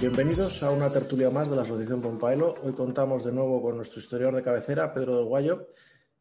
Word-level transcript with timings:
Bienvenidos 0.00 0.62
a 0.62 0.70
una 0.70 0.92
tertulia 0.92 1.28
más 1.28 1.50
de 1.50 1.56
la 1.56 1.62
Asociación 1.62 2.00
Pompaelo. 2.00 2.54
Hoy 2.62 2.72
contamos 2.72 3.24
de 3.24 3.32
nuevo 3.32 3.60
con 3.60 3.74
nuestro 3.74 3.98
historiador 3.98 4.36
de 4.36 4.42
cabecera, 4.42 4.94
Pedro 4.94 5.16
del 5.16 5.24
Guayo, 5.24 5.66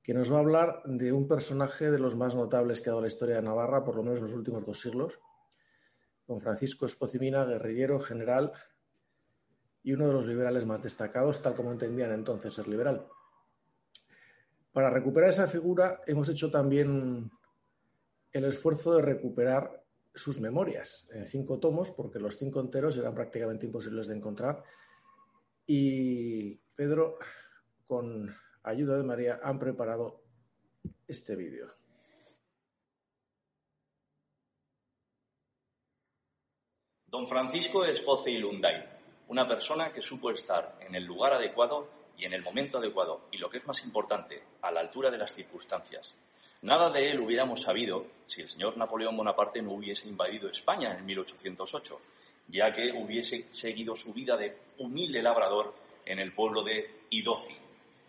que 0.02 0.16
nos 0.16 0.34
va 0.34 0.38
a 0.38 0.40
hablar 0.40 0.82
de 0.86 1.12
un 1.12 1.28
personaje 1.28 1.92
de 1.92 2.00
los 2.00 2.16
más 2.16 2.34
notables 2.34 2.82
que 2.82 2.90
ha 2.90 2.94
dado 2.94 3.04
la 3.04 3.08
historia 3.08 3.36
de 3.36 3.44
Navarra, 3.44 3.84
por 3.84 3.96
lo 3.96 4.02
menos 4.02 4.18
en 4.18 4.24
los 4.24 4.34
últimos 4.34 4.66
dos 4.66 4.82
siglos, 4.82 5.20
don 6.26 6.42
Francisco 6.42 6.88
Espocimina, 6.88 7.46
guerrillero, 7.46 8.00
general 8.00 8.52
y 9.84 9.94
uno 9.94 10.08
de 10.08 10.14
los 10.14 10.26
liberales 10.26 10.66
más 10.66 10.82
destacados, 10.82 11.44
tal 11.44 11.54
como 11.54 11.72
entendían 11.72 12.12
entonces 12.14 12.56
ser 12.56 12.68
liberal. 12.68 13.06
Para 14.72 14.90
recuperar 14.90 15.30
esa 15.30 15.46
figura 15.46 16.02
hemos 16.08 16.28
hecho 16.30 16.50
también 16.50 17.30
el 18.32 18.46
esfuerzo 18.46 18.96
de 18.96 19.04
recuperar 19.04 19.84
sus 20.18 20.40
memorias 20.40 21.08
en 21.12 21.26
cinco 21.26 21.60
tomos, 21.60 21.92
porque 21.92 22.20
los 22.20 22.38
cinco 22.38 22.60
enteros 22.60 22.98
eran 22.98 23.14
prácticamente 23.14 23.66
imposibles 23.66 24.08
de 24.08 24.16
encontrar. 24.16 24.64
Y 25.66 26.56
Pedro, 26.76 27.18
con 27.86 28.36
ayuda 28.64 28.98
de 28.98 29.04
María, 29.04 29.40
han 29.44 29.60
preparado 29.60 30.22
este 31.08 31.36
vídeo. 31.36 31.74
Don 37.06 37.28
Francisco 37.28 37.86
Espoce 37.86 38.32
y 38.32 38.38
Lunday, 38.38 38.84
una 39.30 39.48
persona 39.48 39.94
que 39.94 40.02
supo 40.02 40.30
estar 40.32 40.78
en 40.82 40.94
el 40.96 41.06
lugar 41.06 41.34
adecuado 41.34 41.88
y 42.18 42.26
en 42.26 42.34
el 42.34 42.44
momento 42.44 42.80
adecuado, 42.80 43.28
y 43.32 43.38
lo 43.38 43.50
que 43.50 43.58
es 43.58 43.68
más 43.68 43.84
importante, 43.86 44.44
a 44.62 44.72
la 44.72 44.82
altura 44.82 45.10
de 45.10 45.18
las 45.18 45.34
circunstancias. 45.34 46.18
Nada 46.64 46.90
de 46.90 47.12
él 47.12 47.20
hubiéramos 47.20 47.62
sabido 47.62 48.08
si 48.26 48.42
el 48.42 48.50
señor 48.50 48.78
Napoleón 48.78 49.16
Bonaparte 49.16 49.62
no 49.62 49.74
hubiese 49.74 50.10
invadido 50.10 50.50
España 50.50 50.98
en 50.98 51.06
1808, 51.06 52.02
ya 52.48 52.74
que 52.74 52.92
hubiese 52.94 53.54
seguido 53.54 53.96
su 53.96 54.12
vida 54.12 54.36
de 54.36 54.58
humilde 54.80 55.22
labrador 55.22 55.76
en 56.04 56.18
el 56.18 56.34
pueblo 56.34 56.64
de 56.64 57.04
Idofi. 57.12 57.56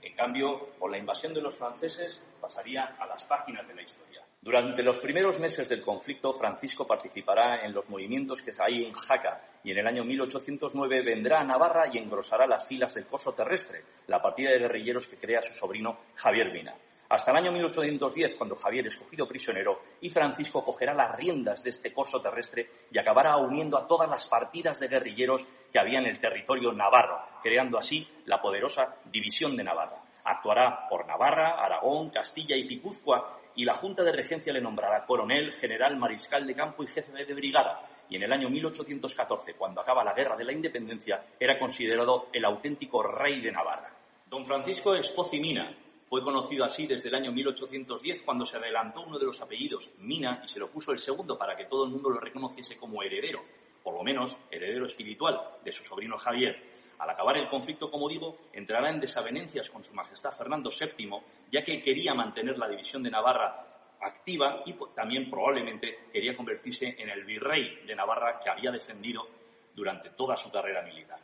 En 0.01 0.15
cambio, 0.15 0.71
con 0.79 0.91
la 0.91 0.97
invasión 0.97 1.35
de 1.35 1.43
los 1.43 1.57
franceses 1.57 2.25
pasaría 2.41 2.97
a 2.99 3.07
las 3.07 3.23
páginas 3.25 3.69
de 3.69 3.75
la 3.75 3.83
historia. 3.83 4.23
Durante 4.41 4.83
los 4.83 4.99
primeros 4.99 5.39
meses 5.39 5.69
del 5.69 5.83
conflicto, 5.83 6.33
Francisco 6.33 6.87
participará 6.87 7.67
en 7.67 7.75
los 7.75 7.91
movimientos 7.91 8.41
que 8.41 8.53
hay 8.59 8.85
en 8.85 8.95
Jaca 8.95 9.43
y 9.63 9.73
en 9.73 9.79
el 9.79 9.87
año 9.87 10.05
1809 10.05 11.03
vendrá 11.03 11.41
a 11.41 11.45
Navarra 11.45 11.91
y 11.93 11.99
engrosará 11.99 12.47
las 12.47 12.67
filas 12.67 12.95
del 12.95 13.07
Corso 13.07 13.35
Terrestre, 13.35 13.83
la 14.07 14.23
partida 14.23 14.51
de 14.51 14.61
guerrilleros 14.61 15.07
que 15.07 15.17
crea 15.17 15.43
su 15.43 15.53
sobrino 15.53 15.99
Javier 16.15 16.51
Vina 16.51 16.75
hasta 17.11 17.31
el 17.31 17.39
año 17.39 17.53
1810, 17.53 18.35
cuando 18.35 18.55
Javier 18.55 18.87
es 18.87 18.97
cogido 18.97 19.27
prisionero 19.27 19.81
y 20.03 20.11
Francisco 20.11 20.63
cogerá 20.63 20.93
las 20.93 21.17
riendas 21.17 21.63
de 21.63 21.71
este 21.71 21.93
corso 21.93 22.21
terrestre 22.21 22.69
y 22.91 22.99
acabará 22.99 23.37
uniendo 23.39 23.79
a 23.79 23.87
todas 23.87 24.11
las 24.11 24.27
partidas 24.27 24.79
de 24.79 24.89
guerrilleros 24.89 25.47
que 25.73 25.79
había 25.79 26.01
en 26.01 26.07
el 26.07 26.21
territorio 26.21 26.71
navarro, 26.73 27.19
creando 27.43 27.79
así 27.79 28.07
la 28.27 28.43
poderosa 28.43 28.97
División 29.07 29.57
de 29.57 29.65
Navarra. 29.65 30.03
Actuará 30.25 30.87
por 30.91 31.07
Navarra, 31.07 31.65
Aragón, 31.65 32.11
Castilla 32.11 32.55
y 32.57 32.65
Pipúzcoa 32.65 33.39
y 33.55 33.65
la 33.65 33.75
Junta 33.75 34.03
de 34.03 34.13
Regencia 34.13 34.53
le 34.53 34.61
nombrará 34.61 35.07
coronel, 35.07 35.53
general, 35.53 35.97
mariscal 35.97 36.47
de 36.47 36.55
campo 36.55 36.83
y 36.83 36.89
jefe 36.89 37.13
de 37.13 37.35
brigada. 37.35 37.89
Y 38.11 38.17
en 38.17 38.25
el 38.25 38.33
año 38.33 38.51
1814, 38.51 39.55
cuando 39.55 39.81
acaba 39.81 40.05
la 40.05 40.13
Guerra 40.13 40.37
de 40.37 40.45
la 40.45 40.53
Independencia, 40.53 41.25
era 41.41 41.59
considerado 41.59 42.29
el 42.35 42.45
auténtico 42.45 43.03
rey 43.03 43.41
de 43.41 43.51
Navarra. 43.51 43.91
Don 44.27 44.45
Francisco 44.45 44.95
Espocimina, 44.95 45.75
fue 46.09 46.23
conocido 46.23 46.65
así 46.65 46.87
desde 46.87 47.09
el 47.09 47.15
año 47.15 47.33
1810 47.33 48.23
cuando 48.23 48.47
se 48.47 48.57
adelantó 48.57 49.03
uno 49.03 49.19
de 49.19 49.27
los 49.27 49.41
apellidos, 49.43 49.91
Mina, 49.99 50.41
y 50.43 50.49
se 50.49 50.59
lo 50.59 50.71
puso 50.71 50.93
el 50.93 50.99
segundo 50.99 51.37
para 51.37 51.55
que 51.55 51.67
todo 51.67 51.85
el 51.85 51.91
mundo 51.91 52.09
lo 52.09 52.19
reconociese 52.19 52.79
como 52.79 53.03
heredero, 53.03 53.43
por 53.83 53.95
lo 53.95 54.03
menos 54.03 54.35
heredero 54.51 54.87
espiritual 54.87 55.39
de 55.63 55.71
su 55.71 55.85
sobrino 55.85 56.17
Javier. 56.17 56.79
Al 56.99 57.11
acabar 57.11 57.37
el 57.37 57.49
conflicto, 57.49 57.91
como 57.91 58.09
digo, 58.09 58.39
entrará 58.53 58.89
en 58.89 59.01
desavenencias 59.01 59.69
con 59.71 59.85
su 59.85 59.93
majestad 59.93 60.33
Fernando 60.33 60.71
VII, 60.71 61.11
ya 61.53 61.63
que 61.63 61.83
quería 61.83 62.15
mantener 62.15 62.59
la 62.59 62.69
división 62.69 63.03
de 63.03 63.11
Navarra 63.11 63.67
activa 64.01 64.63
y 64.65 64.75
también 64.95 65.29
probablemente 65.29 66.07
quería 66.13 66.37
convertirse 66.37 66.97
en 66.99 67.11
el 67.11 67.25
virrey 67.25 67.85
de 67.87 67.95
Navarra 67.95 68.41
que 68.43 68.49
había 68.49 68.71
defendido 68.71 69.29
durante 69.75 70.11
toda 70.11 70.37
su 70.37 70.51
carrera 70.51 70.83
militar. 70.83 71.21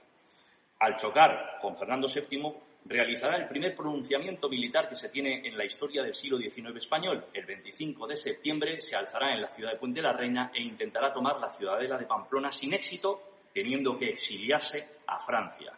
Al 0.81 0.97
chocar 0.97 1.59
con 1.61 1.77
Fernando 1.77 2.07
VII, 2.07 2.55
realizará 2.85 3.37
el 3.37 3.49
primer 3.49 3.75
pronunciamiento 3.75 4.49
militar 4.49 4.89
que 4.89 4.97
se 4.97 5.09
tiene 5.09 5.47
en 5.47 5.57
la 5.57 5.65
historia 5.65 6.03
del 6.03 6.15
siglo 6.15 6.37
XIX 6.37 6.77
español. 6.77 7.25
El 7.33 7.47
25 7.47 8.07
de 8.07 8.17
septiembre 8.17 8.81
se 8.83 8.95
alzará 8.95 9.35
en 9.35 9.43
la 9.43 9.49
ciudad 9.49 9.73
de 9.73 9.79
Puente 9.79 10.03
la 10.03 10.13
Reina 10.13 10.51
e 10.55 10.63
intentará 10.63 11.13
tomar 11.13 11.41
la 11.41 11.51
ciudadela 11.51 11.97
de 11.97 12.07
Pamplona 12.07 12.53
sin 12.53 12.75
éxito, 12.75 13.23
teniendo 13.53 13.99
que 13.99 14.11
exiliarse 14.11 14.87
a 15.07 15.19
Francia. 15.21 15.73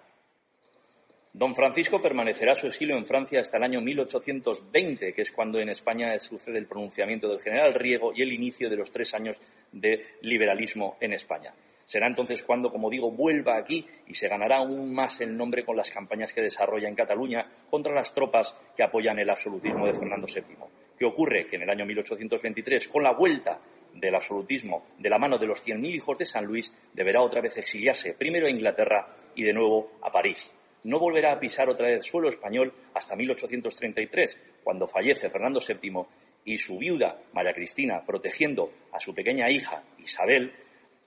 Don 1.32 1.54
Francisco 1.54 2.00
permanecerá 2.00 2.54
su 2.54 2.66
exilio 2.66 2.96
en 2.96 3.04
Francia 3.04 3.40
hasta 3.40 3.58
el 3.58 3.64
año 3.64 3.82
1820, 3.82 5.12
que 5.12 5.20
es 5.20 5.30
cuando 5.30 5.60
en 5.60 5.68
España 5.68 6.18
sucede 6.18 6.56
el 6.56 6.66
pronunciamiento 6.66 7.28
del 7.28 7.40
general 7.40 7.74
Riego 7.74 8.12
y 8.14 8.22
el 8.22 8.32
inicio 8.32 8.70
de 8.70 8.76
los 8.76 8.90
tres 8.90 9.12
años 9.12 9.38
de 9.70 10.16
liberalismo 10.22 10.96
en 10.98 11.12
España. 11.12 11.52
Será 11.86 12.08
entonces 12.08 12.42
cuando, 12.42 12.70
como 12.72 12.91
digo, 12.91 13.12
vuelva 13.12 13.56
aquí 13.56 13.86
y 14.08 14.14
se 14.14 14.26
ganará 14.26 14.56
aún 14.56 14.92
más 14.92 15.20
el 15.20 15.36
nombre 15.36 15.64
con 15.64 15.76
las 15.76 15.91
campañas 15.91 16.32
que 16.32 16.42
desarrolla 16.42 16.88
en 16.88 16.97
Cataluña 16.97 17.48
contra 17.70 17.94
las 17.94 18.12
tropas 18.12 18.60
que 18.76 18.82
apoyan 18.82 19.20
el 19.20 19.30
absolutismo 19.30 19.86
de 19.86 19.94
Fernando 19.94 20.26
VII. 20.26 20.56
¿Qué 20.98 21.04
ocurre? 21.04 21.47
Que 21.47 21.54
en 21.54 21.62
el 21.62 21.70
año 21.70 21.86
1823, 21.86 22.88
con 22.88 23.04
la 23.04 23.12
vuelta 23.12 23.60
del 23.94 24.16
absolutismo 24.16 24.84
de 24.98 25.08
la 25.08 25.19
mano 25.19 25.38
de 25.38 25.47
los 25.47 25.64
100.000 25.64 25.94
hijos 25.94 26.19
de 26.19 26.24
San 26.24 26.44
Luis, 26.44 26.76
deberá 26.92 27.22
otra 27.22 27.41
vez 27.41 27.56
exiliarse, 27.56 28.14
primero 28.14 28.48
a 28.48 28.50
Inglaterra 28.50 29.06
y 29.36 29.44
de 29.44 29.53
nuevo 29.53 29.92
a 30.03 30.10
París. 30.10 30.53
No 30.82 30.98
volverá 30.98 31.32
a 31.32 31.38
pisar 31.38 31.68
otra 31.68 31.86
vez 31.86 32.04
suelo 32.04 32.28
español 32.28 32.72
hasta 32.94 33.14
1833, 33.14 34.38
cuando 34.64 34.88
fallece 34.88 35.30
Fernando 35.30 35.60
VII 35.60 36.04
y 36.44 36.58
su 36.58 36.78
viuda, 36.78 37.16
María 37.32 37.54
Cristina, 37.54 38.03
protegiendo 38.04 38.70
a 38.92 38.98
su 38.98 39.14
pequeña 39.14 39.48
hija, 39.50 39.84
Isabel, 39.98 40.53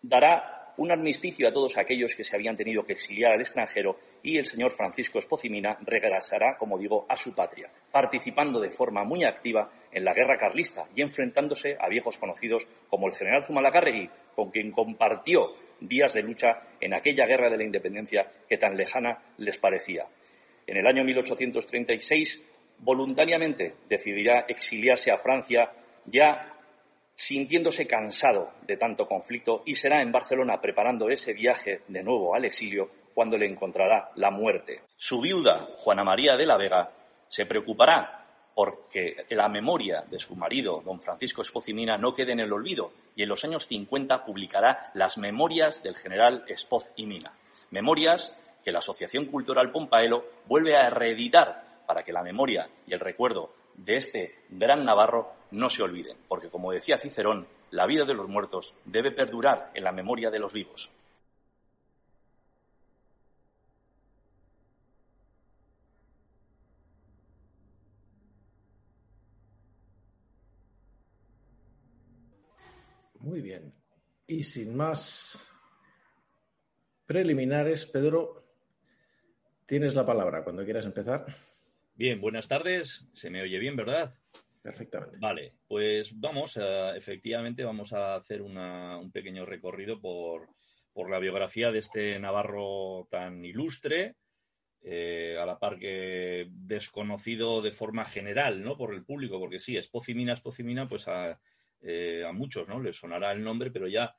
dará 0.02 0.59
un 0.78 0.92
armisticio 0.92 1.48
a 1.48 1.54
todos 1.54 1.78
aquellos 1.78 2.16
que 2.16 2.24
se 2.24 2.36
habían 2.36 2.56
tenido 2.56 2.84
que 2.84 2.94
exiliar 2.94 3.34
al 3.34 3.42
extranjero 3.42 3.98
y 4.24 4.38
el 4.38 4.46
señor 4.46 4.72
Francisco 4.72 5.20
Espocimina 5.20 5.78
regresará, 5.82 6.58
como 6.58 6.78
digo, 6.78 7.06
a 7.10 7.16
su 7.16 7.34
patria, 7.34 7.70
participando 7.92 8.60
de 8.60 8.72
forma 8.72 9.04
muy 9.04 9.24
activa 9.24 9.72
en 9.92 10.06
la 10.06 10.14
guerra 10.14 10.38
carlista 10.38 10.88
y 10.96 11.02
enfrentándose 11.02 11.78
a 11.80 11.90
viejos 11.90 12.18
conocidos 12.18 12.68
como 12.90 13.08
el 13.08 13.14
general 13.14 13.44
Zumalacárregui, 13.44 14.10
con 14.36 14.52
quien 14.52 14.72
compartió 14.72 15.54
días 15.80 16.14
de 16.14 16.24
lucha 16.24 16.56
en 16.80 16.94
aquella 16.94 17.26
guerra 17.26 17.50
de 17.50 17.58
la 17.58 17.64
independencia 17.64 18.32
que 18.48 18.58
tan 18.58 18.76
lejana 18.76 19.24
les 19.38 19.58
parecía. 19.58 20.06
En 20.68 20.78
el 20.78 20.88
año 20.88 21.04
1836, 21.04 22.44
voluntariamente 22.80 23.76
decidirá 23.88 24.46
exiliarse 24.48 25.12
a 25.12 25.18
Francia 25.18 25.72
ya 26.06 26.59
sintiéndose 27.20 27.86
cansado 27.86 28.54
de 28.66 28.78
tanto 28.78 29.06
conflicto 29.06 29.62
y 29.66 29.76
será 29.76 30.02
en 30.02 30.10
Barcelona 30.10 30.62
preparando 30.62 31.10
ese 31.10 31.34
viaje 31.34 31.82
de 31.90 32.02
nuevo 32.02 32.34
al 32.34 32.46
exilio 32.46 32.90
cuando 33.14 33.38
le 33.38 33.46
encontrará 33.46 34.10
la 34.16 34.32
muerte. 34.32 34.84
Su 34.96 35.20
viuda, 35.20 35.68
Juana 35.80 36.06
María 36.06 36.38
de 36.38 36.46
la 36.46 36.56
Vega, 36.56 36.90
se 37.28 37.46
preocupará 37.46 38.26
porque 38.56 39.26
la 39.32 39.50
memoria 39.50 40.06
de 40.10 40.18
su 40.18 40.34
marido, 40.38 40.82
don 40.86 41.02
Francisco 41.02 41.42
Espozimina, 41.42 41.98
no 41.98 42.14
quede 42.14 42.32
en 42.32 42.40
el 42.40 42.54
olvido 42.54 42.94
y 43.18 43.24
en 43.24 43.30
los 43.30 43.44
años 43.44 43.68
50 43.68 44.24
publicará 44.24 44.90
las 44.94 45.18
memorias 45.18 45.84
del 45.84 45.98
general 45.98 46.46
Espoz 46.48 46.94
y 46.96 47.06
Mina. 47.06 47.34
Memorias 47.70 48.40
que 48.64 48.72
la 48.72 48.80
Asociación 48.80 49.26
Cultural 49.26 49.72
Pompaelo 49.74 50.24
vuelve 50.48 50.78
a 50.78 50.90
reeditar 50.90 51.84
para 51.86 52.04
que 52.04 52.14
la 52.14 52.24
memoria 52.24 52.70
y 52.88 52.94
el 52.94 53.02
recuerdo 53.02 53.59
de 53.86 53.98
este 53.98 54.36
gran 54.50 54.86
Navarro 54.86 55.34
no 55.52 55.70
se 55.70 55.84
olviden, 55.84 56.18
porque 56.28 56.50
como 56.50 56.72
decía 56.72 56.98
Cicerón, 56.98 57.48
la 57.72 57.86
vida 57.86 58.06
de 58.06 58.14
los 58.14 58.28
muertos 58.28 58.76
debe 58.86 59.12
perdurar 59.12 59.72
en 59.74 59.84
la 59.84 59.92
memoria 59.92 60.30
de 60.30 60.40
los 60.40 60.54
vivos. 60.54 60.90
Muy 73.20 73.42
bien. 73.42 73.74
Y 74.28 74.44
sin 74.44 74.76
más 74.76 75.40
preliminares, 77.06 77.86
Pedro, 77.86 78.44
tienes 79.66 79.94
la 79.94 80.06
palabra 80.06 80.44
cuando 80.44 80.64
quieras 80.64 80.86
empezar. 80.86 81.26
Bien, 82.00 82.22
buenas 82.22 82.48
tardes. 82.48 83.06
Se 83.12 83.30
me 83.30 83.42
oye 83.42 83.60
bien, 83.60 83.76
¿verdad? 83.76 84.16
Perfectamente. 84.62 85.18
Vale, 85.20 85.56
pues 85.68 86.18
vamos, 86.18 86.58
efectivamente 86.96 87.66
vamos 87.66 87.92
a 87.92 88.16
hacer 88.16 88.42
un 88.42 89.12
pequeño 89.12 89.46
recorrido 89.46 90.00
por, 90.00 90.48
por, 90.94 91.10
la 91.10 91.20
biografía 91.20 91.74
de 91.74 91.80
este 91.80 92.18
Navarro 92.18 93.10
tan 93.12 93.44
ilustre, 93.44 94.16
eh, 94.82 95.38
a 95.42 95.46
la 95.46 95.60
par 95.60 95.78
que 95.78 96.48
desconocido 96.50 97.62
de 97.62 97.74
forma 97.74 98.06
general, 98.06 98.64
¿no? 98.64 98.78
Por 98.78 98.94
el 98.94 99.04
público, 99.04 99.38
porque 99.38 99.60
sí, 99.60 99.76
Espocimina, 99.76 100.32
Espocimina, 100.32 100.88
pues 100.88 101.06
a, 101.10 101.38
eh, 101.82 102.24
a 102.26 102.32
muchos, 102.32 102.70
¿no? 102.70 102.82
Les 102.82 102.96
sonará 102.96 103.34
el 103.34 103.44
nombre, 103.44 103.72
pero 103.72 103.90
ya 103.90 104.16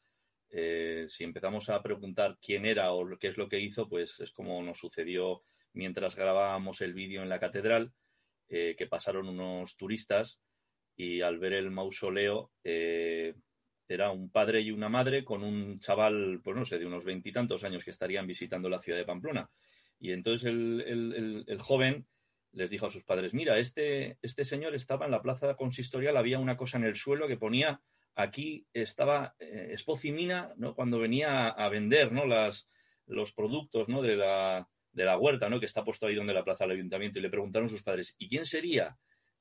eh, 0.51 1.07
si 1.09 1.25
empezamos 1.25 1.71
a 1.71 1.83
preguntar 1.83 2.37
quién 2.43 2.67
era 2.67 2.93
o 2.93 3.09
qué 3.19 3.29
es 3.29 3.39
lo 3.39 3.49
que 3.49 3.59
hizo, 3.59 3.89
pues 3.89 4.21
es 4.21 4.33
como 4.33 4.63
nos 4.63 4.79
sucedió 4.79 5.45
mientras 5.73 6.17
grabábamos 6.17 6.81
el 6.81 6.95
vídeo 6.95 7.23
en 7.23 7.29
la 7.29 7.41
catedral, 7.41 7.93
eh, 8.49 8.75
que 8.77 8.87
pasaron 8.87 9.29
unos 9.29 9.77
turistas 9.77 10.41
y 10.97 11.21
al 11.21 11.39
ver 11.39 11.53
el 11.53 11.71
mausoleo 11.71 12.51
eh, 12.65 13.35
era 13.89 14.11
un 14.11 14.31
padre 14.31 14.61
y 14.61 14.71
una 14.71 14.89
madre 14.89 15.25
con 15.25 15.43
un 15.43 15.79
chaval, 15.79 16.41
pues 16.43 16.57
no 16.57 16.65
sé, 16.65 16.79
de 16.79 16.87
unos 16.87 17.05
veintitantos 17.05 17.65
años 17.65 17.85
que 17.85 17.91
estarían 17.91 18.27
visitando 18.27 18.69
la 18.69 18.81
ciudad 18.81 18.99
de 18.99 19.05
Pamplona. 19.05 19.51
Y 19.99 20.13
entonces 20.13 20.47
el, 20.47 21.59
joven 21.61 22.07
les 22.53 22.71
dijo 22.71 22.87
a 22.87 22.91
sus 22.91 23.05
padres, 23.05 23.35
mira, 23.35 23.59
este, 23.59 24.19
este 24.23 24.45
señor 24.45 24.75
estaba 24.75 25.07
en 25.07 25.13
la 25.13 25.23
plaza 25.23 25.55
consistorial, 25.55 26.17
había 26.17 26.39
una 26.39 26.57
cosa 26.57 26.79
en 26.79 26.85
el 26.85 26.97
suelo 26.97 27.29
que 27.29 27.37
ponía, 27.37 27.81
aquí 28.15 28.67
estaba 28.73 29.35
eh, 29.39 29.69
Espocimina, 29.73 30.53
¿no? 30.57 30.75
Cuando 30.75 30.99
venía 30.99 31.49
a, 31.49 31.69
vender, 31.69 32.13
¿no? 32.13 32.27
Las, 32.27 32.69
los 33.07 33.33
productos, 33.33 33.89
¿no? 33.89 34.03
De 34.03 34.17
la, 34.17 34.69
de 34.93 35.05
la 35.05 35.19
huerta, 35.19 35.49
¿no? 35.49 35.61
Que 35.61 35.67
está 35.67 35.85
puesto 35.85 36.07
ahí 36.07 36.15
donde 36.15 36.35
la 36.35 36.45
plaza 36.45 36.65
del 36.65 36.77
ayuntamiento. 36.77 37.19
Y 37.19 37.23
le 37.23 37.31
preguntaron 37.31 37.69
sus 37.69 37.83
padres, 37.83 38.15
¿y 38.19 38.29
quién 38.29 38.45
sería? 38.45 38.97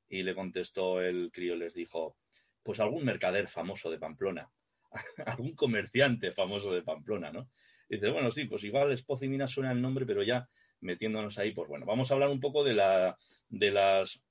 Y 0.08 0.24
le 0.24 0.36
contestó 0.36 1.02
el 1.02 1.32
crío, 1.32 1.56
les 1.56 1.74
dijo, 1.74 2.18
pues 2.64 2.80
algún 2.80 3.06
mercader 3.06 3.48
famoso 3.48 3.90
de 3.90 4.00
Pamplona, 4.00 4.50
algún 5.26 5.56
comerciante 5.56 6.32
famoso 6.32 6.74
de 6.74 6.84
Pamplona, 6.84 7.32
¿no? 7.32 7.50
Y 7.90 7.96
dice, 7.96 8.10
bueno, 8.12 8.32
sí, 8.32 8.46
pues 8.46 8.64
igual 8.64 8.92
Espocimina 8.92 9.48
suena 9.48 9.72
el 9.72 9.82
nombre, 9.82 10.06
pero 10.06 10.22
ya 10.24 10.48
metiéndonos 10.82 11.38
ahí, 11.40 11.52
pues 11.52 11.68
bueno, 11.68 11.86
vamos 11.86 12.10
a 12.10 12.14
hablar 12.14 12.30
un 12.30 12.40
poco 12.40 12.64
de 12.64 12.74
la, 12.74 13.18
de 13.50 13.72
las, 13.72 14.22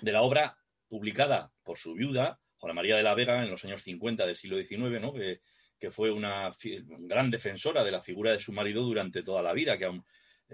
de 0.00 0.12
la 0.12 0.22
obra 0.22 0.56
publicada 0.88 1.52
por 1.62 1.76
su 1.76 1.94
viuda, 1.94 2.40
Juana 2.56 2.74
María 2.74 2.96
de 2.96 3.02
la 3.02 3.14
Vega, 3.14 3.42
en 3.42 3.50
los 3.50 3.64
años 3.64 3.82
50 3.82 4.24
del 4.24 4.36
siglo 4.36 4.56
XIX, 4.56 5.00
¿no? 5.00 5.12
Que, 5.12 5.40
que 5.78 5.90
fue 5.90 6.10
una 6.12 6.50
gran 6.88 7.30
defensora 7.30 7.82
de 7.84 7.90
la 7.90 8.00
figura 8.00 8.30
de 8.30 8.38
su 8.38 8.52
marido 8.52 8.82
durante 8.82 9.22
toda 9.22 9.42
la 9.42 9.52
vida, 9.52 9.76
que 9.76 9.86
aún 9.86 10.04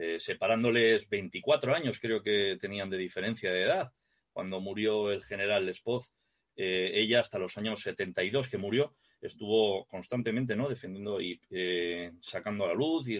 eh, 0.00 0.20
separándoles 0.20 1.08
24 1.08 1.74
años, 1.74 1.98
creo 1.98 2.22
que 2.22 2.56
tenían 2.60 2.88
de 2.88 2.96
diferencia 2.96 3.50
de 3.50 3.64
edad. 3.64 3.92
Cuando 4.32 4.60
murió 4.60 5.10
el 5.10 5.24
general 5.24 5.66
Lespoz, 5.66 6.12
eh, 6.54 6.92
ella 6.94 7.18
hasta 7.18 7.40
los 7.40 7.58
años 7.58 7.82
72 7.82 8.48
que 8.48 8.58
murió, 8.58 8.94
estuvo 9.20 9.86
constantemente 9.86 10.54
¿no? 10.54 10.68
defendiendo 10.68 11.20
y 11.20 11.40
eh, 11.50 12.12
sacando 12.20 12.64
a 12.64 12.68
la 12.68 12.74
luz 12.74 13.08
y, 13.08 13.18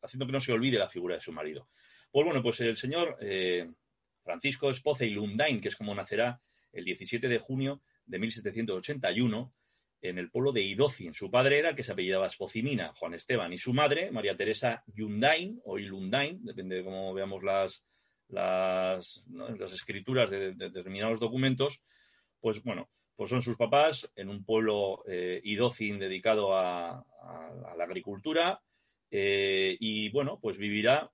haciendo 0.00 0.26
que 0.26 0.32
no 0.32 0.40
se 0.40 0.52
olvide 0.52 0.78
la 0.78 0.88
figura 0.88 1.16
de 1.16 1.20
su 1.20 1.32
marido. 1.32 1.68
Pues 2.12 2.24
bueno, 2.24 2.42
pues 2.44 2.60
el 2.60 2.76
señor 2.76 3.18
Francisco 4.22 4.70
Espoza 4.70 5.04
y 5.04 5.10
Lundain, 5.10 5.60
que 5.60 5.68
es 5.68 5.76
como 5.76 5.94
nacerá 5.94 6.40
el 6.72 6.84
17 6.84 7.26
de 7.26 7.38
junio 7.38 7.82
de 8.06 8.20
1781, 8.20 9.52
en 10.02 10.18
el 10.18 10.30
pueblo 10.30 10.52
de 10.52 10.62
Idocin. 10.62 11.14
Su 11.14 11.30
padre 11.30 11.60
era 11.60 11.74
que 11.74 11.84
se 11.84 11.92
apellidaba 11.92 12.26
Espocimina, 12.26 12.92
Juan 12.94 13.14
Esteban, 13.14 13.52
y 13.52 13.58
su 13.58 13.72
madre, 13.72 14.10
María 14.10 14.36
Teresa 14.36 14.82
Yundain 14.88 15.60
o 15.64 15.78
Ilundain, 15.78 16.44
depende 16.44 16.76
de 16.76 16.84
cómo 16.84 17.14
veamos 17.14 17.42
las, 17.44 17.84
las, 18.28 19.24
las 19.30 19.72
escrituras 19.72 20.28
de, 20.28 20.54
determinados 20.54 21.20
documentos, 21.20 21.80
pues 22.40 22.62
bueno, 22.64 22.90
pues 23.14 23.30
son 23.30 23.42
sus 23.42 23.56
papás 23.56 24.10
en 24.16 24.28
un 24.28 24.44
pueblo 24.44 25.04
eh, 25.06 25.40
Idocin 25.44 25.98
dedicado 26.00 26.56
a, 26.56 27.04
la 27.76 27.84
agricultura 27.84 28.60
eh, 29.08 29.76
y 29.78 30.10
bueno, 30.10 30.40
pues 30.42 30.58
vivirá 30.58 31.11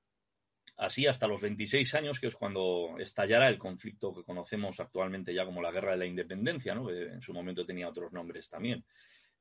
así 0.79 1.07
hasta 1.07 1.27
los 1.27 1.43
26 1.43 1.95
años, 1.97 2.21
que 2.21 2.29
es 2.29 2.37
cuando 2.37 2.97
estallará 2.99 3.49
el 3.49 3.59
conflicto 3.59 4.15
que 4.15 4.23
conocemos 4.23 4.79
actualmente 4.79 5.35
ya 5.35 5.45
como 5.45 5.61
la 5.61 5.73
Guerra 5.73 5.93
de 5.93 5.99
la 5.99 6.07
Independencia, 6.07 6.75
¿no? 6.75 6.87
que 6.87 7.03
en 7.03 7.21
su 7.21 7.35
momento 7.35 7.67
tenía 7.67 7.89
otros 7.89 8.13
nombres 8.13 8.49
también. 8.49 8.85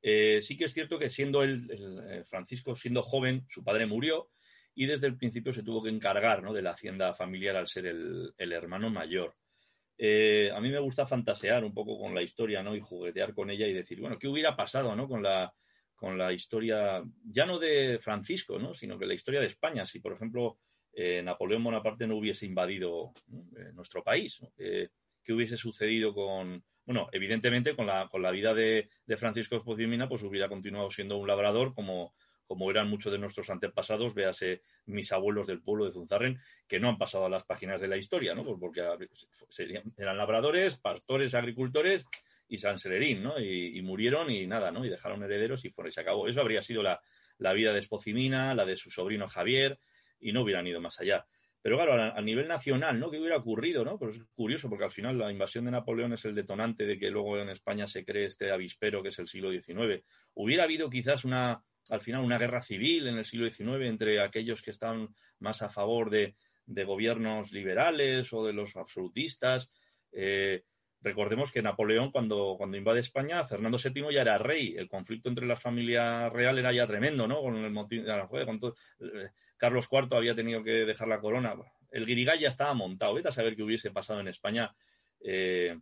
Eh, 0.02 0.40
sí 0.42 0.56
que 0.56 0.64
es 0.64 0.74
cierto 0.74 0.98
que 0.98 1.08
siendo 1.08 1.42
el, 1.42 1.70
eh, 1.70 2.24
Francisco, 2.24 2.74
siendo 2.74 3.02
joven, 3.02 3.44
su 3.48 3.62
padre 3.62 3.86
murió 3.86 4.30
y 4.74 4.86
desde 4.86 5.06
el 5.06 5.16
principio 5.16 5.52
se 5.52 5.62
tuvo 5.62 5.82
que 5.82 5.90
encargar 5.90 6.42
de 6.52 6.62
la 6.62 6.72
hacienda 6.72 7.14
familiar 7.14 7.56
al 7.56 7.68
ser 7.68 7.86
el, 7.86 8.52
hermano 8.52 8.90
mayor. 8.90 9.34
Eh, 9.96 10.50
a 10.52 10.60
mí 10.60 10.70
me 10.70 10.78
gusta 10.80 11.06
fantasear 11.06 11.64
un 11.64 11.74
poco 11.74 11.98
con 11.98 12.14
la 12.14 12.22
historia 12.22 12.62
¿no? 12.64 12.74
y 12.74 12.80
juguetear 12.80 13.32
con 13.32 13.50
ella 13.50 13.66
y 13.66 13.72
decir, 13.72 14.00
bueno, 14.00 14.18
¿qué 14.18 14.28
hubiera 14.28 14.56
pasado 14.56 14.94
¿no? 14.94 15.08
con, 15.08 15.22
la, 15.22 15.52
con 15.94 16.18
la 16.18 16.32
historia, 16.32 17.02
ya 17.24 17.46
no 17.46 17.60
de 17.60 17.98
Francisco, 18.00 18.58
¿no? 18.58 18.74
sino 18.74 18.98
que 18.98 19.06
la 19.06 19.14
historia 19.14 19.40
de 19.40 19.46
España? 19.46 19.86
Si, 19.86 20.00
por 20.00 20.12
ejemplo, 20.12 20.58
eh, 21.00 21.22
Napoleón 21.22 21.62
Bonaparte 21.62 22.08
no 22.08 22.16
hubiese 22.16 22.44
invadido 22.44 23.12
eh, 23.56 23.70
nuestro 23.72 24.02
país. 24.02 24.40
¿Qué 24.56 25.32
hubiese 25.32 25.56
sucedido 25.56 26.12
con, 26.12 26.64
bueno, 26.84 27.08
evidentemente 27.12 27.76
con 27.76 27.86
la, 27.86 28.08
con 28.08 28.20
la 28.20 28.32
vida 28.32 28.52
de, 28.52 28.88
Francisco 29.16 29.54
Esposimina, 29.54 30.08
pues 30.08 30.24
hubiera 30.24 30.48
continuado 30.48 30.90
siendo 30.90 31.18
un 31.18 31.28
labrador 31.28 31.72
como, 31.72 32.14
como 32.48 32.68
eran 32.68 32.88
muchos 32.88 33.12
de 33.12 33.18
nuestros 33.18 33.48
antepasados, 33.50 34.12
véase 34.12 34.62
mis 34.86 35.12
abuelos 35.12 35.46
del 35.46 35.60
pueblo 35.60 35.84
de 35.84 35.92
Zunzarren, 35.92 36.40
que 36.66 36.80
no 36.80 36.88
han 36.88 36.98
pasado 36.98 37.26
a 37.26 37.28
las 37.28 37.44
páginas 37.44 37.80
de 37.80 37.86
la 37.86 37.96
historia, 37.96 38.34
¿no? 38.34 38.42
Pues 38.42 38.56
porque 38.58 38.80
eran 39.98 40.16
labradores, 40.18 40.78
pastores, 40.78 41.34
agricultores 41.36 42.06
y 42.48 42.58
Sererín, 42.58 43.22
¿no? 43.22 43.38
Y, 43.38 43.80
murieron 43.82 44.30
y 44.30 44.48
nada, 44.48 44.72
¿no? 44.72 44.84
Y 44.84 44.88
dejaron 44.88 45.22
herederos 45.22 45.64
y, 45.64 45.70
fuera, 45.70 45.90
y 45.90 45.92
se 45.92 46.00
acabó. 46.00 46.26
Eso 46.26 46.40
habría 46.40 46.62
sido 46.62 46.82
la, 46.82 47.00
la 47.36 47.52
vida 47.52 47.72
de 47.72 47.78
Espocimina, 47.78 48.52
la 48.54 48.64
de 48.64 48.76
su 48.76 48.90
sobrino 48.90 49.28
Javier, 49.28 49.78
y 50.20 50.32
no 50.32 50.42
hubieran 50.42 50.66
ido 50.66 50.80
más 50.80 51.00
allá. 51.00 51.26
Pero 51.60 51.76
claro, 51.76 52.14
a, 52.14 52.20
nivel 52.22 52.46
nacional, 52.46 53.00
¿no? 53.00 53.10
¿Qué 53.10 53.18
hubiera 53.18 53.36
ocurrido, 53.36 53.84
no? 53.84 53.98
Pues 53.98 54.16
es 54.16 54.22
curioso, 54.34 54.68
porque 54.68 54.84
al 54.84 54.92
final 54.92 55.18
la 55.18 55.30
invasión 55.30 55.64
de 55.64 55.72
Napoleón 55.72 56.12
es 56.12 56.24
el 56.24 56.34
detonante 56.34 56.86
de 56.86 56.98
que 56.98 57.10
luego 57.10 57.36
en 57.38 57.48
España 57.48 57.88
se 57.88 58.04
cree 58.04 58.26
este 58.26 58.52
avispero 58.52 59.02
que 59.02 59.08
es 59.08 59.18
el 59.18 59.26
siglo 59.26 59.50
XIX. 59.50 60.04
Hubiera 60.34 60.64
habido 60.64 60.88
quizás 60.88 61.24
una, 61.24 61.62
al 61.90 62.00
final, 62.00 62.22
una 62.22 62.38
guerra 62.38 62.62
civil 62.62 63.08
en 63.08 63.18
el 63.18 63.24
siglo 63.24 63.50
XIX 63.50 63.86
entre 63.86 64.22
aquellos 64.22 64.62
que 64.62 64.70
están 64.70 65.08
más 65.40 65.62
a 65.62 65.68
favor 65.68 66.10
de, 66.10 66.36
gobiernos 66.66 67.52
liberales 67.52 68.32
o 68.32 68.46
de 68.46 68.52
los 68.52 68.76
absolutistas. 68.76 69.70
Eh, 70.12 70.62
recordemos 71.00 71.50
que 71.50 71.62
Napoleón, 71.62 72.12
cuando, 72.12 72.54
cuando 72.56 72.76
invade 72.76 73.00
España, 73.00 73.44
Fernando 73.44 73.78
VII 73.82 74.12
ya 74.12 74.22
era 74.22 74.38
rey. 74.38 74.76
El 74.76 74.88
conflicto 74.88 75.28
entre 75.28 75.46
las 75.46 75.60
familias 75.60 76.32
reales 76.32 76.60
era 76.60 76.72
ya 76.72 76.86
tremendo, 76.86 77.26
¿no? 77.26 77.40
Con 77.42 77.56
el 77.56 77.70
motivo, 77.70 78.04
con 78.46 78.60
todo, 78.60 78.74
eh, 79.00 79.30
Carlos 79.58 79.88
IV 79.90 80.16
había 80.16 80.34
tenido 80.34 80.62
que 80.62 80.70
dejar 80.70 81.08
la 81.08 81.20
corona. 81.20 81.54
El 81.90 82.06
guirigay 82.06 82.40
ya 82.40 82.48
estaba 82.48 82.72
montado. 82.74 83.14
Vete 83.14 83.28
a 83.28 83.32
saber 83.32 83.56
qué 83.56 83.64
hubiese 83.64 83.90
pasado 83.90 84.20
en 84.20 84.28
España 84.28 84.74
eh, 85.20 85.76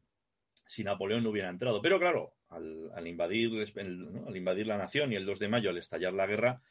si 0.67 0.83
Napoleón 0.83 1.23
no 1.23 1.31
hubiera 1.31 1.51
entrado. 1.51 1.81
Pero 1.83 2.01
claro, 2.01 2.33
al, 2.49 3.07
invadir, 3.07 3.51
al 3.77 4.37
invadir 4.37 4.67
la 4.67 4.79
nación 4.79 5.13
y 5.13 5.17
el 5.17 5.27
2 5.27 5.39
de 5.39 5.49
mayo, 5.49 5.71
al 5.71 5.79
estallar 5.79 6.15
la 6.15 6.27
guerra, 6.27 6.63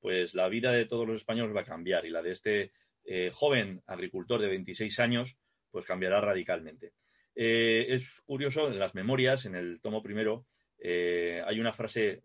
pues 0.00 0.34
la 0.34 0.48
vida 0.48 0.72
de 0.72 0.86
todos 0.86 1.06
los 1.06 1.18
españoles 1.18 1.54
va 1.54 1.60
a 1.60 1.66
cambiar 1.66 2.06
y 2.06 2.10
la 2.10 2.22
de 2.22 2.32
este 2.32 2.72
eh, 3.04 3.30
joven 3.32 3.82
agricultor 3.86 4.40
de 4.40 4.48
26 4.48 4.98
años, 5.00 5.36
pues 5.70 5.84
cambiará 5.84 6.20
radicalmente. 6.20 6.94
Eh, 7.34 7.86
es 7.90 8.22
curioso, 8.24 8.68
en 8.68 8.78
las 8.78 8.94
memorias, 8.94 9.44
en 9.44 9.54
el 9.54 9.80
tomo 9.80 10.02
primero, 10.02 10.46
hay 10.82 11.60
una 11.60 11.72
frase 11.72 12.20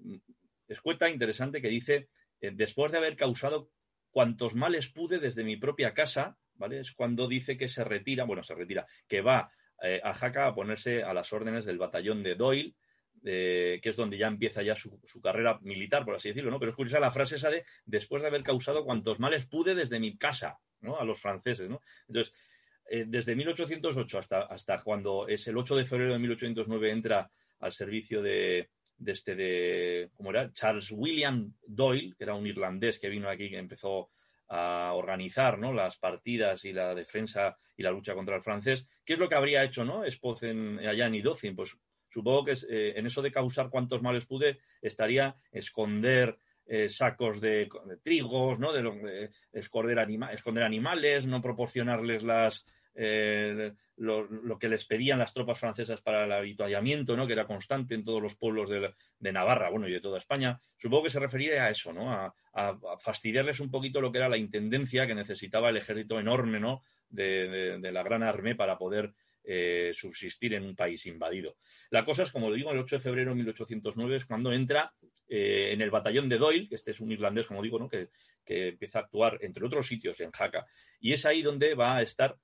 escueta, 0.68 1.10
interesante, 1.10 1.62
que 1.62 1.70
dice, 1.70 2.10
después 2.42 2.92
de 2.92 2.98
haber 2.98 3.16
causado 3.16 3.70
cuantos 4.12 4.56
males 4.56 4.90
pude 4.90 5.20
desde 5.20 5.44
mi 5.44 5.58
propia 5.58 5.94
casa, 5.94 6.38
¿vale? 6.56 6.80
Es 6.80 6.92
cuando 6.92 7.28
dice 7.28 7.58
que 7.58 7.70
se 7.70 7.84
retira, 7.84 8.26
bueno, 8.26 8.44
se 8.44 8.56
retira, 8.56 8.86
que 9.08 9.22
va 9.22 9.52
eh, 9.82 10.02
a 10.04 10.14
Jaca 10.14 10.48
a 10.48 10.56
ponerse 10.56 11.04
a 11.04 11.14
las 11.14 11.32
órdenes 11.34 11.66
del 11.66 11.78
batallón 11.78 12.24
de 12.24 12.36
Doyle, 12.36 12.76
que 13.22 13.82
es 13.84 13.96
donde 13.98 14.18
ya 14.18 14.28
empieza 14.28 14.64
ya 14.64 14.76
su, 14.76 14.98
carrera 15.22 15.60
militar, 15.62 16.06
por 16.06 16.16
así 16.16 16.30
decirlo, 16.30 16.52
¿no? 16.52 16.60
Pero 16.60 16.72
es 16.72 16.78
curiosa 16.78 17.02
la 17.02 17.12
frase 17.12 17.36
esa 17.36 17.50
de 17.50 17.66
después 17.86 18.22
de 18.22 18.30
haber 18.30 18.44
causado 18.44 18.86
cuantos 18.86 19.20
males 19.20 19.46
pude 19.46 19.76
desde 19.76 20.00
mi 20.00 20.18
casa, 20.18 20.58
¿no? 20.80 20.98
A 20.98 21.04
los 21.04 21.20
franceses, 21.20 21.70
¿no? 21.70 21.82
Entonces, 22.08 22.34
eh, 22.90 23.06
desde 23.08 23.36
1808 23.36 24.20
hasta, 24.20 24.42
hasta 24.44 24.82
cuando 24.82 25.28
es 25.28 25.48
el 25.48 25.58
8 25.58 25.76
de 25.76 25.86
febrero 25.86 26.14
de 26.14 26.20
1809 26.20 26.92
entra 26.92 27.30
al 27.60 27.72
servicio 27.72 28.22
de, 28.22 28.70
de 29.00 29.12
este 29.14 29.36
de, 29.36 30.10
¿cómo 30.16 30.30
era? 30.30 30.52
Charles 30.54 30.92
William 30.92 31.54
Doyle, 31.66 32.14
que 32.18 32.24
era 32.24 32.36
un 32.36 32.46
irlandés 32.46 33.00
que 33.00 33.10
vino 33.10 33.30
aquí, 33.30 33.50
que 33.50 33.58
empezó 33.58 34.10
a 34.50 34.94
organizar 34.94 35.58
¿no? 35.58 35.74
las 35.74 35.98
partidas 35.98 36.66
y 36.66 36.74
la 36.74 36.94
defensa 36.94 37.58
y 37.78 37.84
la 37.84 37.92
lucha 37.92 38.14
contra 38.14 38.36
el 38.36 38.42
francés. 38.42 38.88
¿Qué 39.06 39.14
es 39.14 39.20
lo 39.20 39.30
que 39.30 39.36
habría 39.36 39.64
hecho 39.64 39.86
¿no? 39.86 40.04
Espoz 40.04 40.44
en, 40.44 40.80
allá 40.80 41.08
en 41.08 41.16
Idocin? 41.16 41.56
Pues 41.56 41.78
supongo 42.10 42.46
que 42.46 42.56
en 42.70 43.06
eso 43.06 43.22
de 43.22 43.32
causar 43.32 43.70
cuantos 43.70 44.02
males 44.02 44.26
pude 44.26 44.60
estaría 44.82 45.36
esconder 45.52 46.38
sacos 46.88 47.42
de, 47.42 47.68
trigos, 48.04 48.60
¿no? 48.60 48.72
De, 48.72 49.30
esconder, 49.54 50.00
esconder, 50.34 50.64
animales, 50.64 51.26
no 51.26 51.42
proporcionarles 51.42 52.22
las, 52.22 52.66
lo, 54.00 54.60
que 54.60 54.70
les 54.70 54.86
pedían 54.86 55.20
las 55.20 55.34
tropas 55.34 55.60
francesas 55.60 56.02
para 56.02 56.24
el 56.24 56.32
habituallamiento, 56.32 57.16
¿no? 57.16 57.28
que 57.28 57.34
era 57.34 57.46
constante 57.46 57.96
en 57.96 58.04
todos 58.04 58.22
los 58.22 58.36
pueblos 58.36 58.70
de, 58.70 59.32
Navarra, 59.32 59.70
bueno, 59.70 59.88
y 59.88 59.92
de 59.92 60.00
toda 60.00 60.18
España. 60.18 60.60
Supongo 60.78 61.04
que 61.04 61.10
se 61.10 61.20
refería 61.20 61.66
a 61.66 61.70
eso, 61.70 61.94
¿no? 61.94 62.12
A, 62.12 62.34
fastidiarles 63.00 63.60
un 63.60 63.72
poquito 63.72 64.02
lo 64.02 64.12
que 64.12 64.18
era 64.18 64.28
la 64.28 64.38
intendencia 64.38 65.08
que 65.08 65.16
necesitaba 65.16 65.70
el 65.70 65.78
ejército 65.78 66.20
enorme, 66.20 66.60
¿no? 66.60 66.82
De, 67.10 67.80
la 67.80 68.04
Gran 68.04 68.24
Armée 68.24 68.56
para 68.56 68.78
poder 68.78 69.14
eh, 69.44 69.92
subsistir 69.94 70.54
en 70.54 70.64
un 70.64 70.76
país 70.76 71.06
invadido. 71.06 71.56
La 71.90 72.04
cosa 72.04 72.24
es, 72.24 72.32
como 72.32 72.52
digo, 72.52 72.72
el 72.72 72.80
8 72.80 72.98
de 72.98 73.02
febrero 73.02 73.32
de 73.32 73.38
1809 73.38 74.16
es 74.18 74.26
cuando 74.26 74.52
entra 74.52 74.94
eh, 75.30 75.70
en 75.72 75.82
el 75.82 75.90
batallón 75.90 76.28
de 76.28 76.38
Doyle, 76.38 76.68
que 76.68 76.76
este 76.76 76.92
es 76.92 77.00
un 77.00 77.12
irlandés, 77.12 77.48
como 77.48 77.62
digo, 77.62 77.80
¿no? 77.80 77.88
que, 77.88 78.10
que 78.44 78.70
empieza 78.70 79.00
a 79.00 79.02
actuar, 79.04 79.38
entre 79.42 79.66
otros 79.66 79.88
sitios, 79.88 80.20
en 80.20 80.32
Jaca. 80.32 80.66
Y 81.00 81.14
es 81.14 81.26
ahí 81.26 81.42
donde 81.42 81.76
va 81.76 81.98
a 81.98 82.02
estar 82.02 82.36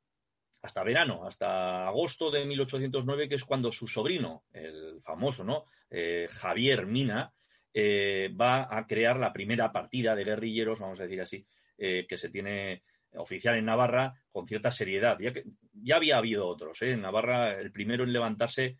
hasta 0.66 0.84
verano, 0.84 1.26
hasta 1.26 1.88
agosto 1.88 2.32
de 2.32 2.44
1809, 2.44 3.30
que 3.30 3.36
es 3.36 3.44
cuando 3.44 3.72
su 3.72 3.88
sobrino, 3.88 4.46
el 4.52 5.00
famoso, 5.02 5.44
¿no? 5.44 5.66
Eh, 5.92 6.28
Javier 6.30 6.88
Mina, 6.88 7.32
eh, 7.72 8.30
va 8.40 8.76
a 8.76 8.86
crear 8.88 9.18
la 9.18 9.32
primera 9.32 9.72
partida 9.72 10.16
de 10.16 10.24
guerrilleros, 10.24 10.80
vamos 10.80 11.00
a 11.00 11.04
decir 11.04 11.22
así, 11.22 11.46
eh, 11.78 12.06
que 12.10 12.18
se 12.18 12.30
tiene 12.30 12.82
oficial 13.14 13.56
en 13.56 13.66
Navarra 13.66 14.14
con 14.32 14.48
cierta 14.48 14.72
seriedad. 14.72 15.18
Ya, 15.20 15.32
ya 15.74 15.98
había 15.98 16.18
habido 16.18 16.48
otros. 16.48 16.82
En 16.82 17.02
Navarra, 17.02 17.60
el 17.60 17.72
primero 17.72 18.04
en 18.04 18.14
levantarse 18.14 18.78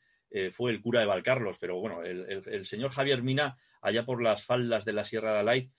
fue 0.52 0.72
el 0.72 0.82
cura 0.82 1.00
de 1.00 1.06
Valcarlos, 1.06 1.58
pero 1.60 1.80
bueno, 1.80 2.04
el, 2.04 2.66
señor 2.66 2.92
Javier 2.92 3.24
Mina, 3.24 3.56
allá 3.82 4.04
por 4.04 4.22
las 4.22 4.44
faldas 4.44 4.84
de 4.84 4.92
la 4.92 5.06
Sierra 5.06 5.32
de 5.32 5.40
Alaiz, 5.40 5.72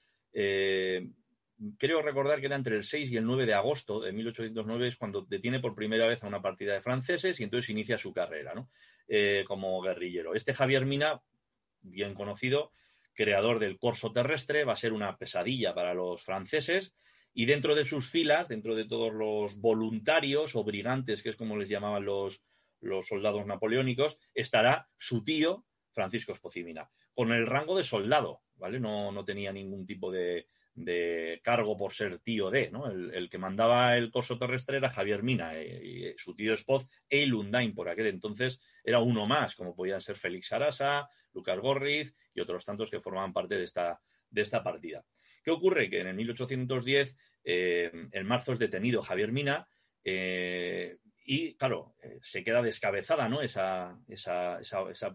creo 1.79 2.03
recordar 2.03 2.41
que 2.41 2.47
era 2.47 2.57
entre 2.57 2.77
el 2.77 2.85
6 2.85 3.13
y 3.13 3.17
el 3.17 3.25
9 3.25 3.47
de 3.47 3.55
agosto 3.55 4.01
de 4.01 4.13
1809 4.13 4.89
es 4.89 4.97
cuando 4.97 5.23
detiene 5.23 5.61
por 5.61 5.75
primera 5.75 6.07
vez 6.07 6.23
a 6.23 6.27
una 6.27 6.43
partida 6.43 6.75
de 6.75 6.83
franceses 6.83 7.41
y 7.41 7.45
entonces 7.45 7.71
inicia 7.71 7.99
su 7.99 8.13
carrera. 8.13 8.53
Eh, 9.09 9.45
como 9.47 9.81
guerrillero. 9.83 10.35
Este 10.35 10.53
Javier 10.53 10.85
Mina, 10.85 11.23
bien 11.81 12.15
conocido, 12.15 12.73
creador 13.15 13.61
del 13.61 13.79
corso 13.79 14.13
terrestre, 14.13 14.65
va 14.65 14.73
a 14.73 14.77
ser 14.77 14.93
una 14.93 15.17
pesadilla 15.17 15.75
para 15.75 15.95
los 15.95 16.25
franceses 16.25 16.93
y 17.33 17.47
dentro 17.47 17.77
de 17.77 17.85
sus 17.85 18.11
filas, 18.11 18.49
dentro 18.49 18.75
de 18.75 18.85
todos 18.85 19.15
los 19.15 19.61
voluntarios 19.61 20.57
o 20.57 20.65
brigantes, 20.65 21.23
que 21.23 21.29
es 21.29 21.37
como 21.37 21.57
les 21.57 21.69
llamaban 21.69 22.05
los, 22.05 22.43
los 22.81 23.07
soldados 23.07 23.47
napoleónicos, 23.47 24.19
estará 24.35 24.89
su 24.97 25.23
tío, 25.23 25.65
Francisco 25.93 26.33
Espocimina, 26.33 26.91
con 27.15 27.31
el 27.31 27.47
rango 27.47 27.77
de 27.77 27.85
soldado, 27.85 28.41
¿vale? 28.57 28.81
No, 28.81 29.13
no 29.13 29.25
tenía 29.25 29.53
ningún 29.53 29.87
tipo 29.87 30.11
de, 30.11 30.49
de 30.77 31.41
cargo 31.43 31.77
por 31.77 31.93
ser 31.93 32.19
tío 32.19 32.51
de, 32.51 32.71
¿no? 32.71 32.87
El, 32.91 33.29
que 33.31 33.39
mandaba 33.39 33.97
el 33.97 34.11
corso 34.11 34.39
terrestre 34.39 34.77
era 34.77 34.91
Javier 34.91 35.23
Mina 35.23 35.59
y, 35.59 36.15
su 36.19 36.37
tío 36.37 36.55
Spoz 36.57 36.87
e 37.09 37.25
Lundain 37.25 37.75
por 37.75 37.89
aquel 37.89 38.09
entonces 38.09 38.61
era 38.85 39.01
uno 39.01 39.27
más, 39.27 39.55
como 39.55 39.75
podían 39.75 40.03
ser 40.03 40.17
Félix 40.17 40.53
Arasa, 40.53 41.09
Lucas 41.33 41.59
Gorriz 41.59 42.15
y 42.35 42.41
otros 42.41 42.65
tantos 42.65 42.91
que 42.91 43.01
formaban 43.01 43.33
parte 43.33 43.57
de 43.57 43.65
esta, 43.65 43.99
de 44.31 44.43
esta 44.43 44.63
partida. 44.63 45.05
¿Qué 45.43 45.51
ocurre? 45.51 45.89
Que 45.89 46.01
en 46.01 46.09
el 46.09 46.15
1810, 46.15 47.17
eh, 47.45 47.91
en 48.13 48.27
marzo 48.27 48.53
es 48.53 48.59
detenido 48.59 49.01
Javier 49.01 49.33
Mina 49.33 49.67
eh, 50.05 50.99
y, 51.29 51.55
claro, 51.55 51.97
eh, 52.03 52.19
se 52.23 52.45
queda 52.45 52.63
descabezada 52.63 53.29
¿no? 53.29 53.43
esa, 53.43 53.99
esa, 54.09 54.61
esa, 54.61 54.89
esa, 54.89 55.13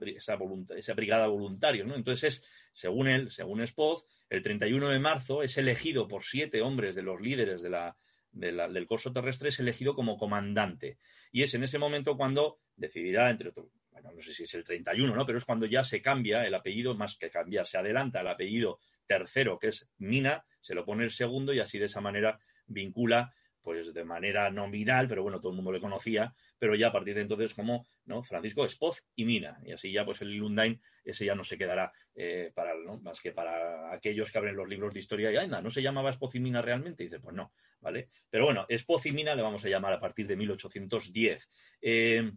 esa 0.75 0.93
brigada 0.93 1.27
voluntaria. 1.27 1.85
¿no? 1.85 1.95
Entonces 1.95 2.35
es 2.35 2.45
según 2.73 3.07
él, 3.07 3.31
según 3.31 3.65
Spoz, 3.65 4.05
el 4.29 4.43
31 4.43 4.89
de 4.89 4.99
marzo 4.99 5.41
es 5.41 5.57
elegido 5.57 6.07
por 6.07 6.23
siete 6.23 6.61
hombres 6.61 6.95
de 6.95 7.03
los 7.03 7.21
líderes 7.21 7.61
del 7.61 8.87
corso 8.87 9.13
terrestre, 9.13 9.49
es 9.49 9.59
elegido 9.59 9.95
como 9.95 10.17
comandante. 10.17 10.97
Y 11.31 11.43
es 11.43 11.53
en 11.53 11.63
ese 11.63 11.79
momento 11.79 12.17
cuando 12.17 12.59
decidirá, 12.75 13.29
entre 13.29 13.49
otros, 13.49 13.67
bueno, 13.91 14.11
no 14.11 14.21
sé 14.21 14.33
si 14.33 14.43
es 14.43 14.53
el 14.55 14.65
31, 14.65 15.15
¿no? 15.15 15.25
Pero 15.25 15.37
es 15.37 15.45
cuando 15.45 15.65
ya 15.65 15.83
se 15.83 16.01
cambia 16.01 16.45
el 16.45 16.55
apellido, 16.55 16.93
más 16.95 17.17
que 17.17 17.29
cambiar, 17.29 17.67
se 17.67 17.77
adelanta 17.77 18.21
el 18.21 18.27
apellido 18.27 18.79
tercero, 19.05 19.59
que 19.59 19.67
es 19.67 19.89
Mina, 19.97 20.43
se 20.59 20.75
lo 20.75 20.85
pone 20.85 21.03
el 21.03 21.11
segundo 21.11 21.53
y 21.53 21.59
así 21.59 21.79
de 21.79 21.85
esa 21.85 22.01
manera 22.01 22.39
vincula 22.67 23.33
pues 23.61 23.93
de 23.93 24.03
manera 24.03 24.49
nominal, 24.49 25.07
pero 25.07 25.23
bueno, 25.23 25.39
todo 25.39 25.51
el 25.51 25.55
mundo 25.55 25.71
le 25.71 25.79
conocía, 25.79 26.33
pero 26.57 26.75
ya 26.75 26.87
a 26.87 26.91
partir 26.91 27.15
de 27.15 27.21
entonces 27.21 27.53
como 27.53 27.85
¿no? 28.05 28.23
Francisco 28.23 28.65
Espoz 28.65 29.03
y 29.15 29.25
Mina, 29.25 29.59
y 29.63 29.71
así 29.71 29.91
ya 29.91 30.05
pues 30.05 30.21
el 30.21 30.35
Lundain, 30.35 30.81
ese 31.03 31.25
ya 31.25 31.35
no 31.35 31.43
se 31.43 31.57
quedará 31.57 31.91
eh, 32.15 32.51
para, 32.53 32.73
más 33.01 33.19
que 33.21 33.31
para 33.31 33.93
aquellos 33.93 34.31
que 34.31 34.37
abren 34.37 34.55
los 34.55 34.67
libros 34.67 34.93
de 34.93 34.99
historia 34.99 35.31
y 35.31 35.37
anda, 35.37 35.61
¿no 35.61 35.69
se 35.69 35.81
llamaba 35.81 36.09
Espoz 36.09 36.35
y 36.35 36.39
Mina 36.39 36.61
realmente? 36.61 37.03
Dice, 37.03 37.19
pues 37.19 37.35
no, 37.35 37.53
¿vale? 37.79 38.09
Pero 38.29 38.45
bueno, 38.45 38.65
Espoz 38.69 39.05
y 39.05 39.11
Mina 39.11 39.35
le 39.35 39.41
vamos 39.41 39.63
a 39.65 39.69
llamar 39.69 39.93
a 39.93 39.99
partir 39.99 40.27
de 40.27 40.35
1810. 40.35 41.49
Eh, 41.81 42.31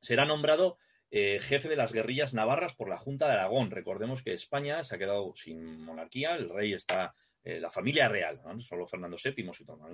será 0.00 0.24
nombrado 0.24 0.78
eh, 1.16 1.38
jefe 1.38 1.68
de 1.68 1.76
las 1.76 1.92
guerrillas 1.92 2.34
navarras 2.34 2.74
por 2.74 2.88
la 2.88 2.98
Junta 2.98 3.26
de 3.26 3.34
Aragón. 3.34 3.70
Recordemos 3.70 4.22
que 4.22 4.32
España 4.32 4.82
se 4.82 4.96
ha 4.96 4.98
quedado 4.98 5.32
sin 5.36 5.80
monarquía, 5.84 6.34
el 6.34 6.48
rey 6.48 6.72
está 6.72 7.14
eh, 7.44 7.60
la 7.60 7.70
familia 7.70 8.08
real, 8.08 8.40
solo 8.60 8.86
Fernando 8.86 9.18
VII, 9.22 9.50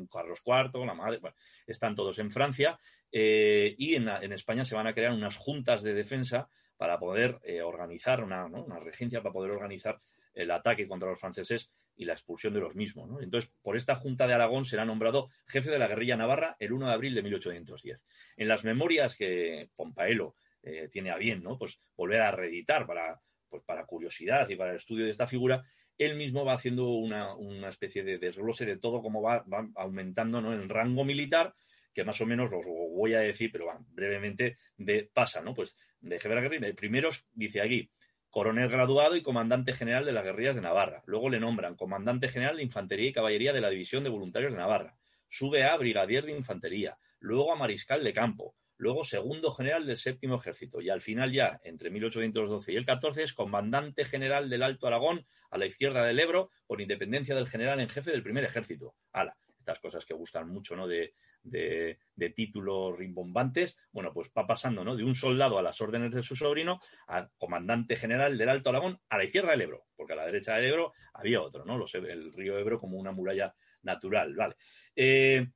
Carlos 0.08 0.40
IV, 0.46 0.86
la 0.86 0.94
madre, 0.94 1.18
están 1.66 1.96
todos 1.96 2.16
en 2.20 2.30
Francia 2.30 2.78
eh, 3.10 3.74
y 3.76 3.96
en, 3.96 4.08
España 4.32 4.64
se 4.64 4.76
van 4.76 4.86
a 4.86 4.94
crear 4.94 5.12
unas 5.12 5.36
juntas 5.36 5.82
de 5.82 5.92
defensa 5.92 6.48
para 6.76 7.00
poder 7.00 7.40
eh, 7.42 7.60
organizar 7.60 8.22
una, 8.22 8.46
regencia, 8.78 9.20
para 9.20 9.32
poder 9.32 9.50
organizar 9.50 10.00
el 10.32 10.48
ataque 10.52 10.86
contra 10.86 11.08
los 11.08 11.18
franceses 11.18 11.72
y 11.96 12.04
la 12.04 12.12
expulsión 12.12 12.54
de 12.54 12.60
los 12.60 12.76
mismos. 12.76 13.20
Entonces, 13.20 13.52
por 13.62 13.76
esta 13.76 13.96
Junta 13.96 14.28
de 14.28 14.34
Aragón 14.34 14.64
será 14.64 14.84
nombrado 14.84 15.28
jefe 15.46 15.70
de 15.70 15.78
la 15.80 15.88
guerrilla 15.88 16.16
navarra 16.16 16.54
el 16.60 16.72
1 16.72 16.86
de 16.86 16.92
abril 16.92 17.14
de 17.16 17.22
1810. 17.22 18.00
En 18.36 18.46
las 18.46 18.62
memorias 18.62 19.16
que 19.16 19.70
Pompaelo 19.74 20.36
tiene 20.92 21.10
a 21.10 21.16
bien, 21.16 21.42
¿no? 21.42 21.58
Pues 21.58 21.80
volver 21.96 22.20
a 22.20 22.30
reeditar 22.30 22.86
para, 22.86 23.18
pues 23.50 23.62
para 23.64 23.84
curiosidad 23.84 24.48
y 24.48 24.56
para 24.56 24.70
el 24.70 24.76
estudio 24.76 25.04
de 25.04 25.10
esta 25.10 25.26
figura, 25.26 25.64
él 26.00 26.16
mismo 26.16 26.46
va 26.46 26.54
haciendo 26.54 26.88
una, 26.88 27.36
especie 27.68 28.02
de 28.02 28.16
desglose 28.16 28.64
de 28.64 28.78
todo, 28.78 29.02
cómo 29.02 29.20
va, 29.20 29.44
aumentando 29.76 30.40
¿no? 30.40 30.54
el 30.54 30.66
rango 30.66 31.04
militar, 31.04 31.54
que 31.92 32.04
más 32.04 32.18
o 32.22 32.26
menos 32.26 32.50
os 32.50 32.64
voy 32.66 33.12
a 33.12 33.20
decir, 33.20 33.52
pero 33.52 33.66
brevemente 33.88 34.56
de, 34.78 35.10
pasa, 35.12 35.42
¿no? 35.42 35.54
Pues 35.54 35.76
de 36.00 36.16
guerrilla. 36.16 36.74
Primero 36.74 37.10
dice 37.32 37.60
aquí, 37.60 37.90
coronel 38.30 38.70
graduado 38.70 39.14
y 39.14 39.22
comandante 39.22 39.74
general 39.74 40.06
de 40.06 40.12
las 40.12 40.24
guerrillas 40.24 40.54
de 40.54 40.62
Navarra. 40.62 41.02
Luego 41.04 41.28
le 41.28 41.38
nombran 41.38 41.76
comandante 41.76 42.30
general 42.30 42.56
de 42.56 42.62
infantería 42.62 43.10
y 43.10 43.12
caballería 43.12 43.52
de 43.52 43.60
la 43.60 43.68
División 43.68 44.02
de 44.02 44.08
Voluntarios 44.08 44.52
de 44.52 44.58
Navarra. 44.58 44.96
Sube 45.28 45.64
a 45.64 45.76
brigadier 45.76 46.24
de 46.24 46.32
infantería. 46.32 46.96
Luego 47.18 47.52
a 47.52 47.56
mariscal 47.56 48.02
de 48.02 48.14
campo 48.14 48.54
luego 48.80 49.04
segundo 49.04 49.52
general 49.52 49.86
del 49.86 49.98
séptimo 49.98 50.36
ejército 50.36 50.80
y 50.80 50.88
al 50.88 51.02
final 51.02 51.32
ya, 51.32 51.60
entre 51.64 51.90
1812 51.90 52.72
y 52.72 52.76
el 52.76 52.86
14, 52.86 53.22
es 53.22 53.34
comandante 53.34 54.04
general 54.04 54.48
del 54.48 54.62
Alto 54.62 54.86
Aragón 54.86 55.26
a 55.50 55.58
la 55.58 55.66
izquierda 55.66 56.04
del 56.04 56.18
Ebro 56.18 56.50
por 56.66 56.80
independencia 56.80 57.34
del 57.34 57.48
general 57.48 57.80
en 57.80 57.88
jefe 57.88 58.10
del 58.10 58.22
primer 58.22 58.44
ejército. 58.44 58.94
Ala, 59.12 59.36
estas 59.60 59.78
cosas 59.80 60.04
que 60.04 60.14
gustan 60.14 60.48
mucho, 60.48 60.74
¿no? 60.74 60.88
De, 60.88 61.14
títulos 62.34 62.98
rimbombantes, 62.98 63.78
bueno, 63.92 64.12
pues 64.12 64.30
va 64.36 64.46
pasando, 64.46 64.84
¿no? 64.84 64.96
De 64.96 65.04
un 65.04 65.14
soldado 65.14 65.58
a 65.58 65.62
las 65.62 65.80
órdenes 65.80 66.12
de 66.12 66.22
su 66.22 66.36
sobrino 66.36 66.80
a 67.06 67.28
comandante 67.38 67.96
general 67.96 68.36
del 68.36 68.48
Alto 68.48 68.70
Aragón 68.70 69.00
a 69.08 69.16
la 69.16 69.24
izquierda 69.24 69.52
del 69.52 69.62
Ebro, 69.62 69.86
porque 69.96 70.12
a 70.12 70.16
la 70.16 70.26
derecha 70.26 70.54
del 70.54 70.66
Ebro 70.66 70.92
había 71.14 71.40
otro, 71.40 71.64
¿no? 71.64 71.84
el 71.94 72.32
río 72.32 72.58
Ebro 72.58 72.78
como 72.78 72.98
una 72.98 73.12
muralla 73.12 73.54
natural, 73.82 74.34
¿vale? 74.34 74.56
Eh, 74.94 75.46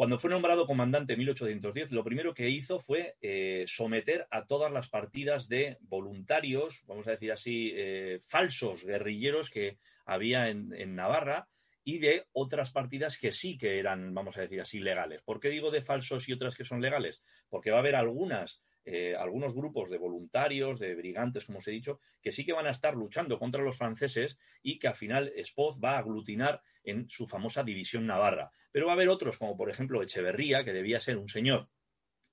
cuando 0.00 0.18
fue 0.18 0.30
nombrado 0.30 0.64
comandante 0.66 1.12
en 1.12 1.18
1810, 1.18 1.92
lo 1.92 2.02
primero 2.02 2.32
que 2.32 2.48
hizo 2.48 2.78
fue 2.78 3.16
eh, 3.20 3.64
someter 3.66 4.26
a 4.30 4.46
todas 4.46 4.72
las 4.72 4.88
partidas 4.88 5.46
de 5.46 5.76
voluntarios, 5.82 6.82
vamos 6.86 7.06
a 7.06 7.10
decir 7.10 7.30
así, 7.30 7.70
eh, 7.74 8.22
falsos 8.24 8.82
guerrilleros 8.82 9.50
que 9.50 9.76
había 10.06 10.48
en, 10.48 10.94
Navarra 10.94 11.48
y 11.84 11.98
de 11.98 12.24
otras 12.32 12.72
partidas 12.72 13.18
que 13.18 13.30
sí 13.30 13.58
que 13.58 13.78
eran, 13.78 14.14
vamos 14.14 14.38
a 14.38 14.40
decir 14.40 14.62
así, 14.62 14.80
legales. 14.80 15.20
¿Por 15.20 15.38
qué 15.38 15.50
digo 15.50 15.70
de 15.70 15.82
falsos 15.82 16.26
y 16.30 16.32
otras 16.32 16.56
que 16.56 16.64
son 16.64 16.80
legales? 16.80 17.22
Porque 17.50 17.70
va 17.70 17.76
a 17.76 17.80
haber 17.80 17.94
algunas 17.94 18.62
eh, 18.84 19.14
algunos 19.14 19.54
grupos 19.54 19.90
de 19.90 19.98
voluntarios, 19.98 20.80
de 20.80 20.94
brigantes, 20.94 21.44
como 21.44 21.58
os 21.58 21.68
he 21.68 21.72
dicho, 21.72 22.00
que 22.22 22.32
sí 22.32 22.44
que 22.44 22.52
van 22.52 22.66
a 22.66 22.70
estar 22.70 22.94
luchando 22.94 23.38
contra 23.38 23.62
los 23.62 23.76
franceses 23.76 24.38
y 24.62 24.78
que 24.78 24.88
al 24.88 24.94
final 24.94 25.32
Spoz 25.44 25.78
va 25.82 25.96
a 25.96 25.98
aglutinar 25.98 26.62
en 26.84 27.08
su 27.08 27.26
famosa 27.26 27.62
división 27.62 28.06
navarra. 28.06 28.52
Pero 28.72 28.86
va 28.86 28.92
a 28.92 28.94
haber 28.94 29.08
otros, 29.08 29.36
como 29.36 29.56
por 29.56 29.70
ejemplo 29.70 30.02
Echeverría, 30.02 30.64
que 30.64 30.72
debía 30.72 31.00
ser 31.00 31.18
un 31.18 31.28
señor, 31.28 31.68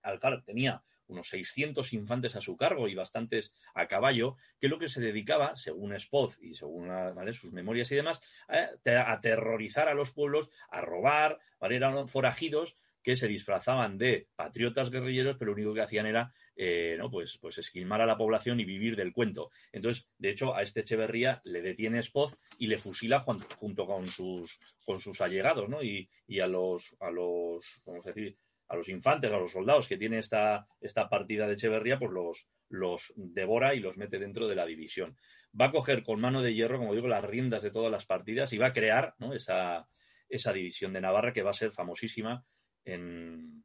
al 0.02 0.20
tenía 0.44 0.84
unos 1.08 1.30
600 1.30 1.94
infantes 1.94 2.36
a 2.36 2.42
su 2.42 2.58
cargo 2.58 2.88
y 2.88 2.96
bastantes 2.96 3.56
a 3.74 3.88
caballo, 3.88 4.36
que 4.60 4.68
lo 4.68 4.78
que 4.78 4.90
se 4.90 5.02
dedicaba, 5.02 5.56
según 5.56 5.98
Spoz 6.00 6.38
y 6.42 6.56
según 6.56 6.90
sus 7.34 7.54
memorias 7.54 7.92
y 7.92 7.96
demás, 7.96 8.22
a 8.48 9.12
aterrorizar 9.12 9.88
a 9.88 9.94
los 9.94 10.12
pueblos, 10.12 10.52
a 10.70 10.82
robar, 10.82 11.40
eran 11.62 12.08
forajidos 12.08 12.78
que 13.08 13.16
se 13.16 13.30
disfrazaban 13.30 13.98
de 13.98 14.28
patriotas 14.36 14.92
guerrilleros, 14.92 15.38
pero 15.38 15.52
lo 15.52 15.56
único 15.56 15.74
que 15.74 15.80
hacían 15.80 16.08
era 16.08 16.34
eh, 16.58 16.98
¿no? 17.00 17.10
pues, 17.10 17.38
pues 17.38 17.58
esquilmar 17.58 18.02
a 18.02 18.06
la 18.06 18.18
población 18.18 18.60
y 18.60 18.66
vivir 18.66 18.98
del 18.98 19.14
cuento. 19.14 19.50
Entonces, 19.72 20.10
de 20.18 20.30
hecho, 20.30 20.54
a 20.54 20.62
este 20.62 20.82
Echeverría 20.82 21.40
le 21.46 21.62
detiene 21.62 22.04
Spoz 22.04 22.38
y 22.58 22.68
le 22.68 22.78
fusila 22.78 23.22
junto 23.22 23.86
con 23.86 24.08
sus, 24.08 24.60
con 24.84 25.00
sus 25.00 25.22
allegados, 25.22 25.70
¿no? 25.70 25.82
Y, 25.82 26.10
y 26.28 26.42
a 26.42 26.48
los, 26.48 26.98
a 27.00 27.10
los, 27.10 27.82
vamos 27.86 28.06
a 28.06 28.10
decir, 28.10 28.38
a 28.68 28.76
los 28.76 28.90
infantes, 28.90 29.32
a 29.32 29.38
los 29.38 29.54
soldados 29.54 29.88
que 29.88 29.96
tiene 29.96 30.20
esta, 30.20 30.68
esta 30.82 31.08
partida 31.08 31.48
de 31.48 31.54
Echeverría, 31.54 32.00
pues 32.00 32.12
los, 32.12 32.50
los 32.68 33.14
devora 33.16 33.74
y 33.74 33.80
los 33.80 33.98
mete 33.98 34.20
dentro 34.20 34.50
de 34.50 34.56
la 34.56 34.66
división. 34.66 35.16
Va 35.58 35.68
a 35.68 35.72
coger 35.72 36.04
con 36.04 36.20
mano 36.20 36.42
de 36.42 36.54
hierro, 36.54 36.78
como 36.78 36.94
digo, 36.94 37.08
las 37.08 37.24
riendas 37.24 37.64
de 37.64 37.72
todas 37.72 37.90
las 37.90 38.06
partidas 38.06 38.52
y 38.52 38.58
va 38.58 38.68
a 38.68 38.74
crear 38.74 39.16
esa, 39.34 39.88
esa 40.28 40.52
división 40.52 40.92
de 40.92 41.00
Navarra 41.00 41.32
que 41.32 41.42
va 41.42 41.52
a 41.52 41.54
ser 41.54 41.72
famosísima 41.72 42.44
en, 42.88 43.64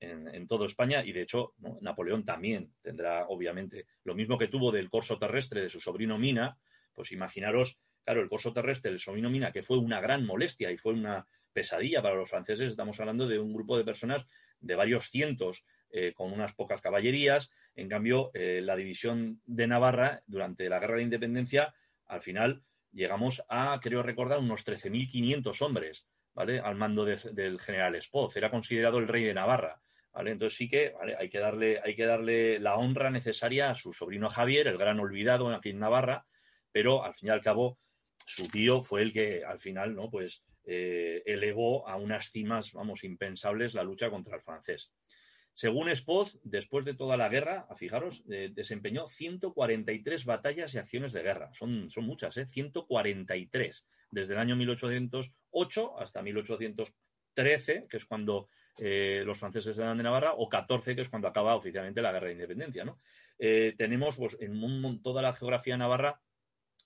en, 0.00 0.46
toda 0.46 0.66
España 0.66 1.04
y 1.04 1.12
de 1.12 1.22
hecho 1.22 1.54
Napoleón 1.80 2.24
también 2.24 2.72
tendrá 2.82 3.26
obviamente 3.28 3.86
lo 4.04 4.14
mismo 4.14 4.36
que 4.36 4.48
tuvo 4.48 4.70
del 4.70 4.90
corso 4.90 5.18
terrestre 5.18 5.62
de 5.62 5.70
su 5.70 5.80
sobrino 5.80 6.18
Mina, 6.18 6.58
pues 6.92 7.12
imaginaros, 7.12 7.78
claro, 8.04 8.20
el 8.20 8.28
corso 8.28 8.52
terrestre 8.52 8.90
del 8.90 9.00
sobrino 9.00 9.30
Mina 9.30 9.52
que 9.52 9.62
fue 9.62 9.78
una 9.78 10.00
gran 10.00 10.26
molestia 10.26 10.70
y 10.70 10.76
fue 10.76 10.92
una 10.92 11.26
pesadilla 11.52 12.02
para 12.02 12.16
los 12.16 12.28
franceses, 12.28 12.70
estamos 12.70 13.00
hablando 13.00 13.26
de 13.26 13.38
un 13.38 13.54
grupo 13.54 13.78
de 13.78 13.84
personas 13.84 14.26
de 14.60 14.74
varios 14.74 15.08
cientos 15.08 15.64
eh, 15.90 16.12
con 16.12 16.32
unas 16.32 16.52
pocas 16.52 16.80
caballerías. 16.80 17.52
En 17.76 17.88
cambio, 17.88 18.30
eh, 18.34 18.60
la 18.62 18.74
división 18.74 19.40
de 19.46 19.66
Navarra, 19.68 20.22
durante 20.26 20.68
la 20.68 20.80
Guerra 20.80 20.96
de 20.96 21.04
Independencia, 21.04 21.72
al 22.06 22.20
final 22.20 22.62
llegamos 22.92 23.44
a, 23.48 23.78
creo 23.80 24.02
recordar, 24.02 24.40
unos 24.40 24.66
13.500 24.66 25.62
hombres, 25.62 26.08
Al 26.34 26.74
mando 26.74 27.04
del 27.04 27.60
general 27.60 27.94
Espoz. 27.94 28.36
Era 28.36 28.50
considerado 28.50 28.98
el 28.98 29.08
rey 29.08 29.24
de 29.24 29.34
Navarra. 29.34 29.80
Entonces 30.16 30.56
sí 30.56 30.68
que 30.68 30.94
hay, 31.18 31.28
que 31.28 31.38
darle, 31.38 31.80
hay 31.82 31.96
que 31.96 32.06
darle 32.06 32.58
la 32.60 32.76
honra 32.76 33.10
necesaria 33.10 33.70
a 33.70 33.74
su 33.74 33.92
sobrino 33.92 34.28
Javier, 34.30 34.68
el 34.68 34.78
gran 34.78 35.00
olvidado 35.00 35.52
aquí 35.52 35.70
en 35.70 35.80
Navarra, 35.80 36.24
pero 36.70 37.04
al 37.04 37.14
fin 37.14 37.28
y 37.28 37.32
al 37.32 37.42
cabo 37.42 37.78
su 38.24 38.48
tío 38.48 38.82
fue 38.82 39.02
el 39.02 39.12
que 39.12 39.44
al 39.44 39.58
final 39.58 39.94
no 39.94 40.10
pues 40.10 40.44
eh, 40.64 41.22
elevó 41.26 41.86
a 41.88 41.96
unas 41.96 42.30
cimas 42.30 42.72
vamos 42.72 43.04
impensables 43.04 43.74
la 43.74 43.82
lucha 43.82 44.08
contra 44.08 44.36
el 44.36 44.42
francés 44.42 44.90
según 45.54 45.88
Spoz, 45.94 46.40
después 46.42 46.84
de 46.84 46.94
toda 46.94 47.16
la 47.16 47.28
guerra, 47.28 47.68
fijaros, 47.76 48.24
eh, 48.28 48.50
desempeñó 48.52 49.06
143 49.06 50.24
batallas 50.24 50.74
y 50.74 50.78
acciones 50.78 51.12
de 51.12 51.22
guerra. 51.22 51.54
Son, 51.54 51.90
son 51.90 52.04
muchas, 52.04 52.36
¿eh? 52.38 52.46
143. 52.46 53.86
Desde 54.10 54.32
el 54.32 54.40
año 54.40 54.56
1808 54.56 56.00
hasta 56.00 56.22
1813, 56.22 57.86
que 57.88 57.96
es 57.96 58.04
cuando 58.04 58.48
eh, 58.78 59.22
los 59.24 59.38
franceses 59.38 59.78
eran 59.78 59.96
de 59.96 60.02
Navarra, 60.02 60.32
o 60.36 60.48
14, 60.48 60.96
que 60.96 61.02
es 61.02 61.08
cuando 61.08 61.28
acaba 61.28 61.54
oficialmente 61.54 62.02
la 62.02 62.10
guerra 62.10 62.26
de 62.26 62.32
independencia. 62.32 62.84
Eh, 63.38 63.74
tenemos 63.78 64.16
pues, 64.16 64.36
en 64.40 65.02
toda 65.02 65.22
la 65.22 65.34
geografía 65.34 65.74
de 65.74 65.78
Navarra 65.78 66.20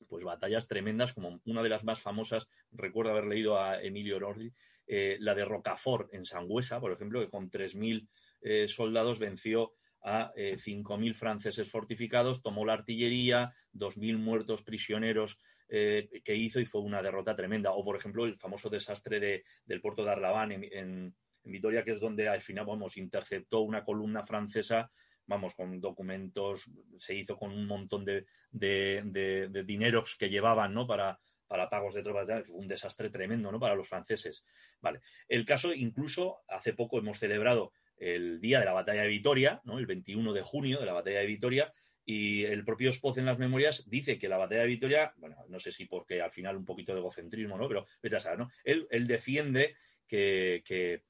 pues 0.09 0.23
batallas 0.23 0.69
tremendas, 0.69 1.13
como 1.13 1.41
una 1.47 1.63
de 1.63 1.71
las 1.71 1.83
más 1.83 2.01
famosas, 2.01 2.49
recuerdo 2.71 3.11
haber 3.11 3.25
leído 3.25 3.61
a 3.61 3.83
Emilio 3.83 4.17
Ordi, 4.19 4.53
la 4.87 5.35
de 5.35 5.45
Rocafort 5.45 6.15
en 6.15 6.25
Sangüesa, 6.25 6.81
por 6.81 6.93
ejemplo, 6.93 7.21
que 7.21 7.29
con 7.29 7.51
3.000 7.51 8.07
eh, 8.40 8.68
soldados 8.68 9.18
venció 9.18 9.73
a 10.02 10.33
5.000 10.35 11.11
eh, 11.11 11.14
franceses 11.14 11.71
fortificados, 11.71 12.42
tomó 12.42 12.64
la 12.64 12.75
artillería, 12.75 13.52
2.000 13.75 14.16
muertos 14.18 14.62
prisioneros 14.62 15.38
eh, 15.68 16.09
que 16.25 16.35
hizo 16.35 16.61
y 16.61 16.66
fue 16.66 16.80
una 16.80 17.02
derrota 17.02 17.37
tremenda. 17.37 17.73
O, 17.73 17.85
por 17.85 17.97
ejemplo, 17.97 18.25
el 18.25 18.38
famoso 18.38 18.71
desastre 18.71 19.45
del 19.64 19.80
puerto 19.80 20.04
de 20.04 20.11
Arlabán 20.11 20.52
en, 20.52 21.14
Vitoria, 21.45 21.83
que 21.83 21.92
es 21.92 22.00
donde 22.00 22.28
al 22.28 22.42
final, 22.42 22.66
vamos, 22.66 22.99
interceptó 22.99 23.61
una 23.61 23.83
columna 23.83 24.23
francesa, 24.23 24.90
vamos, 25.26 25.54
con 25.54 25.80
documentos, 25.80 26.71
se 26.99 27.14
hizo 27.14 27.38
con 27.38 27.52
un 27.52 27.66
montón 27.66 28.04
de, 28.04 28.26
de, 28.50 29.64
dineros 29.64 30.16
que 30.16 30.28
llevaban, 30.28 30.75
¿no? 30.75 30.87
Para, 30.87 31.18
para 31.47 31.71
pagos 31.71 31.95
de 31.95 32.02
tropas, 32.02 32.45
un 32.50 32.68
desastre 32.68 33.08
tremendo, 33.08 33.50
¿no? 33.50 33.58
Para 33.58 33.75
los 33.75 33.89
franceses. 33.89 34.45
Vale. 34.82 35.00
El 35.26 35.47
caso, 35.47 35.73
incluso, 35.73 36.41
hace 36.49 36.75
poco 36.75 36.99
hemos 36.99 37.19
celebrado 37.19 37.73
el 38.00 38.41
día 38.41 38.61
de 38.61 38.65
la 38.65 38.73
batalla 38.73 39.02
de 39.02 39.08
Vitoria, 39.08 39.61
¿no? 39.65 39.78
el 39.78 39.87
21 39.87 40.32
de 40.32 40.43
junio 40.43 40.80
de 40.80 40.87
la 40.87 40.93
batalla 40.93 41.21
de 41.21 41.26
Vitoria, 41.26 41.73
y 42.11 42.45
el 42.45 42.65
propio 42.65 42.91
Spoz 42.91 43.19
en 43.19 43.26
las 43.26 43.39
memorias 43.39 43.84
dice 43.87 44.19
que 44.19 44.30
la 44.30 44.39
batalla 44.39 44.63
de 44.63 44.69
Vitoria, 44.69 45.13
bueno, 45.19 45.37
no 45.49 45.61
sé 45.61 45.71
si 45.71 45.84
porque 45.84 46.23
al 46.23 46.30
final 46.30 46.56
un 46.56 46.65
poquito 46.65 46.95
de 46.95 47.00
egocentrismo, 47.00 47.58
¿no? 47.58 47.69
Pero 47.69 47.84
vete 48.02 48.17
a 48.17 48.21
saber, 48.21 48.39
¿no? 48.39 48.50
Él, 48.65 48.87
él 48.91 49.06
defiende 49.06 49.76
que, 50.06 50.63
que, 50.65 51.02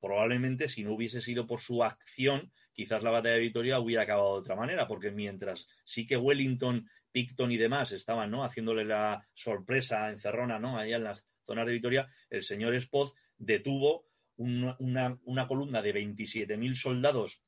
probablemente 0.00 0.68
si 0.68 0.82
no 0.82 0.94
hubiese 0.94 1.20
sido 1.20 1.46
por 1.46 1.60
su 1.60 1.84
acción, 1.84 2.50
quizás 2.72 3.02
la 3.02 3.10
batalla 3.10 3.34
de 3.34 3.42
Vitoria 3.42 3.78
hubiera 3.78 4.04
acabado 4.04 4.32
de 4.32 4.40
otra 4.40 4.56
manera, 4.56 4.88
porque 4.88 5.10
mientras 5.10 5.68
sí 5.84 6.06
que 6.06 6.16
Wellington, 6.16 6.88
Picton 7.12 7.52
y 7.52 7.58
demás 7.58 7.92
estaban, 7.92 8.30
¿no? 8.30 8.42
Haciéndole 8.42 8.86
la 8.86 9.26
sorpresa 9.34 10.08
encerrona, 10.08 10.58
¿no? 10.58 10.78
Allá 10.78 10.96
en 10.96 11.04
las 11.04 11.28
zonas 11.44 11.66
de 11.66 11.72
Vitoria, 11.72 12.08
el 12.30 12.42
señor 12.42 12.80
Spoz 12.80 13.14
detuvo 13.36 14.06
una, 14.36 15.46
columna 15.46 15.82
de 15.82 15.94
27.000 15.94 16.74
soldados 16.74 17.42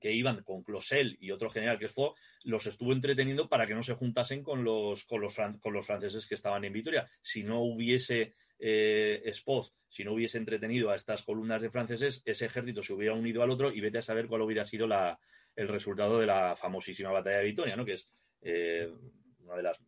que 0.00 0.12
iban 0.12 0.42
con 0.42 0.62
Closel 0.62 1.16
y 1.20 1.32
otro 1.32 1.50
general 1.50 1.78
que 1.78 1.88
fue, 1.88 2.10
los 2.44 2.66
estuvo 2.66 2.92
entreteniendo 2.92 3.48
para 3.48 3.66
que 3.66 3.74
no 3.74 3.82
se 3.82 3.94
juntasen 3.94 4.42
con 4.42 4.62
los, 4.62 5.04
con 5.04 5.20
los, 5.20 5.36
con 5.60 5.72
los 5.72 5.86
franceses 5.86 6.26
que 6.26 6.36
estaban 6.36 6.64
en 6.64 6.72
Vitoria. 6.72 7.08
Si 7.20 7.42
no 7.42 7.62
hubiese 7.62 8.34
eh, 8.58 9.32
si 9.88 10.04
no 10.04 10.12
hubiese 10.12 10.38
entretenido 10.38 10.90
a 10.90 10.96
estas 10.96 11.22
columnas 11.22 11.62
de 11.62 11.70
franceses, 11.70 12.22
ese 12.24 12.46
ejército 12.46 12.82
se 12.82 12.92
hubiera 12.92 13.14
unido 13.14 13.42
al 13.42 13.50
otro 13.50 13.72
y 13.72 13.80
vete 13.80 13.98
a 13.98 14.02
saber 14.02 14.26
cuál 14.26 14.42
hubiera 14.42 14.64
sido 14.64 14.86
la, 14.86 15.18
el 15.56 15.68
resultado 15.68 16.20
de 16.20 16.26
la 16.26 16.56
famosísima 16.56 17.10
batalla 17.10 17.38
de 17.38 17.44
Vitoria, 17.44 17.76
¿no? 17.76 17.84
que 17.84 17.94
es 17.94 18.10
eh, 18.42 18.88
uno 19.40 19.56
de 19.56 19.62
los 19.62 19.78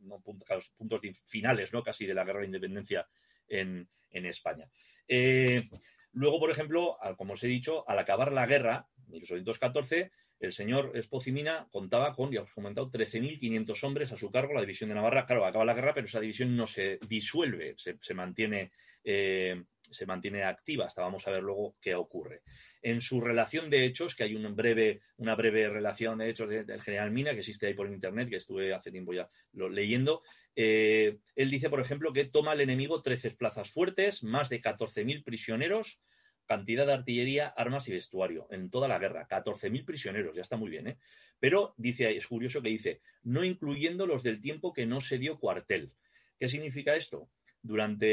puntos, 0.76 1.00
finales 1.26 1.72
¿no? 1.72 1.83
casi 1.83 2.07
de 2.07 2.14
la 2.14 2.24
guerra 2.24 2.40
de 2.40 2.46
independencia 2.46 3.07
en, 3.46 3.88
en 4.11 4.26
España. 4.26 4.66
Eh, 5.07 5.68
Luego, 6.12 6.40
por 6.40 6.50
ejemplo, 6.50 6.96
como 7.16 7.34
os 7.34 7.44
he 7.44 7.48
dicho, 7.48 7.88
al 7.88 7.98
acabar 7.98 8.32
la 8.32 8.46
guerra, 8.46 8.86
en 9.06 9.12
1814, 9.12 10.10
el 10.40 10.52
señor 10.52 10.92
Espocimina 10.94 11.68
contaba 11.70 12.14
con, 12.14 12.32
ya 12.32 12.40
os 12.40 12.50
he 12.50 12.54
comentado, 12.54 12.90
13.500 12.90 13.84
hombres 13.84 14.12
a 14.12 14.16
su 14.16 14.30
cargo, 14.30 14.54
la 14.54 14.62
división 14.62 14.88
de 14.88 14.94
Navarra. 14.94 15.26
Claro, 15.26 15.44
acaba 15.44 15.66
la 15.66 15.74
guerra, 15.74 15.92
pero 15.92 16.06
esa 16.06 16.18
división 16.18 16.56
no 16.56 16.66
se 16.66 16.98
disuelve, 17.06 17.74
se, 17.76 18.14
mantiene, 18.14 18.72
eh, 19.04 19.62
se 19.82 20.06
mantiene 20.06 20.42
activa. 20.42 20.86
Hasta 20.86 21.02
vamos 21.02 21.28
a 21.28 21.30
ver 21.30 21.42
luego 21.42 21.76
qué 21.78 21.94
ocurre. 21.94 22.40
En 22.80 23.02
su 23.02 23.20
relación 23.20 23.68
de 23.68 23.84
hechos, 23.84 24.14
que 24.14 24.24
hay 24.24 24.34
una 24.34 24.48
breve, 24.48 25.02
una 25.18 25.34
breve 25.34 25.68
relación 25.68 26.16
de 26.16 26.30
hechos 26.30 26.48
del 26.48 26.80
general 26.80 27.10
Mina, 27.10 27.32
que 27.32 27.40
existe 27.40 27.66
ahí 27.66 27.74
por 27.74 27.88
internet, 27.88 28.30
que 28.30 28.36
estuve 28.36 28.72
hace 28.72 28.90
tiempo 28.90 29.12
ya 29.12 29.28
leyendo, 29.52 30.22
eh, 30.56 31.18
él 31.36 31.50
dice, 31.50 31.70
por 31.70 31.80
ejemplo, 31.80 32.12
que 32.12 32.24
toma 32.24 32.52
el 32.52 32.60
enemigo 32.60 33.02
13 33.02 33.32
plazas 33.32 33.70
fuertes, 33.70 34.22
más 34.22 34.48
de 34.48 34.60
14.000 34.60 35.24
prisioneros, 35.24 36.00
cantidad 36.46 36.86
de 36.86 36.94
artillería, 36.94 37.48
armas 37.48 37.88
y 37.88 37.92
vestuario 37.92 38.48
en 38.50 38.70
toda 38.70 38.88
la 38.88 38.98
guerra. 38.98 39.28
14.000 39.28 39.84
prisioneros, 39.84 40.34
ya 40.34 40.42
está 40.42 40.56
muy 40.56 40.70
bien, 40.70 40.88
¿eh? 40.88 40.98
Pero 41.38 41.74
dice, 41.76 42.14
es 42.16 42.26
curioso 42.26 42.60
que 42.60 42.68
dice, 42.68 43.00
no 43.22 43.44
incluyendo 43.44 44.06
los 44.06 44.22
del 44.22 44.40
tiempo 44.40 44.72
que 44.72 44.86
no 44.86 45.00
se 45.00 45.18
dio 45.18 45.38
cuartel. 45.38 45.92
¿Qué 46.38 46.48
significa 46.48 46.96
esto? 46.96 47.30
Durante 47.62 48.06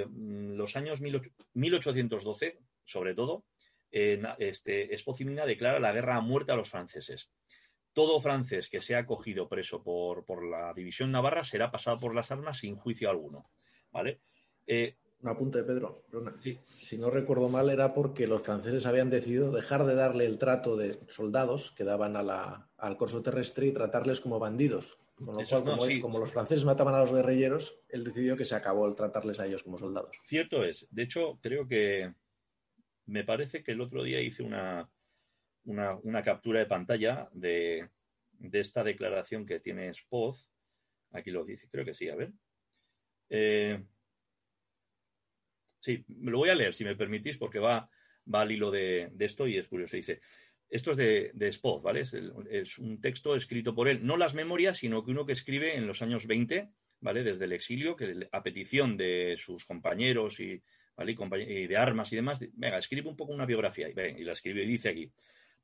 eh, 0.00 0.06
los 0.10 0.76
años 0.76 1.00
1812, 1.00 2.58
sobre 2.84 3.14
todo, 3.14 3.44
este, 3.90 4.94
Espocimina 4.94 5.46
declara 5.46 5.80
la 5.80 5.92
guerra 5.92 6.16
a 6.16 6.20
muerte 6.20 6.52
a 6.52 6.56
los 6.56 6.68
franceses 6.68 7.30
todo 7.96 8.20
francés 8.20 8.68
que 8.68 8.82
sea 8.82 9.06
cogido 9.06 9.48
preso 9.48 9.82
por, 9.82 10.26
por, 10.26 10.44
la 10.44 10.74
división 10.74 11.10
navarra 11.10 11.44
será 11.44 11.70
pasado 11.70 11.96
por 11.96 12.14
las 12.14 12.30
armas 12.30 12.58
sin 12.58 12.76
juicio 12.76 13.08
alguno. 13.08 13.48
¿Vale? 13.90 14.20
Eh, 14.66 14.98
un 15.22 15.30
apunte, 15.30 15.64
Pedro. 15.64 16.04
Si 16.76 16.98
no 16.98 17.08
recuerdo 17.08 17.48
mal, 17.48 17.70
era 17.70 17.94
porque 17.94 18.26
los 18.26 18.42
franceses 18.42 18.84
habían 18.84 19.08
decidido 19.08 19.50
dejar 19.50 19.86
de 19.86 19.94
darle 19.94 20.26
el 20.26 20.36
trato 20.36 20.76
de 20.76 21.00
soldados 21.08 21.70
que 21.70 21.84
daban 21.84 22.16
al 22.16 22.96
corso 22.98 23.22
terrestre 23.22 23.68
y 23.68 23.72
tratarles 23.72 24.20
como 24.20 24.38
bandidos. 24.38 24.98
como, 25.16 26.18
los 26.18 26.32
franceses 26.32 26.66
mataban 26.66 26.94
a 26.96 27.00
los 27.00 27.14
guerrilleros, 27.14 27.80
él 27.88 28.04
decidió 28.04 28.36
que 28.36 28.44
se 28.44 28.56
acabó 28.56 28.86
el 28.86 28.94
tratarles 28.94 29.40
a 29.40 29.46
ellos 29.46 29.62
como 29.62 29.78
soldados. 29.78 30.18
Cierto 30.26 30.62
es. 30.64 30.86
De 30.90 31.04
hecho, 31.04 31.38
creo 31.40 31.66
que 31.66 32.12
me 33.06 33.24
parece 33.24 33.62
que 33.62 33.72
el 33.72 33.80
otro 33.80 34.02
día 34.02 34.20
hice 34.20 34.42
una, 34.42 34.86
una, 35.66 36.22
captura 36.22 36.60
de 36.60 36.66
pantalla 36.66 37.28
de, 37.32 37.88
esta 38.52 38.82
declaración 38.82 39.46
que 39.46 39.60
tiene 39.60 39.92
Spoz. 39.92 40.46
Aquí 41.12 41.30
lo 41.30 41.44
dice, 41.44 41.68
creo 41.70 41.84
que 41.84 41.94
sí, 41.94 42.08
a 42.08 42.16
ver. 42.16 42.32
Eh, 43.28 43.82
sí, 45.80 46.04
lo 46.20 46.38
voy 46.38 46.50
a 46.50 46.54
leer, 46.54 46.74
si 46.74 46.84
me 46.84 46.96
permitís, 46.96 47.38
porque 47.38 47.58
va, 47.58 47.88
va 48.32 48.42
al 48.42 48.52
hilo 48.52 48.70
de, 48.70 49.12
esto 49.18 49.46
y 49.46 49.56
es 49.56 49.68
curioso. 49.68 49.96
Dice, 49.96 50.20
esto 50.68 50.92
es 50.92 50.96
de, 50.96 51.30
de 51.34 51.58
¿vale? 51.82 52.04
Es, 52.50 52.78
un 52.78 53.00
texto 53.00 53.34
escrito 53.36 53.74
por 53.74 53.88
él, 53.88 54.04
no 54.04 54.16
las 54.16 54.34
memorias, 54.34 54.78
sino 54.78 55.04
que 55.04 55.12
uno 55.12 55.26
que 55.26 55.32
escribe 55.32 55.76
en 55.76 55.86
los 55.86 56.02
años 56.02 56.26
20, 56.26 56.68
¿vale? 57.00 57.22
Desde 57.22 57.44
el 57.44 57.52
exilio, 57.52 57.96
que 57.96 58.28
a 58.32 58.42
petición 58.42 58.96
de 58.96 59.36
sus 59.36 59.64
compañeros 59.64 60.40
y 60.40 60.62
Y, 60.98 61.66
de 61.66 61.76
armas 61.76 62.12
y 62.12 62.16
demás. 62.16 62.40
Venga, 62.54 62.78
escribe 62.78 63.08
un 63.08 63.16
poco 63.16 63.32
una 63.32 63.46
biografía. 63.46 63.88
Y 63.88 64.24
la 64.24 64.32
escribe 64.32 64.62
y 64.62 64.66
dice 64.66 64.88
aquí. 64.88 65.12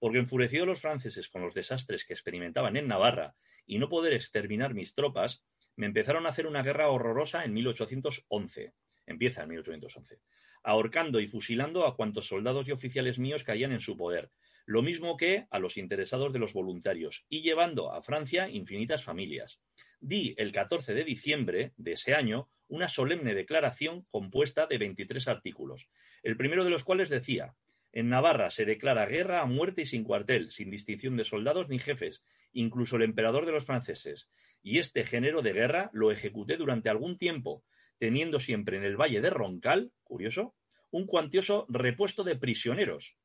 Porque 0.02 0.18
enfurecidos 0.18 0.66
los 0.66 0.80
franceses 0.80 1.28
con 1.28 1.42
los 1.42 1.54
desastres 1.54 2.04
que 2.04 2.12
experimentaban 2.12 2.76
en 2.76 2.88
Navarra 2.88 3.36
y 3.64 3.78
no 3.78 3.88
poder 3.88 4.14
exterminar 4.14 4.74
mis 4.74 4.96
tropas, 4.96 5.44
me 5.76 5.86
empezaron 5.86 6.26
a 6.26 6.30
hacer 6.30 6.48
una 6.48 6.64
guerra 6.64 6.88
horrorosa 6.88 7.44
en 7.44 7.52
1811. 7.52 8.72
Empieza 9.06 9.44
en 9.44 9.50
1811. 9.50 10.18
Ahorcando 10.64 11.20
y 11.20 11.28
fusilando 11.28 11.86
a 11.86 11.94
cuantos 11.94 12.26
soldados 12.26 12.66
y 12.66 12.72
oficiales 12.72 13.20
míos 13.20 13.44
caían 13.44 13.70
en 13.70 13.78
su 13.78 13.96
poder, 13.96 14.32
lo 14.66 14.82
mismo 14.82 15.16
que 15.16 15.46
a 15.52 15.60
los 15.60 15.76
interesados 15.76 16.32
de 16.32 16.40
los 16.40 16.52
voluntarios, 16.52 17.24
y 17.28 17.42
llevando 17.42 17.92
a 17.92 18.02
Francia 18.02 18.48
infinitas 18.48 19.04
familias. 19.04 19.60
Di 20.00 20.34
el 20.36 20.50
14 20.50 20.94
de 20.94 21.04
diciembre 21.04 21.74
de 21.76 21.92
ese 21.92 22.12
año 22.12 22.48
una 22.66 22.88
solemne 22.88 23.36
declaración 23.36 24.04
compuesta 24.10 24.66
de 24.66 24.78
23 24.78 25.28
artículos, 25.28 25.90
el 26.24 26.36
primero 26.36 26.64
de 26.64 26.70
los 26.70 26.82
cuales 26.82 27.08
decía 27.08 27.54
en 27.92 28.08
Navarra 28.08 28.50
se 28.50 28.64
declara 28.64 29.06
guerra 29.06 29.42
a 29.42 29.46
muerte 29.46 29.82
y 29.82 29.86
sin 29.86 30.02
cuartel, 30.02 30.50
sin 30.50 30.70
distinción 30.70 31.16
de 31.16 31.24
soldados 31.24 31.68
ni 31.68 31.78
jefes, 31.78 32.24
incluso 32.52 32.96
el 32.96 33.02
emperador 33.02 33.44
de 33.44 33.52
los 33.52 33.66
franceses. 33.66 34.30
Y 34.62 34.78
este 34.78 35.04
género 35.04 35.42
de 35.42 35.52
guerra 35.52 35.90
lo 35.92 36.10
ejecuté 36.10 36.56
durante 36.56 36.88
algún 36.88 37.18
tiempo, 37.18 37.64
teniendo 37.98 38.40
siempre 38.40 38.78
en 38.78 38.84
el 38.84 38.96
valle 38.96 39.20
de 39.20 39.30
Roncal, 39.30 39.92
curioso, 40.02 40.54
un 40.90 41.06
cuantioso 41.06 41.66
repuesto 41.68 42.24
de 42.24 42.36
prisioneros. 42.36 43.16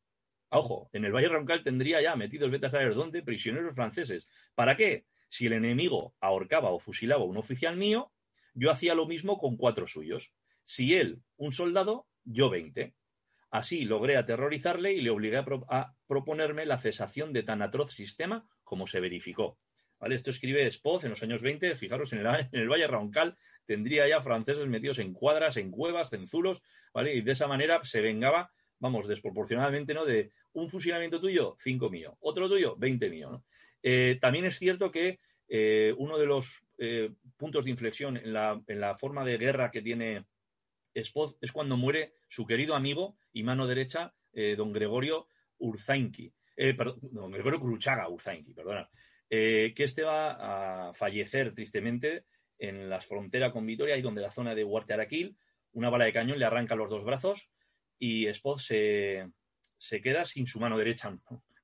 Ojo, 0.49 0.89
en 0.93 1.05
el 1.05 1.13
valle 1.13 1.27
de 1.27 1.33
Roncal 1.33 1.63
tendría 1.63 2.01
ya 2.01 2.15
metidos, 2.15 2.51
vete 2.51 2.67
a 2.67 2.69
saber 2.69 2.93
dónde, 2.93 3.23
prisioneros 3.23 3.75
franceses. 3.75 4.29
¿Para 4.53 4.75
qué? 4.75 5.05
Si 5.29 5.47
el 5.47 5.53
enemigo 5.53 6.15
ahorcaba 6.19 6.71
o 6.71 6.79
fusilaba 6.79 7.23
a 7.23 7.25
un 7.25 7.37
oficial 7.37 7.75
mío, 7.75 8.11
yo 8.53 8.71
hacía 8.71 8.95
lo 8.95 9.05
mismo 9.05 9.37
con 9.37 9.57
cuatro 9.57 9.87
suyos. 9.87 10.31
Si 10.63 10.95
él, 10.95 11.21
un 11.37 11.51
soldado, 11.51 12.07
yo 12.23 12.49
veinte. 12.49 12.95
Así 13.49 13.85
logré 13.85 14.17
aterrorizarle 14.17 14.93
y 14.93 15.01
le 15.01 15.09
obligué 15.09 15.37
a, 15.37 15.93
proponerme 16.05 16.65
la 16.65 16.77
cesación 16.77 17.33
de 17.33 17.43
tan 17.43 17.61
atroz 17.61 17.91
sistema 17.93 18.47
como 18.63 18.87
se 18.87 18.99
verificó. 18.99 19.57
¿Vale? 19.99 20.15
Esto 20.15 20.29
escribe 20.29 20.69
Spoz 20.69 21.05
en 21.05 21.09
los 21.11 21.23
años 21.23 21.41
20, 21.41 21.75
fijaros, 21.75 22.13
en 22.13 22.19
el, 22.51 22.69
Valle 22.69 22.87
Roncal 22.87 23.35
tendría 23.65 24.07
ya 24.07 24.21
franceses 24.21 24.67
metidos 24.67 24.99
en 24.99 25.13
cuadras, 25.13 25.57
en 25.57 25.71
cuevas, 25.71 26.13
en 26.13 26.27
zulos, 26.27 26.61
¿vale? 26.93 27.15
Y 27.15 27.21
de 27.21 27.31
esa 27.31 27.47
manera 27.47 27.83
se 27.83 28.01
vengaba, 28.01 28.51
vamos, 28.79 29.07
desproporcionadamente, 29.07 29.93
¿no? 29.93 30.05
De 30.05 30.31
un 30.53 30.69
fusilamiento 30.69 31.19
tuyo, 31.19 31.55
cinco 31.59 31.89
mío, 31.89 32.15
otro 32.19 32.47
tuyo, 32.47 32.75
veinte 32.77 33.09
mío, 33.09 33.43
eh, 33.83 34.17
también 34.21 34.45
es 34.45 34.57
cierto 34.57 34.91
que 34.91 35.19
eh, 35.47 35.93
uno 35.97 36.17
de 36.17 36.25
los 36.25 36.63
eh, 36.77 37.11
puntos 37.37 37.65
de 37.65 37.71
inflexión 37.71 38.17
en 38.17 38.33
la, 38.33 38.61
en 38.67 38.79
la 38.79 38.97
forma 38.97 39.23
de 39.23 39.37
guerra 39.37 39.71
que 39.71 39.81
tiene 39.81 40.25
es 40.93 41.11
cuando 41.51 41.77
muere 41.77 42.13
su 42.27 42.47
querido 42.47 42.73
amigo 42.73 43.17
y 43.37 43.43
mano 43.43 43.67
derecha, 43.67 44.13
eh, 44.33 44.55
don 44.55 44.73
Gregorio 44.73 45.27
Urzainqui, 45.59 46.33
eh, 46.55 46.73
perdón, 46.73 46.99
don 47.11 47.31
Gregorio 47.31 47.59
Cruchaga 47.59 48.09
Urzainqui, 48.09 48.53
perdona, 48.53 48.89
eh, 49.29 49.73
que 49.75 49.83
este 49.83 50.03
va 50.03 50.87
a 50.89 50.93
fallecer 50.93 51.53
tristemente 51.53 52.25
en 52.57 52.89
la 52.89 52.99
frontera 52.99 53.51
con 53.51 53.65
Vitoria, 53.65 53.93
ahí 53.93 54.01
donde 54.01 54.21
la 54.21 54.31
zona 54.31 54.55
de 54.55 54.63
Huarte 54.63 54.95
una 55.73 55.89
bala 55.91 56.05
de 56.05 56.13
cañón 56.13 56.39
le 56.39 56.45
arranca 56.45 56.75
los 56.75 56.89
dos 56.89 57.03
brazos 57.03 57.51
y 57.99 58.25
Spot 58.27 58.57
se, 58.57 59.31
queda 60.01 60.25
sin 60.25 60.47
su 60.47 60.59
mano 60.59 60.77
derecha. 60.77 61.15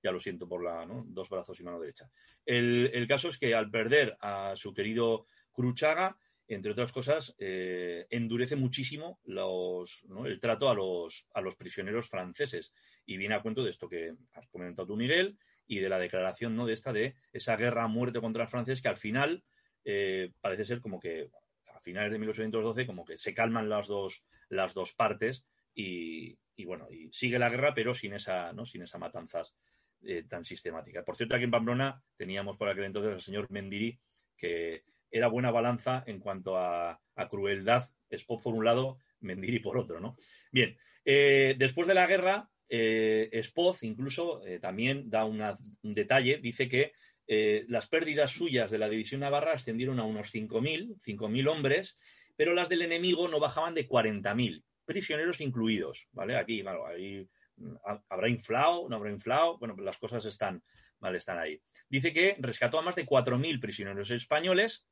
Ya 0.03 0.11
lo 0.11 0.19
siento 0.19 0.47
por 0.47 0.63
la, 0.63 0.85
dos 1.05 1.29
brazos 1.29 1.59
y 1.59 1.63
mano 1.63 1.79
derecha. 1.79 2.11
El, 2.45 2.91
el, 2.93 3.07
caso 3.07 3.29
es 3.29 3.39
que 3.39 3.55
al 3.55 3.71
perder 3.71 4.15
a 4.19 4.53
su 4.55 4.73
querido 4.73 5.25
Cruchaga, 5.53 6.17
entre 6.47 6.71
otras 6.71 6.91
cosas, 6.91 7.35
eh, 7.39 8.05
endurece 8.09 8.55
muchísimo 8.55 9.19
el 9.25 10.39
trato 10.39 10.69
a 10.69 10.75
los, 10.75 11.55
prisioneros 11.57 12.09
franceses. 12.09 12.73
Y 13.05 13.17
viene 13.17 13.35
a 13.35 13.41
cuento 13.41 13.63
de 13.63 13.69
esto 13.69 13.87
que 13.87 14.13
has 14.33 14.47
comentado 14.47 14.87
tú, 14.87 14.95
Miguel, 14.95 15.37
y 15.67 15.79
de 15.79 15.89
la 15.89 15.99
declaración 15.99 16.55
¿no? 16.55 16.65
de 16.65 16.73
esta 16.73 16.91
de 16.91 17.15
esa 17.31 17.55
guerra 17.55 17.83
a 17.83 17.87
muerte 17.87 18.19
contra 18.19 18.43
el 18.43 18.49
francés, 18.49 18.81
que 18.81 18.89
al 18.89 18.97
final 18.97 19.43
eh, 19.85 20.31
parece 20.41 20.65
ser 20.65 20.81
como 20.81 20.99
que 20.99 21.29
a 21.73 21.79
finales 21.79 22.11
de 22.11 22.19
1812 22.19 22.85
como 22.85 23.05
que 23.05 23.17
se 23.17 23.33
calman 23.33 23.69
las 23.69 23.87
dos, 23.87 24.25
las 24.49 24.73
dos 24.73 24.93
partes 24.93 25.45
y, 25.75 26.37
bueno, 26.65 26.87
y 26.91 27.11
sigue 27.11 27.39
la 27.39 27.49
guerra, 27.49 27.73
pero 27.73 27.93
sin 27.93 28.13
esa, 28.13 28.53
¿no? 28.53 28.65
sin 28.65 28.83
esa 28.83 28.97
matanzas 28.97 29.55
eh, 30.03 30.23
tan 30.27 30.45
sistemática. 30.45 31.03
Por 31.03 31.15
cierto, 31.15 31.35
aquí 31.35 31.45
en 31.45 31.51
Pamplona 31.51 32.01
teníamos 32.17 32.57
por 32.57 32.69
aquel 32.69 32.83
entonces 32.83 33.13
al 33.13 33.21
señor 33.21 33.49
Mendiri, 33.49 33.97
que 34.37 34.83
era 35.13 35.27
buena 35.27 35.51
balanza 35.51 36.03
en 36.07 36.19
cuanto 36.19 36.57
a, 36.57 36.99
crueldad, 37.29 37.89
Spot 38.09 38.41
por 38.41 38.53
un 38.53 38.65
lado, 38.65 38.97
Mendiri 39.21 39.59
por 39.59 39.77
otro, 39.77 39.99
¿no? 39.99 40.17
Bien, 40.51 40.77
eh, 41.05 41.55
después 41.57 41.87
de 41.87 41.93
la 41.93 42.07
guerra, 42.07 42.49
eh, 42.67 43.43
incluso 43.81 44.45
eh, 44.45 44.59
también 44.59 45.09
da 45.09 45.25
un 45.25 45.39
detalle, 45.81 46.39
dice 46.39 46.67
que 46.67 46.93
eh, 47.27 47.65
las 47.69 47.87
pérdidas 47.87 48.31
suyas 48.31 48.69
de 48.69 48.77
la 48.77 48.89
división 48.89 49.21
navarra 49.21 49.53
ascendieron 49.53 49.99
a 49.99 50.03
unos 50.03 50.33
5.000, 50.33 50.99
5.000 50.99 51.47
hombres, 51.49 51.97
pero 52.35 52.53
las 52.53 52.69
del 52.69 52.81
enemigo 52.81 53.27
no 53.27 53.39
bajaban 53.39 53.73
de 53.73 53.87
40.000, 53.87 54.63
prisioneros 54.85 55.39
incluidos, 55.39 56.07
¿vale? 56.11 56.35
Aquí, 56.35 56.61
bueno, 56.61 56.85
ahí 56.85 57.27
mm, 57.55 57.75
habrá 58.09 58.27
inflado, 58.27 58.89
no 58.89 58.97
habrá 58.97 59.11
inflado, 59.11 59.57
bueno, 59.57 59.75
las 59.77 59.97
cosas 59.97 60.25
están, 60.25 60.61
¿vale? 60.99 61.19
Están 61.19 61.39
ahí. 61.39 61.61
Dice 61.87 62.11
que 62.11 62.35
rescató 62.39 62.77
a 62.77 62.81
más 62.81 62.95
de 62.95 63.05
4.000 63.05 63.61
prisioneros 63.61 64.11
españoles, 64.11 64.85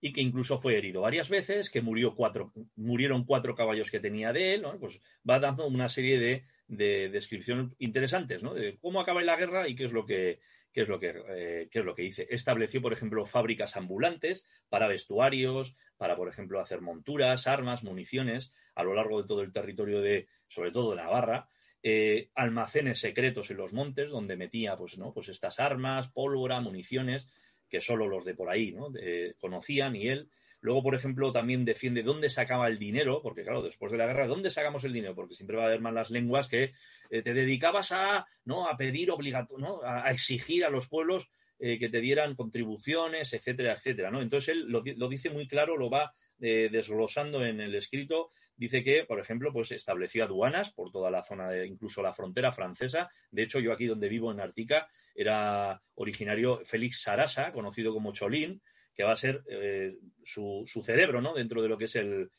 Y 0.00 0.12
que 0.12 0.20
incluso 0.20 0.58
fue 0.58 0.76
herido 0.76 1.02
varias 1.02 1.28
veces, 1.28 1.70
que 1.70 1.80
murió 1.80 2.14
cuatro, 2.14 2.52
murieron 2.76 3.24
cuatro 3.24 3.54
caballos 3.54 3.90
que 3.90 4.00
tenía 4.00 4.32
de 4.32 4.54
él, 4.54 4.66
Pues 4.80 5.00
va 5.28 5.38
dando 5.38 5.66
una 5.66 5.88
serie 5.88 6.18
de, 6.18 7.08
descripciones 7.08 7.72
interesantes. 7.78 8.42
De 8.42 8.78
cómo 8.80 9.00
acaba 9.00 9.22
la 9.22 9.36
guerra 9.36 9.68
y 9.68 9.74
qué 9.74 9.84
es 9.84 9.92
lo 9.92 10.04
que, 10.04 10.40
es 10.74 10.88
lo 10.88 10.98
que, 10.98 11.14
eh, 11.28 11.68
es 11.70 11.84
lo 11.84 11.94
que 11.94 12.02
dice. 12.02 12.26
Estableció, 12.30 12.82
por 12.82 12.92
ejemplo, 12.92 13.24
fábricas 13.24 13.76
ambulantes 13.76 14.46
para 14.68 14.88
vestuarios, 14.88 15.74
para, 15.96 16.16
por 16.16 16.28
ejemplo, 16.28 16.60
hacer 16.60 16.80
monturas, 16.80 17.46
armas, 17.46 17.84
municiones 17.84 18.52
a 18.74 18.84
lo 18.84 18.94
largo 18.94 19.22
de 19.22 19.28
todo 19.28 19.42
el 19.42 19.52
territorio 19.52 20.00
de, 20.00 20.28
sobre 20.48 20.72
todo 20.72 20.90
de 20.90 20.96
Navarra. 20.96 21.48
Eh, 21.88 22.30
almacenes 22.34 22.98
secretos 22.98 23.50
en 23.52 23.58
los 23.58 23.72
montes 23.72 24.10
donde 24.10 24.36
metía 24.36 24.76
pues, 24.76 24.98
¿no? 24.98 25.12
pues 25.12 25.28
estas 25.28 25.60
armas, 25.60 26.08
pólvora, 26.08 26.60
municiones 26.60 27.28
que 27.68 27.80
solo 27.80 28.06
los 28.06 28.24
de 28.24 28.34
por 28.34 28.48
ahí 28.48 28.72
¿no? 28.72 28.92
conocían 29.40 29.96
y 29.96 30.08
él. 30.08 30.28
Luego, 30.60 30.82
por 30.82 30.94
ejemplo, 30.94 31.32
también 31.32 31.64
defiende 31.64 32.02
dónde 32.02 32.30
sacaba 32.30 32.66
el 32.66 32.78
dinero, 32.78 33.20
porque 33.22 33.44
claro, 33.44 33.62
después 33.62 33.92
de 33.92 33.98
la 33.98 34.06
guerra, 34.06 34.26
¿dónde 34.26 34.50
sacamos 34.50 34.84
el 34.84 34.92
dinero? 34.92 35.14
Porque 35.14 35.34
siempre 35.34 35.56
va 35.56 35.64
a 35.64 35.66
haber 35.66 35.80
malas 35.80 36.10
lenguas 36.10 36.48
que 36.48 36.72
eh, 37.10 37.22
te 37.22 37.34
dedicabas 37.34 37.92
a, 37.92 38.26
¿no? 38.44 38.68
a 38.68 38.76
pedir 38.76 39.10
obligato, 39.10 39.58
¿no? 39.58 39.80
a, 39.84 40.10
exigir 40.10 40.64
a 40.64 40.70
los 40.70 40.88
pueblos 40.88 41.30
eh, 41.60 41.78
que 41.78 41.88
te 41.88 42.00
dieran 42.00 42.34
contribuciones, 42.34 43.32
etcétera, 43.32 43.74
etcétera. 43.74 44.10
¿no? 44.10 44.20
Entonces 44.20 44.54
él 44.54 44.66
lo, 44.66 45.08
dice 45.08 45.30
muy 45.30 45.46
claro, 45.46 45.76
lo 45.76 45.88
va 45.88 46.12
eh, 46.40 46.68
desglosando 46.70 47.44
en 47.44 47.60
el 47.60 47.74
escrito. 47.74 48.30
Dice 48.56 48.82
que, 48.82 49.04
por 49.04 49.20
ejemplo, 49.20 49.52
pues 49.52 49.70
estableció 49.72 50.24
aduanas 50.24 50.72
por 50.72 50.90
toda 50.90 51.10
la 51.10 51.22
zona, 51.22 51.48
de, 51.48 51.66
incluso 51.66 52.02
la 52.02 52.12
frontera 52.12 52.52
francesa. 52.52 53.10
De 53.30 53.42
hecho, 53.42 53.60
yo 53.60 53.72
aquí 53.72 53.86
donde 53.86 54.08
vivo, 54.08 54.32
en 54.32 54.40
Artica, 54.40 54.88
era 55.14 55.80
originario 55.94 56.60
Félix 56.64 57.02
Sarasa, 57.02 57.52
conocido 57.52 57.92
como 57.92 58.12
Cholín, 58.12 58.62
que 58.94 59.04
va 59.04 59.12
a 59.12 59.16
ser 59.16 59.42
eh, 59.48 59.96
su, 60.24 60.64
cerebro, 60.82 61.20
¿no? 61.20 61.34
Dentro 61.34 61.60
de 61.60 61.68
lo 61.68 61.76
que 61.76 61.84
es 61.84 61.96
el, 61.96 62.30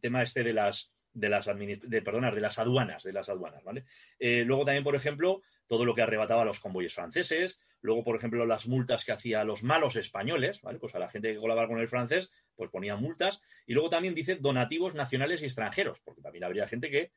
tema 0.00 0.22
este 0.22 0.42
de 0.42 0.52
las 0.52 0.92
de 1.12 1.28
las 1.28 1.46
de, 1.46 2.02
perdona, 2.02 2.30
de 2.30 2.40
las 2.40 2.58
aduanas, 2.58 3.02
de 3.02 3.12
las 3.12 3.28
aduanas, 3.28 3.64
¿vale? 3.64 3.84
Eh, 4.18 4.44
luego 4.44 4.64
también, 4.64 4.84
por 4.84 4.94
ejemplo, 4.94 5.42
todo 5.68 5.84
lo 5.84 5.94
que 5.94 6.02
arrebataba 6.02 6.42
a 6.42 6.44
los 6.44 6.58
convoyes 6.58 6.94
franceses, 6.94 7.60
luego, 7.80 8.02
por 8.02 8.16
ejemplo, 8.16 8.44
las 8.44 8.66
multas 8.66 9.04
que 9.04 9.12
hacía 9.12 9.42
a 9.42 9.44
los 9.44 9.62
malos 9.62 9.94
españoles, 9.94 10.60
¿vale? 10.62 10.80
Pues 10.80 10.96
a 10.96 10.98
la 10.98 11.08
gente 11.08 11.32
que 11.32 11.38
colaboraba 11.38 11.68
con 11.68 11.78
el 11.78 11.88
francés, 11.88 12.32
pues 12.56 12.70
ponía 12.70 12.96
multas, 12.96 13.40
y 13.66 13.74
luego 13.74 13.88
también 13.88 14.14
dice 14.14 14.34
donativos 14.34 14.96
nacionales 14.96 15.42
y 15.42 15.44
extranjeros, 15.44 16.00
porque 16.00 16.22
también 16.22 16.42
habría 16.42 16.66
gente 16.66 16.90
que 16.90 17.12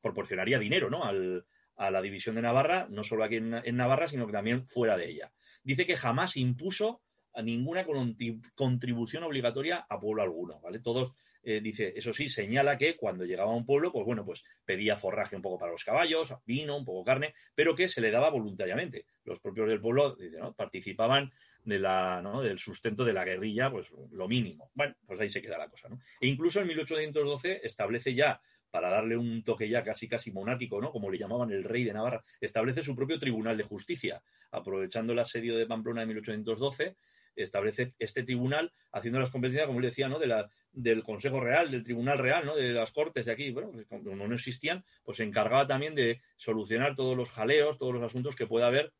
proporcionaría 0.00 0.58
dinero, 0.58 0.90
¿no? 0.90 1.04
Al, 1.04 1.44
a 1.76 1.90
la 1.90 2.02
división 2.02 2.34
de 2.36 2.42
Navarra, 2.42 2.86
no 2.90 3.02
solo 3.02 3.24
aquí 3.24 3.36
en, 3.36 3.76
Navarra, 3.76 4.08
sino 4.08 4.26
que 4.26 4.32
también 4.32 4.66
fuera 4.66 4.96
de 4.96 5.10
ella. 5.10 5.32
Dice 5.62 5.86
que 5.86 5.96
jamás 5.96 6.36
impuso 6.36 7.02
ninguna 7.42 7.84
contribución 8.54 9.24
obligatoria 9.24 9.84
a 9.88 9.98
pueblo 9.98 10.22
alguno, 10.22 10.60
¿vale? 10.60 10.78
Todos, 10.78 11.12
eh, 11.44 11.60
dice, 11.60 11.92
eso 11.94 12.12
sí, 12.12 12.28
señala 12.28 12.78
que 12.78 12.96
cuando 12.96 13.24
llegaba 13.24 13.52
a 13.52 13.54
un 13.54 13.66
pueblo, 13.66 13.92
pues 13.92 14.06
bueno, 14.06 14.24
pues 14.24 14.44
pedía 14.64 14.96
forraje 14.96 15.36
un 15.36 15.42
poco 15.42 15.58
para 15.58 15.72
los 15.72 15.84
caballos, 15.84 16.34
vino, 16.46 16.76
un 16.76 16.84
poco 16.84 17.04
carne, 17.04 17.34
pero 17.54 17.74
que 17.74 17.88
se 17.88 18.00
le 18.00 18.10
daba 18.10 18.30
voluntariamente. 18.30 19.06
Los 19.24 19.40
propios 19.40 19.68
del 19.68 19.80
pueblo, 19.80 20.16
dice, 20.16 20.38
¿no? 20.38 20.54
Participaban 20.54 21.30
de 21.64 21.78
la, 21.78 22.22
del 22.42 22.58
sustento 22.58 23.04
de 23.04 23.12
la 23.12 23.24
guerrilla, 23.24 23.70
pues 23.70 23.92
lo 24.10 24.26
mínimo. 24.26 24.70
Bueno, 24.74 24.94
pues 25.06 25.20
ahí 25.20 25.28
se 25.28 25.42
queda 25.42 25.58
la 25.58 25.68
cosa, 25.68 25.88
¿no? 25.88 25.98
E 26.20 26.26
incluso 26.26 26.60
en 26.60 26.68
1812 26.68 27.60
establece 27.62 28.14
ya 28.14 28.40
para 28.70 28.90
darle 28.90 29.16
un 29.16 29.44
toque 29.44 29.68
ya 29.68 29.84
casi 29.84 30.08
casi 30.08 30.32
monático, 30.32 30.80
¿no? 30.80 30.90
Como 30.90 31.10
le 31.10 31.18
llamaban 31.18 31.52
el 31.52 31.64
rey 31.64 31.84
de 31.84 31.92
Navarra, 31.92 32.22
establece 32.40 32.82
su 32.82 32.96
propio 32.96 33.18
tribunal 33.18 33.56
de 33.56 33.64
justicia, 33.64 34.22
aprovechando 34.50 35.12
el 35.12 35.20
asedio 35.20 35.56
de 35.56 35.66
Pamplona 35.66 36.00
de 36.00 36.06
1812 36.08 36.96
establece 37.36 37.94
este 37.98 38.22
tribunal 38.22 38.72
haciendo 38.92 39.20
las 39.20 39.30
competencias, 39.30 39.66
como 39.66 39.80
le 39.80 39.88
decía, 39.88 40.08
¿no? 40.08 40.18
de, 40.18 40.46
del 40.74 41.02
Consejo 41.02 41.40
Real, 41.40 41.70
del 41.70 41.84
Tribunal 41.84 42.18
Real, 42.18 42.44
¿no? 42.44 42.56
de 42.56 42.72
las 42.72 42.90
Cortes 42.90 43.26
de 43.26 43.32
aquí, 43.32 43.50
bueno, 43.52 43.70
pues 43.70 43.86
como 43.86 44.26
no 44.26 44.34
existían, 44.34 44.84
pues 45.04 45.18
se 45.18 45.24
encargaba 45.24 45.66
también 45.66 45.94
de 45.94 46.20
solucionar 46.36 46.96
todos 46.96 47.16
los 47.16 47.30
jaleos, 47.30 47.78
todos 47.78 47.94
los 47.94 48.02
asuntos 48.02 48.34
que 48.34 48.46
pueda 48.46 48.66
haber 48.66 48.92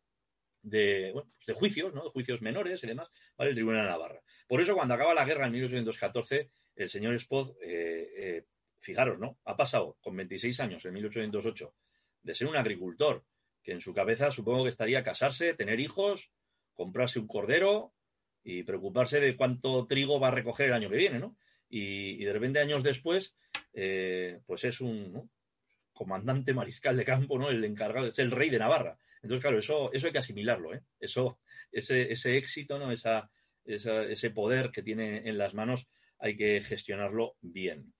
de, 0.62 1.10
bueno, 1.12 1.30
pues 1.37 1.46
de 1.46 1.54
juicios, 1.54 1.92
¿no? 1.92 2.04
de 2.04 2.10
juicios 2.10 2.42
menores 2.42 2.82
y 2.84 2.87
demás, 2.87 3.10
¿vale? 3.37 3.50
el 3.50 3.56
Tribunal 3.56 3.84
de 3.84 3.90
Navarra. 3.90 4.20
Por 4.46 4.60
eso, 4.60 4.74
cuando 4.74 4.94
acaba 4.94 5.14
la 5.14 5.24
guerra 5.24 5.46
en 5.46 5.52
1814, 5.52 6.50
el 6.76 6.88
señor 6.88 7.14
Spot, 7.14 7.56
eh, 7.62 8.08
eh, 8.16 8.44
fijaros, 8.78 9.18
¿no? 9.18 9.38
Ha 9.44 9.56
pasado 9.56 9.96
con 10.00 10.16
26 10.16 10.60
años, 10.60 10.84
en 10.84 10.94
1808, 10.94 11.74
de 12.22 12.34
ser 12.34 12.48
un 12.48 12.56
agricultor, 12.56 13.24
que 13.62 13.72
en 13.72 13.80
su 13.80 13.92
cabeza 13.94 14.30
supongo 14.30 14.64
que 14.64 14.70
estaría 14.70 15.02
casarse, 15.02 15.54
tener 15.54 15.80
hijos, 15.80 16.30
comprarse 16.74 17.18
un 17.18 17.26
cordero 17.26 17.94
y 18.42 18.62
preocuparse 18.62 19.20
de 19.20 19.37
cuánto 19.37 19.87
trigo 19.87 20.20
va 20.20 20.28
a 20.28 20.32
recoger 20.32 20.66
el 20.66 20.74
año 20.74 20.90
que 20.90 20.96
viene, 20.96 21.18
¿no? 21.18 21.37
Y, 21.68 22.24
de 22.24 22.33
repente, 22.33 22.61
años 22.61 22.83
después, 22.83 23.37
eh, 23.72 24.40
pues 24.46 24.64
es 24.64 24.81
un 24.81 25.31
comandante 25.92 26.53
mariscal 26.53 26.96
de 26.96 27.05
campo, 27.05 27.38
¿no? 27.38 27.50
El 27.50 27.64
encargado, 27.64 28.09
es 28.09 28.18
el 28.18 28.31
rey 28.31 28.50
de 28.50 28.59
Navarra. 28.59 28.98
Entonces, 29.22 29.42
claro, 29.42 29.59
eso, 29.59 29.92
eso 29.92 30.07
hay 30.07 30.12
que 30.12 30.18
asimilarlo, 30.18 30.74
¿eh? 30.74 30.83
Eso, 31.00 31.40
ese, 31.72 32.12
ese 32.12 32.37
éxito, 32.37 32.79
¿no? 32.79 32.92
Esa, 32.92 33.31
ese 33.64 34.31
poder 34.31 34.70
que 34.70 34.83
tiene 34.83 35.29
en 35.29 35.38
las 35.38 35.55
manos 35.55 35.88
hay 36.18 36.37
que 36.37 36.61
gestionarlo 36.61 37.37
bien. 37.40 37.92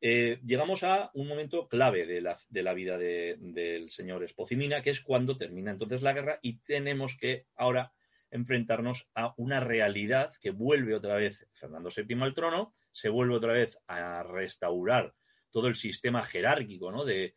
Eh, 0.00 0.38
llegamos 0.44 0.84
a 0.84 1.10
un 1.14 1.26
momento 1.26 1.66
clave 1.66 2.06
de 2.06 2.20
la, 2.20 2.38
de 2.48 2.62
la 2.62 2.72
vida 2.72 2.96
del 2.98 3.90
señor 3.90 4.22
Espocimina, 4.22 4.80
que 4.80 4.90
es 4.90 5.00
cuando 5.00 5.36
termina 5.36 5.72
entonces 5.72 6.02
la 6.02 6.12
guerra 6.12 6.38
y 6.40 6.58
tenemos 6.58 7.16
que 7.16 7.46
ahora 7.56 7.92
enfrentarnos 8.30 9.08
a 9.14 9.34
una 9.36 9.60
realidad 9.60 10.32
que 10.40 10.50
vuelve 10.50 10.94
otra 10.94 11.16
vez 11.16 11.46
Fernando 11.52 11.90
VII 11.94 12.22
al 12.22 12.34
trono, 12.34 12.74
se 12.92 13.08
vuelve 13.08 13.34
otra 13.34 13.52
vez 13.52 13.78
a 13.86 14.22
restaurar 14.22 15.14
todo 15.50 15.68
el 15.68 15.76
sistema 15.76 16.22
jerárquico 16.22 16.90
¿no? 16.90 17.04
de, 17.04 17.34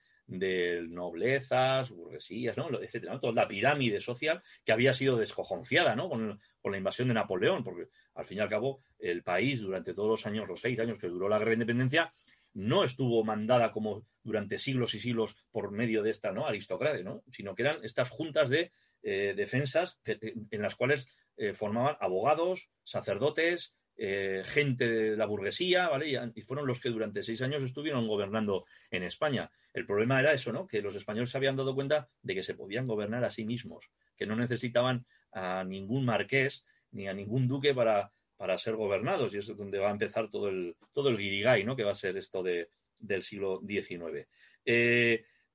noblezas, 0.87 1.89
burguesías, 1.89 2.55
¿no? 2.57 2.69
etcétera, 2.81 3.19
toda 3.19 3.33
la 3.33 3.47
pirámide 3.47 3.99
social 3.99 4.41
que 4.63 4.71
había 4.71 4.93
sido 4.93 5.17
descojonciada 5.17 5.95
¿no? 5.95 6.09
con, 6.09 6.39
la 6.63 6.77
invasión 6.77 7.09
de 7.09 7.13
Napoleón, 7.13 7.63
porque 7.63 7.89
al 8.15 8.25
fin 8.25 8.37
y 8.37 8.41
al 8.41 8.49
cabo 8.49 8.81
el 8.99 9.23
país 9.23 9.61
durante 9.61 9.93
todos 9.93 10.09
los 10.09 10.25
años, 10.25 10.47
los 10.47 10.61
seis 10.61 10.79
años 10.79 10.99
que 10.99 11.07
duró 11.07 11.27
la 11.27 11.37
guerra 11.37 11.49
de 11.51 11.55
independencia, 11.55 12.11
no 12.53 12.83
estuvo 12.83 13.23
mandada 13.23 13.71
como 13.71 14.05
durante 14.23 14.57
siglos 14.57 14.93
y 14.93 14.99
siglos 14.99 15.35
por 15.51 15.71
medio 15.71 16.03
de 16.03 16.11
esta 16.11 16.31
¿no? 16.31 16.45
aristocracia, 16.45 17.03
¿no? 17.03 17.23
sino 17.31 17.55
que 17.55 17.63
eran 17.63 17.83
estas 17.83 18.09
juntas 18.09 18.49
de 18.49 18.71
eh, 19.03 19.33
defensas 19.35 19.99
en 20.05 20.61
las 20.61 20.75
cuales 20.75 21.07
eh, 21.37 21.53
formaban 21.53 21.97
abogados, 21.99 22.69
sacerdotes, 22.83 23.75
eh, 23.97 24.43
gente 24.45 24.87
de 24.87 25.17
la 25.17 25.25
burguesía, 25.25 25.89
¿vale? 25.89 26.31
Y, 26.35 26.41
fueron 26.41 26.67
los 26.67 26.79
que 26.79 26.89
durante 26.89 27.23
seis 27.23 27.41
años 27.41 27.63
estuvieron 27.63 28.07
gobernando 28.07 28.65
en 28.89 29.03
España. 29.03 29.51
El 29.73 29.85
problema 29.85 30.19
era 30.19 30.33
eso, 30.33 30.51
¿no? 30.51 30.67
Que 30.67 30.81
los 30.81 30.95
españoles 30.95 31.29
se 31.29 31.37
habían 31.37 31.55
dado 31.55 31.73
cuenta 31.73 32.09
de 32.21 32.35
que 32.35 32.43
se 32.43 32.53
podían 32.53 32.87
gobernar 32.87 33.23
a 33.23 33.31
sí 33.31 33.45
mismos, 33.45 33.89
que 34.15 34.25
no 34.25 34.35
necesitaban 34.35 35.05
a 35.31 35.63
ningún 35.63 36.05
marqués 36.05 36.65
ni 36.91 37.07
a 37.07 37.13
ningún 37.13 37.47
duque 37.47 37.73
para, 37.73 38.11
para 38.37 38.57
ser 38.57 38.75
gobernados. 38.75 39.33
Y 39.33 39.39
eso 39.39 39.53
es 39.53 39.57
donde 39.57 39.79
va 39.79 39.89
a 39.89 39.93
empezar 39.93 40.29
todo 40.29 40.49
el, 40.49 40.75
todo 40.91 41.09
el 41.09 41.17
guirigay, 41.17 41.63
¿no? 41.63 41.75
Que 41.75 41.83
va 41.83 41.91
a 41.91 41.95
ser 41.95 42.17
esto 42.17 42.43
de, 42.43 42.69
del 42.99 43.23
siglo 43.23 43.61
XIX. 43.65 44.27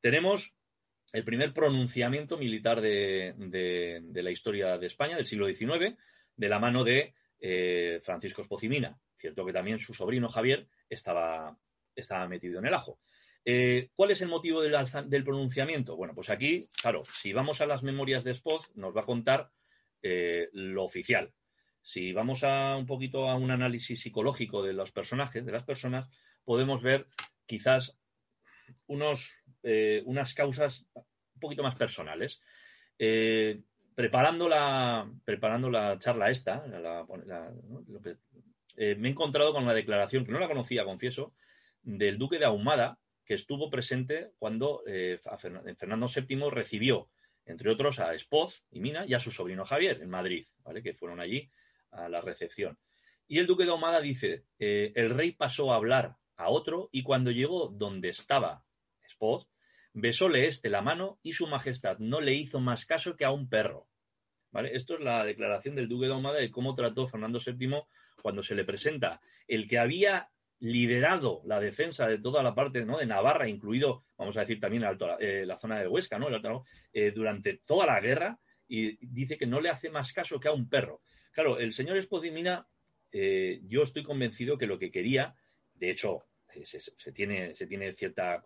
tenemos 0.01 0.57
el 1.13 1.25
primer 1.25 1.53
pronunciamiento 1.53 2.37
militar 2.37 2.81
de, 2.81 4.03
la 4.13 4.31
historia 4.31 4.79
de 4.79 4.87
España, 4.87 5.17
del 5.17 5.27
siglo 5.27 5.47
XIX, 5.47 5.97
de 6.37 6.49
la 6.49 6.59
mano 6.59 6.85
de 6.85 7.15
eh, 7.41 8.01
Francisco 8.03 8.43
Espocimina. 8.43 8.99
Cierto 9.17 9.47
que 9.47 9.53
también 9.53 9.79
su 9.79 9.95
sobrino 9.95 10.29
Javier 10.29 10.69
estaba, 10.89 11.57
estaba 11.95 12.29
metido 12.29 12.59
en 12.59 12.67
el 12.67 12.75
ajo. 12.75 12.99
Eh, 13.49 13.91
¿Cuál 13.95 14.11
es 14.11 14.21
el 14.23 14.29
motivo 14.29 14.61
del, 14.61 15.25
pronunciamiento? 15.25 15.97
Bueno, 15.97 16.15
pues 16.15 16.31
aquí, 16.31 16.69
claro, 16.83 17.05
si 17.05 17.33
vamos 17.33 17.61
a 17.61 17.67
las 17.67 17.85
memorias 17.85 18.25
de 18.25 18.35
Spoz, 18.35 18.75
nos 18.75 18.95
va 18.95 19.03
a 19.03 19.07
contar 19.07 19.51
eh, 20.03 20.49
lo 20.53 20.83
oficial. 20.85 21.33
Si 21.81 22.13
vamos 22.13 22.43
a 22.43 22.77
un 22.77 22.87
poquito 22.87 23.29
a 23.29 23.37
un 23.37 23.53
análisis 23.53 24.01
psicológico 24.01 24.65
de 24.65 24.73
los 24.73 24.91
personajes, 24.91 25.47
de 25.47 25.53
las 25.53 25.63
personas, 25.63 26.09
podemos 26.45 26.83
ver 26.83 27.07
quizás 27.47 27.97
unos 28.89 29.33
eh, 29.69 30.01
unas 30.05 30.33
causas 30.33 30.87
un 30.95 31.41
poquito 31.41 31.65
más 31.65 31.75
personales. 31.75 32.41
Eh, 32.97 33.61
preparando, 33.97 34.49
la, 34.49 35.11
charla 35.99 36.31
esta, 36.31 36.65
eh, 38.77 38.95
me 38.95 39.09
he 39.09 39.11
encontrado 39.11 39.53
con 39.53 39.67
la 39.67 39.75
declaración, 39.75 40.25
que 40.25 40.31
no 40.31 40.39
la 40.39 40.47
conocía, 40.47 40.85
confieso, 40.85 41.35
del 41.83 42.17
duque 42.17 42.39
de 42.39 42.45
Ahumada, 42.45 43.01
que 43.25 43.35
estuvo 43.35 43.69
presente 43.69 44.31
cuando 44.39 44.85
Fernando 45.77 46.07
VII 46.07 46.49
recibió, 46.49 47.09
entre 47.45 47.69
otros, 47.69 47.99
a 47.99 48.15
Espoz 48.15 48.63
y 48.71 48.79
Mina 48.79 49.05
y 49.05 49.15
a 49.15 49.21
su 49.21 49.33
sobrino 49.33 49.65
Javier 49.65 50.01
en 50.01 50.11
Madrid, 50.11 50.47
¿vale? 50.63 50.81
que 50.81 50.95
fueron 50.95 51.19
allí 51.19 51.51
a 51.91 52.09
la 52.09 52.21
recepción. 52.21 52.79
Y 53.27 53.41
el 53.41 53.49
duque 53.49 53.65
de 53.65 53.71
Ahumada 53.71 54.01
dice, 54.01 54.45
el 54.61 55.11
rey 55.11 55.33
pasó 55.33 55.73
a 55.73 55.77
hablar 55.77 56.15
a 56.37 56.51
otro 56.51 56.89
y 56.93 57.03
cuando 57.03 57.33
llegó 57.33 57.67
donde 57.67 58.11
estaba 58.11 58.63
Espoz, 59.05 59.49
Besóle 59.99 60.47
este 60.47 60.69
la 60.69 60.83
mano 60.83 61.19
y 61.23 61.33
su 61.33 61.47
majestad 61.47 61.97
no 62.01 62.21
le 62.21 62.35
hizo 62.35 62.61
más 62.61 62.85
caso 62.85 63.17
que 63.17 63.25
a 63.25 63.31
un 63.31 63.49
perro. 63.49 63.89
¿Vale? 64.51 64.77
Esto 64.77 64.99
es 64.99 65.01
la 65.01 65.25
declaración 65.25 65.75
del 65.75 65.89
duque 65.89 66.05
de 66.05 66.13
Ahumada 66.13 66.39
de 66.39 66.51
cómo 66.51 66.75
trató 66.75 67.09
Fernando 67.09 67.39
VII 67.39 67.81
cuando 68.21 68.43
se 68.43 68.55
le 68.55 68.65
presenta 68.65 69.23
el 69.49 69.67
que 69.67 69.79
había 69.79 70.29
liderado 70.59 71.41
la 71.47 71.61
defensa 71.61 72.07
de 72.07 72.19
toda 72.19 72.43
la 72.43 72.55
parte 72.55 72.85
¿no? 72.85 72.99
de 72.99 73.07
Navarra, 73.07 73.49
incluido, 73.49 74.05
vamos 74.19 74.37
a 74.37 74.41
decir, 74.41 74.61
también 74.61 74.85
eh, 75.19 75.47
la 75.47 75.57
zona 75.57 75.81
de 75.81 75.89
Huesca, 75.89 76.19
¿no? 76.19 76.29
Eh, 76.93 77.13
durante 77.13 77.63
toda 77.65 77.87
la 77.87 77.99
guerra, 77.99 78.39
y 78.69 78.99
dice 79.01 79.39
que 79.39 79.47
no 79.47 79.63
le 79.63 79.71
hace 79.71 79.89
más 79.89 80.13
caso 80.13 80.39
que 80.39 80.49
a 80.49 80.53
un 80.53 80.69
perro. 80.69 81.01
Claro, 81.33 81.59
el 81.59 81.73
señor 81.73 81.97
Esposimina, 81.97 82.69
eh, 83.13 83.61
yo 83.63 83.83
estoy 83.83 84.03
convencido 84.03 84.59
que 84.59 84.67
lo 84.67 84.79
que 84.79 84.91
quería, 84.91 85.35
de 85.73 85.89
hecho, 85.89 86.25
se, 86.65 87.13
tiene, 87.13 87.55
se 87.55 87.67
tiene 87.67 87.95
cierta 87.95 88.43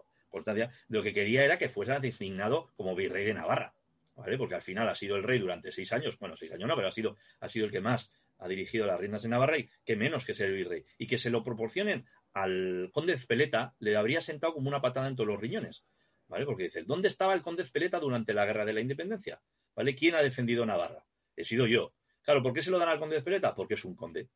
lo 0.88 1.03
que 1.03 1.12
quería 1.12 1.45
era 1.45 1.59
que 1.59 1.69
fuera 1.69 2.01
designado 2.01 2.71
como 2.77 2.95
virrey 2.95 3.25
de 3.25 3.35
Navarra, 3.35 3.75
¿vale? 4.16 4.38
Porque 4.38 4.55
al 4.55 4.62
final 4.62 4.88
ha 4.88 4.95
sido 4.95 5.16
el 5.16 5.23
rey 5.23 5.38
durante 5.38 5.73
seis 5.73 5.93
años, 5.93 6.19
bueno, 6.19 6.37
seis 6.37 6.53
años 6.53 6.69
no, 6.69 6.77
pero 6.77 6.88
ha 6.88 6.93
sido, 6.93 7.16
ha 7.40 7.49
sido 7.49 7.66
el 7.66 7.73
que 7.73 7.81
más 7.81 8.12
ha 8.38 8.49
dirigido 8.49 8.87
las 8.87 8.99
reinas 8.99 9.23
de 9.23 9.29
Navarra 9.29 9.59
y 9.59 9.69
que 9.85 9.97
menos 9.97 10.25
que 10.25 10.35
ser 10.35 10.49
el 10.49 10.57
virrey. 10.57 10.85
Y 10.99 11.07
que 11.07 11.19
se 11.19 11.31
lo 11.31 11.43
proporcionen 11.43 12.07
al 12.33 12.90
conde 12.93 13.12
Espeleta 13.12 13.75
le 13.79 13.97
habría 13.97 14.21
sentado 14.21 14.55
como 14.55 14.69
una 14.69 14.81
patada 14.81 15.09
en 15.09 15.16
todos 15.16 15.29
los 15.29 15.40
riñones, 15.40 15.85
¿vale? 16.29 16.47
Porque 16.47 16.64
dice, 16.64 16.83
¿dónde 16.83 17.09
estaba 17.09 17.35
el 17.35 17.43
conde 17.43 17.62
Espeleta 17.62 17.99
durante 17.99 18.33
la 18.33 18.47
guerra 18.47 18.64
de 18.64 18.73
la 18.73 18.81
independencia? 18.81 19.40
¿Vale? 19.75 19.95
¿Quién 19.95 20.14
ha 20.14 20.23
defendido 20.23 20.66
Navarra? 20.66 21.05
He 21.37 21.45
sido 21.45 21.66
yo. 21.66 21.93
Claro, 22.23 22.43
¿por 22.43 22.53
qué 22.53 22.62
se 22.62 22.71
lo 22.71 22.79
dan 22.79 22.88
al 22.88 22.99
conde 22.99 23.16
Espeleta? 23.16 23.55
Porque 23.55 23.75
es 23.75 23.85
un 23.85 23.95
conde. 23.95 24.29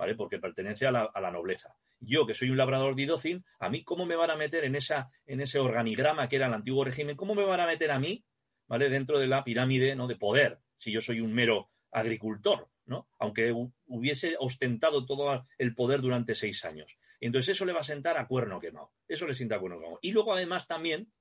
¿Vale? 0.00 0.14
Porque 0.14 0.38
pertenece 0.38 0.86
a 0.86 0.92
la, 0.92 1.30
nobleza. 1.30 1.76
Yo, 2.00 2.26
que 2.26 2.32
soy 2.32 2.48
un 2.48 2.56
labrador 2.56 2.94
de 2.94 3.02
Idocin, 3.02 3.44
a 3.58 3.68
mí, 3.68 3.84
¿cómo 3.84 4.06
me 4.06 4.16
van 4.16 4.30
a 4.30 4.34
meter 4.34 4.64
en, 4.64 4.74
en 4.74 5.40
ese 5.42 5.58
organigrama 5.58 6.26
que 6.26 6.36
era 6.36 6.46
el 6.46 6.54
antiguo 6.54 6.84
régimen? 6.84 7.18
¿Cómo 7.18 7.34
me 7.34 7.44
van 7.44 7.60
a 7.60 7.66
meter 7.66 7.90
a 7.90 7.98
mí, 7.98 8.24
¿vale? 8.66 8.88
Dentro 8.88 9.18
de 9.18 9.26
la 9.26 9.44
pirámide, 9.44 9.94
¿no? 9.94 10.06
De 10.06 10.16
poder, 10.16 10.58
si 10.78 10.90
yo 10.90 11.02
soy 11.02 11.20
un 11.20 11.34
mero 11.34 11.68
agricultor, 11.92 12.70
¿no? 12.86 13.10
Aunque 13.18 13.54
hubiese 13.88 14.36
ostentado 14.38 15.04
todo 15.04 15.46
el 15.58 15.74
poder 15.74 16.00
durante 16.00 16.34
seis 16.34 16.64
años. 16.64 16.96
Entonces 17.20 17.50
eso 17.54 17.66
le 17.66 17.74
va 17.74 17.80
a 17.80 17.82
sentar 17.82 18.16
a 18.16 18.26
cuerno 18.26 18.58
quemado. 18.58 18.92
Eso 19.06 19.26
le 19.26 19.34
sienta 19.34 19.56
a 19.56 19.60
cuerno 19.60 19.80
quemado. 19.80 19.98
Y 20.00 20.12
luego, 20.12 20.32
además, 20.32 20.66
también 20.66 21.12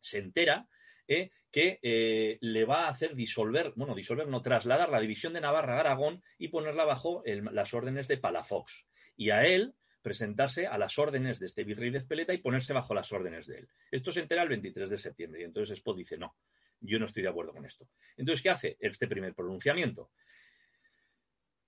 se 0.00 0.20
entera 0.20 0.66
¿eh? 1.12 1.30
que 1.52 1.78
eh, 1.82 2.38
le 2.40 2.64
va 2.64 2.86
a 2.86 2.88
hacer 2.88 3.14
disolver, 3.14 3.72
bueno, 3.76 3.94
disolver, 3.94 4.26
no, 4.26 4.40
trasladar 4.40 4.88
la 4.88 5.00
división 5.00 5.34
de 5.34 5.42
Navarra 5.42 5.76
a 5.76 5.80
Aragón 5.80 6.22
y 6.38 6.48
ponerla 6.48 6.84
bajo 6.84 7.22
las 7.26 7.74
órdenes 7.74 8.08
de 8.08 8.16
Palafox. 8.16 8.86
Y 9.16 9.30
a 9.30 9.44
él 9.44 9.74
presentarse 10.00 10.66
a 10.66 10.78
las 10.78 10.98
órdenes 10.98 11.38
de 11.38 11.46
este 11.46 11.62
virrey 11.62 11.90
de 11.90 11.98
Espeleta 11.98 12.32
y 12.32 12.38
ponerse 12.38 12.72
bajo 12.72 12.94
las 12.94 13.12
órdenes 13.12 13.46
de 13.46 13.58
él. 13.58 13.68
Esto 13.90 14.10
se 14.10 14.20
entera 14.20 14.42
el 14.42 14.48
23 14.48 14.90
de 14.90 14.98
septiembre 14.98 15.42
y 15.42 15.44
entonces 15.44 15.78
Espo 15.78 15.94
dice, 15.94 16.16
no, 16.16 16.34
yo 16.80 16.98
no 16.98 17.04
estoy 17.04 17.22
de 17.22 17.28
acuerdo 17.28 17.52
con 17.52 17.66
esto. 17.66 17.86
Entonces, 18.16 18.42
¿qué 18.42 18.50
hace 18.50 18.76
este 18.80 19.06
primer 19.06 19.34
pronunciamiento? 19.34 20.10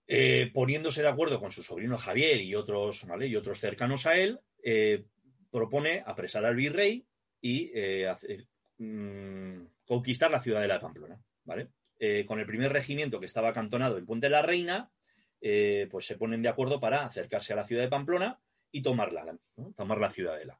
Eh, 0.06 0.50
poniéndose 0.52 1.02
de 1.02 1.08
acuerdo 1.08 1.38
con 1.38 1.52
su 1.52 1.62
sobrino 1.62 1.98
Javier 1.98 2.40
y 2.40 2.54
otros, 2.54 3.06
¿vale? 3.06 3.26
y 3.26 3.36
otros 3.36 3.60
cercanos 3.60 4.06
a 4.06 4.16
él, 4.16 4.40
propone 5.50 6.02
apresar 6.04 6.44
al 6.46 6.56
virrey 6.56 7.06
y 7.40 7.70
Mm, 8.78 9.66
conquistar 9.86 10.30
la 10.30 10.40
ciudad 10.40 10.60
de 10.60 10.78
Pamplona, 10.80 11.20
¿vale? 11.44 11.68
Eh, 11.98 12.24
con 12.26 12.40
el 12.40 12.46
primer 12.46 12.72
regimiento 12.72 13.20
que 13.20 13.26
estaba 13.26 13.50
acantonado 13.50 13.98
en 13.98 14.06
Puente 14.06 14.26
de 14.26 14.32
la 14.32 14.42
Reina, 14.42 14.90
eh, 15.40 15.86
pues 15.90 16.06
se 16.06 16.16
ponen 16.16 16.42
de 16.42 16.48
acuerdo 16.48 16.80
para 16.80 17.04
acercarse 17.04 17.52
a 17.52 17.56
la 17.56 17.64
ciudad 17.64 17.82
de 17.82 17.88
Pamplona 17.88 18.40
y 18.72 18.82
tomarla, 18.82 19.36
tomar 19.76 19.98
la 19.98 20.10
ciudadela. 20.10 20.58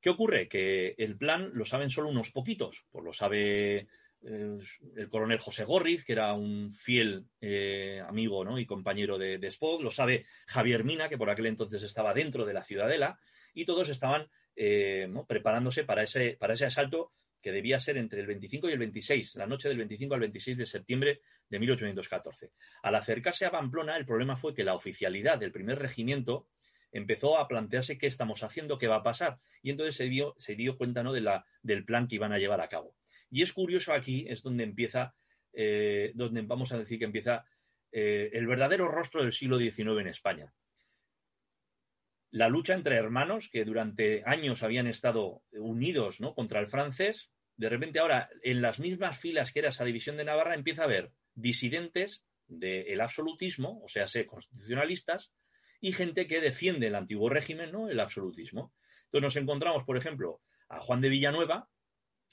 ¿Qué 0.00 0.10
ocurre? 0.10 0.48
Que 0.48 0.94
el 0.98 1.16
plan 1.16 1.50
lo 1.54 1.64
saben 1.64 1.90
solo 1.90 2.08
unos 2.08 2.32
poquitos, 2.32 2.84
pues 2.90 3.04
lo 3.04 3.12
sabe 3.12 3.86
el 4.26 5.08
coronel 5.10 5.38
José 5.38 5.64
Gorriz, 5.64 6.04
que 6.04 6.14
era 6.14 6.32
un 6.32 6.74
fiel 6.74 7.26
eh, 7.40 8.02
amigo 8.06 8.58
y 8.58 8.66
compañero 8.66 9.18
de, 9.18 9.38
de 9.38 9.54
lo 9.80 9.90
sabe 9.90 10.24
Javier 10.46 10.82
Mina, 10.82 11.08
que 11.08 11.18
por 11.18 11.30
aquel 11.30 11.46
entonces 11.46 11.82
estaba 11.82 12.14
dentro 12.14 12.44
de 12.44 12.54
la 12.54 12.64
ciudadela, 12.64 13.18
y 13.52 13.66
todos 13.66 13.90
estaban 13.90 14.28
eh, 14.56 15.12
preparándose 15.28 15.84
para 15.84 16.02
ese, 16.02 16.36
para 16.38 16.54
ese 16.54 16.66
asalto 16.66 17.12
que 17.44 17.52
debía 17.52 17.78
ser 17.78 17.98
entre 17.98 18.22
el 18.22 18.26
25 18.26 18.70
y 18.70 18.72
el 18.72 18.78
26, 18.78 19.36
la 19.36 19.46
noche 19.46 19.68
del 19.68 19.76
25 19.76 20.14
al 20.14 20.20
26 20.20 20.56
de 20.56 20.64
septiembre 20.64 21.20
de 21.50 21.58
1814. 21.58 22.52
Al 22.82 22.94
acercarse 22.94 23.44
a 23.44 23.50
Pamplona, 23.50 23.98
el 23.98 24.06
problema 24.06 24.34
fue 24.34 24.54
que 24.54 24.64
la 24.64 24.74
oficialidad 24.74 25.38
del 25.38 25.52
primer 25.52 25.78
regimiento 25.78 26.48
empezó 26.90 27.36
a 27.36 27.46
plantearse 27.46 27.98
qué 27.98 28.06
estamos 28.06 28.42
haciendo, 28.42 28.78
qué 28.78 28.88
va 28.88 28.96
a 28.96 29.02
pasar, 29.02 29.36
y 29.60 29.68
entonces 29.68 29.94
se 29.94 30.04
dio, 30.04 30.34
se 30.38 30.54
dio 30.54 30.78
cuenta 30.78 31.02
¿no? 31.02 31.12
de 31.12 31.20
la, 31.20 31.44
del 31.62 31.84
plan 31.84 32.08
que 32.08 32.14
iban 32.14 32.32
a 32.32 32.38
llevar 32.38 32.62
a 32.62 32.68
cabo. 32.68 32.96
Y 33.30 33.42
es 33.42 33.52
curioso 33.52 33.92
aquí, 33.92 34.24
es 34.26 34.42
donde 34.42 34.64
empieza, 34.64 35.14
eh, 35.52 36.12
donde 36.14 36.40
vamos 36.40 36.72
a 36.72 36.78
decir 36.78 36.98
que 36.98 37.04
empieza 37.04 37.44
eh, 37.92 38.30
el 38.32 38.46
verdadero 38.46 38.88
rostro 38.88 39.22
del 39.22 39.32
siglo 39.32 39.58
XIX 39.58 40.00
en 40.00 40.08
España. 40.08 40.54
La 42.30 42.48
lucha 42.48 42.72
entre 42.72 42.96
hermanos 42.96 43.50
que 43.50 43.66
durante 43.66 44.22
años 44.24 44.62
habían 44.62 44.86
estado 44.86 45.42
unidos 45.52 46.20
contra 46.34 46.58
el 46.60 46.68
francés, 46.68 47.33
de 47.56 47.68
repente 47.68 47.98
ahora 47.98 48.28
en 48.42 48.62
las 48.62 48.80
mismas 48.80 49.18
filas 49.18 49.52
que 49.52 49.60
era 49.60 49.68
esa 49.68 49.84
división 49.84 50.16
de 50.16 50.24
Navarra 50.24 50.54
empieza 50.54 50.82
a 50.82 50.86
haber 50.86 51.12
disidentes 51.34 52.24
del 52.46 53.00
absolutismo, 53.00 53.80
o 53.82 53.88
sea, 53.88 54.06
sé, 54.06 54.26
constitucionalistas, 54.26 55.32
y 55.80 55.92
gente 55.92 56.26
que 56.26 56.40
defiende 56.40 56.86
el 56.86 56.94
antiguo 56.94 57.28
régimen, 57.28 57.70
¿no? 57.70 57.88
El 57.88 58.00
absolutismo. 58.00 58.72
Entonces 59.04 59.22
nos 59.22 59.36
encontramos, 59.36 59.84
por 59.84 59.96
ejemplo, 59.96 60.40
a 60.68 60.80
Juan 60.80 61.00
de 61.00 61.08
Villanueva, 61.08 61.68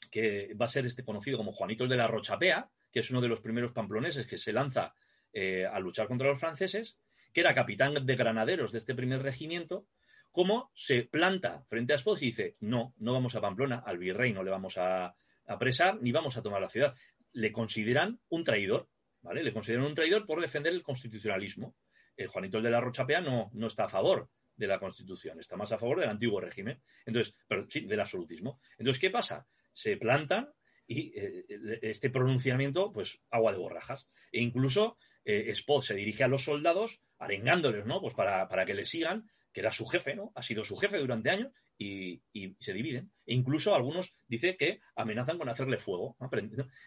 que 0.09 0.53
va 0.59 0.65
a 0.65 0.69
ser 0.69 0.85
este 0.85 1.03
conocido 1.03 1.37
como 1.37 1.51
Juanito 1.51 1.87
de 1.87 1.97
la 1.97 2.07
Rochapea, 2.07 2.69
que 2.91 2.99
es 2.99 3.11
uno 3.11 3.21
de 3.21 3.27
los 3.27 3.41
primeros 3.41 3.71
pamploneses 3.71 4.27
que 4.27 4.37
se 4.37 4.53
lanza 4.53 4.93
eh, 5.33 5.65
a 5.65 5.79
luchar 5.79 6.07
contra 6.07 6.27
los 6.27 6.39
franceses, 6.39 6.99
que 7.33 7.41
era 7.41 7.53
capitán 7.53 8.05
de 8.05 8.15
granaderos 8.15 8.71
de 8.71 8.79
este 8.79 8.95
primer 8.95 9.21
regimiento, 9.21 9.85
como 10.31 10.71
se 10.73 11.03
planta 11.03 11.63
frente 11.67 11.93
a 11.93 11.95
Espoz 11.97 12.21
y 12.21 12.27
dice, 12.27 12.55
no, 12.59 12.93
no 12.97 13.13
vamos 13.13 13.35
a 13.35 13.41
Pamplona, 13.41 13.83
al 13.85 13.97
virrey 13.97 14.33
no 14.33 14.43
le 14.43 14.51
vamos 14.51 14.77
a 14.77 15.15
apresar 15.45 16.01
ni 16.01 16.11
vamos 16.11 16.37
a 16.37 16.41
tomar 16.41 16.61
la 16.61 16.69
ciudad. 16.69 16.95
Le 17.33 17.51
consideran 17.51 18.19
un 18.29 18.43
traidor, 18.43 18.89
¿vale? 19.21 19.43
Le 19.43 19.53
consideran 19.53 19.85
un 19.85 19.95
traidor 19.95 20.25
por 20.25 20.41
defender 20.41 20.73
el 20.73 20.83
constitucionalismo. 20.83 21.75
El 22.15 22.27
Juanito 22.27 22.57
el 22.57 22.63
de 22.63 22.71
la 22.71 22.81
Rochapea 22.81 23.21
no, 23.21 23.49
no 23.53 23.67
está 23.67 23.85
a 23.85 23.89
favor 23.89 24.29
de 24.55 24.67
la 24.67 24.79
Constitución, 24.79 25.39
está 25.39 25.55
más 25.55 25.71
a 25.71 25.77
favor 25.77 25.99
del 25.99 26.09
antiguo 26.09 26.39
régimen. 26.39 26.81
Entonces, 27.05 27.35
pero 27.47 27.65
sí, 27.69 27.81
del 27.81 27.99
absolutismo. 27.99 28.59
Entonces, 28.77 28.99
¿qué 28.99 29.09
pasa? 29.09 29.47
se 29.73 29.97
plantan 29.97 30.49
y 30.87 31.13
eh, 31.17 31.45
este 31.81 32.09
pronunciamiento, 32.09 32.91
pues 32.91 33.21
agua 33.29 33.51
de 33.51 33.57
borrajas. 33.57 34.09
E 34.31 34.41
incluso 34.41 34.97
eh, 35.23 35.53
se 35.81 35.95
dirige 35.95 36.23
a 36.23 36.27
los 36.27 36.43
soldados 36.43 37.01
arengándoles, 37.17 37.85
¿no? 37.85 38.01
Pues 38.01 38.13
para, 38.13 38.65
que 38.65 38.73
le 38.73 38.85
sigan, 38.85 39.29
que 39.53 39.61
era 39.61 39.71
su 39.71 39.85
jefe, 39.85 40.15
¿no? 40.15 40.31
Ha 40.35 40.43
sido 40.43 40.63
su 40.63 40.75
jefe 40.75 40.97
durante 40.97 41.29
años 41.29 41.51
y, 41.77 42.21
se 42.59 42.73
dividen. 42.73 43.11
E 43.25 43.33
incluso 43.33 43.75
algunos 43.75 44.15
dicen 44.27 44.55
que 44.57 44.81
amenazan 44.95 45.37
con 45.37 45.49
hacerle 45.49 45.77
fuego. 45.77 46.15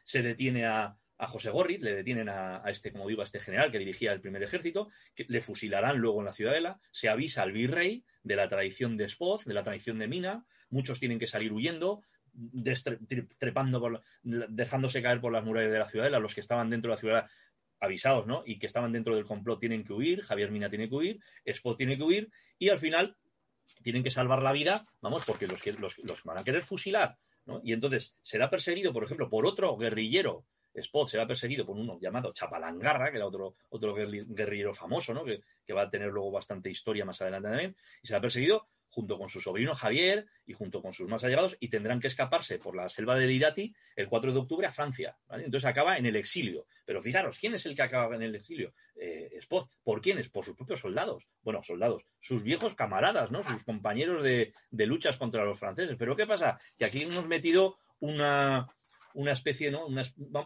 Se 0.02 0.22
detiene 0.22 0.66
a, 0.66 0.96
José 1.28 1.50
Gorrit, 1.50 1.80
le 1.80 1.94
detienen 1.94 2.28
a, 2.28 2.62
este, 2.66 2.92
como 2.92 3.08
digo, 3.08 3.22
a 3.22 3.24
este 3.24 3.40
general 3.40 3.72
que 3.72 3.78
dirigía 3.78 4.12
el 4.12 4.20
primer 4.20 4.42
ejército, 4.42 4.90
le 5.16 5.40
fusilarán 5.40 5.96
luego 5.96 6.20
en 6.20 6.26
la 6.26 6.34
ciudadela, 6.34 6.80
se 6.90 7.08
avisa 7.08 7.42
al 7.42 7.52
virrey 7.52 8.04
de 8.22 8.36
la 8.36 8.48
traición 8.48 8.98
de 8.98 9.08
Spoz, 9.08 9.44
de 9.44 9.54
la 9.54 9.62
traición 9.62 9.98
de 9.98 10.08
Mina, 10.08 10.44
muchos 10.68 11.00
tienen 11.00 11.18
que 11.18 11.26
salir 11.26 11.52
huyendo, 11.52 12.02
trepando, 13.38 13.80
por, 13.80 14.02
dejándose 14.22 15.02
caer 15.02 15.20
por 15.20 15.32
las 15.32 15.44
murallas 15.44 15.72
de 15.72 15.78
la 15.78 15.88
ciudadela, 15.88 16.18
los 16.18 16.34
que 16.34 16.40
estaban 16.40 16.68
dentro 16.68 16.90
de 16.90 16.94
la 16.94 17.00
ciudad 17.00 17.30
avisados, 17.84 18.26
¿no? 18.26 18.42
Y 18.44 18.58
que 18.58 18.66
estaban 18.66 18.92
dentro 18.92 19.14
del 19.14 19.24
complot 19.24 19.60
tienen 19.60 19.84
que 19.84 19.92
huir, 19.92 20.22
Javier 20.22 20.50
Mina 20.50 20.68
tiene 20.68 20.88
que 20.88 20.94
huir, 20.94 21.20
Spot 21.44 21.76
tiene 21.76 21.96
que 21.96 22.02
huir, 22.02 22.30
y 22.58 22.68
al 22.68 22.78
final 22.78 23.16
tienen 23.82 24.02
que 24.02 24.10
salvar 24.10 24.42
la 24.42 24.52
vida, 24.52 24.86
vamos, 25.00 25.24
porque 25.24 25.46
los, 25.46 25.62
los, 25.98 26.24
van 26.24 26.38
a 26.38 26.44
querer 26.44 26.64
fusilar, 26.64 27.16
¿no? 27.46 27.60
Y 27.62 27.72
entonces 27.72 28.16
será 28.22 28.50
perseguido, 28.50 28.92
por 28.92 29.04
ejemplo, 29.04 29.28
por 29.28 29.46
otro 29.46 29.76
guerrillero, 29.76 30.44
Spot 30.74 31.08
será 31.08 31.26
perseguido 31.26 31.64
por 31.64 31.76
uno 31.76 31.98
llamado 32.00 32.32
Chapalangarra, 32.32 33.10
que 33.10 33.18
era 33.18 33.26
otro, 33.26 33.54
otro 33.70 33.94
guerrillero 33.94 34.74
famoso, 34.74 35.14
¿no? 35.14 35.24
Que, 35.24 35.42
va 35.72 35.82
a 35.82 35.90
tener 35.90 36.08
luego 36.08 36.30
bastante 36.30 36.70
historia 36.70 37.04
más 37.04 37.22
adelante 37.22 37.48
también, 37.48 37.76
y 38.02 38.06
será 38.06 38.20
perseguido 38.20 38.66
junto 38.94 39.18
con 39.18 39.28
su 39.28 39.40
sobrino 39.40 39.74
Javier 39.74 40.26
y 40.46 40.52
junto 40.52 40.80
con 40.80 40.92
sus 40.92 41.08
más 41.08 41.24
allegados 41.24 41.56
y 41.58 41.68
tendrán 41.68 41.98
que 41.98 42.06
escaparse 42.06 42.60
por 42.60 42.76
la 42.76 42.88
selva 42.88 43.16
de 43.16 43.26
Lirati 43.26 43.74
el 43.96 44.08
4 44.08 44.32
de 44.32 44.38
octubre 44.38 44.68
a 44.68 44.70
Francia. 44.70 45.18
Entonces 45.30 45.64
acaba 45.64 45.98
en 45.98 46.06
el 46.06 46.14
exilio. 46.14 46.66
Pero 46.86 47.02
fijaros, 47.02 47.36
¿quién 47.40 47.54
es 47.54 47.66
el 47.66 47.74
que 47.74 47.82
acaba 47.82 48.14
en 48.14 48.22
el 48.22 48.36
exilio? 48.36 48.72
Eh, 48.94 49.40
¿Por 49.82 50.00
quiénes? 50.00 50.28
Por 50.28 50.44
sus 50.44 50.54
propios 50.54 50.78
soldados. 50.78 51.26
Bueno, 51.42 51.60
soldados, 51.60 52.06
sus 52.20 52.44
viejos 52.44 52.76
camaradas, 52.76 53.32
¿no? 53.32 53.42
Sus 53.42 53.64
compañeros 53.64 54.22
de, 54.22 54.52
luchas 54.70 55.16
contra 55.16 55.44
los 55.44 55.58
franceses. 55.58 55.96
Pero 55.98 56.14
¿qué 56.14 56.26
pasa? 56.26 56.60
Que 56.78 56.84
aquí 56.84 57.02
hemos 57.02 57.26
metido 57.26 57.76
una, 57.98 58.68
una 59.14 59.32
especie, 59.32 59.72
¿no? 59.72 59.88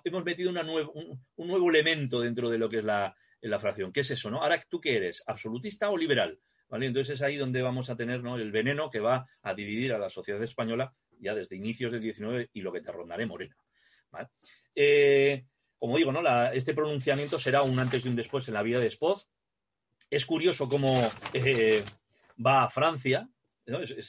hemos 0.04 0.24
metido 0.24 0.48
un, 0.48 1.20
nuevo 1.36 1.68
elemento 1.68 2.20
dentro 2.20 2.48
de 2.48 2.56
lo 2.56 2.70
que 2.70 2.78
es 2.78 2.84
la, 2.84 3.14
la 3.42 3.58
fracción. 3.58 3.92
¿Qué 3.92 4.00
es 4.00 4.10
eso, 4.10 4.30
no? 4.30 4.42
Ahora, 4.42 4.64
¿tú 4.70 4.80
qué 4.80 4.96
eres? 4.96 5.22
¿Absolutista 5.26 5.90
o 5.90 5.98
liberal? 5.98 6.40
Entonces 6.70 7.14
es 7.14 7.22
ahí 7.22 7.36
donde 7.36 7.62
vamos 7.62 7.90
a 7.90 7.96
tener 7.96 8.20
el 8.20 8.52
veneno 8.52 8.90
que 8.90 9.00
va 9.00 9.26
a 9.42 9.54
dividir 9.54 9.92
a 9.92 9.98
la 9.98 10.10
sociedad 10.10 10.42
española 10.42 10.92
ya 11.20 11.34
desde 11.34 11.56
inicios 11.56 11.92
del 11.92 12.02
19 12.02 12.50
y 12.52 12.60
lo 12.60 12.72
que 12.72 12.80
te 12.80 12.92
rondaré 12.92 13.26
morena. 13.26 13.56
Eh, 14.74 15.44
como 15.78 15.96
digo, 15.96 16.12
¿no? 16.12 16.22
este 16.50 16.74
pronunciamiento 16.74 17.38
será 17.38 17.62
un 17.62 17.78
antes 17.78 18.04
y 18.04 18.08
un 18.08 18.16
después 18.16 18.46
en 18.48 18.54
la 18.54 18.62
vida 18.62 18.80
de 18.80 18.90
Spoz. 18.90 19.28
Es 20.10 20.24
curioso 20.26 20.68
cómo 20.68 21.10
eh, 21.32 21.84
va 22.44 22.64
a 22.64 22.68
Francia. 22.68 23.28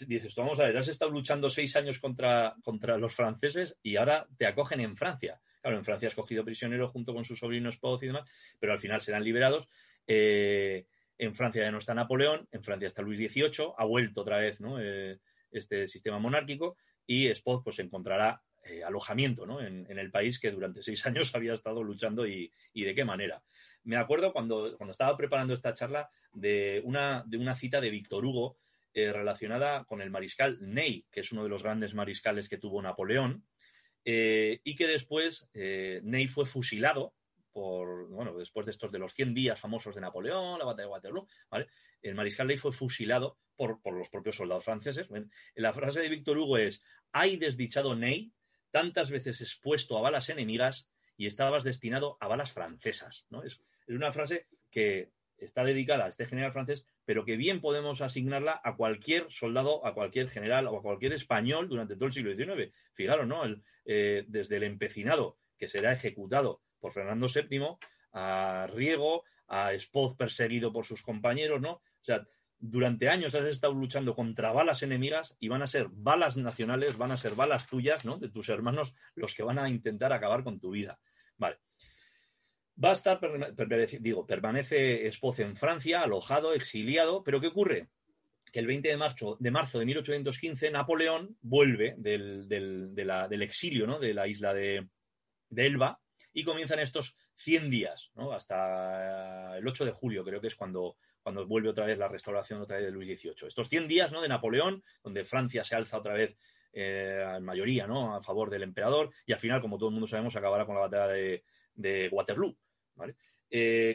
dices, 0.08 0.34
vamos 0.36 0.60
a 0.60 0.64
ver, 0.64 0.78
has 0.78 0.88
estado 0.88 1.12
luchando 1.12 1.50
seis 1.50 1.76
años 1.76 2.00
contra, 2.00 2.56
los 2.98 3.14
franceses 3.14 3.78
y 3.84 3.98
ahora 3.98 4.28
te 4.38 4.48
acogen 4.48 4.80
en 4.80 4.96
Francia. 4.96 5.40
Claro, 5.62 5.78
en 5.78 5.84
Francia 5.84 6.08
has 6.08 6.16
cogido 6.16 6.46
prisionero 6.46 6.88
junto 6.88 7.14
con 7.14 7.26
su 7.26 7.36
sobrino 7.36 7.70
y 7.70 8.06
demás, 8.06 8.30
pero 8.60 8.72
al 8.72 8.80
final 8.80 9.02
serán 9.02 9.24
liberados. 9.24 9.70
Eh, 10.08 10.86
en 11.20 11.36
Francia 11.36 11.64
ya 11.64 11.72
no 11.72 11.78
está 11.78 11.94
Napoleón, 11.94 12.48
en 12.52 12.64
Francia 12.64 12.88
está 12.88 13.02
Luis 13.02 13.32
XVIII, 13.32 13.74
ha 13.78 13.86
vuelto 13.86 14.22
otra 14.22 14.38
vez 14.38 14.58
eh, 14.80 15.18
este 15.52 15.86
sistema 15.86 16.18
monárquico 16.18 16.78
y 17.06 17.28
Spot 17.28 17.62
pues 17.62 17.78
encontrará 17.80 18.42
eh, 18.64 18.84
alojamiento 18.84 19.60
en, 19.62 19.86
el 19.90 20.12
país 20.12 20.40
que 20.40 20.52
durante 20.52 20.82
seis 20.82 21.06
años 21.06 21.36
había 21.36 21.54
estado 21.54 21.84
luchando 21.84 22.26
y, 22.26 22.52
de 22.74 22.96
qué 22.96 23.04
manera. 23.04 23.44
Me 23.84 23.98
acuerdo 23.98 24.32
cuando, 24.32 24.78
cuando 24.78 24.92
estaba 24.92 25.16
preparando 25.18 25.54
esta 25.54 25.74
charla 25.74 26.10
de 26.32 26.82
una, 26.86 27.24
de 27.28 27.38
una 27.38 27.56
cita 27.56 27.82
de 27.82 27.90
Víctor 27.90 28.26
Hugo 28.26 28.58
eh, 28.94 29.12
relacionada 29.12 29.84
con 29.84 30.02
el 30.02 30.12
mariscal 30.12 30.58
Ney, 30.62 31.06
que 31.12 31.20
es 31.20 31.32
uno 31.34 31.44
de 31.44 31.50
los 31.50 31.64
grandes 31.64 31.94
mariscales 31.94 32.48
que 32.48 32.58
tuvo 32.58 32.82
Napoleón, 32.82 33.46
y 34.06 34.76
que 34.76 34.88
después 34.88 35.52
Ney 35.54 36.28
fue 36.28 36.48
fusilado 36.48 37.14
bueno, 37.54 38.34
después 38.38 38.66
de 38.66 38.72
estos 38.72 38.92
de 38.92 39.00
los 39.00 39.14
100 39.14 39.34
días 39.34 39.60
famosos 39.60 39.96
de 39.96 40.02
Napoleón, 40.02 40.60
la 40.60 40.66
batalla 40.66 40.88
de 40.88 40.92
Waterloo, 40.92 41.28
El 42.02 42.16
mariscal 42.16 42.48
Ney 42.48 42.58
fue 42.58 42.72
fusilado 42.72 43.38
por, 43.56 43.80
los 43.94 44.10
propios 44.10 44.36
soldados 44.38 44.66
franceses. 44.66 45.08
La 45.56 45.74
frase 45.74 46.02
de 46.02 46.10
Víctor 46.10 46.38
Hugo 46.38 46.58
es, 46.58 46.84
hay 47.12 47.38
desdichado 47.38 47.96
Ney, 47.96 48.32
tantas 48.72 49.12
veces 49.12 49.42
expuesto 49.42 49.98
a 49.98 50.02
balas 50.02 50.30
enemigas 50.30 50.92
y 51.18 51.26
estabas 51.26 51.64
destinado 51.64 52.18
a 52.22 52.28
balas 52.28 52.52
francesas, 52.52 53.28
¿no? 53.30 53.44
Es, 53.44 53.62
una 53.88 54.12
frase 54.12 54.48
que 54.70 55.12
está 55.38 55.64
dedicada 55.64 56.06
a 56.06 56.10
este 56.10 56.28
general 56.28 56.52
francés, 56.52 56.88
pero 57.06 57.26
que 57.26 57.38
bien 57.38 57.60
podemos 57.60 58.02
asignarla 58.02 58.62
a 58.64 58.76
cualquier 58.76 59.32
soldado, 59.32 59.86
a 59.86 59.94
cualquier 59.94 60.30
general 60.30 60.68
o 60.68 60.78
a 60.78 60.82
cualquier 60.82 61.14
español 61.14 61.68
durante 61.68 61.96
todo 61.96 62.06
el 62.06 62.12
siglo 62.12 62.36
XIX. 62.36 62.72
Fijaros, 62.94 63.28
¿no? 63.28 63.42
Eh, 63.86 64.26
desde 64.28 64.58
el 64.58 64.64
empecinado 64.64 65.40
que 65.58 65.68
será 65.68 65.92
ejecutado 65.92 66.62
por 66.80 66.94
Fernando 66.94 67.28
VII, 67.28 67.78
a 68.14 68.68
Riego, 68.74 69.24
a 69.48 69.74
Spoz 69.78 70.16
perseguido 70.16 70.72
por 70.72 70.86
sus 70.86 71.02
compañeros, 71.02 71.62
¿no? 71.62 71.74
O 71.74 72.04
sea, 72.04 72.26
durante 72.60 73.10
años 73.10 73.36
has 73.36 73.46
estado 73.46 73.74
luchando 73.74 74.16
contra 74.16 74.52
balas 74.52 74.84
enemigas 74.84 75.38
y 75.40 75.48
van 75.48 75.62
a 75.62 75.68
ser 75.68 75.88
balas 75.90 76.38
nacionales, 76.38 76.98
van 76.98 77.12
a 77.12 77.18
ser 77.18 77.34
balas 77.36 77.68
tuyas, 77.68 78.06
¿no? 78.06 78.18
De 78.18 78.30
tus 78.30 78.50
hermanos, 78.50 78.96
los 79.16 79.34
que 79.34 79.44
van 79.44 79.60
a 79.60 79.70
intentar 79.70 80.12
acabar 80.14 80.44
con 80.44 80.60
tu 80.60 80.72
vida. 80.72 81.00
Vale. 81.38 81.58
Va 82.82 82.90
a 82.90 82.94
estar, 82.94 83.20
digo, 84.00 84.26
permanece 84.26 85.12
Spoz 85.12 85.40
en 85.40 85.56
Francia, 85.56 86.02
alojado, 86.02 86.54
exiliado, 86.54 87.24
pero 87.24 87.42
¿qué 87.42 87.48
ocurre? 87.48 87.90
Que 88.52 88.60
el 88.60 88.68
20 88.68 88.90
de 88.90 88.98
marzo 88.98 89.38
de, 89.40 89.52
marzo 89.52 89.80
de 89.80 89.86
1815 89.86 90.72
Napoleón 90.72 91.38
vuelve 91.42 91.96
del, 91.98 92.48
del 92.48 93.42
exilio, 93.42 93.86
¿no? 93.86 94.00
De 94.00 94.14
la 94.14 94.28
isla 94.28 94.54
de 94.54 94.88
Elba 95.56 96.00
y 96.34 96.44
comienzan 96.44 96.80
estos 96.80 97.18
100 97.36 97.70
días, 97.70 98.12
¿no? 98.16 98.32
hasta 98.32 99.58
el 99.58 99.68
8 99.68 99.86
de 99.86 99.92
julio, 99.92 100.24
creo 100.24 100.42
que 100.42 100.48
es 100.48 100.56
cuando, 100.56 100.98
cuando 101.22 101.46
vuelve 101.48 101.70
otra 101.70 101.86
vez 101.86 101.98
la 101.98 102.08
restauración 102.08 102.62
otra 102.62 102.78
vez 102.78 102.86
de 102.86 102.92
Luis 102.92 103.20
XVIII. 103.20 103.48
Estos 103.48 103.70
100 103.70 103.88
días 103.88 104.12
¿no? 104.12 104.22
de 104.22 104.30
Napoleón, 104.30 104.84
donde 105.04 105.24
Francia 105.24 105.64
se 105.64 105.76
alza 105.76 105.98
otra 105.98 106.14
vez 106.14 106.38
en 106.72 107.44
mayoría, 107.44 107.88
¿no? 107.88 108.16
A 108.16 108.22
favor 108.22 108.52
del 108.52 108.62
emperador 108.62 109.10
y 109.26 109.34
al 109.34 109.40
final, 109.40 109.60
como 109.60 109.80
todo 109.80 109.90
el 109.90 109.94
mundo 109.94 110.06
sabemos, 110.06 110.36
acabará 110.36 110.68
con 110.68 110.76
la 110.76 110.82
batalla 110.82 111.08
de, 111.08 112.10
Waterloo, 112.12 112.56
¿vale? 112.94 113.16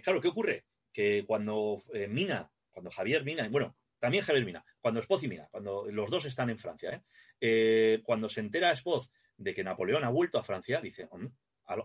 claro, 0.03 0.21
¿qué 0.21 0.29
ocurre? 0.29 0.65
Que 0.93 1.25
cuando 1.25 1.85
Mina, 2.09 2.51
cuando 2.73 2.91
Javier 2.91 3.23
Mina, 3.23 3.49
bueno, 3.49 3.77
también 4.05 4.23
Javier 4.23 4.45
Mina, 4.45 4.63
cuando 4.81 5.01
Spoz 5.01 5.23
y 5.23 5.29
Mina, 5.29 5.49
cuando 5.51 5.87
los 5.91 6.11
dos 6.11 6.27
están 6.27 6.51
en 6.51 6.59
Francia, 6.59 6.91
¿eh? 6.91 7.03
Eh, 7.41 8.03
cuando 8.05 8.29
se 8.29 8.41
entera 8.41 8.77
Spoz 8.77 9.11
de 9.39 9.55
que 9.55 9.65
Napoleón 9.65 10.05
ha 10.05 10.11
vuelto 10.11 10.39
a 10.39 10.45
Francia, 10.45 10.79
dice, 10.83 11.09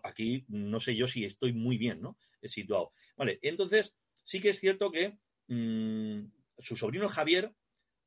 aquí 0.03 0.45
no 0.47 0.79
sé 0.79 0.95
yo 0.95 1.07
si 1.07 1.25
estoy 1.25 1.53
muy 1.53 1.77
bien 1.77 2.01
¿no? 2.01 2.17
situado. 2.43 2.91
Vale, 3.15 3.39
entonces 3.41 3.93
sí 4.23 4.39
que 4.39 4.49
es 4.49 4.59
cierto 4.59 4.91
que 4.91 5.17
mm, 5.47 6.31
su 6.57 6.75
sobrino 6.75 7.07
Javier, 7.07 7.53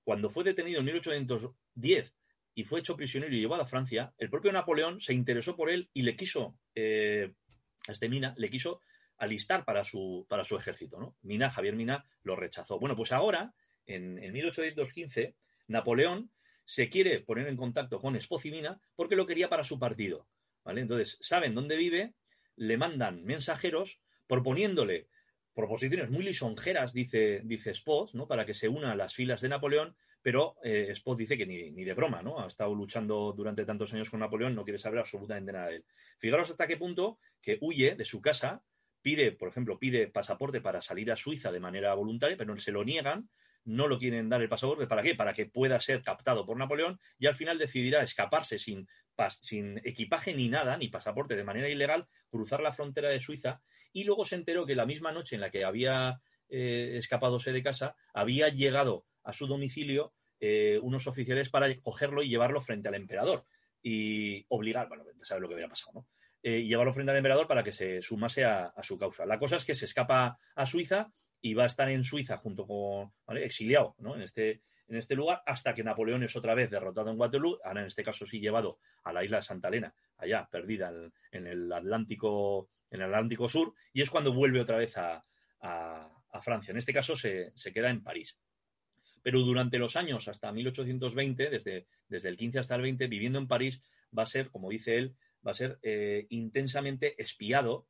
cuando 0.05 0.31
fue 0.31 0.45
detenido 0.45 0.81
en 0.81 0.87
1810 0.87 2.17
y 2.55 2.65
fue 2.65 2.81
hecho 2.81 2.97
prisionero 2.97 3.35
y 3.35 3.41
llevado 3.41 3.63
a 3.63 3.67
Francia, 3.67 4.13
el 4.19 4.31
propio 4.31 4.53
Napoleón 4.53 5.01
se 5.01 5.15
interesó 5.15 5.57
por 5.57 5.71
él 5.71 5.89
y 5.95 6.03
le 6.03 6.17
quiso, 6.17 6.59
eh, 6.75 7.33
a 7.89 7.93
este 7.93 8.09
Mina, 8.09 8.35
le 8.37 8.51
quiso 8.51 8.81
alistar 9.19 9.65
para 9.65 9.85
su, 9.85 10.27
para 10.29 10.45
su 10.45 10.57
ejército. 10.57 10.99
¿no? 10.99 11.17
Mina, 11.23 11.51
Javier 11.51 11.77
Mina, 11.77 12.05
lo 12.23 12.37
rechazó. 12.37 12.79
Bueno, 12.79 12.97
pues 12.97 13.13
ahora 13.13 13.55
en, 13.87 14.33
1815, 14.33 15.37
Napoleón 15.69 16.31
se 16.65 16.89
quiere 16.89 17.21
poner 17.21 17.49
en 17.49 17.57
contacto 17.57 18.01
con 18.01 18.17
Espocimina 18.17 18.81
porque 18.95 19.17
lo 19.17 19.27
quería 19.27 19.49
para 19.49 19.65
su 19.65 19.79
partido. 19.79 20.27
Entonces, 20.65 21.19
saben 21.21 21.55
dónde 21.55 21.77
vive, 21.77 22.15
le 22.57 22.77
mandan 22.77 23.25
mensajeros 23.25 24.01
proponiéndole 24.27 25.09
proposiciones 25.55 26.11
muy 26.11 26.25
lisonjeras, 26.25 26.93
dice, 26.93 27.43
dice 27.45 27.73
¿no? 28.15 28.27
para 28.27 28.47
que 28.47 28.55
se 28.55 28.69
una 28.69 28.93
a 28.93 28.97
las 28.97 29.15
filas 29.15 29.41
de 29.41 29.49
Napoleón, 29.49 29.95
pero 30.23 30.57
eh, 30.63 30.95
dice 31.17 31.37
que 31.37 31.47
ni, 31.47 31.71
ni, 31.73 31.85
de 31.85 31.95
broma, 31.95 32.23
¿no? 32.23 32.41
Ha 32.41 32.47
estado 32.47 32.75
luchando 32.75 33.33
durante 33.37 33.65
tantos 33.65 33.93
años 33.93 34.09
con 34.09 34.21
Napoleón, 34.21 34.55
no 34.55 34.65
quiere 34.65 34.79
saber 34.79 35.01
absolutamente 35.01 35.53
nada 35.53 35.67
de 35.67 35.77
él. 35.77 35.85
Fijaros 36.19 36.51
hasta 36.51 36.69
qué 36.69 36.77
punto 36.77 37.19
que 37.41 37.59
huye 37.61 37.97
de 37.97 38.05
su 38.05 38.23
casa, 38.23 38.63
pide, 39.03 39.33
por 39.33 39.49
ejemplo, 39.49 39.79
pide 39.79 40.07
pasaporte 40.07 40.61
para 40.61 40.81
salir 40.81 41.11
a 41.11 41.17
Suiza 41.17 41.51
de 41.51 41.59
manera 41.59 41.93
voluntaria, 41.95 42.37
pero 42.37 42.57
se 42.59 42.71
lo 42.71 42.85
niegan, 42.85 43.29
no 43.65 43.89
lo 43.89 43.99
quieren 43.99 44.29
dar 44.29 44.43
el 44.43 44.49
pasaporte. 44.49 44.87
¿Para 44.87 45.03
qué? 45.03 45.15
Para 45.15 45.33
que 45.33 45.47
pueda 45.47 45.79
ser 45.81 46.03
captado 46.03 46.45
por 46.45 46.57
Napoleón 46.57 46.99
y 47.19 47.27
al 47.27 47.37
final 47.37 47.59
decidirá 47.59 48.03
escaparse 48.03 48.59
sin, 48.59 48.89
sin 49.41 49.79
equipaje 49.85 50.35
ni 50.35 50.49
nada, 50.49 50.77
ni 50.77 50.89
pasaporte 50.89 51.37
de 51.37 51.45
manera 51.45 51.69
ilegal, 51.69 52.07
cruzar 52.31 52.61
la 52.61 52.73
frontera 52.73 53.09
de 53.09 53.21
Suiza 53.21 53.61
y 53.93 54.05
luego 54.05 54.25
se 54.25 54.37
enteró 54.37 54.67
que 54.67 54.75
la 54.75 54.87
misma 54.87 55.13
noche 55.13 55.35
en 55.35 55.41
la 55.43 55.51
que 55.51 55.65
había 55.65 56.21
eh, 56.55 56.99
escapadose 56.99 57.51
de 57.51 57.63
casa, 57.63 57.97
había 58.13 58.51
llegado 58.51 59.07
a 59.25 59.33
su 59.33 59.47
domicilio 59.47 60.13
eh, 60.39 60.79
unos 60.83 61.07
oficiales 61.07 61.49
para 61.49 61.75
cogerlo 61.81 62.23
y 62.23 62.29
llevarlo 62.29 62.61
frente 62.61 62.89
al 62.89 62.95
emperador 62.95 63.47
y 63.83 64.45
obligar, 64.49 64.87
bueno, 64.87 65.05
sabe 65.23 65.41
lo 65.41 65.49
que 65.49 65.55
había 65.55 65.69
pasado, 65.69 66.01
¿no? 66.01 66.09
Eh, 66.43 66.59
y 66.59 66.69
llevarlo 66.69 66.93
frente 66.93 67.11
al 67.11 67.17
emperador 67.17 67.47
para 67.47 67.63
que 67.63 67.73
se 67.73 68.03
sumase 68.03 68.45
a, 68.45 68.71
su 68.83 68.99
causa. 68.99 69.25
La 69.25 69.39
cosa 69.39 69.57
es 69.57 69.65
que 69.65 69.75
se 69.75 69.87
escapa 69.87 70.39
a 70.55 70.67
Suiza 70.67 71.11
y 71.43 71.55
va 71.55 71.65
a 71.65 71.67
estar 71.67 71.91
en 71.91 72.05
Suiza 72.05 72.39
junto 72.39 72.67
con, 72.67 73.37
exiliado 73.37 73.97
¿no? 73.99 74.15
en, 74.15 74.23
este, 74.23 74.63
en 74.89 74.97
este 74.97 75.17
lugar 75.17 75.43
hasta 75.45 75.75
que 75.75 75.83
Napoleón 75.83 76.23
es 76.23 76.37
otra 76.37 76.55
vez 76.55 76.71
derrotado 76.71 77.11
en 77.11 77.19
Waterloo, 77.19 77.59
ahora 77.65 77.81
en 77.81 77.89
este 77.89 78.05
caso 78.05 78.25
sí 78.25 78.41
llevado 78.41 78.79
a 79.03 79.13
la 79.13 79.25
isla 79.25 79.39
de 79.39 79.43
Santa 79.43 79.69
Elena, 79.69 79.93
allá 80.19 80.49
perdida 80.51 80.93
en, 81.33 81.47
el 81.47 81.73
Atlántico 81.73 82.71
en 82.91 83.01
el 83.01 83.13
Atlántico 83.13 83.49
Sur, 83.49 83.75
y 83.93 84.03
es 84.03 84.11
cuando 84.11 84.33
vuelve 84.33 84.61
otra 84.61 84.77
vez 84.77 84.97
a, 84.97 85.25
Francia. 86.41 86.73
En 86.73 86.79
este 86.79 86.95
caso 86.95 87.15
se, 87.15 87.53
queda 87.75 87.91
en 87.91 88.03
París. 88.03 88.41
Pero 89.23 89.41
durante 89.41 89.79
los 89.79 89.97
años 89.97 90.29
hasta 90.29 90.51
1820, 90.51 91.51
desde, 91.51 91.87
desde 92.09 92.29
el 92.31 92.39
15 92.39 92.59
hasta 92.59 92.75
el 92.75 92.83
20, 92.83 93.07
viviendo 93.07 93.39
en 93.39 93.47
París, 93.47 93.83
va 94.17 94.23
a 94.23 94.27
ser, 94.27 94.51
como 94.51 94.71
dice 94.71 94.97
él, 94.97 95.15
va 95.47 95.51
a 95.51 95.55
ser 95.55 95.79
eh, 95.83 96.27
intensamente 96.31 97.21
espiado 97.23 97.87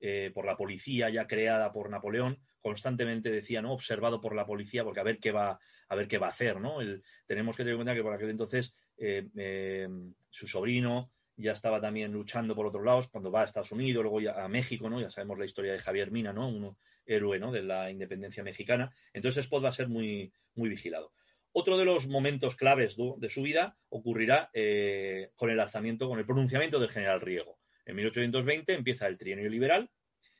eh, 0.00 0.30
por 0.32 0.46
la 0.46 0.56
policía 0.56 1.10
ya 1.10 1.26
creada 1.26 1.72
por 1.72 1.90
Napoleón, 1.90 2.38
constantemente 2.60 3.30
decía, 3.30 3.62
¿no? 3.62 3.72
Observado 3.72 4.20
por 4.20 4.34
la 4.34 4.46
policía, 4.46 4.84
porque 4.84 5.00
a 5.00 5.04
ver 5.04 5.18
qué 5.18 5.32
va, 5.32 5.58
a 5.88 5.94
ver 5.94 6.08
qué 6.08 6.18
va 6.18 6.28
a 6.28 6.30
hacer, 6.30 6.60
¿no? 6.60 6.78
tenemos 7.26 7.56
que 7.56 7.62
tener 7.62 7.72
en 7.72 7.78
cuenta 7.78 7.94
que 7.94 8.02
por 8.02 8.12
aquel 8.12 8.30
entonces 8.30 8.74
eh, 8.96 9.28
eh, 9.36 9.88
su 10.28 10.46
sobrino 10.46 11.10
ya 11.36 11.52
estaba 11.52 11.80
también 11.80 12.12
luchando 12.12 12.54
por 12.54 12.66
otros 12.66 12.84
lados, 12.84 13.08
cuando 13.08 13.30
va 13.30 13.42
a 13.42 13.44
Estados 13.44 13.72
Unidos, 13.72 14.02
luego 14.02 14.20
ya 14.20 14.44
a 14.44 14.48
México, 14.48 14.90
¿no? 14.90 15.00
Ya 15.00 15.10
sabemos 15.10 15.38
la 15.38 15.46
historia 15.46 15.72
de 15.72 15.78
Javier 15.78 16.10
Mina, 16.10 16.32
¿no? 16.32 16.48
Un 16.48 16.76
héroe, 17.06 17.38
¿no? 17.38 17.50
De 17.50 17.62
la 17.62 17.90
independencia 17.90 18.42
mexicana. 18.42 18.92
Entonces 19.12 19.44
Spot 19.44 19.64
va 19.64 19.70
a 19.70 19.72
ser 19.72 19.88
muy, 19.88 20.32
muy 20.54 20.68
vigilado. 20.68 21.12
Otro 21.52 21.78
de 21.78 21.84
los 21.84 22.06
momentos 22.06 22.56
claves 22.56 22.96
de 23.16 23.28
su 23.28 23.42
vida 23.42 23.76
ocurrirá 23.88 24.50
eh, 24.52 25.30
con 25.34 25.50
el 25.50 25.58
alzamiento, 25.58 26.08
con 26.08 26.18
el 26.18 26.26
pronunciamiento 26.26 26.78
del 26.78 26.90
general 26.90 27.20
Riego. 27.20 27.58
En 27.86 27.96
1820 27.96 28.74
empieza 28.74 29.06
el 29.08 29.18
trienio 29.18 29.48
liberal, 29.48 29.90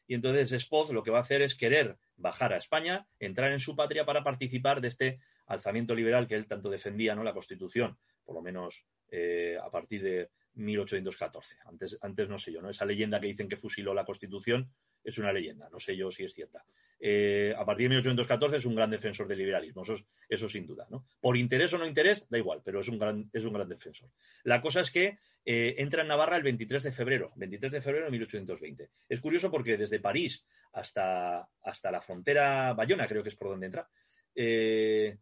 y 0.07 0.15
entonces 0.15 0.61
Spoz 0.63 0.91
lo 0.93 1.03
que 1.03 1.11
va 1.11 1.19
a 1.19 1.23
hacer 1.23 1.41
es 1.43 1.55
querer 1.55 1.97
bajar 2.21 2.53
a 2.53 2.59
España, 2.59 3.07
entrar 3.19 3.51
en 3.53 3.61
su 3.61 3.75
patria 3.75 4.05
para 4.05 4.23
participar 4.23 4.81
de 4.81 4.89
este 4.89 5.21
alzamiento 5.47 5.95
liberal 5.95 6.29
que 6.29 6.37
él 6.37 6.47
tanto 6.47 6.71
defendía, 6.71 7.15
¿no? 7.15 7.25
La 7.25 7.33
Constitución, 7.33 7.99
por 8.25 8.35
lo 8.37 8.43
menos 8.43 8.87
eh, 9.11 9.59
a 9.61 9.71
partir 9.71 10.03
de 10.03 10.31
1814. 10.55 11.57
Antes, 11.65 11.99
antes 12.03 12.29
no 12.29 12.39
sé 12.39 12.53
yo, 12.53 12.63
¿no? 12.63 12.71
Esa 12.71 12.85
leyenda 12.85 13.21
que 13.21 13.27
dicen 13.27 13.49
que 13.49 13.57
fusiló 13.57 13.95
la 13.95 14.05
Constitución 14.05 14.71
es 15.05 15.19
una 15.19 15.33
leyenda, 15.33 15.69
no 15.71 15.81
sé 15.81 15.97
yo 15.97 16.11
si 16.11 16.25
es 16.25 16.35
cierta. 16.35 16.65
Eh, 17.03 17.55
a 17.57 17.65
partir 17.65 17.85
de 17.85 17.97
1814 17.97 18.57
es 18.59 18.67
un 18.67 18.75
gran 18.75 18.91
defensor 18.91 19.27
del 19.27 19.39
liberalismo, 19.39 19.83
eso, 20.29 20.49
sin 20.49 20.67
duda. 20.67 20.87
¿no? 20.91 21.07
Por 21.21 21.37
interés 21.37 21.73
o 21.73 21.79
no 21.79 21.87
interés, 21.87 22.29
da 22.29 22.37
igual, 22.37 22.61
pero 22.63 22.81
es 22.81 22.89
un 22.89 22.99
gran, 22.99 23.31
es 23.33 23.45
un 23.45 23.55
gran 23.55 23.69
defensor. 23.69 24.11
La 24.45 24.61
cosa 24.61 24.83
es 24.83 24.91
que 24.91 25.19
eh, 25.45 25.75
entra 25.79 26.03
en 26.03 26.09
Navarra 26.09 26.37
el 26.37 26.43
23 26.43 26.83
de 26.83 26.93
febrero, 26.93 27.33
23 27.37 27.73
de 27.73 27.81
febrero 27.81 28.05
de 28.05 28.11
1820. 28.13 28.91
Es 29.09 29.21
curioso 29.21 29.51
porque 29.51 29.79
desde 29.79 29.99
París 29.99 30.47
hasta, 30.73 31.49
hasta 31.63 31.91
la 31.91 32.03
frontera 32.03 32.75
Bayona, 32.75 33.09
creo 33.09 33.23
que 33.23 33.31
es 33.31 33.37
por 33.37 33.49
donde 33.49 33.67
entra, 33.67 33.89
eh, 34.35 35.17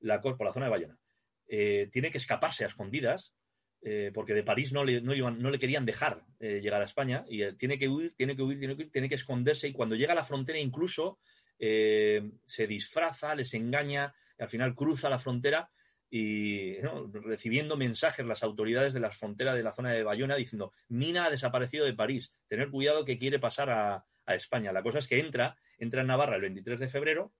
la, 0.00 0.20
por 0.20 0.42
la 0.44 0.52
zona 0.52 0.66
de 0.66 0.70
Bayona, 0.70 0.98
tiene 1.46 2.10
que 2.10 2.18
escaparse 2.18 2.64
a 2.64 2.66
escondidas 2.66 3.34
eh, 3.80 4.10
porque 4.12 4.34
de 4.34 4.42
París 4.42 4.72
no 4.72 4.84
le, 4.84 5.00
no, 5.00 5.14
no 5.30 5.50
le 5.50 5.58
querían 5.58 5.86
dejar 5.86 6.24
eh, 6.40 6.60
llegar 6.60 6.82
a 6.82 6.84
España 6.84 7.24
y 7.28 7.52
tiene 7.52 7.78
que 7.78 7.88
huir, 7.88 8.12
tiene 8.16 8.34
que 8.34 8.42
huir, 8.42 8.58
tiene 8.58 8.76
que 8.76 8.86
tiene 8.86 9.08
que 9.08 9.14
esconderse 9.14 9.68
y 9.68 9.72
cuando 9.72 9.94
llega 9.94 10.12
a 10.12 10.16
la 10.16 10.24
frontera 10.24 10.58
incluso 10.58 11.20
eh, 11.60 12.28
se 12.44 12.66
disfraza, 12.66 13.36
les 13.36 13.54
engaña, 13.54 14.12
al 14.36 14.48
final 14.48 14.74
cruza 14.74 15.08
la 15.08 15.20
frontera 15.20 15.70
y 16.10 16.76
recibiendo 17.12 17.76
mensajes 17.76 18.26
las 18.26 18.42
autoridades 18.42 18.94
de 18.94 19.00
la 19.00 19.12
frontera 19.12 19.54
de 19.54 19.62
la 19.62 19.72
zona 19.72 19.92
de 19.92 20.02
Bayona 20.02 20.34
diciendo 20.34 20.72
Mina 20.88 21.26
ha 21.26 21.30
desaparecido 21.30 21.84
de 21.84 21.94
París, 21.94 22.32
tener 22.48 22.70
cuidado 22.70 23.04
que 23.04 23.18
quiere 23.18 23.38
pasar 23.38 23.70
a, 23.70 24.04
España. 24.26 24.72
La 24.72 24.82
cosa 24.82 24.98
es 24.98 25.08
que 25.08 25.18
entra, 25.18 25.56
entra 25.78 26.02
en 26.02 26.08
Navarra 26.08 26.36
el 26.36 26.42
23 26.42 26.78
de 26.80 26.88
febrero 26.88 27.32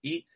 y 0.00 0.26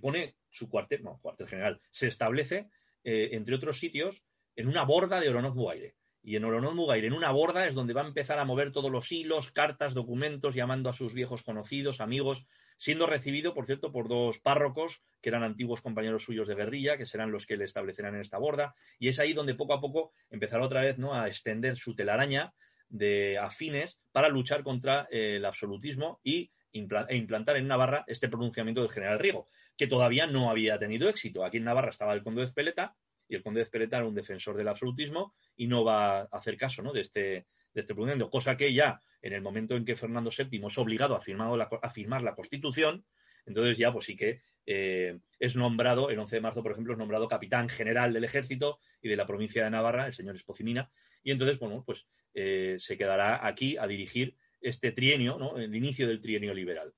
pone 0.00 0.34
su 0.50 0.68
cuartel, 0.68 1.04
no, 1.04 1.20
cuartel 1.22 1.46
general, 1.46 1.80
se 1.92 2.08
establece 2.08 2.68
entre 3.04 3.54
otros 3.54 3.78
sitios 3.78 4.24
en 4.56 4.68
una 4.68 4.84
borda 4.84 5.20
de 5.20 5.28
Oronoz 5.28 5.54
Mugaire. 5.54 5.94
Y 6.22 6.34
en 6.34 6.44
Oronoz 6.44 6.74
Mugaire, 6.74 7.06
en 7.06 7.12
una 7.12 7.30
borda, 7.30 7.68
es 7.68 7.74
donde 7.74 7.94
va 7.94 8.02
a 8.02 8.06
empezar 8.06 8.40
a 8.40 8.44
mover 8.44 8.72
todos 8.72 8.90
los 8.90 9.12
hilos, 9.12 9.52
cartas, 9.52 9.94
documentos, 9.94 10.56
llamando 10.56 10.90
a 10.90 10.92
sus 10.92 11.14
viejos 11.14 11.44
conocidos, 11.44 12.00
amigos, 12.00 12.46
siendo 12.76 13.06
recibido, 13.06 13.54
por 13.54 13.66
cierto, 13.66 13.92
por 13.92 14.08
dos 14.08 14.40
párrocos 14.40 15.04
que 15.22 15.28
eran 15.28 15.44
antiguos 15.44 15.82
compañeros 15.82 16.24
suyos 16.24 16.48
de 16.48 16.56
guerrilla, 16.56 16.96
que 16.96 17.06
serán 17.06 17.30
los 17.30 17.46
que 17.46 17.56
le 17.56 17.64
establecerán 17.64 18.16
en 18.16 18.22
esta 18.22 18.38
borda. 18.38 18.74
Y 18.98 19.06
es 19.06 19.20
ahí 19.20 19.34
donde 19.34 19.54
poco 19.54 19.74
a 19.74 19.80
poco 19.80 20.12
empezará 20.28 20.64
otra 20.64 20.80
vez 20.80 20.98
¿no? 20.98 21.14
a 21.14 21.28
extender 21.28 21.76
su 21.76 21.94
telaraña 21.94 22.52
de 22.88 23.38
afines 23.38 24.00
para 24.10 24.28
luchar 24.28 24.64
contra 24.64 25.06
eh, 25.10 25.36
el 25.36 25.44
absolutismo 25.44 26.20
y 26.24 26.50
e 26.72 27.16
implantar 27.16 27.56
en 27.56 27.68
Navarra 27.68 28.04
este 28.06 28.28
pronunciamiento 28.28 28.82
del 28.82 28.90
general 28.90 29.18
Riego, 29.18 29.48
que 29.78 29.86
todavía 29.86 30.26
no 30.26 30.50
había 30.50 30.78
tenido 30.78 31.08
éxito. 31.08 31.44
Aquí 31.44 31.56
en 31.56 31.64
Navarra 31.64 31.90
estaba 31.90 32.12
el 32.12 32.22
conde 32.22 32.40
de 32.40 32.46
Espeleta, 32.48 32.94
y 33.28 33.34
el 33.34 33.42
conde 33.42 33.58
de 33.58 33.64
Espereta 33.64 33.98
era 33.98 34.06
un 34.06 34.14
defensor 34.14 34.56
del 34.56 34.68
absolutismo 34.68 35.34
y 35.56 35.66
no 35.66 35.84
va 35.84 36.20
a 36.20 36.28
hacer 36.32 36.56
caso 36.56 36.82
¿no? 36.82 36.92
de 36.92 37.00
este 37.00 37.46
de 37.76 37.82
este 37.82 37.92
pronunciamiento, 37.92 38.30
cosa 38.30 38.56
que 38.56 38.72
ya 38.72 38.98
en 39.20 39.34
el 39.34 39.42
momento 39.42 39.76
en 39.76 39.84
que 39.84 39.96
Fernando 39.96 40.30
VII 40.30 40.66
es 40.66 40.78
obligado 40.78 41.14
a, 41.14 41.68
a 41.82 41.90
firmar 41.90 42.22
la 42.22 42.34
Constitución, 42.34 43.04
entonces 43.44 43.76
ya 43.76 43.92
pues 43.92 44.06
sí 44.06 44.16
que 44.16 44.40
eh, 44.64 45.18
es 45.38 45.56
nombrado, 45.56 46.08
el 46.08 46.18
11 46.18 46.36
de 46.36 46.40
marzo, 46.40 46.62
por 46.62 46.72
ejemplo, 46.72 46.94
es 46.94 46.98
nombrado 46.98 47.28
capitán 47.28 47.68
general 47.68 48.14
del 48.14 48.24
ejército 48.24 48.78
y 49.02 49.08
de 49.08 49.16
la 49.16 49.26
provincia 49.26 49.62
de 49.62 49.70
Navarra, 49.70 50.06
el 50.06 50.14
señor 50.14 50.34
Espocimina, 50.34 50.90
y 51.22 51.30
entonces, 51.30 51.58
bueno, 51.58 51.82
pues 51.84 52.08
eh, 52.34 52.76
se 52.78 52.96
quedará 52.96 53.46
aquí 53.46 53.76
a 53.76 53.86
dirigir 53.86 54.36
este 54.60 54.92
trienio, 54.92 55.38
¿no? 55.38 55.58
el 55.58 55.74
inicio 55.74 56.08
del 56.08 56.20
trienio 56.20 56.54
liberal. 56.54 56.94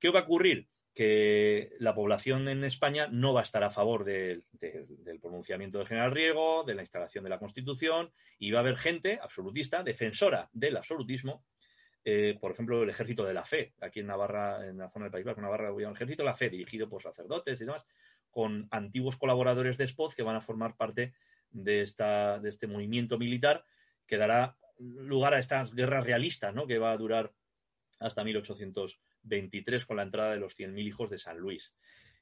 ¿Qué 0.00 0.08
va 0.08 0.20
a 0.20 0.22
ocurrir? 0.24 0.66
Que 0.94 1.74
la 1.78 1.94
población 1.94 2.48
en 2.48 2.64
España 2.64 3.08
no 3.08 3.32
va 3.32 3.40
a 3.40 3.44
estar 3.44 3.64
a 3.64 3.70
favor 3.70 4.04
del 4.04 4.44
pronunciamiento 5.20 5.78
del 5.78 5.86
general 5.86 6.12
Riego, 6.12 6.64
de 6.64 6.74
la 6.74 6.82
instalación 6.82 7.24
de 7.24 7.30
la 7.30 7.38
Constitución, 7.38 8.12
y 8.38 8.50
va 8.50 8.58
a 8.58 8.62
haber 8.62 8.76
gente 8.76 9.18
absolutista, 9.22 9.82
defensora 9.82 10.50
del 10.52 10.76
absolutismo, 10.76 11.44
eh, 12.04 12.36
por 12.40 12.50
ejemplo, 12.50 12.82
el 12.82 12.90
Ejército 12.90 13.24
de 13.24 13.32
la 13.32 13.44
Fe, 13.44 13.74
aquí 13.80 14.00
en 14.00 14.08
Navarra, 14.08 14.66
en 14.66 14.78
la 14.78 14.90
zona 14.90 15.04
del 15.04 15.12
País 15.12 15.24
Vasco, 15.24 15.40
Navarra, 15.40 15.68
el 15.68 15.92
Ejército 15.92 16.22
de 16.24 16.28
la 16.28 16.34
Fe, 16.34 16.50
dirigido 16.50 16.88
por 16.88 17.02
sacerdotes 17.02 17.60
y 17.60 17.64
demás, 17.64 17.86
con 18.30 18.66
antiguos 18.70 19.16
colaboradores 19.16 19.78
de 19.78 19.86
Spoz 19.86 20.14
que 20.14 20.22
van 20.22 20.36
a 20.36 20.40
formar 20.40 20.76
parte 20.76 21.14
de, 21.50 21.82
esta, 21.82 22.38
de 22.40 22.48
este 22.48 22.66
movimiento 22.66 23.18
militar 23.18 23.64
que 24.06 24.16
dará 24.16 24.56
lugar 24.78 25.34
a 25.34 25.38
estas 25.38 25.74
guerras 25.74 26.04
realistas, 26.04 26.54
¿no? 26.54 26.66
que 26.66 26.78
va 26.78 26.92
a 26.92 26.96
durar 26.96 27.32
hasta 28.02 28.24
1823 28.24 29.86
con 29.86 29.96
la 29.96 30.02
entrada 30.02 30.32
de 30.32 30.38
los 30.38 30.58
100.000 30.58 30.86
hijos 30.86 31.10
de 31.10 31.18
San 31.18 31.38
Luis. 31.38 31.74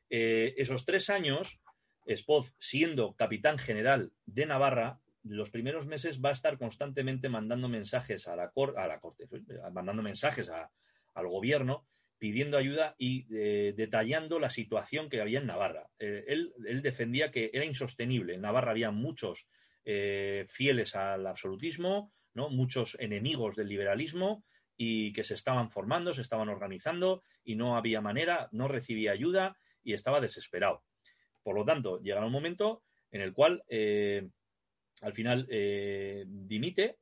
Eh, 0.09 0.55
esos 0.57 0.85
tres 0.85 1.11
años, 1.11 1.61
Espoz, 2.07 2.55
siendo 2.59 3.15
capitán 3.15 3.59
general 3.59 4.13
de 4.27 4.47
Navarra, 4.47 5.01
los 5.23 5.51
primeros 5.51 5.87
meses 5.87 6.21
va 6.25 6.31
a 6.31 6.35
estar 6.35 6.59
constantemente 6.59 7.29
mandando 7.29 7.69
mensajes 7.69 8.27
a 8.27 8.37
la, 8.37 8.51
corte, 8.51 9.29
mandando 9.73 10.03
mensajes 10.03 10.51
al 10.51 11.29
gobierno 11.29 11.87
pidiendo 12.21 12.59
ayuda 12.59 12.95
y 12.99 13.27
eh, 13.35 13.73
detallando 13.75 14.39
la 14.39 14.51
situación 14.51 15.09
que 15.09 15.23
había 15.23 15.41
en 15.41 15.47
Navarra. 15.47 15.89
Eh, 15.99 16.25
él, 16.29 16.53
defendía 16.83 17.31
que 17.31 17.51
era 17.53 17.65
insostenible. 17.65 18.35
En 18.35 18.43
Navarra 18.43 18.73
había 18.73 18.91
muchos 18.91 19.49
eh, 19.87 20.45
fieles 20.49 20.95
al 20.95 21.27
absolutismo, 21.27 22.13
¿no? 22.35 22.51
muchos 22.51 22.97
enemigos 23.01 23.57
del 23.57 23.69
liberalismo 23.69 24.45
y 24.83 25.13
que 25.13 25.25
se 25.25 25.35
estaban 25.35 25.71
formando, 25.71 26.15
se 26.15 26.23
estaban 26.23 26.49
organizando 26.49 27.23
y 27.45 27.55
no 27.55 27.77
había 27.77 28.01
manera, 28.01 28.49
no 28.51 28.67
recibía 28.67 29.13
ayuda 29.13 29.59
y 29.83 29.93
estaba 29.93 30.23
desesperado. 30.23 30.85
Por 31.43 31.55
lo 31.55 31.67
tanto, 31.67 32.01
llega 32.01 32.25
un 32.25 32.33
momento 32.33 32.83
en 33.11 33.21
el 33.21 33.35
cual 33.35 33.63
al 33.69 35.13
final 35.13 35.47
dimite 36.27 36.97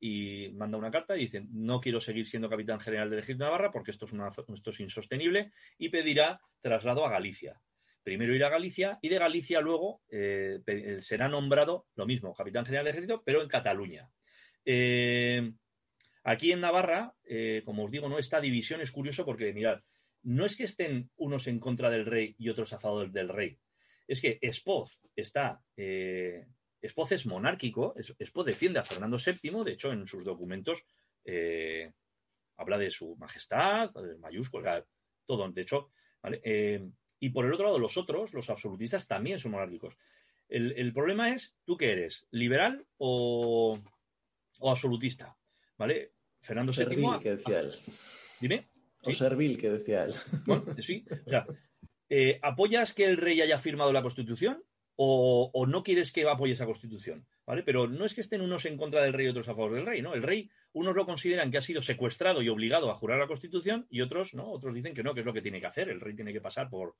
y 0.00 0.48
manda 0.54 0.76
una 0.76 0.90
carta 0.90 1.16
y 1.16 1.20
dice, 1.20 1.46
no 1.52 1.80
quiero 1.80 2.00
seguir 2.00 2.26
siendo 2.26 2.50
capitán 2.50 2.80
general 2.80 3.10
del 3.10 3.20
ejército 3.20 3.44
de 3.44 3.50
Navarra 3.50 3.70
porque 3.70 3.92
esto 3.92 4.06
es, 4.06 4.12
esto 4.52 4.70
es 4.70 4.80
insostenible 4.80 5.52
y 5.78 5.90
pedirá 5.90 6.40
traslado 6.60 7.06
a 7.06 7.10
Galicia. 7.10 7.60
Primero 8.02 8.34
irá 8.34 8.48
a 8.48 8.50
Galicia 8.50 8.98
y 9.02 9.08
de 9.08 9.20
Galicia 9.20 9.60
luego 9.60 10.02
eh, 10.10 10.58
será 10.98 11.28
nombrado 11.28 11.86
lo 11.94 12.06
mismo, 12.06 12.34
capitán 12.34 12.66
general 12.66 12.86
del 12.86 12.94
ejército, 12.94 13.22
pero 13.24 13.40
en 13.40 13.48
Cataluña. 13.48 14.10
Eh, 14.64 15.52
aquí 16.24 16.50
en 16.50 16.60
Navarra, 16.60 17.14
eh, 17.24 17.62
como 17.64 17.84
os 17.84 17.90
digo, 17.90 18.08
no 18.08 18.18
esta 18.18 18.40
división 18.40 18.80
es 18.80 18.90
curioso 18.90 19.24
porque, 19.24 19.52
mirad, 19.52 19.80
no 20.22 20.44
es 20.44 20.56
que 20.56 20.64
estén 20.64 21.10
unos 21.16 21.46
en 21.46 21.60
contra 21.60 21.90
del 21.90 22.06
rey 22.06 22.34
y 22.38 22.48
otros 22.48 22.72
a 22.72 22.80
favor 22.80 23.12
del 23.12 23.28
rey. 23.28 23.58
Es 24.08 24.20
que 24.20 24.38
Espoz 24.42 24.98
está 25.14 25.62
Espoz 26.84 27.12
es 27.12 27.24
monárquico, 27.24 27.94
Espoz 28.18 28.44
defiende 28.44 28.78
a 28.78 28.84
Fernando 28.84 29.16
VII, 29.16 29.64
de 29.64 29.72
hecho 29.72 29.90
en 29.90 30.06
sus 30.06 30.22
documentos 30.22 30.84
eh, 31.24 31.90
habla 32.58 32.76
de 32.76 32.90
su 32.90 33.16
majestad, 33.16 33.90
de 33.90 34.18
mayúscula, 34.18 34.84
todo, 35.24 35.50
de 35.50 35.62
hecho, 35.62 35.88
eh, 36.42 36.86
y 37.20 37.30
por 37.30 37.46
el 37.46 37.54
otro 37.54 37.64
lado, 37.64 37.78
los 37.78 37.96
otros, 37.96 38.34
los 38.34 38.50
absolutistas, 38.50 39.08
también 39.08 39.38
son 39.38 39.52
monárquicos. 39.52 39.96
El, 40.46 40.92
problema 40.92 41.30
es, 41.30 41.56
¿tú 41.64 41.78
qué 41.78 41.92
eres? 41.92 42.26
¿Liberal 42.30 42.86
o, 42.98 43.80
absolutista? 44.60 45.34
¿Vale? 45.78 46.12
Fernando 46.44 46.72
VII. 46.72 47.18
que 47.20 47.36
decía 47.36 47.60
él. 47.60 47.70
Dime. 48.40 48.68
O 49.02 49.12
servil, 49.12 49.58
que 49.58 49.70
decía 49.70 50.04
él. 50.04 50.14
sí, 50.82 51.04
o 51.26 51.30
sea, 51.30 51.46
eh, 52.08 52.38
¿apoyas 52.42 52.94
que 52.94 53.04
el 53.04 53.16
rey 53.16 53.40
haya 53.40 53.58
firmado 53.58 53.92
la 53.92 54.02
Constitución? 54.02 54.62
o, 54.96 55.66
no 55.66 55.82
quieres 55.82 56.12
que 56.12 56.28
apoye 56.28 56.52
esa 56.52 56.66
constitución, 56.66 57.26
¿vale? 57.46 57.62
Pero 57.62 57.88
no 57.88 58.04
es 58.04 58.14
que 58.14 58.20
estén 58.20 58.40
unos 58.40 58.64
en 58.66 58.76
contra 58.76 59.02
del 59.02 59.12
rey 59.12 59.26
y 59.26 59.28
otros 59.28 59.48
a 59.48 59.54
favor 59.54 59.74
del 59.74 59.86
rey, 59.86 60.02
¿no? 60.02 60.14
El 60.14 60.22
rey, 60.22 60.50
unos 60.72 60.94
lo 60.94 61.04
consideran 61.04 61.50
que 61.50 61.58
ha 61.58 61.62
sido 61.62 61.82
secuestrado 61.82 62.42
y 62.42 62.48
obligado 62.48 62.90
a 62.90 62.94
jurar 62.94 63.18
la 63.18 63.26
constitución 63.26 63.86
y 63.90 64.02
otros, 64.02 64.34
¿no? 64.34 64.50
Otros 64.50 64.74
dicen 64.74 64.94
que 64.94 65.02
no, 65.02 65.14
que 65.14 65.20
es 65.20 65.26
lo 65.26 65.32
que 65.32 65.42
tiene 65.42 65.60
que 65.60 65.66
hacer, 65.66 65.88
el 65.88 66.00
rey 66.00 66.14
tiene 66.14 66.32
que 66.32 66.40
pasar 66.40 66.68
por, 66.68 66.96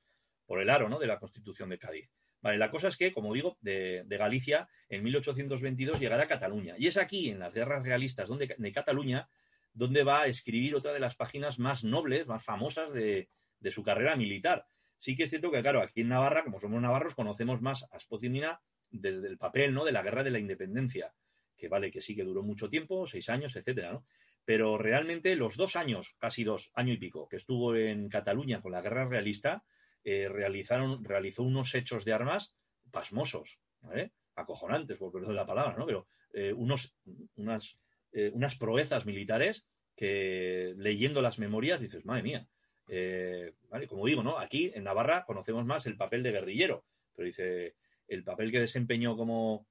por 0.47 0.61
el 0.61 0.71
aro, 0.71 0.89
¿no? 0.89 0.99
De 0.99 1.07
la 1.07 1.19
constitución 1.19 1.69
de 1.69 1.79
Cádiz. 1.79 2.11
Vale, 2.45 2.59
la 2.59 2.71
cosa 2.71 2.89
es 2.89 2.99
que, 2.99 3.11
como 3.11 3.33
digo, 3.33 3.57
de, 3.63 4.05
Galicia, 4.07 4.69
en 4.91 5.03
1822 5.03 5.99
llegará 5.99 6.25
a 6.25 6.29
Cataluña. 6.29 6.75
Y 6.79 6.89
es 6.89 6.99
aquí, 6.99 7.31
en 7.31 7.39
las 7.39 7.55
guerras 7.55 7.83
realistas 7.83 8.29
donde, 8.29 8.55
de 8.57 8.73
Cataluña, 8.73 9.31
donde 9.73 10.05
va 10.05 10.21
a 10.21 10.27
escribir 10.27 10.75
otra 10.75 10.93
de 10.93 11.01
las 11.01 11.17
páginas 11.17 11.59
más 11.59 11.85
nobles, 11.85 12.27
más 12.27 12.45
famosas 12.45 12.93
de, 12.93 13.31
de 13.61 13.71
su 13.71 13.83
carrera 13.83 14.15
militar, 14.15 14.67
Sí 14.97 15.17
que 15.17 15.25
es 15.25 15.31
cierto 15.31 15.51
que, 15.51 15.63
claro, 15.63 15.81
aquí 15.81 16.03
en 16.03 16.09
Navarra, 16.09 16.45
como 16.45 16.61
somos 16.61 16.81
navarros, 16.81 17.15
conocemos 17.15 17.61
más 17.61 17.87
a 17.91 17.97
Espocimina 17.97 18.61
desde 18.91 19.27
el 19.27 19.39
papel, 19.39 19.75
¿no? 19.75 19.85
De 19.85 19.93
la 19.93 20.03
guerra 20.03 20.23
de 20.23 20.31
la 20.31 20.39
independencia, 20.39 21.13
que 21.57 21.69
vale, 21.69 21.91
que 21.91 22.01
sí 22.01 22.15
que 22.15 22.25
duró 22.25 22.43
mucho 22.43 22.69
tiempo, 22.69 23.07
seis 23.07 23.29
años, 23.29 23.57
etcétera, 23.57 23.93
¿no? 23.93 24.05
Pero 24.45 24.79
realmente 24.79 25.35
los 25.35 25.57
dos 25.57 25.75
años, 25.77 26.15
casi 26.19 26.45
dos, 26.45 26.71
año 26.75 26.93
y 26.93 26.99
pico, 26.99 27.27
que 27.27 27.37
estuvo 27.37 27.75
en 27.75 28.09
Cataluña 28.09 28.61
con 28.61 28.73
la 28.73 28.83
guerra 28.83 29.09
realista, 29.09 29.65
eh, 30.05 30.29
realizaron, 30.29 31.05
realizó 31.05 31.43
unos 31.43 31.75
hechos 31.75 32.05
de 32.05 32.13
armas 32.13 32.55
pasmosos, 32.91 33.59
¿vale? 33.81 34.13
acojonantes, 34.37 34.99
por 34.99 35.13
perdón 35.13 35.37
la 35.37 35.47
palabra, 35.47 35.77
¿no? 35.77 35.87
Pero 35.87 36.07
eh, 36.33 36.53
unos, 36.53 36.97
unas, 37.37 37.79
eh, 38.13 38.31
unas 38.33 38.57
proezas 38.57 39.07
militares 39.07 39.67
que 39.97 40.75
leyendo 40.77 41.23
las 41.23 41.39
memorias 41.39 41.81
dices, 41.81 42.05
madre 42.05 42.23
mía, 42.23 42.49
eh, 42.89 43.53
como 43.89 44.07
digo, 44.07 44.23
¿no? 44.23 44.39
Aquí 44.39 44.73
en 44.75 44.85
Navarra 44.85 45.25
conocemos 45.25 45.65
más 45.65 45.87
el 45.87 45.97
papel 45.97 46.23
de 46.23 46.33
guerrillero, 46.33 46.85
pero 47.15 47.27
dice 47.27 47.77
el 48.09 48.25
papel 48.25 48.51
que 48.51 48.61
desempeñó 48.61 49.17
como, 49.17 49.67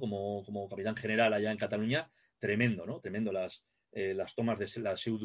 como, 0.00 0.44
como 0.44 0.68
capitán 0.68 0.96
general 0.96 1.32
allá 1.32 1.52
en 1.52 1.58
Cataluña, 1.58 2.10
tremendo, 2.38 2.84
¿no? 2.84 3.00
Tremendo 3.00 3.32
las, 3.32 3.64
las 3.92 4.34
tomas 4.34 4.58
de 4.58 4.82
la 4.82 4.96
Seu 4.96 5.18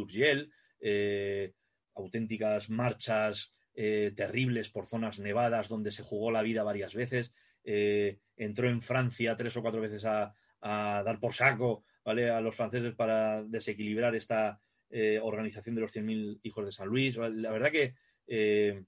auténticas 1.96 2.70
marchas 2.70 3.56
terribles 3.74 4.70
por 4.70 4.88
zonas 4.88 5.20
nevadas 5.20 5.68
donde 5.68 5.92
se 5.92 6.04
jugó 6.04 6.32
la 6.32 6.44
vida 6.44 6.64
varias 6.64 6.94
veces, 6.94 7.34
entró 7.64 8.70
en 8.70 8.82
Francia 8.82 9.36
tres 9.36 9.58
o 9.58 9.62
cuatro 9.62 9.82
veces 9.82 10.06
a, 10.06 10.36
dar 10.62 11.20
por 11.20 11.34
saco 11.34 11.84
¿vale? 12.06 12.30
a 12.30 12.40
los 12.40 12.56
franceses 12.56 12.94
para 12.94 13.44
desequilibrar 13.44 14.16
esta, 14.16 14.62
eh, 14.96 15.20
organización 15.20 15.74
de 15.74 15.82
los 15.82 15.92
100.000 15.92 16.40
hijos 16.44 16.66
de 16.66 16.72
San 16.72 16.88
Luis. 16.88 17.18
La 17.18 17.52
verdad 17.52 17.72
que 17.72 17.96
eh, 18.28 18.84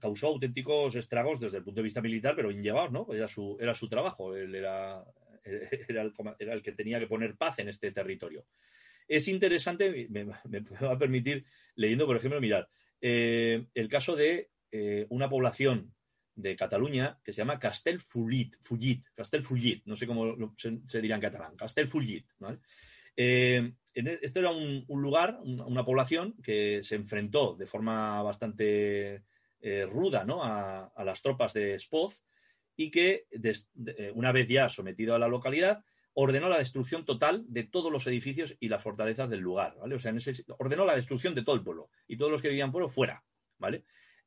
causó 0.00 0.28
auténticos 0.28 0.96
estragos 0.96 1.38
desde 1.38 1.58
el 1.58 1.64
punto 1.64 1.80
de 1.80 1.84
vista 1.84 2.00
militar, 2.00 2.34
pero 2.34 2.48
bien 2.48 2.62
llevados, 2.62 2.92
¿no? 2.92 3.06
Era 3.12 3.28
su, 3.28 3.58
era 3.60 3.74
su 3.74 3.90
trabajo, 3.90 4.34
él 4.34 4.54
era, 4.54 5.04
era, 5.44 6.00
el, 6.00 6.62
que 6.62 6.72
tenía 6.72 6.98
que 6.98 7.08
poner 7.08 7.36
paz 7.36 7.58
en 7.58 7.68
este 7.68 7.92
territorio. 7.92 8.46
Es 9.06 9.28
interesante, 9.28 10.08
me, 10.08 10.24
va 10.24 10.40
a 10.92 10.98
permitir, 10.98 11.44
leyendo, 11.74 12.06
por 12.06 12.16
ejemplo, 12.16 12.40
mirar, 12.40 12.70
eh, 13.02 13.66
el 13.74 13.88
caso 13.88 14.16
de 14.16 14.48
una 15.10 15.28
población 15.28 15.92
de 16.34 16.56
Cataluña 16.56 17.18
que 17.22 17.34
se 17.34 17.42
llama 17.42 17.58
Castelfullit, 17.58 18.56
Fullit, 18.62 19.84
no 19.84 19.96
sé 19.96 20.06
cómo 20.06 20.54
se, 20.56 20.78
se, 20.84 21.02
dirá 21.02 21.16
en 21.16 21.20
catalán, 21.20 21.56
Castelfullit, 21.56 22.26
¿vale? 22.38 22.58
Eh, 23.16 23.72
este 23.94 24.40
era 24.40 24.50
un, 24.50 24.86
lugar, 24.88 25.38
una, 25.42 25.84
población 25.84 26.34
que 26.42 26.82
se 26.82 26.96
enfrentó 26.96 27.54
de 27.54 27.66
forma 27.66 28.22
bastante 28.22 29.24
eh, 29.60 29.86
ruda 29.86 30.24
a, 30.26 31.04
las 31.04 31.20
tropas 31.20 31.52
de 31.52 31.78
Spoz 31.78 32.22
y 32.74 32.90
que, 32.90 33.26
eh, 33.30 34.12
una 34.14 34.32
vez 34.32 34.48
ya 34.48 34.68
sometido 34.70 35.14
a 35.14 35.18
la 35.18 35.28
localidad, 35.28 35.84
ordenó 36.14 36.48
la 36.48 36.58
destrucción 36.58 37.04
total 37.04 37.44
de 37.48 37.64
todos 37.64 37.90
los 37.90 38.06
edificios 38.06 38.56
y 38.60 38.68
las 38.68 38.82
fortalezas 38.82 39.30
del 39.30 39.40
lugar. 39.40 39.76
O 39.80 39.98
sea, 39.98 40.14
ordenó 40.58 40.84
la 40.84 40.94
destrucción 40.94 41.34
de 41.34 41.42
todo 41.42 41.56
el 41.56 41.62
pueblo 41.62 41.90
y 42.06 42.16
todos 42.16 42.30
los 42.30 42.42
que 42.42 42.48
vivían 42.48 42.68
en 42.68 42.72
pueblo 42.72 42.88
fuera. 42.88 43.22
¿vale? 43.58 43.84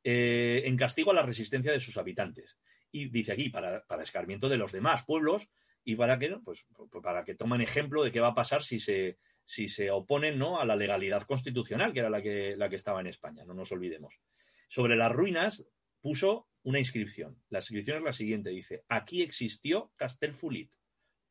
en 0.08 0.76
castigo 0.76 1.10
a 1.10 1.14
la 1.14 1.22
resistencia 1.22 1.72
de 1.72 1.80
sus 1.80 1.96
habitantes. 1.96 2.60
Y 2.92 3.08
dice 3.08 3.32
aquí, 3.32 3.48
para, 3.48 3.84
para 3.84 4.04
escarmiento 4.04 4.48
de 4.48 4.56
los 4.56 4.70
demás 4.70 5.04
pueblos, 5.04 5.50
y 5.86 5.94
para 5.94 6.18
que, 6.18 6.28
pues, 6.44 6.66
pues, 6.74 6.90
para 7.02 7.24
que 7.24 7.36
tomen 7.36 7.60
ejemplo 7.60 8.02
de 8.02 8.10
qué 8.10 8.18
va 8.18 8.28
a 8.28 8.34
pasar 8.34 8.64
si 8.64 8.80
se, 8.80 9.18
si 9.44 9.68
se 9.68 9.90
oponen 9.90 10.36
¿no? 10.36 10.60
a 10.60 10.64
la 10.64 10.74
legalidad 10.74 11.22
constitucional, 11.22 11.92
que 11.92 12.00
era 12.00 12.10
la 12.10 12.20
que, 12.20 12.56
la 12.56 12.68
que 12.68 12.74
estaba 12.74 13.00
en 13.00 13.06
España, 13.06 13.44
no 13.44 13.54
nos 13.54 13.70
olvidemos. 13.70 14.20
Sobre 14.68 14.96
las 14.96 15.12
ruinas 15.12 15.64
puso 16.00 16.48
una 16.64 16.80
inscripción. 16.80 17.40
La 17.50 17.60
inscripción 17.60 17.98
es 17.98 18.02
la 18.02 18.12
siguiente, 18.12 18.50
dice, 18.50 18.84
aquí 18.88 19.22
existió 19.22 19.92
Castelfulit. 19.94 20.72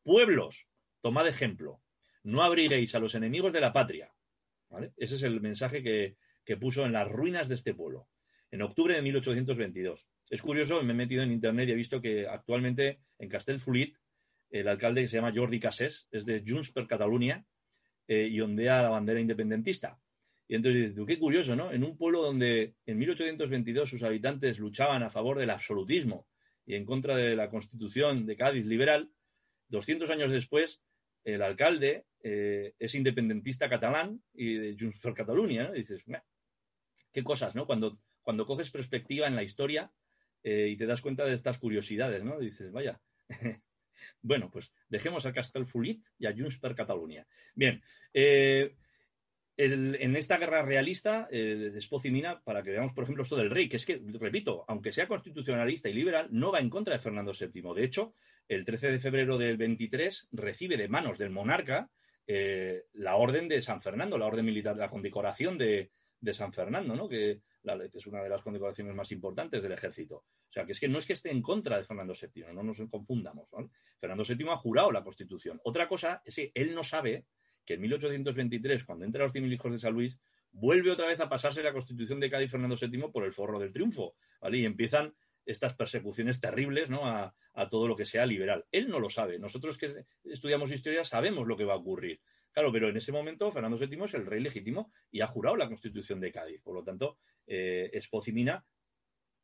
Pueblos, 0.06 0.68
tomad 1.02 1.28
ejemplo, 1.28 1.82
no 2.24 2.44
abriréis 2.44 2.94
a 2.94 3.00
los 3.00 3.16
enemigos 3.16 3.52
de 3.52 3.60
la 3.60 3.74
patria. 3.74 4.14
Ese 4.98 5.16
es 5.16 5.24
el 5.24 5.42
mensaje 5.42 5.82
que, 5.82 6.16
que 6.46 6.58
puso 6.58 6.86
en 6.86 6.94
las 6.94 7.10
ruinas 7.10 7.50
de 7.50 7.56
este 7.56 7.74
pueblo, 7.74 8.08
en 8.52 8.62
octubre 8.62 8.94
de 8.94 9.02
1822. 9.02 10.08
Es 10.30 10.44
curioso, 10.44 10.84
me 10.84 10.94
he 10.94 10.96
metido 10.96 11.24
en 11.24 11.32
internet 11.32 11.70
y 11.70 11.72
he 11.72 11.76
visto 11.76 12.00
que 12.00 12.28
actualmente 12.28 13.00
en 13.18 13.30
Castelfulit 13.30 13.98
el 14.52 14.68
alcalde 14.68 15.02
que 15.02 15.08
se 15.08 15.18
llama 15.18 15.34
Jordi 15.36 15.60
Casés, 15.60 16.08
es 16.12 16.24
de 16.24 16.44
Junts 16.46 16.72
per 16.72 16.86
Catalunya 16.86 17.44
eh, 18.08 18.28
y 18.32 18.40
ondea 18.42 18.84
la 18.84 18.90
bandera 18.90 19.20
independentista. 19.20 20.00
Y 20.48 20.54
entonces 20.54 20.90
dices, 20.90 21.06
qué 21.08 21.18
curioso, 21.18 21.56
¿no? 21.56 21.72
En 21.72 21.84
un 21.84 21.98
pueblo 21.98 22.22
donde 22.22 22.76
en 22.86 23.00
1822 23.00 23.90
sus 23.90 24.04
habitantes 24.04 24.60
luchaban 24.60 25.02
a 25.02 25.10
favor 25.10 25.40
del 25.40 25.50
absolutismo 25.50 26.28
y 26.64 26.76
en 26.76 26.86
contra 26.86 27.16
de 27.16 27.36
la 27.36 27.50
constitución 27.50 28.28
de 28.28 28.38
Cádiz 28.38 28.68
liberal, 28.68 29.10
200 29.70 30.10
años 30.10 30.32
después, 30.32 30.82
el 31.24 31.42
alcalde 31.42 32.06
eh, 32.22 32.74
es 32.80 32.96
independentista 32.96 33.70
catalán 33.70 34.22
y 34.34 34.56
de 34.56 34.76
Junts 34.80 35.00
per 35.00 35.14
Catalunya, 35.14 35.72
dices, 35.72 36.04
qué 37.12 37.24
cosas, 37.24 37.56
¿no? 37.56 37.66
Cuando, 37.66 38.00
cuando 38.22 38.46
coges 38.46 38.72
perspectiva 38.72 39.28
en 39.28 39.36
la 39.36 39.44
historia 39.44 39.92
eh, 40.44 40.68
y 40.70 40.78
te 40.78 40.86
das 40.86 41.02
cuenta 41.02 41.26
de 41.26 41.34
estas 41.34 41.58
curiosidades, 41.58 42.24
¿no? 42.24 42.40
dices, 42.40 42.72
vaya, 42.72 43.00
bueno, 44.22 44.52
pues 44.52 44.74
dejemos 44.90 45.26
a 45.26 45.34
Castellfollit 45.34 46.06
y 46.20 46.28
a 46.28 46.34
Junts 46.38 46.60
per 46.60 46.76
Catalunya. 46.76 47.26
Bien, 47.56 47.82
eh, 48.14 48.76
en 49.58 50.16
esta 50.18 50.38
guerra 50.38 50.64
realista, 50.64 51.30
eh, 51.32 51.72
y 52.04 52.12
Mina, 52.12 52.42
para 52.44 52.62
que 52.62 52.72
veamos, 52.72 52.94
por 52.94 53.06
ejemplo, 53.06 53.24
esto 53.24 53.38
del 53.38 53.50
rey, 53.50 53.70
que 53.70 53.78
es 53.78 53.86
que, 53.86 54.02
repito, 54.20 54.66
aunque 54.68 54.92
sea 54.92 55.08
constitucionalista 55.08 55.88
y 55.88 55.94
liberal, 55.94 56.28
no 56.32 56.52
va 56.52 56.60
en 56.60 56.70
contra 56.70 56.94
de 56.94 57.00
Fernando 57.00 57.32
VII. 57.32 57.74
De 57.74 57.84
hecho, 57.86 58.14
el 58.48 58.66
13 58.66 58.92
de 58.92 59.00
febrero 59.00 59.38
del 59.38 59.58
23 59.58 60.30
recibe 60.32 60.78
de 60.78 60.88
manos 60.88 61.18
del 61.18 61.30
monarca 61.30 61.90
eh, 62.28 62.86
la 62.94 63.16
orden 63.16 63.48
de 63.48 63.62
San 63.62 63.82
Fernando, 63.82 64.18
la 64.18 64.26
orden 64.26 64.46
militar, 64.46 64.76
la 64.78 64.90
condecoración 64.90 65.58
de, 65.58 65.92
San 66.32 66.54
Fernando, 66.54 66.96
¿no? 66.96 67.08
que, 67.08 67.42
es 67.94 68.08
una 68.08 68.24
de 68.24 68.30
las 68.30 68.42
condecoraciones 68.42 68.96
más 68.96 69.12
importantes 69.12 69.62
del 69.62 69.74
ejército. 69.74 70.16
O 70.16 70.52
sea, 70.52 70.66
que 70.66 70.72
es 70.72 70.80
que 70.80 70.88
no 70.88 70.98
es 70.98 71.06
que 71.06 71.14
esté 71.14 71.30
en 71.30 71.44
contra 71.44 71.78
de 71.78 71.84
Fernando 71.84 72.14
VII, 72.20 72.54
no 72.54 72.64
nos 72.64 72.82
confundamos. 72.90 73.48
Fernando 74.00 74.24
VII 74.28 74.50
ha 74.50 74.58
jurado 74.58 74.92
la 74.92 75.04
Constitución. 75.04 75.60
Otra 75.64 75.88
cosa 75.88 76.22
es 76.26 76.36
que 76.36 76.52
él 76.56 76.74
no 76.74 76.84
sabe 76.84 77.26
que 77.64 77.76
en 77.76 77.82
1823, 77.82 78.86
cuando 78.86 79.06
entra 79.06 79.24
los 79.24 79.34
cien 79.34 79.52
hijos 79.52 79.72
de 79.72 79.80
San 79.80 79.94
Luis, 79.94 80.20
vuelve 80.52 80.92
otra 80.92 81.08
vez 81.08 81.20
a 81.20 81.30
pasarse 81.30 81.62
la 81.62 81.74
Constitución 81.74 82.20
de 82.20 82.30
Cádiz 82.30 82.50
Fernando 82.50 82.76
VII 82.80 83.12
por 83.12 83.24
el 83.26 83.34
forro 83.34 83.60
del 83.60 83.74
triunfo, 83.74 84.16
¿vale? 84.42 84.60
Y 84.60 84.66
empiezan 84.66 85.14
estas 85.46 85.76
persecuciones 85.76 86.40
terribles 86.40 86.90
¿no? 86.90 87.08
a, 87.08 87.34
todo 87.70 87.88
lo 87.88 87.96
que 87.96 88.06
sea 88.06 88.26
liberal. 88.26 88.66
Él 88.72 88.90
no 88.90 89.00
lo 89.00 89.10
sabe. 89.10 89.40
Nosotros 89.40 89.78
que 89.78 90.06
estudiamos 90.24 90.72
historia 90.72 91.04
sabemos 91.04 91.48
lo 91.48 91.56
que 91.56 91.66
va 91.66 91.74
a 91.74 91.78
ocurrir. 91.78 92.20
Claro, 92.52 92.72
pero 92.72 92.90
en 92.90 92.98
ese 92.98 93.12
momento 93.12 93.52
Fernando 93.52 93.78
VII 93.78 94.04
es 94.04 94.14
el 94.14 94.26
rey 94.26 94.42
legítimo 94.42 94.92
y 95.12 95.22
ha 95.22 95.28
jurado 95.28 95.58
la 95.58 95.68
Constitución 95.68 96.20
de 96.20 96.32
Cádiz. 96.32 96.62
Por 96.62 96.74
lo 96.74 96.84
tanto, 96.84 97.18
eh, 97.46 97.90
Espocimina 97.94 98.66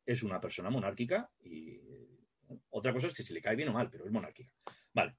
es 0.05 0.23
una 0.23 0.39
persona 0.39 0.69
monárquica 0.69 1.29
y 1.43 1.79
otra 2.69 2.93
cosa 2.93 3.07
es 3.07 3.13
que 3.13 3.23
si 3.23 3.33
le 3.33 3.41
cae 3.41 3.55
bien 3.55 3.69
o 3.69 3.73
mal, 3.73 3.89
pero 3.89 4.05
es 4.05 4.11
monárquica. 4.11 4.51
Vale. 4.93 5.15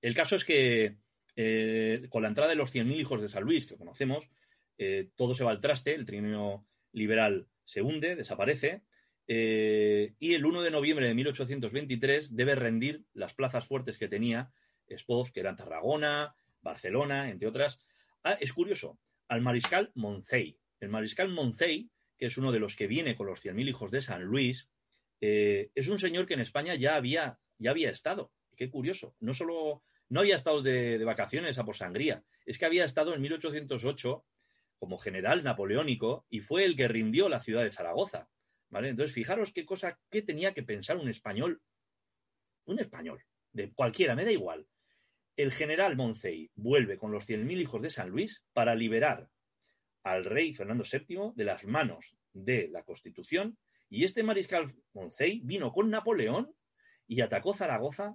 El 0.00 0.14
caso 0.14 0.36
es 0.36 0.44
que 0.44 0.96
eh, 1.36 2.06
con 2.08 2.22
la 2.22 2.28
entrada 2.28 2.50
de 2.50 2.56
los 2.56 2.74
100.000 2.74 3.00
hijos 3.00 3.20
de 3.20 3.28
San 3.28 3.44
Luis, 3.44 3.66
que 3.66 3.76
conocemos, 3.76 4.30
eh, 4.78 5.10
todo 5.16 5.34
se 5.34 5.44
va 5.44 5.50
al 5.50 5.60
traste, 5.60 5.94
el 5.94 6.06
trienio 6.06 6.66
liberal 6.92 7.46
se 7.64 7.82
hunde, 7.82 8.16
desaparece, 8.16 8.82
eh, 9.32 10.14
y 10.18 10.34
el 10.34 10.44
1 10.44 10.62
de 10.62 10.70
noviembre 10.72 11.06
de 11.06 11.14
1823 11.14 12.34
debe 12.34 12.56
rendir 12.56 13.04
las 13.14 13.32
plazas 13.34 13.64
fuertes 13.64 13.96
que 13.96 14.08
tenía 14.08 14.50
Spoz, 14.90 15.30
que 15.30 15.38
eran 15.38 15.56
Tarragona, 15.56 16.34
Barcelona, 16.62 17.30
entre 17.30 17.46
otras. 17.46 17.78
Ah, 18.24 18.36
es 18.40 18.52
curioso, 18.52 18.98
al 19.28 19.40
mariscal 19.40 19.92
Moncey. 19.94 20.58
El 20.80 20.88
mariscal 20.88 21.28
Moncey, 21.28 21.90
que 22.18 22.26
es 22.26 22.36
uno 22.38 22.50
de 22.50 22.58
los 22.58 22.74
que 22.74 22.88
viene 22.88 23.14
con 23.14 23.28
los 23.28 23.44
100.000 23.44 23.68
hijos 23.68 23.90
de 23.92 24.02
San 24.02 24.24
Luis, 24.24 24.68
es 25.20 25.88
un 25.88 25.98
señor 25.98 26.26
que 26.26 26.34
en 26.34 26.40
España 26.40 26.74
ya 26.74 26.96
había, 26.96 27.38
ya 27.58 27.70
había 27.70 27.90
estado. 27.90 28.32
Qué 28.56 28.68
curioso. 28.68 29.14
No 29.20 29.32
solo 29.32 29.84
no 30.10 30.20
había 30.20 30.36
estado 30.36 30.60
de, 30.60 31.02
vacaciones 31.04 31.58
a 31.58 31.64
por 31.64 31.76
sangría, 31.76 32.24
es 32.44 32.58
que 32.58 32.66
había 32.66 32.84
estado 32.84 33.14
en 33.14 33.22
1808 33.22 34.24
como 34.78 34.98
general 34.98 35.44
napoleónico 35.44 36.26
y 36.28 36.40
fue 36.40 36.64
el 36.64 36.76
que 36.76 36.88
rindió 36.88 37.28
la 37.28 37.40
ciudad 37.40 37.62
de 37.62 37.70
Zaragoza. 37.70 38.28
Entonces, 38.72 39.12
fijaros 39.12 39.52
qué 39.52 39.64
cosa, 39.64 39.98
qué 40.10 40.22
tenía 40.22 40.54
que 40.54 40.62
pensar 40.62 40.96
un 40.96 41.08
español, 41.08 41.60
un 42.66 42.78
español, 42.78 43.22
de 43.52 43.72
cualquiera, 43.72 44.14
me 44.14 44.24
da 44.24 44.30
igual. 44.30 44.66
El 45.36 45.52
general 45.52 45.96
Moncey 45.96 46.50
vuelve 46.54 46.96
con 46.96 47.12
los 47.12 47.28
100.000 47.28 47.60
hijos 47.60 47.82
de 47.82 47.90
San 47.90 48.10
Luis 48.10 48.44
para 48.52 48.74
liberar 48.74 49.28
al 50.02 50.24
rey 50.24 50.54
Fernando 50.54 50.84
VII 50.84 51.32
de 51.34 51.44
las 51.44 51.64
manos 51.64 52.16
de 52.32 52.68
la 52.68 52.82
Constitución 52.84 53.58
y 53.88 54.04
este 54.04 54.22
mariscal 54.22 54.74
Moncey 54.92 55.40
vino 55.44 55.72
con 55.72 55.90
Napoleón 55.90 56.54
y 57.06 57.20
atacó 57.22 57.52
Zaragoza 57.52 58.14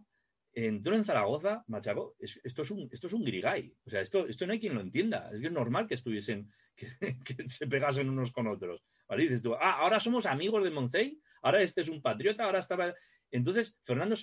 entró 0.55 0.95
en 0.95 1.03
Zaragoza, 1.03 1.63
Machaco, 1.67 2.15
esto, 2.17 2.61
es 2.61 2.71
un, 2.71 2.89
esto 2.91 3.07
es 3.07 3.13
un 3.13 3.25
grigay. 3.25 3.75
O 3.85 3.89
sea, 3.89 4.01
esto, 4.01 4.25
esto 4.25 4.47
no 4.47 4.53
hay 4.53 4.59
quien 4.59 4.73
lo 4.73 4.81
entienda. 4.81 5.29
Es 5.33 5.41
que 5.41 5.47
es 5.47 5.53
normal 5.53 5.85
que 5.85 5.95
estuviesen, 5.95 6.49
que, 6.75 7.49
se 7.49 7.67
pegasen 7.67 8.09
unos 8.09 8.31
con 8.31 8.47
otros. 8.47 8.81
Dices 9.17 9.41
tú, 9.41 9.53
ah, 9.53 9.79
ahora 9.79 9.99
somos 9.99 10.25
amigos 10.25 10.63
de 10.63 10.71
Moncey, 10.71 11.19
ahora 11.41 11.61
este 11.61 11.81
es 11.81 11.89
un 11.89 12.01
patriota, 12.01 12.45
ahora 12.45 12.59
estaba. 12.59 12.93
Entonces, 13.29 13.77
Fernando, 13.83 14.15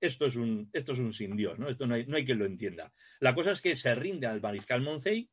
esto 0.00 0.26
es 0.26 0.36
un, 0.36 0.68
esto 0.72 0.92
es 0.92 0.98
un 0.98 1.12
sin 1.14 1.36
Dios, 1.36 1.58
¿no? 1.58 1.68
Esto 1.68 1.86
no 1.86 1.94
hay, 1.94 2.06
no 2.06 2.16
hay 2.16 2.24
quien 2.24 2.40
lo 2.40 2.46
entienda. 2.46 2.92
La 3.20 3.34
cosa 3.34 3.52
es 3.52 3.62
que 3.62 3.76
se 3.76 3.94
rinde 3.94 4.26
al 4.26 4.40
mariscal 4.40 4.82
Moncey 4.82 5.30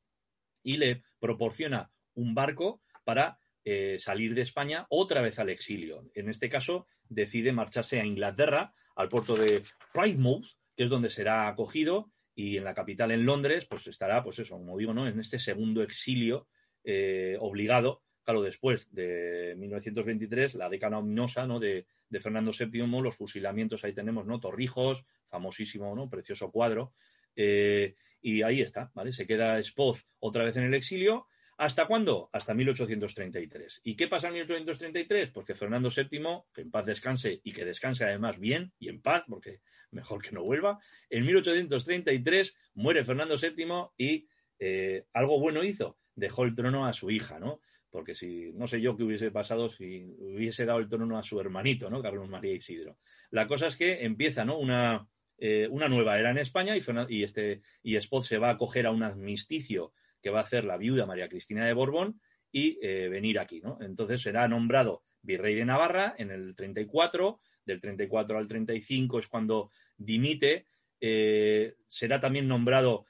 y 0.64 0.78
le 0.78 1.04
proporciona 1.20 1.92
un 2.14 2.36
barco 2.36 2.84
para 3.04 3.40
eh, 3.64 3.98
salir 3.98 4.36
de 4.36 4.42
España 4.42 4.86
otra 4.90 5.22
vez 5.22 5.40
al 5.40 5.50
exilio. 5.50 6.08
En 6.14 6.30
este 6.30 6.50
caso, 6.50 6.88
decide 7.10 7.52
marcharse 7.52 8.00
a 8.00 8.06
Inglaterra 8.06 8.74
al 8.96 9.10
puerto 9.10 9.36
de 9.36 9.64
Plymouth, 9.94 10.46
que 10.76 10.84
es 10.84 10.90
donde 10.90 11.10
será 11.10 11.48
acogido, 11.48 12.12
y 12.34 12.58
en 12.58 12.66
la 12.66 12.74
capital, 12.74 13.12
en 13.12 13.26
Londres, 13.26 13.66
pues 13.66 13.88
estará, 13.88 14.24
pues 14.24 14.40
eso, 14.40 14.58
como 14.58 14.78
digo, 14.78 14.94
¿no? 14.94 15.08
En 15.08 15.20
este 15.20 15.40
segundo 15.40 15.82
exilio 15.82 16.48
eh, 16.84 17.38
obligado, 17.40 18.04
claro, 18.24 18.42
después 18.42 18.94
de 18.94 19.56
1923, 19.58 20.56
la 20.56 20.70
década 20.70 20.98
ominosa, 20.98 21.48
¿no? 21.48 21.60
De, 21.60 21.86
Fernando 22.20 22.52
VII, 22.58 23.02
los 23.02 23.18
fusilamientos, 23.18 23.84
ahí 23.84 23.94
tenemos, 23.94 24.26
¿no? 24.26 24.40
Torrijos, 24.40 25.06
famosísimo, 25.28 25.96
¿no? 25.96 26.10
Precioso 26.10 26.50
cuadro. 26.50 26.94
Eh, 27.36 27.96
y 28.22 28.42
ahí 28.42 28.62
está, 28.62 28.90
¿vale? 28.94 29.12
Se 29.12 29.28
queda 29.28 29.62
Spoz 29.62 30.08
otra 30.20 30.46
vez 30.46 30.56
en 30.56 30.64
el 30.64 30.74
exilio 30.74 31.28
¿Hasta 31.58 31.88
cuándo? 31.88 32.30
Hasta 32.34 32.54
1833. 32.54 33.82
¿Y 33.86 33.96
qué 33.96 34.08
pasa 34.08 34.28
en 34.28 34.34
1833? 34.34 35.30
Pues 35.30 35.46
que 35.46 35.56
Fernando 35.56 35.90
VII, 35.90 36.44
que 36.54 36.62
en 36.62 36.72
paz 36.72 36.86
descanse 36.86 37.40
y 37.44 37.54
que 37.54 37.64
descanse 37.64 38.04
además 38.04 38.38
bien 38.40 38.74
y 38.78 38.90
en 38.90 39.02
paz, 39.02 39.24
porque 39.28 39.62
mejor 39.92 40.22
que 40.22 40.32
no 40.32 40.44
vuelva, 40.44 40.80
en 41.10 41.26
1833 41.26 42.58
muere 42.74 43.06
Fernando 43.06 43.36
VII 43.36 43.66
y 43.98 44.28
eh, 44.60 45.06
algo 45.14 45.40
bueno 45.40 45.64
hizo, 45.64 45.98
dejó 46.14 46.44
el 46.44 46.56
trono 46.56 46.86
a 46.86 46.94
su 46.94 47.10
hija, 47.10 47.40
¿no? 47.40 47.62
Porque 47.90 48.16
si, 48.16 48.52
no 48.54 48.68
sé 48.68 48.82
yo 48.82 48.98
qué 48.98 49.04
hubiese 49.04 49.32
pasado 49.32 49.70
si 49.70 50.14
hubiese 50.20 50.66
dado 50.66 50.80
el 50.80 50.90
trono 50.90 51.18
a 51.18 51.24
su 51.24 51.40
hermanito, 51.40 51.90
¿no? 51.90 52.02
Carlos 52.02 52.28
María 52.28 52.54
Isidro. 52.54 52.98
La 53.32 53.48
cosa 53.48 53.68
es 53.68 53.78
que 53.78 54.04
empieza, 54.04 54.44
¿no? 54.44 54.60
Una, 54.60 55.08
eh, 55.38 55.70
nueva 55.72 56.20
era 56.20 56.32
en 56.32 56.38
España 56.38 56.76
y, 56.76 57.24
este, 57.24 57.62
y 57.82 57.96
Spot 57.96 58.24
se 58.24 58.38
va 58.38 58.50
a 58.50 58.54
acoger 58.54 58.88
a 58.88 58.92
un 58.92 59.04
amnisticio 59.04 59.94
que 60.26 60.32
va 60.32 60.40
a 60.40 60.44
hacer 60.44 60.64
la 60.64 60.78
viuda 60.78 61.06
María 61.06 61.30
Cristina 61.30 61.68
de 61.68 61.74
Borbón 61.74 62.20
y 62.52 62.80
eh, 62.82 63.10
venir 63.10 63.38
aquí, 63.38 63.62
¿no? 63.62 63.78
Entonces 63.80 64.24
será 64.24 64.48
nombrado 64.48 65.04
virrey 65.22 65.54
de 65.54 65.66
Navarra 65.66 66.16
en 66.18 66.32
el 66.32 66.56
34, 66.56 67.40
del 67.64 67.80
34 67.80 68.40
al 68.40 68.48
35 68.48 69.20
es 69.20 69.28
cuando 69.28 69.70
dimite, 69.96 70.66
eh, 71.00 71.76
será 71.86 72.20
también 72.20 72.48
nombrado, 72.48 73.06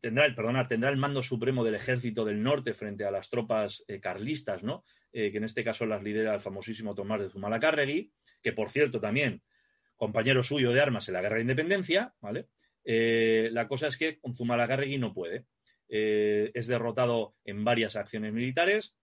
tendrá, 0.00 0.26
el, 0.26 0.34
perdona, 0.34 0.66
tendrá 0.66 0.90
el 0.90 0.96
mando 0.96 1.22
supremo 1.22 1.62
del 1.62 1.76
ejército 1.76 2.24
del 2.24 2.42
norte 2.42 2.74
frente 2.74 3.04
a 3.04 3.12
las 3.12 3.30
tropas 3.30 3.84
eh, 3.86 4.00
carlistas, 4.00 4.64
¿no? 4.64 4.84
que 5.12 5.36
en 5.36 5.44
este 5.44 5.62
caso 5.62 5.86
las 5.86 6.02
lidera 6.02 6.34
el 6.34 6.40
famosísimo 6.40 6.96
Tomás 6.96 7.20
de 7.20 7.30
Zumalacárregui, 7.30 8.10
que 8.42 8.52
por 8.52 8.70
cierto 8.70 9.00
también 9.00 9.40
compañero 9.94 10.42
suyo 10.42 10.72
de 10.72 10.80
armas 10.80 11.06
en 11.06 11.14
la 11.14 11.22
guerra 11.22 11.36
de 11.36 11.42
independencia, 11.42 12.12
¿vale? 12.20 12.48
la 12.82 13.68
cosa 13.68 13.86
es 13.86 13.96
que 13.96 14.18
Zumalacárregui 14.34 14.98
no 14.98 15.14
puede. 15.14 15.46
Eh, 15.88 16.50
es 16.54 16.66
derrotado 16.66 17.34
en 17.44 17.64
varias 17.64 17.96
acciones 17.96 18.32
militares 18.32 18.96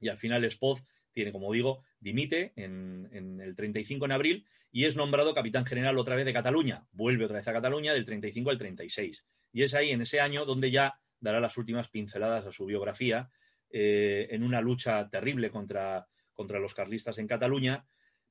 y 0.00 0.08
al 0.08 0.18
final 0.18 0.50
Spoz 0.50 0.84
tiene, 1.12 1.32
como 1.32 1.52
digo, 1.52 1.84
dimite 2.00 2.52
en, 2.56 3.40
el 3.40 3.54
35 3.54 4.06
en 4.06 4.12
abril 4.12 4.46
y 4.70 4.86
es 4.86 4.96
nombrado 4.96 5.34
capitán 5.34 5.66
general 5.66 5.98
otra 5.98 6.16
vez 6.16 6.24
de 6.24 6.32
Cataluña. 6.32 6.86
Vuelve 6.92 7.26
otra 7.26 7.38
vez 7.38 7.48
a 7.48 7.52
Cataluña 7.52 7.92
del 7.92 8.06
35 8.06 8.50
al 8.50 8.58
36. 8.58 9.26
Y 9.52 9.62
es 9.62 9.74
ahí, 9.74 9.90
en 9.90 10.00
ese 10.00 10.20
año, 10.20 10.46
donde 10.46 10.70
ya 10.70 10.98
dará 11.20 11.40
las 11.40 11.58
últimas 11.58 11.90
pinceladas 11.90 12.46
a 12.46 12.52
su 12.52 12.64
biografía 12.64 13.30
eh, 13.70 14.28
en 14.30 14.42
una 14.42 14.62
lucha 14.62 15.08
terrible 15.10 15.50
contra, 15.50 16.06
contra 16.32 16.58
los 16.58 16.74
carlistas 16.74 17.18
en 17.18 17.26
Cataluña, 17.26 17.84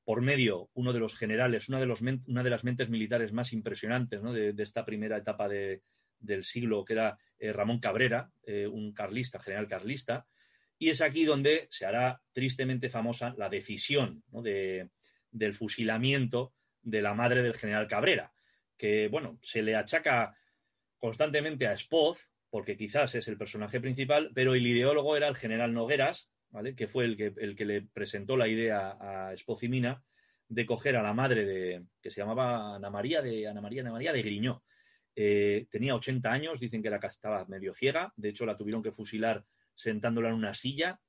por 0.04 0.20
medio, 0.20 0.68
uno 0.74 0.92
de 0.92 0.98
los 0.98 1.16
generales, 1.16 1.68
una 1.68 1.78
de, 1.78 1.86
los, 1.86 2.02
una 2.02 2.42
de 2.42 2.50
las 2.50 2.64
mentes 2.64 2.90
militares 2.90 3.32
más 3.32 3.52
impresionantes 3.52 4.20
de, 4.22 4.54
esta 4.58 4.84
primera 4.84 5.16
etapa 5.16 5.48
de, 5.48 5.82
del 6.22 6.44
siglo, 6.44 6.84
que 6.84 6.94
era 6.94 7.18
eh, 7.38 7.52
Ramón 7.52 7.80
Cabrera, 7.80 8.30
eh, 8.44 8.66
un 8.66 8.92
carlista, 8.92 9.40
general 9.40 9.68
carlista, 9.68 10.26
y 10.78 10.90
es 10.90 11.00
aquí 11.00 11.24
donde 11.24 11.68
se 11.70 11.86
hará 11.86 12.20
tristemente 12.32 12.88
famosa 12.88 13.34
la 13.36 13.48
decisión 13.48 14.24
del 14.32 15.54
fusilamiento 15.54 16.54
de 16.82 17.02
la 17.02 17.14
madre 17.14 17.42
del 17.42 17.54
general 17.54 17.86
Cabrera, 17.86 18.32
que, 18.76 19.08
bueno, 19.08 19.38
se 19.42 19.62
le 19.62 19.76
achaca 19.76 20.36
constantemente 20.98 21.66
a 21.68 21.76
Spoz, 21.76 22.28
porque 22.50 22.76
quizás 22.76 23.14
es 23.14 23.28
el 23.28 23.38
personaje 23.38 23.80
principal, 23.80 24.30
pero 24.34 24.54
el 24.54 24.66
ideólogo 24.66 25.16
era 25.16 25.28
el 25.28 25.36
general 25.36 25.72
Nogueras, 25.72 26.30
¿vale? 26.50 26.74
que 26.74 26.88
fue 26.88 27.04
el 27.04 27.16
que, 27.16 27.32
el 27.36 27.54
que 27.54 27.64
le 27.64 27.82
presentó 27.82 28.36
la 28.36 28.48
idea 28.48 28.96
a 29.00 29.36
Spoz 29.36 29.62
y 29.62 29.68
Mina 29.68 30.02
de 30.48 30.66
coger 30.66 30.96
a 30.96 31.02
la 31.02 31.14
madre 31.14 31.46
de, 31.46 31.84
que 32.00 32.10
se 32.10 32.20
llamaba 32.20 32.76
Ana 32.76 32.90
María 32.90 33.22
de, 33.22 33.48
Ana 33.48 33.60
María, 33.60 33.80
Ana 33.82 33.92
María 33.92 34.12
de 34.12 34.22
Griñó, 34.22 34.62
eh, 35.14 35.66
tenía 35.70 35.94
80 35.94 36.30
años, 36.30 36.60
dicen 36.60 36.82
que 36.82 36.90
la 36.90 36.96
estaba 36.96 37.44
medio 37.46 37.74
ciega, 37.74 38.12
de 38.16 38.30
hecho 38.30 38.46
la 38.46 38.56
tuvieron 38.56 38.82
que 38.82 38.92
fusilar 38.92 39.44
sentándola 39.74 40.28
en 40.28 40.34
una 40.34 40.54
silla 40.54 41.00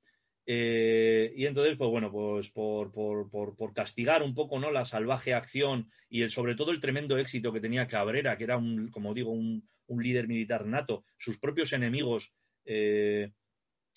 Eh, 0.46 1.32
y 1.34 1.46
entonces, 1.46 1.78
pues 1.78 1.88
bueno, 1.88 2.12
pues 2.12 2.50
por, 2.50 2.92
por, 2.92 3.72
castigar 3.72 4.22
un 4.22 4.34
poco 4.34 4.58
¿no? 4.58 4.70
la 4.70 4.84
salvaje 4.84 5.32
acción 5.32 5.90
y 6.10 6.20
el, 6.20 6.30
sobre 6.30 6.54
todo 6.54 6.70
el 6.70 6.80
tremendo 6.80 7.16
éxito 7.16 7.50
que 7.50 7.62
tenía 7.62 7.88
Cabrera, 7.88 8.36
que 8.36 8.44
era 8.44 8.58
un, 8.58 8.90
como 8.90 9.14
digo, 9.14 9.30
un, 9.30 9.66
líder 9.88 10.28
militar 10.28 10.66
nato, 10.66 11.04
sus 11.16 11.38
propios 11.38 11.72
enemigos 11.72 12.34
eh, 12.66 13.32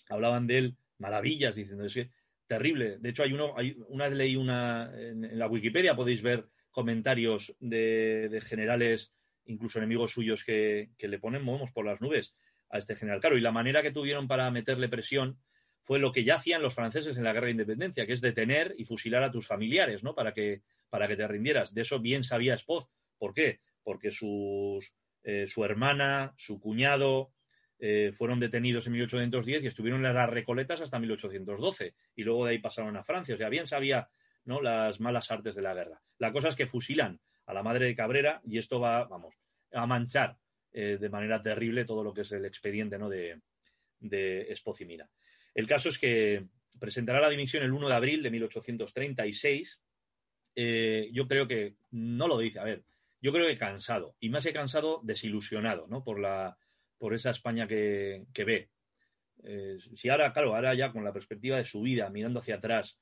hablaban 0.10 0.48
de 0.48 0.58
él 0.58 0.78
maravillas, 1.00 1.56
diciendo, 1.56 1.84
es 1.86 1.94
que 1.94 2.12
terrible. 2.48 2.98
De 3.00 3.10
hecho, 3.10 3.24
hay 3.24 3.34
uno, 3.34 3.58
hay 3.58 3.76
una 3.90 4.10
ley, 4.10 4.36
una, 4.36 4.92
en, 4.98 5.38
la 5.38 5.48
Wikipedia 5.48 5.96
podéis 5.96 6.22
ver 6.22 6.48
comentarios 6.72 7.56
de, 7.60 8.42
generales, 8.46 9.14
incluso 9.48 9.80
enemigos 9.80 10.12
suyos, 10.12 10.44
que, 10.44 10.90
le 11.00 11.20
ponen 11.20 11.44
movemos 11.44 11.72
por 11.72 11.86
las 11.86 12.02
nubes 12.02 12.36
a 12.70 12.78
este 12.78 12.96
general. 12.96 13.20
Claro, 13.20 13.38
y 13.38 13.42
la 13.42 13.52
manera 13.52 13.82
que 13.82 13.92
tuvieron 13.92 14.28
para 14.28 14.50
meterle 14.52 14.90
presión 14.90 15.40
fue 15.82 16.00
lo 16.00 16.12
que 16.12 16.24
ya 16.24 16.36
hacían 16.36 16.62
los 16.62 16.76
franceses 16.76 17.18
en 17.18 17.24
la 17.24 17.34
guerra 17.34 17.46
de 17.46 17.54
independencia, 17.54 18.06
que 18.06 18.14
es 18.14 18.22
detener 18.22 18.74
y 18.78 18.86
fusilar 18.86 19.24
a 19.24 19.32
tus 19.32 19.48
familiares, 19.48 20.04
¿no? 20.04 20.14
Para 20.14 20.34
que, 20.34 20.62
para 20.90 21.08
que 21.08 21.16
te 21.16 21.28
rindieras. 21.28 21.74
De 21.74 21.82
eso 21.82 22.00
bien 22.00 22.24
sabía 22.24 22.58
Spoz. 22.58 22.90
¿Por 23.18 23.34
qué? 23.34 23.62
Porque 23.84 24.12
sus, 24.12 24.94
eh, 25.24 25.48
su 25.48 25.64
hermana, 25.64 26.34
su 26.36 26.60
cuñado, 26.60 27.32
eh, 27.80 28.12
fueron 28.18 28.40
detenidos 28.40 28.88
en 28.88 28.94
1810 28.94 29.64
y 29.64 29.68
estuvieron 29.68 30.06
en 30.06 30.14
las 30.14 30.30
Recoletas 30.30 30.82
hasta 30.82 31.00
1812 31.00 31.94
y 32.16 32.24
luego 32.24 32.46
de 32.46 32.52
ahí 32.52 32.60
pasaron 32.60 32.98
a 32.98 33.04
Francia. 33.04 33.36
O 33.36 33.38
sea, 33.38 33.50
bien 33.50 33.68
sabía 33.68 34.10
¿no? 34.46 34.62
las 34.62 35.00
malas 35.00 35.30
artes 35.32 35.56
de 35.56 35.62
la 35.62 35.76
guerra. 35.76 36.02
La 36.18 36.32
cosa 36.32 36.48
es 36.48 36.56
que 36.56 36.66
fusilan 36.66 37.20
a 37.48 37.54
la 37.54 37.64
madre 37.64 37.88
de 37.88 37.96
Cabrera 37.96 38.42
y 38.46 38.58
esto 38.58 38.80
va, 38.80 39.06
vamos, 39.06 39.36
a 39.72 39.86
manchar 39.86 40.38
eh, 40.72 40.98
de 41.00 41.10
manera 41.10 41.42
terrible 41.42 41.86
todo 41.86 42.04
lo 42.04 42.14
que 42.14 42.22
es 42.22 42.32
el 42.32 42.46
expediente 42.46 42.98
¿no? 42.98 43.10
de, 43.10 43.42
de 44.00 44.42
Espocimina. 44.52 45.10
El 45.56 45.66
caso 45.66 45.90
es 45.90 45.98
que 45.98 46.46
presentará 46.80 47.20
la 47.20 47.30
dimisión 47.30 47.64
el 47.64 47.72
1 47.72 47.90
de 47.90 47.96
abril 47.96 48.24
de 48.24 48.30
1836. 48.30 49.82
Eh, 50.56 51.10
yo 51.12 51.28
creo 51.28 51.48
que 51.48 51.76
no 51.92 52.28
lo 52.28 52.38
dice, 52.38 52.60
a 52.60 52.64
ver, 52.64 52.84
yo 53.22 53.32
creo 53.32 53.48
que 53.48 53.56
cansado, 53.56 54.16
y 54.20 54.30
más 54.30 54.44
que 54.44 54.54
cansado, 54.54 55.02
desilusionado, 55.04 55.88
¿no? 55.88 56.04
Por 56.04 56.20
la, 56.20 56.58
por 56.98 57.14
esa 57.14 57.32
España 57.32 57.68
que, 57.68 58.26
ve. 58.34 58.70
Eh, 59.44 59.78
si 59.96 60.10
ahora, 60.10 60.34
claro, 60.34 60.56
ahora 60.56 60.74
ya 60.76 60.92
con 60.92 61.04
la 61.04 61.14
perspectiva 61.14 61.58
de 61.58 61.66
su 61.66 61.82
vida, 61.82 62.10
mirando 62.10 62.40
hacia 62.40 62.56
atrás, 62.56 63.00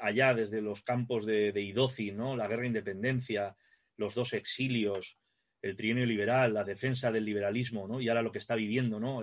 allá 0.00 0.34
desde 0.34 0.60
los 0.60 0.82
campos 0.82 1.26
de, 1.26 1.52
de 1.52 1.62
Idoci, 1.62 2.12
¿no? 2.12 2.36
La 2.36 2.48
guerra 2.48 2.62
de 2.62 2.68
independencia, 2.68 3.56
los 3.96 4.14
dos 4.14 4.32
exilios, 4.32 5.18
el 5.62 5.76
trienio 5.76 6.04
liberal, 6.04 6.54
la 6.54 6.64
defensa 6.64 7.10
del 7.12 7.24
liberalismo, 7.24 7.86
¿no? 7.86 8.00
Y 8.00 8.08
ahora 8.08 8.22
lo 8.22 8.32
que 8.32 8.38
está 8.38 8.54
viviendo, 8.54 8.98
¿no? 8.98 9.22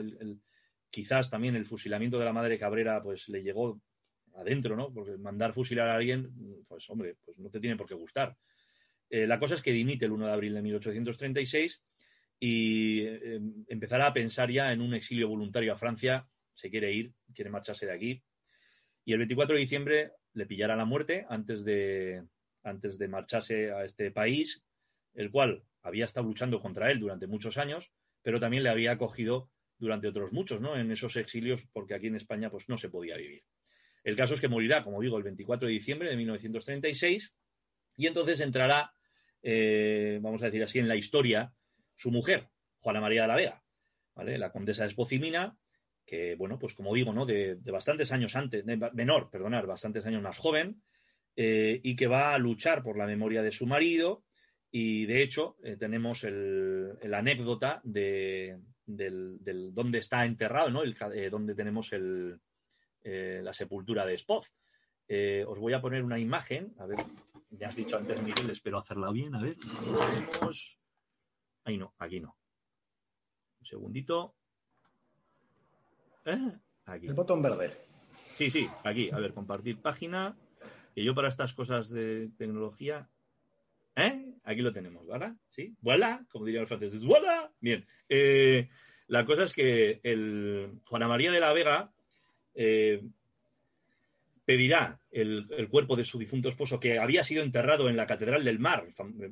quizás 0.92 1.30
también 1.30 1.56
el 1.56 1.68
fusilamiento 1.68 2.18
de 2.18 2.26
la 2.26 2.34
madre 2.34 2.58
Cabrera, 2.58 3.04
pues 3.04 3.30
le 3.30 3.44
llegó 3.44 3.80
adentro, 4.36 4.76
¿no? 4.76 4.92
Porque 4.92 5.18
mandar 5.18 5.54
fusilar 5.54 5.90
a 5.90 5.96
alguien, 5.96 6.32
pues 6.68 6.90
hombre, 6.90 7.18
pues 7.24 7.38
no 7.38 7.50
te 7.50 7.60
tiene 7.60 7.76
por 7.76 7.88
qué 7.88 7.94
gustar. 7.94 8.36
Eh, 9.10 9.28
la 9.28 9.40
cosa 9.40 9.56
es 9.56 9.62
que 9.62 9.72
dimite 9.72 10.06
el 10.06 10.12
1 10.12 10.26
de 10.26 10.32
abril 10.32 10.54
de 10.54 10.62
1836 10.62 11.84
y 12.40 13.02
eh, 13.02 13.40
empezará 13.68 14.08
a 14.08 14.14
pensar 14.14 14.50
ya 14.50 14.72
en 14.72 14.82
un 14.82 14.94
exilio 14.94 15.28
voluntario 15.28 15.74
a 15.74 15.78
Francia, 15.78 16.28
se 16.54 16.70
quiere 16.70 16.92
ir, 16.92 17.14
quiere 17.34 17.50
marcharse 17.52 17.86
de 17.86 17.94
aquí. 17.94 18.24
Y 19.06 19.14
el 19.14 19.20
24 19.20 19.56
de 19.56 19.62
diciembre 19.62 20.12
le 20.34 20.46
pillará 20.46 20.76
la 20.76 20.86
muerte 20.86 21.26
antes 21.30 21.64
de, 21.64 22.24
antes 22.64 22.98
de 22.98 23.08
marcharse 23.08 23.72
a 23.72 23.84
este 23.84 24.12
país, 24.12 24.64
el 25.14 25.32
cual 25.32 25.64
había 25.82 26.06
estado 26.06 26.28
luchando 26.28 26.60
contra 26.60 26.92
él 26.92 27.00
durante 27.00 27.28
muchos 27.28 27.58
años, 27.58 27.92
pero 28.22 28.40
también 28.40 28.64
le 28.64 28.70
había 28.70 28.92
acogido 28.92 29.50
durante 29.78 30.08
otros 30.08 30.34
muchos, 30.34 30.62
¿no? 30.62 30.78
En 30.78 30.92
esos 30.92 31.16
exilios, 31.16 31.66
porque 31.72 31.96
aquí 31.96 32.08
en 32.08 32.16
España 32.16 32.50
pues 32.50 32.68
no 32.68 32.78
se 32.78 32.90
podía 32.90 33.18
vivir. 33.18 33.44
El 34.04 34.16
caso 34.16 34.34
es 34.34 34.42
que 34.42 34.48
morirá, 34.48 34.84
como 34.84 35.02
digo, 35.02 35.18
el 35.18 35.24
24 35.24 35.68
de 35.68 35.74
diciembre 35.74 36.10
de 36.10 36.18
1936 36.18 37.34
y 37.96 38.08
entonces 38.08 38.40
entrará, 38.42 38.94
eh, 39.42 40.20
vamos 40.22 40.42
a 40.42 40.46
decir 40.46 40.64
así, 40.64 40.80
en 40.80 40.88
la 40.88 40.96
historia 40.96 41.54
su 41.96 42.12
mujer, 42.12 42.50
Juana 42.80 43.02
María 43.02 43.24
de 43.24 43.28
la 43.28 43.36
Vega, 43.36 43.64
¿vale? 44.16 44.38
La 44.38 44.52
condesa 44.52 44.84
de 44.84 44.90
Espocimina, 44.90 45.58
que, 46.10 46.34
bueno, 46.34 46.58
pues 46.58 46.74
como 46.74 46.96
digo, 46.96 47.14
¿no? 47.14 47.24
De, 47.24 47.60
bastantes 47.66 48.12
años 48.12 48.36
antes, 48.36 48.66
menor, 48.66 49.30
perdonar, 49.30 49.68
bastantes 49.68 50.04
años 50.08 50.24
más 50.24 50.40
joven, 50.40 50.82
eh, 51.36 51.80
y 51.84 51.96
que 51.96 52.08
va 52.08 52.34
a 52.34 52.40
luchar 52.40 52.82
por 52.82 52.98
la 52.98 53.06
memoria 53.06 53.44
de 53.44 53.52
su 53.52 53.68
marido, 53.68 54.24
y 54.72 55.06
de 55.06 55.22
hecho 55.22 55.58
eh, 55.64 55.78
tenemos 55.78 56.24
el, 56.24 56.98
anécdota 57.14 57.80
de, 57.84 58.58
del, 58.88 59.72
dónde 59.72 60.00
está 60.00 60.26
enterrado, 60.26 60.72
¿no? 60.72 60.82
El, 60.82 60.98
eh, 61.14 61.30
donde 61.30 61.54
tenemos 61.54 61.94
el, 61.94 62.40
la 63.04 63.54
sepultura 63.54 64.04
de 64.06 64.18
Spoz. 64.18 64.52
os 65.46 65.60
voy 65.60 65.74
a 65.74 65.82
poner 65.82 66.04
una 66.04 66.18
imagen, 66.18 66.74
a 66.80 66.88
ver, 66.88 66.98
ya 67.52 67.68
has 67.68 67.76
dicho 67.76 67.98
antes, 67.98 68.20
Miguel, 68.24 68.50
espero 68.50 68.80
hacerla 68.80 69.12
bien, 69.12 69.36
a 69.36 69.42
ver, 69.42 69.58
Ahí 71.66 71.78
no, 71.78 71.94
aquí 72.00 72.20
no. 72.20 72.36
Un 73.60 73.66
segundito. 73.66 74.39
¿Eh? 76.26 76.52
Aquí. 76.86 77.08
El 77.08 77.14
botón 77.14 77.42
verde. 77.42 77.72
Sí, 78.36 78.50
sí, 78.50 78.68
aquí. 78.84 79.10
A 79.12 79.20
ver, 79.20 79.34
compartir 79.34 79.82
página. 79.82 80.36
Que 80.96 81.04
yo 81.04 81.14
para 81.14 81.30
estas 81.30 81.54
cosas 81.54 81.90
de 81.90 82.30
tecnología. 82.38 83.10
¿Eh? 83.96 84.34
Aquí 84.44 84.62
lo 84.62 84.74
tenemos, 84.74 85.06
¿verdad? 85.06 85.36
Sí. 85.50 85.76
Voilà, 85.82 86.26
como 86.32 86.46
dirían 86.46 86.64
los 86.64 86.70
franceses. 86.70 87.04
Voilà. 87.04 87.52
Bien. 87.60 87.86
Eh, 88.08 88.70
la 89.08 89.26
cosa 89.26 89.44
es 89.44 89.54
que 89.54 90.00
el 90.04 90.80
Juana 90.86 91.08
María 91.08 91.32
de 91.32 91.40
la 91.40 91.54
Vega 91.54 91.92
eh, 92.54 93.04
pedirá 94.50 95.00
el, 95.12 95.68
cuerpo 95.70 95.96
de 95.96 96.04
su 96.04 96.18
difunto 96.18 96.50
esposo, 96.50 96.80
que 96.80 96.98
había 96.98 97.22
sido 97.22 97.44
enterrado 97.44 97.88
en 97.88 97.96
la 97.96 98.08
Catedral 98.08 98.44
del 98.44 98.58
Mar, 98.58 98.84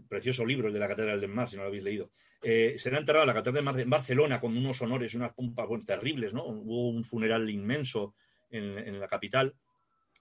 precioso 0.08 0.46
libro 0.46 0.72
de 0.72 0.78
la 0.78 0.88
Catedral 0.88 1.20
del 1.20 1.32
Mar, 1.32 1.50
si 1.50 1.56
no 1.56 1.64
lo 1.64 1.70
habéis 1.70 1.82
leído, 1.82 2.12
eh, 2.44 2.76
será 2.78 3.00
enterrado 3.00 3.24
en 3.24 3.30
la 3.30 3.34
Catedral 3.34 3.56
del 3.56 3.64
Mar 3.64 3.80
en 3.80 3.90
Barcelona 3.90 4.40
con 4.40 4.56
unos 4.56 4.80
honores 4.84 5.12
y 5.12 5.18
unas 5.18 5.34
pompas 5.34 5.68
terribles, 5.88 6.34
¿no? 6.34 6.46
Hubo 6.46 6.90
un 6.90 7.04
funeral 7.04 7.50
inmenso 7.50 8.14
en, 8.52 9.00
la 9.00 9.08
capital. 9.08 9.56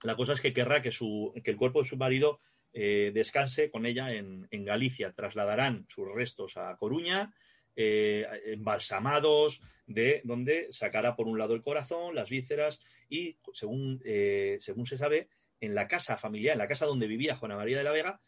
La 0.02 0.16
cosa 0.16 0.32
es 0.32 0.40
que 0.40 0.54
querrá 0.54 0.80
que, 0.80 0.92
su, 0.92 1.30
que 1.44 1.50
el 1.50 1.58
cuerpo 1.58 1.82
de 1.82 1.88
su 1.90 1.98
marido 1.98 2.40
eh, 2.72 3.10
descanse 3.12 3.70
con 3.70 3.84
ella 3.84 4.14
en, 4.14 4.48
en 4.50 4.64
Galicia. 4.64 5.12
Trasladarán 5.12 5.84
sus 5.90 6.08
restos 6.10 6.56
a 6.56 6.74
Coruña 6.78 7.34
eh, 7.76 8.26
embalsamados, 8.46 9.62
de 9.86 10.20
donde 10.24 10.68
sacará 10.70 11.14
por 11.14 11.28
un 11.28 11.38
lado 11.38 11.54
el 11.54 11.62
corazón, 11.62 12.14
las 12.14 12.30
vísceras 12.30 12.80
y, 13.08 13.36
según, 13.52 14.00
eh, 14.04 14.56
según 14.58 14.86
se 14.86 14.98
sabe, 14.98 15.28
en 15.60 15.74
la 15.74 15.88
casa 15.88 16.16
familiar, 16.16 16.54
en 16.54 16.58
la 16.58 16.66
casa 16.66 16.86
donde 16.86 17.06
vivía 17.06 17.36
Juana 17.36 17.56
María 17.56 17.78
de 17.78 17.84
la 17.84 17.92
Vega, 17.92 18.20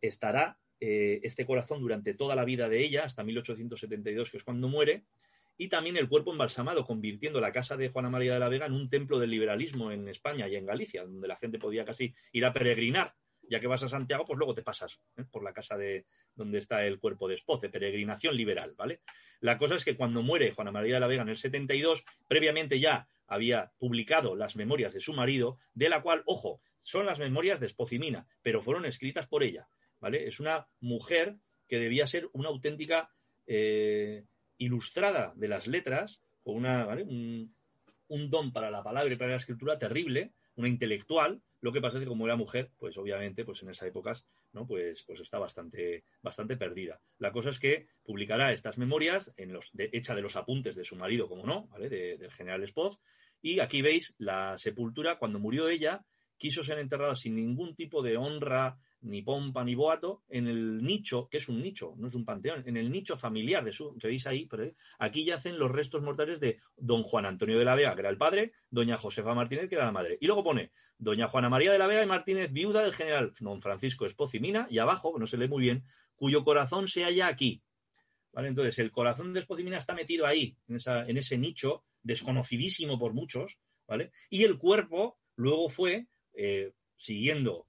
estará 0.00 0.58
eh, 0.80 1.20
este 1.22 1.46
corazón 1.46 1.80
durante 1.80 2.14
toda 2.14 2.34
la 2.36 2.44
vida 2.44 2.68
de 2.68 2.84
ella, 2.84 3.04
hasta 3.04 3.24
1872, 3.24 4.30
que 4.30 4.36
es 4.36 4.44
cuando 4.44 4.68
muere, 4.68 5.04
y 5.58 5.68
también 5.68 5.96
el 5.96 6.08
cuerpo 6.08 6.32
embalsamado, 6.32 6.84
convirtiendo 6.84 7.40
la 7.40 7.52
casa 7.52 7.76
de 7.76 7.88
Juana 7.88 8.10
María 8.10 8.34
de 8.34 8.40
la 8.40 8.50
Vega 8.50 8.66
en 8.66 8.74
un 8.74 8.90
templo 8.90 9.18
del 9.18 9.30
liberalismo 9.30 9.90
en 9.90 10.06
España 10.08 10.48
y 10.48 10.56
en 10.56 10.66
Galicia, 10.66 11.04
donde 11.04 11.28
la 11.28 11.36
gente 11.36 11.58
podía 11.58 11.84
casi 11.84 12.14
ir 12.32 12.44
a 12.44 12.52
peregrinar 12.52 13.14
ya 13.48 13.60
que 13.60 13.66
vas 13.66 13.82
a 13.82 13.88
Santiago, 13.88 14.24
pues 14.24 14.38
luego 14.38 14.54
te 14.54 14.62
pasas 14.62 15.00
¿eh? 15.16 15.24
por 15.30 15.42
la 15.42 15.52
casa 15.52 15.76
de 15.76 16.06
donde 16.34 16.58
está 16.58 16.84
el 16.84 16.98
cuerpo 16.98 17.28
de 17.28 17.34
Espoce, 17.34 17.68
peregrinación 17.68 18.36
liberal, 18.36 18.74
¿vale? 18.76 19.00
La 19.40 19.58
cosa 19.58 19.76
es 19.76 19.84
que 19.84 19.96
cuando 19.96 20.22
muere 20.22 20.52
Juana 20.52 20.72
María 20.72 20.94
de 20.94 21.00
la 21.00 21.06
Vega 21.06 21.22
en 21.22 21.28
el 21.28 21.36
72, 21.36 22.04
previamente 22.28 22.80
ya 22.80 23.08
había 23.26 23.72
publicado 23.78 24.36
las 24.36 24.56
memorias 24.56 24.92
de 24.92 25.00
su 25.00 25.12
marido, 25.12 25.58
de 25.74 25.88
la 25.88 26.02
cual, 26.02 26.22
ojo, 26.26 26.60
son 26.82 27.06
las 27.06 27.18
memorias 27.18 27.60
de 27.60 27.66
Espocimina, 27.66 28.26
pero 28.42 28.62
fueron 28.62 28.86
escritas 28.86 29.26
por 29.26 29.42
ella, 29.42 29.68
¿vale? 30.00 30.26
Es 30.28 30.40
una 30.40 30.68
mujer 30.80 31.36
que 31.68 31.78
debía 31.78 32.06
ser 32.06 32.28
una 32.32 32.48
auténtica 32.48 33.10
eh, 33.46 34.24
ilustrada 34.58 35.32
de 35.36 35.48
las 35.48 35.66
letras, 35.66 36.22
con 36.42 36.56
una, 36.56 36.86
un, 36.86 37.54
un 38.08 38.30
don 38.30 38.52
para 38.52 38.70
la 38.70 38.82
palabra 38.82 39.12
y 39.12 39.16
para 39.16 39.32
la 39.32 39.36
escritura 39.36 39.78
terrible, 39.78 40.32
una 40.54 40.68
intelectual, 40.68 41.42
lo 41.60 41.72
que 41.72 41.80
pasa 41.80 41.98
es 41.98 42.04
que 42.04 42.08
como 42.08 42.26
era 42.26 42.36
mujer, 42.36 42.70
pues 42.78 42.96
obviamente, 42.98 43.44
pues 43.44 43.62
en 43.62 43.70
esas 43.70 43.88
épocas, 43.88 44.26
¿no? 44.52 44.66
Pues, 44.66 45.04
pues 45.04 45.20
está 45.20 45.38
bastante, 45.38 46.04
bastante 46.22 46.56
perdida. 46.56 47.00
La 47.18 47.32
cosa 47.32 47.50
es 47.50 47.58
que 47.58 47.88
publicará 48.04 48.52
estas 48.52 48.78
memorias 48.78 49.32
en 49.36 49.52
los, 49.52 49.72
de, 49.72 49.90
hecha 49.92 50.14
de 50.14 50.22
los 50.22 50.36
apuntes 50.36 50.76
de 50.76 50.84
su 50.84 50.96
marido, 50.96 51.28
como 51.28 51.46
no, 51.46 51.66
¿vale? 51.68 51.88
del 51.88 52.30
general 52.32 52.66
Spoz. 52.66 52.98
Y 53.40 53.60
aquí 53.60 53.82
veis 53.82 54.14
la 54.18 54.56
sepultura, 54.58 55.18
cuando 55.18 55.38
murió 55.38 55.68
ella, 55.68 56.04
quiso 56.36 56.62
ser 56.62 56.78
enterrada 56.78 57.16
sin 57.16 57.36
ningún 57.36 57.74
tipo 57.74 58.02
de 58.02 58.16
honra, 58.16 58.78
ni 59.06 59.22
pompa 59.22 59.64
ni 59.64 59.74
boato 59.74 60.22
en 60.28 60.46
el 60.46 60.82
nicho, 60.82 61.28
que 61.28 61.38
es 61.38 61.48
un 61.48 61.62
nicho, 61.62 61.94
no 61.96 62.08
es 62.08 62.14
un 62.14 62.24
panteón, 62.24 62.62
en 62.66 62.76
el 62.76 62.90
nicho 62.90 63.16
familiar 63.16 63.64
de 63.64 63.72
su, 63.72 63.96
que 63.98 64.08
veis 64.08 64.26
ahí, 64.26 64.46
pero 64.46 64.70
aquí 64.98 65.24
yacen 65.24 65.58
los 65.58 65.70
restos 65.70 66.02
mortales 66.02 66.40
de 66.40 66.58
don 66.76 67.02
Juan 67.02 67.26
Antonio 67.26 67.58
de 67.58 67.64
la 67.64 67.74
Vega, 67.74 67.94
que 67.94 68.00
era 68.00 68.10
el 68.10 68.18
padre, 68.18 68.52
doña 68.70 68.98
Josefa 68.98 69.34
Martínez, 69.34 69.68
que 69.68 69.76
era 69.76 69.84
la 69.84 69.92
madre. 69.92 70.18
Y 70.20 70.26
luego 70.26 70.44
pone 70.44 70.72
doña 70.98 71.28
Juana 71.28 71.48
María 71.48 71.72
de 71.72 71.78
la 71.78 71.86
Vega 71.86 72.02
y 72.02 72.06
Martínez, 72.06 72.52
viuda 72.52 72.82
del 72.82 72.94
general 72.94 73.32
don 73.40 73.62
Francisco 73.62 74.06
Espocimina, 74.06 74.66
y 74.70 74.78
abajo, 74.78 75.14
no 75.18 75.26
se 75.26 75.38
lee 75.38 75.48
muy 75.48 75.62
bien, 75.62 75.84
cuyo 76.16 76.44
corazón 76.44 76.88
se 76.88 77.04
halla 77.04 77.28
aquí. 77.28 77.62
¿Vale? 78.32 78.48
Entonces, 78.48 78.78
el 78.80 78.90
corazón 78.90 79.32
de 79.32 79.40
Espocimina 79.40 79.78
está 79.78 79.94
metido 79.94 80.26
ahí, 80.26 80.56
en, 80.68 80.76
esa, 80.76 81.06
en 81.06 81.16
ese 81.16 81.38
nicho, 81.38 81.84
desconocidísimo 82.02 82.98
por 82.98 83.14
muchos, 83.14 83.58
¿vale? 83.86 84.10
Y 84.28 84.44
el 84.44 84.58
cuerpo 84.58 85.18
luego 85.36 85.68
fue, 85.70 86.06
eh, 86.34 86.72
siguiendo 86.96 87.68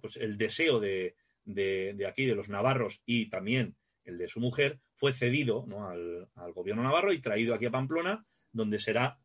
pues 0.00 0.16
el 0.16 0.36
deseo 0.36 0.80
de, 0.80 1.14
aquí, 2.06 2.26
de 2.26 2.34
los 2.34 2.48
navarros 2.48 3.02
y 3.06 3.28
también 3.28 3.76
el 4.04 4.18
de 4.18 4.28
su 4.28 4.40
mujer, 4.40 4.78
fue 4.94 5.12
cedido 5.12 5.66
al, 5.88 6.52
gobierno 6.52 6.82
navarro 6.82 7.12
y 7.12 7.20
traído 7.20 7.54
aquí 7.54 7.66
a 7.66 7.70
Pamplona, 7.70 8.24
donde 8.52 8.78
será 8.78 9.18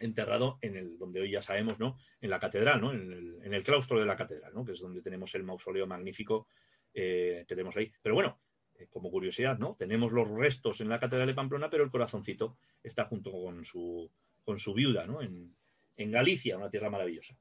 enterrado 0.00 0.58
en 0.60 0.76
el, 0.76 0.98
donde 0.98 1.20
hoy 1.20 1.30
ya 1.30 1.42
sabemos, 1.42 1.78
¿no? 1.78 1.98
En 2.20 2.30
la 2.30 2.38
catedral, 2.38 2.80
¿no? 2.80 2.92
En 2.92 3.52
el, 3.52 3.62
claustro 3.62 3.98
de 3.98 4.06
la 4.06 4.16
catedral, 4.16 4.52
¿no? 4.54 4.64
Que 4.64 4.72
es 4.72 4.80
donde 4.80 5.02
tenemos 5.02 5.34
el 5.34 5.42
mausoleo 5.42 5.86
magnífico 5.86 6.46
eh, 6.94 7.44
que 7.48 7.54
tenemos 7.54 7.76
ahí. 7.76 7.90
Pero 8.02 8.14
bueno, 8.14 8.40
eh, 8.74 8.86
como 8.88 9.10
curiosidad, 9.10 9.58
¿no? 9.58 9.74
Tenemos 9.76 10.12
los 10.12 10.28
restos 10.28 10.80
en 10.80 10.88
la 10.88 11.00
catedral 11.00 11.26
de 11.26 11.34
Pamplona, 11.34 11.68
pero 11.70 11.82
el 11.82 11.90
corazoncito 11.90 12.58
está 12.82 13.06
junto 13.06 13.32
con 13.32 13.64
su, 13.64 14.10
con 14.44 14.58
su 14.58 14.74
viuda, 14.74 15.06
¿no? 15.06 15.20
En, 15.20 15.56
en 15.96 16.10
Galicia, 16.12 16.56
una 16.56 16.70
tierra 16.70 16.90
maravillosa. 16.90 17.36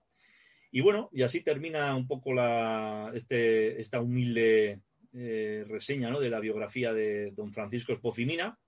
Y 0.72 0.82
bueno, 0.82 1.09
y 1.11 1.24
así 1.24 1.41
termina 1.41 1.95
un 1.95 2.07
poco 2.07 2.34
la, 2.34 3.11
este, 3.13 3.80
esta 3.80 4.01
humilde 4.01 4.82
eh, 5.13 5.65
reseña 5.68 6.09
¿no? 6.09 6.20
de 6.20 6.30
la 6.30 6.39
biografía 6.39 6.93
de 6.93 7.32
don 7.32 7.53
Francisco 7.53 7.93
Espocimina, 7.93 8.59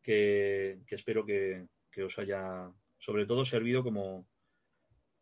que, 0.00 0.78
espero 0.88 1.24
que, 1.24 1.66
os 2.02 2.18
haya, 2.18 2.70
sobre 2.98 3.26
todo, 3.26 3.44
servido 3.44 3.82
como 3.82 4.26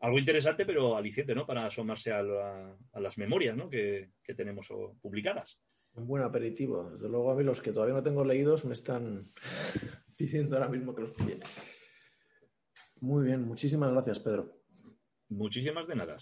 algo 0.01 0.19
interesante, 0.19 0.65
pero 0.65 0.97
aliciente, 0.97 1.35
¿no? 1.35 1.47
Para 1.47 1.67
asomarse 1.67 2.13
a, 2.13 2.23
las 2.23 3.19
memorias 3.19 3.57
¿no? 3.57 3.69
que, 3.69 4.11
tenemos 4.37 4.69
publicadas. 5.01 5.61
Un 5.95 6.07
buen 6.07 6.23
aperitivo. 6.23 6.91
Desde 6.91 7.09
luego, 7.09 7.33
a 7.33 7.35
mí 7.35 7.43
los 7.43 7.61
que 7.61 7.73
todavía 7.73 7.97
no 7.97 8.03
tengo 8.03 8.25
leídos 8.25 8.65
me 8.65 8.75
están 8.75 9.27
diciendo 10.17 10.57
ahora 10.57 10.69
mismo 10.69 10.95
que 10.95 11.03
los 11.03 11.11
pille. 11.13 11.41
Muy 13.01 13.27
bien, 13.27 13.43
muchísimas 13.43 13.91
gracias, 13.91 14.21
Pedro. 14.21 14.60
Muchísimas 15.31 15.87
de 15.87 15.95
nada. 15.95 16.17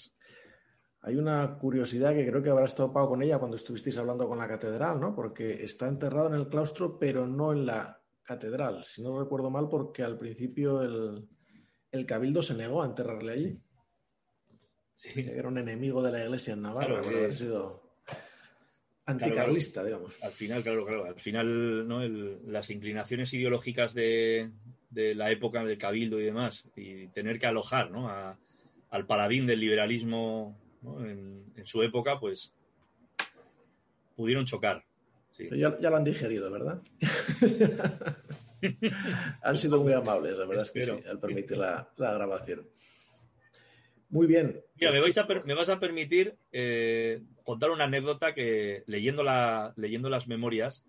Hay 1.00 1.16
una 1.16 1.58
curiosidad 1.58 2.12
que 2.12 2.26
creo 2.26 2.42
que 2.42 2.50
habrás 2.50 2.74
topado 2.74 3.08
con 3.08 3.22
ella 3.22 3.38
cuando 3.38 3.56
estuvisteis 3.56 3.96
hablando 3.98 4.28
con 4.28 4.38
la 4.38 4.48
catedral, 4.48 5.00
¿no? 5.00 5.14
Porque 5.14 5.64
está 5.64 5.86
enterrado 5.86 6.28
en 6.28 6.34
el 6.34 6.48
claustro, 6.48 6.98
pero 6.98 7.26
no 7.26 7.52
en 7.52 7.66
la 7.66 8.00
catedral, 8.22 8.84
si 8.84 9.02
no 9.02 9.18
recuerdo 9.18 9.48
mal, 9.48 9.68
porque 9.70 10.02
al 10.02 10.18
principio 10.18 10.82
el, 10.82 12.06
cabildo 12.06 12.42
se 12.42 12.54
negó 12.54 12.82
a 12.82 12.86
enterrarle 12.86 13.32
allí. 13.32 13.58
Sí. 14.96 15.20
Era 15.20 15.48
un 15.48 15.58
enemigo 15.58 16.02
de 16.02 16.12
la 16.12 16.24
iglesia 16.24 16.54
en 16.54 16.62
Navarra, 16.62 17.00
claro, 17.00 17.18
haber 17.18 17.34
sido 17.34 17.82
anticarlista, 19.06 19.84
digamos. 19.84 20.22
Al 20.22 20.32
final, 20.32 20.62
claro, 20.62 20.84
claro, 20.84 21.04
al 21.06 21.20
final 21.20 21.88
¿no? 21.88 22.06
las 22.06 22.68
inclinaciones 22.70 23.32
ideológicas 23.32 23.94
de, 23.94 24.50
de 24.90 25.14
la 25.14 25.30
época 25.30 25.64
del 25.64 25.78
cabildo 25.78 26.20
y 26.20 26.24
demás, 26.24 26.64
y 26.76 27.06
tener 27.08 27.38
que 27.38 27.46
alojar 27.46 27.90
¿no? 27.90 28.10
Al 28.90 29.06
paladín 29.06 29.46
del 29.46 29.60
liberalismo 29.60 30.56
en, 30.82 31.44
su 31.64 31.82
época, 31.82 32.18
pues 32.18 32.52
pudieron 34.16 34.46
chocar. 34.46 34.84
Ya, 35.38 35.70
lo 35.70 35.96
han 35.96 36.04
digerido, 36.04 36.50
¿verdad? 36.50 36.82
han 39.42 39.58
sido 39.58 39.82
muy 39.82 39.92
amables, 39.92 40.36
la 40.36 40.46
verdad 40.46 40.64
es 40.64 40.70
que 40.72 40.82
sí, 40.82 40.90
al 41.08 41.20
permitir 41.20 41.58
la, 41.58 41.88
grabación. 41.96 42.66
Muy 44.10 44.26
bien. 44.26 44.60
me, 44.80 45.54
vas 45.54 45.68
a 45.68 45.78
permitir 45.78 46.34
eh, 46.50 47.20
contar 47.44 47.70
una 47.70 47.84
anécdota 47.84 48.34
que 48.34 48.82
leyendo, 48.86 49.22
la, 49.22 49.74
leyendo 49.76 50.08
las 50.08 50.26
memorias 50.26 50.84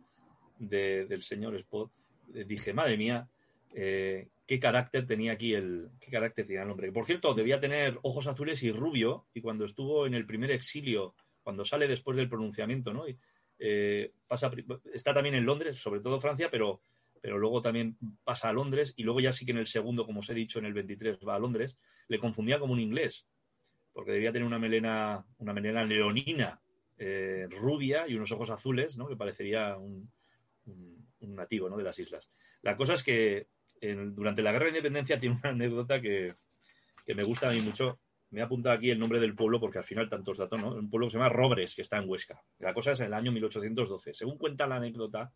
del 0.58 1.22
señor 1.22 1.56
Spot, 1.58 1.92
eh, 2.34 2.46
dije, 2.48 2.74
madre 2.74 2.98
mía, 2.98 3.28
eh, 3.74 4.30
qué 4.48 4.60
carácter 4.60 5.06
tenía 5.06 5.34
aquí 5.34 5.54
el, 5.54 5.90
qué 6.00 6.10
carácter 6.10 6.46
tenía 6.48 6.64
el 6.64 6.72
hombre. 6.72 6.92
Por 6.92 7.06
cierto, 7.06 7.34
debía 7.34 7.60
tener 7.60 8.00
ojos 8.02 8.28
azules 8.28 8.64
y 8.64 8.72
rubio, 8.72 9.28
y 9.34 9.42
cuando 9.42 9.66
estuvo 9.66 10.08
en 10.08 10.14
el 10.14 10.26
primer 10.26 10.52
exilio, 10.52 11.14
cuando 11.44 11.66
sale 11.66 11.88
después 11.88 12.18
del 12.18 12.30
pronunciamiento, 12.30 12.94
¿no? 12.94 13.06
Eh, 13.60 14.14
pasa, 14.28 14.52
está 14.94 15.14
también 15.14 15.36
en 15.36 15.46
Londres, 15.46 15.78
sobre 15.78 16.00
todo 16.00 16.20
Francia, 16.20 16.50
pero, 16.50 16.82
pero 17.22 17.38
luego 17.38 17.62
también 17.62 17.98
pasa 18.24 18.50
a 18.50 18.54
Londres, 18.54 18.94
y 18.98 19.04
luego 19.04 19.20
ya 19.20 19.32
sí 19.32 19.46
que 19.46 19.52
en 19.52 19.58
el 19.58 19.68
segundo, 19.68 20.06
como 20.06 20.22
os 20.22 20.30
he 20.30 20.34
dicho, 20.34 20.60
en 20.60 20.66
el 20.66 20.74
23 20.74 21.20
va 21.28 21.36
a 21.36 21.40
Londres, 21.40 21.78
le 22.08 22.20
confundía 22.20 22.60
como 22.60 22.74
un 22.74 22.80
inglés, 22.80 23.28
porque 23.94 24.12
debía 24.12 24.32
tener 24.32 24.48
una 24.48 24.60
melena, 24.60 25.26
una 25.38 25.54
melena 25.54 25.84
leonina, 25.84 26.60
eh, 26.98 27.48
rubia 27.52 28.08
y 28.08 28.16
unos 28.16 28.32
ojos 28.32 28.50
azules, 28.50 28.98
¿no? 28.98 29.08
Que 29.08 29.16
parecería 29.16 29.78
un, 29.78 30.12
un 30.66 31.36
nativo, 31.36 31.70
¿no? 31.70 31.78
De 31.78 31.84
las 31.84 32.00
islas. 32.00 32.30
La 32.62 32.76
cosa 32.76 32.94
es 32.94 33.04
que 33.04 33.48
durante 33.82 34.42
la 34.42 34.52
Guerra 34.52 34.66
de 34.66 34.72
Independencia 34.72 35.20
tiene 35.20 35.38
una 35.42 35.50
anécdota 35.52 36.02
que, 36.02 36.36
me 37.08 37.24
gusta 37.24 37.50
a 37.50 37.52
mí 37.52 37.62
mucho. 37.62 38.00
Me 38.32 38.42
he 38.42 38.44
apuntado 38.44 38.76
aquí 38.76 38.92
el 38.92 39.00
nombre 39.00 39.20
del 39.20 39.36
pueblo 39.36 39.60
porque 39.60 39.80
al 39.80 39.84
final 39.84 40.10
tantos 40.10 40.38
datos, 40.38 40.62
¿no? 40.62 40.76
Un 40.76 40.90
pueblo 40.90 41.08
que 41.08 41.12
se 41.12 41.18
llama 41.18 41.30
Robres, 41.30 41.74
que 41.74 41.82
está 41.82 41.98
en 41.98 42.08
Huesca. 42.08 42.40
La 42.60 42.74
cosa 42.74 42.92
es 42.92 43.00
en 43.00 43.08
el 43.08 43.14
año 43.16 43.32
1812. 43.32 44.14
Según 44.14 44.38
cuenta 44.38 44.68
la 44.68 44.76
anécdota, 44.76 45.32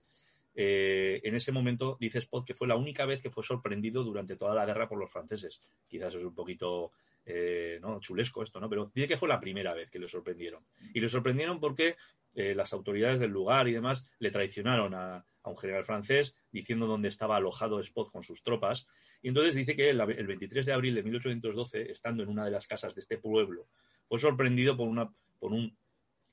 eh, 0.56 1.20
en 1.24 1.36
ese 1.36 1.52
momento 1.52 1.98
dice 2.00 2.20
Spot 2.20 2.46
que 2.46 2.54
fue 2.54 2.68
la 2.68 2.76
única 2.76 3.06
vez 3.06 3.22
que 3.22 3.32
fue 3.32 3.44
sorprendido 3.44 4.04
durante 4.04 4.36
toda 4.36 4.54
la 4.54 4.66
guerra 4.66 4.88
por 4.88 5.00
los 5.00 5.12
franceses. 5.12 5.62
Quizás 5.88 6.14
es 6.14 6.24
un 6.24 6.36
poquito 6.36 6.92
eh, 7.26 7.80
¿no? 7.82 8.00
chulesco 8.00 8.44
esto, 8.44 8.60
¿no? 8.60 8.70
Pero 8.70 8.92
dice 8.94 9.08
que 9.08 9.18
fue 9.18 9.30
la 9.30 9.40
primera 9.40 9.74
vez 9.74 9.90
que 9.90 10.00
le 10.00 10.08
sorprendieron. 10.08 10.64
Y 10.94 11.00
le 11.00 11.10
sorprendieron 11.10 11.60
porque 11.60 11.96
eh, 12.36 12.54
las 12.54 12.74
autoridades 12.74 13.20
del 13.20 13.32
lugar 13.32 13.68
y 13.68 13.74
demás 13.74 14.06
le 14.20 14.32
traicionaron 14.32 14.94
a, 14.94 15.26
a 15.44 15.50
un 15.50 15.58
general 15.58 15.86
francés 15.86 16.36
diciendo 16.52 16.88
dónde 16.88 17.10
estaba 17.10 17.38
alojado 17.38 17.80
Spot 17.80 18.12
con 18.12 18.24
sus 18.24 18.42
tropas. 18.44 18.88
Y 19.22 19.28
entonces 19.28 19.56
dice 19.56 19.76
que 19.76 19.90
el, 19.90 19.98
23 20.28 20.66
de 20.66 20.74
abril 20.74 20.96
de 20.96 21.04
1812, 21.04 21.92
estando 21.92 22.24
en 22.24 22.30
una 22.30 22.46
de 22.46 22.52
las 22.52 22.68
casas 22.68 22.96
de 22.96 23.02
este 23.02 23.18
pueblo, 23.18 23.68
fue 24.08 24.20
sorprendido 24.20 24.76
por, 24.76 24.88
una, 24.88 25.14
por 25.40 25.52
un 25.52 25.78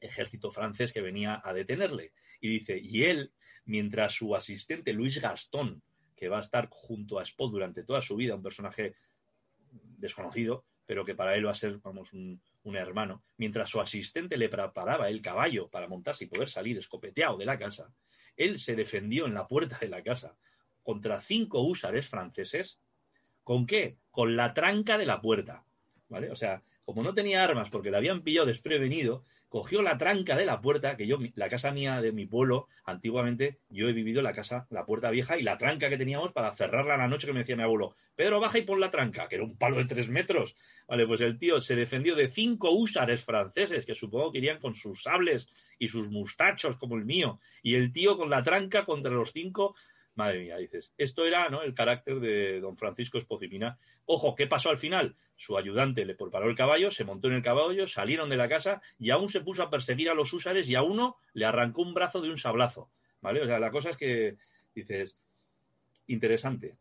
ejército 0.01 0.51
francés 0.51 0.93
que 0.93 1.01
venía 1.01 1.41
a 1.45 1.53
detenerle. 1.53 2.13
Y 2.41 2.49
dice, 2.49 2.79
y 2.79 3.05
él, 3.05 3.33
mientras 3.65 4.15
su 4.15 4.35
asistente 4.35 4.93
Luis 4.93 5.21
Gastón, 5.21 5.83
que 6.17 6.29
va 6.29 6.39
a 6.39 6.41
estar 6.41 6.69
junto 6.71 7.19
a 7.19 7.23
Spot 7.23 7.51
durante 7.51 7.83
toda 7.83 8.01
su 8.01 8.17
vida, 8.17 8.35
un 8.35 8.43
personaje 8.43 8.95
desconocido, 9.99 10.65
pero 10.87 11.05
que 11.05 11.15
para 11.15 11.37
él 11.37 11.47
va 11.47 11.53
a 11.53 11.55
ser, 11.55 11.79
vamos, 11.79 12.13
un, 12.13 12.41
un 12.65 12.77
hermano, 12.77 13.23
mientras 13.37 13.71
su 13.71 13.81
asistente 13.81 14.37
le 14.37 14.49
preparaba 14.49 15.09
el 15.09 15.23
caballo 15.23 15.69
para 15.69 15.89
montarse 15.89 16.25
y 16.25 16.29
poder 16.29 16.49
salir 16.49 16.77
escopeteado 16.77 17.39
de 17.39 17.47
la 17.47 17.59
casa, 17.59 17.93
él 18.41 18.59
se 18.59 18.74
defendió 18.74 19.26
en 19.26 19.34
la 19.34 19.47
puerta 19.47 19.78
de 19.78 19.88
la 19.88 20.03
casa 20.03 20.36
contra 20.82 21.20
cinco 21.20 21.61
húsares 21.61 22.09
franceses. 22.09 22.80
¿Con 23.45 23.66
qué? 23.66 23.99
Con 24.11 24.34
la 24.34 24.55
tranca 24.55 24.97
de 24.97 25.07
la 25.07 25.20
puerta. 25.20 25.64
¿Vale? 26.09 26.30
O 26.30 26.34
sea, 26.34 26.62
como 26.84 27.03
no 27.03 27.14
tenía 27.14 27.45
armas 27.45 27.68
porque 27.70 27.91
le 27.91 27.99
habían 27.99 28.22
pillado 28.22 28.47
desprevenido, 28.47 29.24
cogió 29.51 29.83
la 29.83 29.99
tranca 29.99 30.37
de 30.37 30.47
la 30.47 30.61
puerta, 30.61 30.97
que 30.97 31.07
yo, 31.07 31.19
la 31.35 31.49
casa 31.49 31.73
mía 31.73 32.01
de 32.01 32.13
mi 32.13 32.25
pueblo, 32.25 32.69
antiguamente 32.85 33.59
yo 33.69 33.89
he 33.89 33.93
vivido 33.93 34.23
la 34.23 34.33
casa, 34.33 34.67
la 34.71 34.87
puerta 34.87 35.11
vieja 35.11 35.37
y 35.37 35.43
la 35.43 35.59
tranca 35.59 35.91
que 35.91 35.99
teníamos 35.99 36.33
para 36.33 36.55
cerrarla 36.55 36.97
la 36.97 37.09
noche 37.09 37.27
que 37.27 37.33
me 37.33 37.41
decía 37.41 37.57
mi 37.57 37.65
abuelo, 37.65 37.97
Pedro, 38.15 38.39
baja 38.41 38.59
y 38.59 38.63
pon 38.63 38.81
la 38.81 38.93
tranca, 38.93 39.29
que 39.29 39.35
era 39.35 39.45
un 39.45 39.59
palo 39.59 39.77
de 39.77 39.87
tres 39.87 40.09
metros. 40.09 40.57
Vale, 40.87 41.05
pues 41.07 41.21
el 41.21 41.37
tío 41.37 41.61
se 41.61 41.75
defendió 41.75 42.15
de 42.15 42.29
cinco 42.29 42.71
húsares 42.71 43.25
franceses, 43.25 43.85
que 43.85 43.95
supongo 43.97 44.31
que 44.31 44.39
irían 44.39 44.61
con 44.61 44.75
sus 44.75 45.03
sables 45.03 45.51
y 45.81 45.89
sus 45.89 46.09
mustachos 46.09 46.77
como 46.77 46.95
el 46.97 47.05
mío, 47.05 47.41
y 47.63 47.75
el 47.75 47.93
tío 47.93 48.17
con 48.17 48.31
la 48.31 48.45
tranca 48.45 48.85
contra 48.85 49.11
los 49.11 49.33
cinco 49.33 49.75
Madre 50.15 50.41
mía, 50.41 50.57
dices, 50.57 50.93
esto 50.99 51.25
era 51.25 51.49
¿no? 51.49 51.63
el 51.63 51.73
carácter 51.73 52.21
de 52.21 52.61
don 52.61 52.77
Francisco 52.77 53.17
Espocimina. 53.17 53.79
Ojo, 54.05 54.35
¿qué 54.35 54.47
pasó 54.47 54.69
al 54.69 54.77
final? 54.77 55.17
Su 55.41 55.57
ayudante 55.57 56.05
le 56.05 56.14
preparó 56.14 56.51
el 56.51 56.55
caballo, 56.55 56.91
se 56.91 57.03
montó 57.03 57.28
en 57.28 57.32
el 57.32 57.43
caballo, 57.43 57.86
salieron 57.86 58.28
de 58.28 58.36
la 58.36 58.47
casa 58.47 58.82
y 58.99 59.09
aún 59.09 59.30
se 59.30 59.41
puso 59.41 59.62
a 59.62 59.70
perseguir 59.70 60.11
a 60.11 60.14
los 60.14 60.34
húsares 60.34 60.68
y 60.68 60.74
a 60.74 60.82
uno 60.82 61.16
le 61.32 61.47
arrancó 61.47 61.80
un 61.80 61.95
brazo 61.95 62.20
de 62.20 62.28
un 62.28 62.36
sablazo. 62.36 62.91
¿Vale? 63.22 63.41
O 63.41 63.47
sea, 63.47 63.59
la 63.59 63.70
cosa 63.70 63.88
es 63.88 63.97
que 63.97 64.36
dices, 64.74 65.16
interesante. 66.09 66.76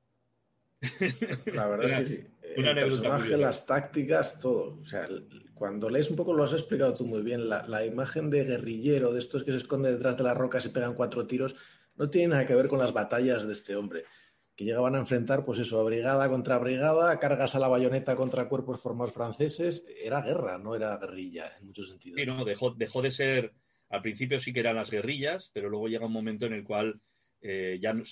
La 1.53 1.68
verdad 1.68 2.01
es 2.01 2.10
que 2.10 2.18
sí. 2.18 2.28
el 2.57 2.76
personaje, 2.76 3.38
las 3.38 3.66
tácticas, 3.66 4.38
todo. 4.39 4.78
O 4.82 4.86
sea, 4.86 5.07
cuando 5.53 5.89
lees 5.89 6.10
un 6.10 6.18
poco 6.18 6.34
lo 6.34 6.43
has 6.43 6.51
explicado 6.51 6.93
tú 6.93 7.05
muy 7.05 7.22
bien. 7.22 7.47
La, 7.47 7.66
la, 7.66 7.86
imagen 7.86 8.30
de 8.30 8.43
guerrillero, 8.43 9.14
de 9.14 9.20
estos 9.20 9.43
que 9.45 9.51
se 9.51 9.57
esconden 9.57 9.93
detrás 9.93 10.18
de 10.18 10.26
las 10.26 10.38
rocas 10.38 10.66
y 10.66 10.70
pegan 10.70 10.95
cuatro 10.95 11.26
tiros, 11.28 11.55
no 11.95 12.10
tiene 12.10 12.30
nada 12.30 12.45
que 12.45 12.55
ver 12.55 12.68
con 12.68 12.80
las 12.80 12.91
batallas 12.91 13.47
de 13.47 13.53
este 13.53 13.78
hombre, 13.78 14.03
que 14.60 14.66
llegaban 14.66 14.93
a 14.93 14.99
enfrentar, 14.99 15.45
pues 15.45 15.60
eso, 15.60 15.80
a 15.80 15.84
brigada 15.84 16.28
contra 16.28 16.60
brigada, 16.60 17.18
cargas 17.18 17.55
a 17.55 17.60
la 17.60 17.70
bayoneta 17.70 18.18
contra 18.18 18.49
cuerpos 18.49 18.82
formados 18.82 19.14
franceses. 19.14 19.86
Era 20.03 20.22
guerra, 20.22 20.57
no 20.57 20.76
era 20.76 20.97
guerrilla, 20.97 21.53
en 21.62 21.68
muchos 21.68 21.88
sentidos. 21.88 22.20
Sí, 22.20 22.26
no, 22.26 22.43
dejó, 22.43 22.72
dejó 22.72 23.01
de 23.01 23.10
ser. 23.10 23.53
Al 23.89 24.01
principio 24.01 24.38
sí 24.38 24.51
que 24.51 24.60
eran 24.60 24.76
las 24.76 24.91
guerrillas, 24.91 25.49
pero 25.53 25.70
luego 25.70 25.88
llega 25.88 26.07
un 26.07 26.12
momento 26.12 26.45
en 26.45 26.51
el 26.51 26.66
cual, 26.66 26.99
eh, 27.39 27.80
ya 27.82 27.93
no, 27.93 28.03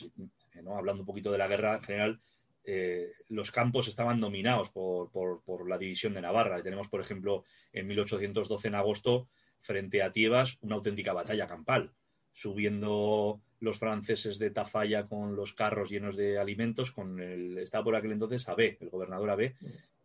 hablando 0.78 1.02
un 1.02 1.06
poquito 1.06 1.34
de 1.34 1.38
la 1.38 1.50
guerra 1.50 1.76
en 1.76 1.84
general, 1.84 2.20
eh, 2.64 3.12
los 3.28 3.52
campos 3.52 3.90
estaban 3.90 4.22
dominados 4.22 4.70
por, 4.70 5.12
por, 5.12 5.68
la 5.68 5.78
división 5.78 6.14
de 6.14 6.22
Navarra. 6.22 6.64
Tenemos, 6.64 6.88
por 6.88 7.02
ejemplo, 7.02 7.44
en 7.74 7.88
1812, 7.88 8.70
en 8.70 8.76
agosto, 8.76 9.28
frente 9.60 10.02
a 10.02 10.14
Tiebas, 10.14 10.58
una 10.62 10.76
auténtica 10.76 11.12
batalla 11.12 11.46
campal, 11.46 11.92
subiendo 12.32 13.42
los 13.60 13.80
franceses 13.80 14.38
de 14.40 14.52
Tafalla 14.52 15.08
con 15.08 15.36
los 15.36 15.54
carros 15.54 15.90
llenos 15.90 16.16
de 16.16 16.38
alimentos, 16.38 16.92
con 16.92 17.20
el, 17.20 17.58
estaba 17.58 17.84
por 17.84 17.96
aquel 17.96 18.12
entonces 18.12 18.48
AB, 18.48 18.78
el 18.80 18.90
gobernador 18.90 19.30
AB, 19.32 19.54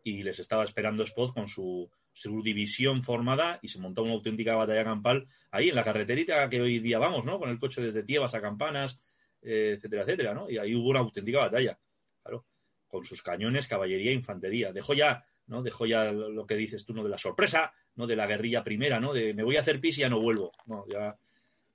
y 0.04 0.22
les 0.22 0.38
estaba 0.38 0.64
esperando 0.64 1.04
Spoz 1.06 1.32
con 1.32 1.48
su, 1.48 1.90
su 2.12 2.42
división 2.42 3.02
formada 3.04 3.58
y 3.62 3.68
se 3.68 3.78
montó 3.78 4.02
una 4.02 4.12
auténtica 4.12 4.56
batalla 4.56 4.84
campal 4.84 5.28
ahí 5.50 5.68
en 5.68 5.76
la 5.76 5.84
carreterita 5.84 6.48
que 6.48 6.60
hoy 6.60 6.80
día 6.80 6.98
vamos, 6.98 7.24
¿no? 7.24 7.38
Con 7.38 7.50
el 7.50 7.58
coche 7.58 7.82
desde 7.82 8.02
Tiebas 8.02 8.34
a 8.34 8.40
Campanas, 8.40 9.00
eh, 9.42 9.74
etcétera, 9.76 10.02
etcétera, 10.02 10.34
¿no? 10.34 10.50
Y 10.50 10.58
ahí 10.58 10.74
hubo 10.74 10.88
una 10.88 11.00
auténtica 11.00 11.38
batalla, 11.38 11.78
claro, 12.22 12.46
con 12.88 13.04
sus 13.04 13.22
cañones, 13.22 13.68
caballería 13.68 14.10
e 14.10 14.14
infantería. 14.14 14.72
Dejó 14.72 14.94
ya, 14.94 15.24
¿no? 15.46 15.62
Dejó 15.62 15.86
ya 15.86 16.10
lo 16.10 16.46
que 16.46 16.56
dices 16.56 16.84
tú, 16.84 16.94
¿no? 16.94 17.04
De 17.04 17.10
la 17.10 17.18
sorpresa, 17.18 17.72
¿no? 17.94 18.06
De 18.06 18.16
la 18.16 18.26
guerrilla 18.26 18.64
primera, 18.64 18.98
¿no? 18.98 19.12
De 19.12 19.34
me 19.34 19.44
voy 19.44 19.56
a 19.56 19.60
hacer 19.60 19.80
pis 19.80 19.98
y 19.98 20.00
ya 20.02 20.08
no 20.08 20.20
vuelvo. 20.20 20.52
No, 20.66 20.84
ya 20.88 21.16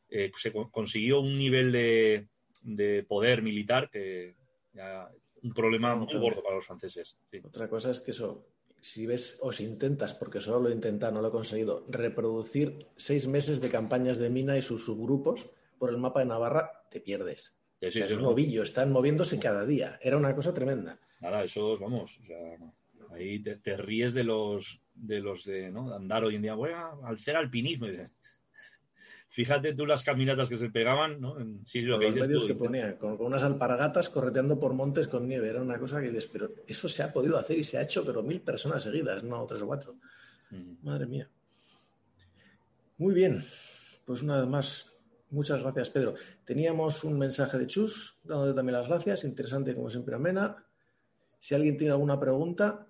eh, 0.09 0.31
se 0.37 0.51
consiguió 0.51 1.19
un 1.19 1.37
nivel 1.37 1.71
de, 1.71 2.27
de 2.63 3.03
poder 3.03 3.41
militar 3.41 3.89
que 3.89 4.35
ya 4.73 5.09
un 5.43 5.53
problema 5.53 5.95
muy 5.95 6.13
gordo 6.13 6.43
para 6.43 6.55
los 6.55 6.65
franceses. 6.65 7.17
Otra 7.43 7.69
cosa 7.69 7.91
es 7.91 7.99
que 7.99 8.11
eso, 8.11 8.47
si 8.81 9.05
ves 9.05 9.39
o 9.41 9.51
si 9.51 9.63
intentas, 9.63 10.13
porque 10.13 10.41
solo 10.41 10.61
lo 10.61 10.69
he 10.69 10.73
intentado, 10.73 11.13
no 11.13 11.21
lo 11.21 11.29
he 11.29 11.31
conseguido, 11.31 11.85
reproducir 11.89 12.87
seis 12.95 13.27
meses 13.27 13.61
de 13.61 13.69
campañas 13.69 14.17
de 14.17 14.29
mina 14.29 14.57
y 14.57 14.61
sus 14.61 14.85
subgrupos 14.85 15.49
por 15.77 15.89
el 15.89 15.97
mapa 15.97 16.21
de 16.21 16.27
Navarra, 16.27 16.71
te 16.89 16.99
pierdes. 16.99 17.55
es 17.79 18.11
un 18.13 18.23
novillo, 18.23 18.63
están 18.63 18.91
moviéndose 18.91 19.39
cada 19.39 19.65
día. 19.65 19.99
Era 20.01 20.17
una 20.17 20.35
cosa 20.35 20.53
tremenda. 20.53 20.99
Nada, 21.21 21.43
eso, 21.43 21.77
vamos, 21.77 22.19
ahí 23.11 23.39
te, 23.41 23.77
ríes 23.77 24.13
de 24.13 24.23
los 24.23 24.81
de 24.93 25.19
los 25.19 25.43
de, 25.45 25.71
¿no? 25.71 25.93
andar 25.93 26.23
hoy 26.23 26.35
en 26.35 26.41
día, 26.41 26.55
voy 26.55 26.71
a 26.71 26.91
hacer 27.05 27.35
alpinismo. 27.35 27.87
Y 27.87 27.99
Fíjate 29.29 29.73
tú 29.73 29.85
las 29.85 30.03
caminatas 30.03 30.49
que 30.49 30.57
se 30.57 30.69
pegaban, 30.69 31.19
¿no? 31.19 31.39
En, 31.39 31.65
sí, 31.65 31.81
lo 31.81 31.99
que 31.99 32.05
los 32.05 32.15
medios 32.15 32.45
que 32.45 32.55
ponía, 32.55 32.97
con, 32.97 33.17
unas 33.19 33.43
alpargatas 33.43 34.09
correteando 34.09 34.59
por 34.59 34.73
montes 34.73 35.07
con 35.07 35.27
nieve. 35.27 35.49
Era 35.49 35.61
una 35.61 35.77
cosa 35.77 35.99
que 35.99 36.07
dices, 36.07 36.27
pero 36.27 36.49
eso 36.65 36.87
se 36.87 37.03
ha 37.03 37.11
podido 37.11 37.37
hacer 37.37 37.57
y 37.57 37.63
se 37.63 37.77
ha 37.77 37.81
hecho, 37.81 38.05
pero 38.05 38.23
mil 38.23 38.41
personas 38.41 38.83
seguidas, 38.83 39.23
no 39.23 39.45
tres 39.45 39.61
o 39.61 39.67
cuatro. 39.67 39.95
Mm. 40.49 40.85
Madre 40.85 41.05
mía. 41.07 41.29
Muy 42.97 43.13
bien. 43.13 43.43
Pues 44.05 44.23
una 44.23 44.39
vez 44.39 44.47
más, 44.47 44.93
muchas 45.29 45.61
gracias, 45.61 45.89
Pedro. 45.89 46.15
Teníamos 46.45 47.03
un 47.03 47.19
mensaje 47.19 47.57
de 47.57 47.67
Chus, 47.67 48.19
dándote 48.23 48.53
también 48.53 48.79
las 48.79 48.87
gracias. 48.87 49.25
Interesante, 49.25 49.75
como 49.75 49.89
siempre, 49.89 50.15
amena. 50.15 50.65
Si 51.37 51.53
alguien 51.53 51.77
tiene 51.77 51.91
alguna 51.91 52.17
pregunta. 52.17 52.87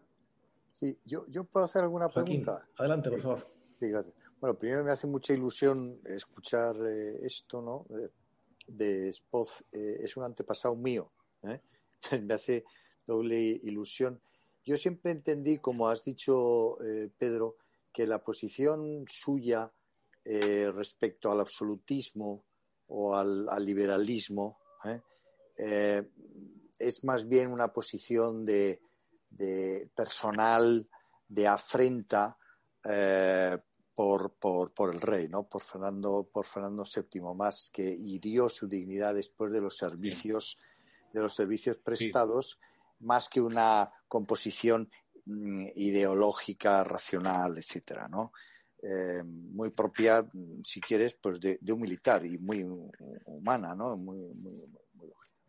Sí, 0.75 0.99
yo, 1.03 1.25
yo 1.27 1.43
puedo 1.45 1.65
hacer 1.65 1.81
alguna 1.81 2.07
pregunta. 2.07 2.67
Adelante, 2.77 3.09
por 3.09 3.21
favor. 3.21 3.47
Sí, 3.79 3.87
gracias. 3.89 4.16
Bueno, 4.39 4.55
primero 4.55 4.83
me 4.83 4.91
hace 4.91 5.07
mucha 5.07 5.33
ilusión 5.33 5.99
escuchar 6.05 6.75
eh, 6.85 7.25
esto, 7.25 7.59
¿no? 7.59 7.87
De, 7.89 8.11
de 8.67 9.11
Spoz, 9.11 9.65
eh, 9.71 9.97
es 10.01 10.15
un 10.15 10.25
antepasado 10.25 10.75
mío. 10.75 11.11
¿eh? 11.41 11.59
me 12.21 12.35
hace 12.35 12.63
doble 13.03 13.39
ilusión. 13.39 14.21
Yo 14.63 14.77
siempre 14.77 15.11
entendí, 15.11 15.57
como 15.57 15.87
has 15.87 16.03
dicho, 16.03 16.77
Pedro, 17.17 17.55
que 17.91 18.05
la 18.05 18.21
posición 18.21 19.05
suya 19.07 19.71
respecto 20.25 21.31
al 21.31 21.39
absolutismo 21.39 22.43
o 22.87 23.15
al, 23.15 23.47
liberalismo 23.63 24.59
es 25.55 27.03
más 27.05 27.25
bien 27.29 27.49
una 27.49 27.71
posición 27.71 28.43
de, 28.43 28.81
de 29.29 29.89
personal, 29.95 30.85
de 31.29 31.47
afrenta 31.47 32.37
por, 33.97 34.35
por, 34.35 34.75
por, 34.75 34.93
el 34.93 35.01
rey, 35.01 35.27
¿no? 35.27 35.49
Por 35.49 35.63
Fernando, 35.63 36.29
por 36.31 36.45
Fernando 36.45 36.83
VII, 36.83 37.33
más 37.33 37.71
que 37.73 37.81
hirió 37.81 38.47
su 38.47 38.67
dignidad 38.67 39.15
después 39.15 39.51
de 39.51 39.59
los 39.59 39.75
servicios, 39.75 40.59
de 41.11 41.19
los 41.19 41.33
servicios 41.33 41.79
prestados, 41.79 42.59
más 42.99 43.27
que 43.27 43.41
una 43.41 43.91
composición 44.07 44.91
mm, 45.25 45.69
ideológica, 45.77 46.83
racional, 46.83 47.57
etcétera, 47.57 48.07
¿no? 48.07 48.33
Eh, 48.83 49.23
muy 49.23 49.71
propia, 49.71 50.29
si 50.63 50.79
quieres, 50.79 51.15
pues 51.15 51.39
de, 51.39 51.57
un 51.67 51.79
militar 51.79 52.23
y 52.23 52.37
muy 52.37 52.63
humana, 53.25 53.73
¿no? 53.73 53.97
Muy, 53.97 54.19
muy, 54.19 54.61
muy 54.93 55.07
lógica. 55.07 55.41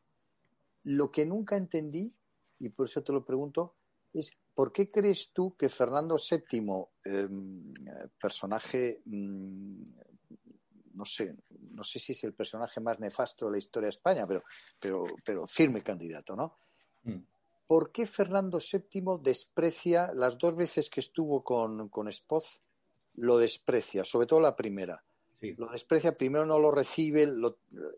Lo 0.84 1.12
que 1.12 1.26
nunca 1.26 1.58
entendí, 1.58 2.16
y 2.60 2.70
por 2.70 2.88
eso 2.88 3.02
te 3.02 3.12
lo 3.12 3.26
pregunto, 3.26 3.74
es 4.14 4.30
¿Por 4.58 4.72
qué 4.72 4.90
crees 4.90 5.30
tú 5.32 5.54
que 5.56 5.68
Fernando 5.68 6.16
VII, 6.16 6.88
em, 7.04 7.72
personaje, 8.20 9.02
mm, 9.04 9.84
no 10.94 11.04
sé, 11.04 11.36
no 11.70 11.84
sé 11.84 12.00
si 12.00 12.10
es 12.10 12.24
el 12.24 12.34
personaje 12.34 12.80
más 12.80 12.98
nefasto 12.98 13.46
de 13.46 13.52
la 13.52 13.58
historia 13.58 13.86
de 13.86 13.90
España, 13.90 14.26
pero, 14.26 14.42
pero, 14.80 15.04
pero 15.24 15.46
firme 15.46 15.80
candidato, 15.84 16.34
¿no? 16.34 16.56
Mm. 17.04 17.20
¿Por 17.68 17.92
qué 17.92 18.04
Fernando 18.04 18.58
VII 18.58 19.20
desprecia 19.22 20.12
las 20.12 20.36
dos 20.36 20.56
veces 20.56 20.90
que 20.90 20.98
estuvo 20.98 21.44
con, 21.44 21.88
con 21.88 22.10
Spoz? 22.10 22.60
Lo 23.14 23.38
desprecia, 23.38 24.02
sobre 24.02 24.26
todo 24.26 24.40
la 24.40 24.56
primera. 24.56 25.04
Lo 25.40 25.68
desprecia, 25.68 26.16
primero 26.16 26.44
no 26.46 26.58
lo 26.58 26.72
recibe, 26.72 27.28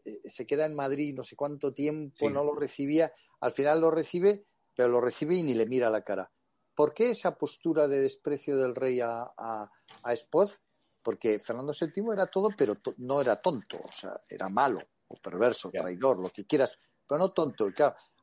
eh, 0.04 0.20
se 0.26 0.44
queda 0.44 0.66
en 0.66 0.74
Madrid 0.74 1.14
no 1.14 1.24
sé 1.24 1.36
cuánto 1.36 1.72
tiempo, 1.72 2.28
no 2.28 2.44
lo 2.44 2.54
recibía, 2.54 3.14
al 3.40 3.52
final 3.52 3.80
lo 3.80 3.90
recibe, 3.90 4.44
pero 4.74 4.90
lo 4.90 5.00
recibe 5.00 5.36
y 5.36 5.42
ni 5.42 5.54
le 5.54 5.64
mira 5.64 5.88
la 5.88 6.04
cara. 6.04 6.30
¿Por 6.80 6.94
qué 6.94 7.10
esa 7.10 7.36
postura 7.36 7.88
de 7.88 8.00
desprecio 8.00 8.56
del 8.56 8.74
rey 8.74 9.02
a, 9.02 9.30
a, 9.36 10.12
Espoz? 10.14 10.62
Porque 11.02 11.38
Fernando 11.38 11.74
VII 11.78 12.04
era 12.10 12.24
todo, 12.24 12.48
pero 12.56 12.74
no 12.96 13.20
era 13.20 13.36
tonto, 13.36 13.76
o 13.76 13.92
sea, 13.92 14.18
era 14.30 14.48
malo, 14.48 14.80
o 15.08 15.16
perverso, 15.16 15.70
traidor, 15.70 16.18
lo 16.18 16.30
que 16.30 16.46
quieras, 16.46 16.78
pero 17.06 17.18
no 17.18 17.32
tonto. 17.32 17.68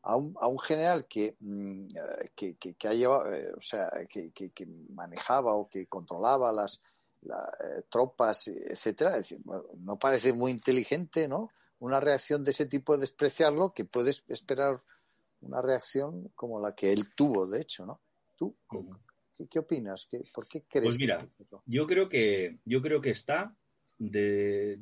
a 0.02 0.16
un, 0.16 0.34
a 0.42 0.48
un 0.48 0.58
general 0.58 1.06
que, 1.08 1.38
mm, 1.40 1.88
que, 2.36 2.58
que, 2.58 2.88
ha 2.88 2.94
llevado, 2.94 3.32
eh, 3.32 3.54
o 3.56 3.62
sea, 3.62 3.92
que, 4.10 4.32
que, 4.32 4.66
manejaba 4.90 5.54
o 5.54 5.70
que 5.70 5.86
controlaba 5.86 6.52
las, 6.52 6.82
eh, 7.26 7.84
tropas, 7.92 8.48
etcétera, 8.48 9.20
no 9.78 10.00
parece 10.00 10.34
muy 10.34 10.52
inteligente, 10.52 11.28
¿no? 11.28 11.52
Una 11.78 12.00
reacción 12.00 12.44
de 12.44 12.50
ese 12.50 12.66
tipo 12.66 12.96
de 12.96 13.02
despreciarlo, 13.02 13.72
que 13.72 13.86
puedes 13.86 14.24
esperar 14.28 14.80
una 15.42 15.62
reacción 15.62 16.32
como 16.34 16.60
la 16.60 16.74
que 16.74 16.92
él 16.92 17.14
tuvo, 17.16 17.46
de 17.46 17.62
hecho, 17.62 17.86
¿no? 17.86 18.02
¿Tú 18.38 18.56
¿qué, 19.50 19.60
opinas? 19.60 20.08
¿Por 20.34 20.48
qué 20.48 20.64
crees? 20.68 20.86
Pues 20.86 20.98
mira, 20.98 21.28
yo 21.66 21.86
creo 21.86 22.08
que, 22.08 22.60
yo 22.66 22.82
creo 22.82 23.02
que 23.02 23.10
está 23.10 23.56
de, 23.98 24.80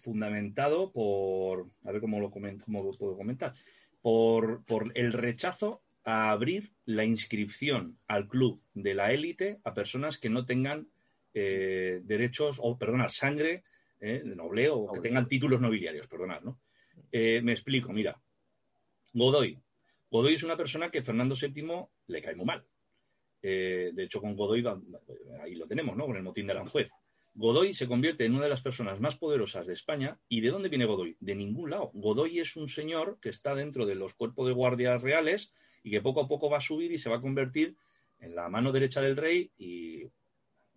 fundamentado 0.00 0.92
por, 0.92 1.68
a 1.84 1.92
ver 1.92 2.00
cómo 2.00 2.20
lo, 2.20 2.30
comento, 2.30 2.64
cómo 2.64 2.82
lo 2.82 2.92
puedo 2.92 3.16
comentar, 3.16 3.52
por, 4.00 4.64
por 4.64 4.92
el 4.94 5.12
rechazo 5.12 5.82
a 6.04 6.30
abrir 6.30 6.72
la 6.84 7.04
inscripción 7.04 7.98
al 8.06 8.28
club 8.28 8.62
de 8.74 8.94
la 8.94 9.12
élite 9.12 9.58
a 9.64 9.74
personas 9.74 10.18
que 10.18 10.30
no 10.30 10.44
tengan 10.44 10.88
eh, 11.32 12.00
derechos, 12.04 12.58
o 12.62 12.78
perdona, 12.78 13.08
sangre 13.08 13.64
eh, 14.00 14.22
de 14.24 14.36
nobleo 14.36 14.76
o 14.76 14.92
que 14.92 15.00
tengan 15.00 15.26
títulos 15.26 15.60
nobiliarios, 15.60 16.06
perdonad, 16.06 16.42
¿no? 16.42 16.60
Eh, 17.10 17.40
me 17.42 17.52
explico, 17.52 17.92
mira, 17.92 18.20
Godoy. 19.12 19.60
Godoy 20.10 20.34
es 20.34 20.42
una 20.42 20.56
persona 20.56 20.90
que 20.90 21.02
Fernando 21.02 21.34
VII 21.34 21.86
le 22.06 22.22
cae 22.22 22.36
muy 22.36 22.44
mal. 22.44 22.64
Eh, 23.46 23.90
de 23.92 24.04
hecho, 24.04 24.22
con 24.22 24.34
Godoy, 24.34 24.64
ahí 25.42 25.54
lo 25.54 25.66
tenemos, 25.66 25.94
¿no? 25.98 26.06
Con 26.06 26.16
el 26.16 26.22
motín 26.22 26.46
de 26.46 26.52
Aranjuez. 26.52 26.90
Godoy 27.34 27.74
se 27.74 27.86
convierte 27.86 28.24
en 28.24 28.34
una 28.34 28.44
de 28.44 28.48
las 28.48 28.62
personas 28.62 29.00
más 29.00 29.16
poderosas 29.16 29.66
de 29.66 29.74
España. 29.74 30.18
¿Y 30.30 30.40
de 30.40 30.48
dónde 30.48 30.70
viene 30.70 30.86
Godoy? 30.86 31.18
De 31.20 31.34
ningún 31.34 31.68
lado. 31.68 31.90
Godoy 31.92 32.40
es 32.40 32.56
un 32.56 32.70
señor 32.70 33.18
que 33.20 33.28
está 33.28 33.54
dentro 33.54 33.84
de 33.84 33.96
los 33.96 34.14
cuerpos 34.14 34.46
de 34.46 34.54
guardias 34.54 35.02
reales 35.02 35.52
y 35.82 35.90
que 35.90 36.00
poco 36.00 36.22
a 36.22 36.28
poco 36.28 36.48
va 36.48 36.56
a 36.56 36.62
subir 36.62 36.90
y 36.90 36.96
se 36.96 37.10
va 37.10 37.16
a 37.16 37.20
convertir 37.20 37.76
en 38.18 38.34
la 38.34 38.48
mano 38.48 38.72
derecha 38.72 39.02
del 39.02 39.16
rey 39.16 39.50
y 39.58 40.04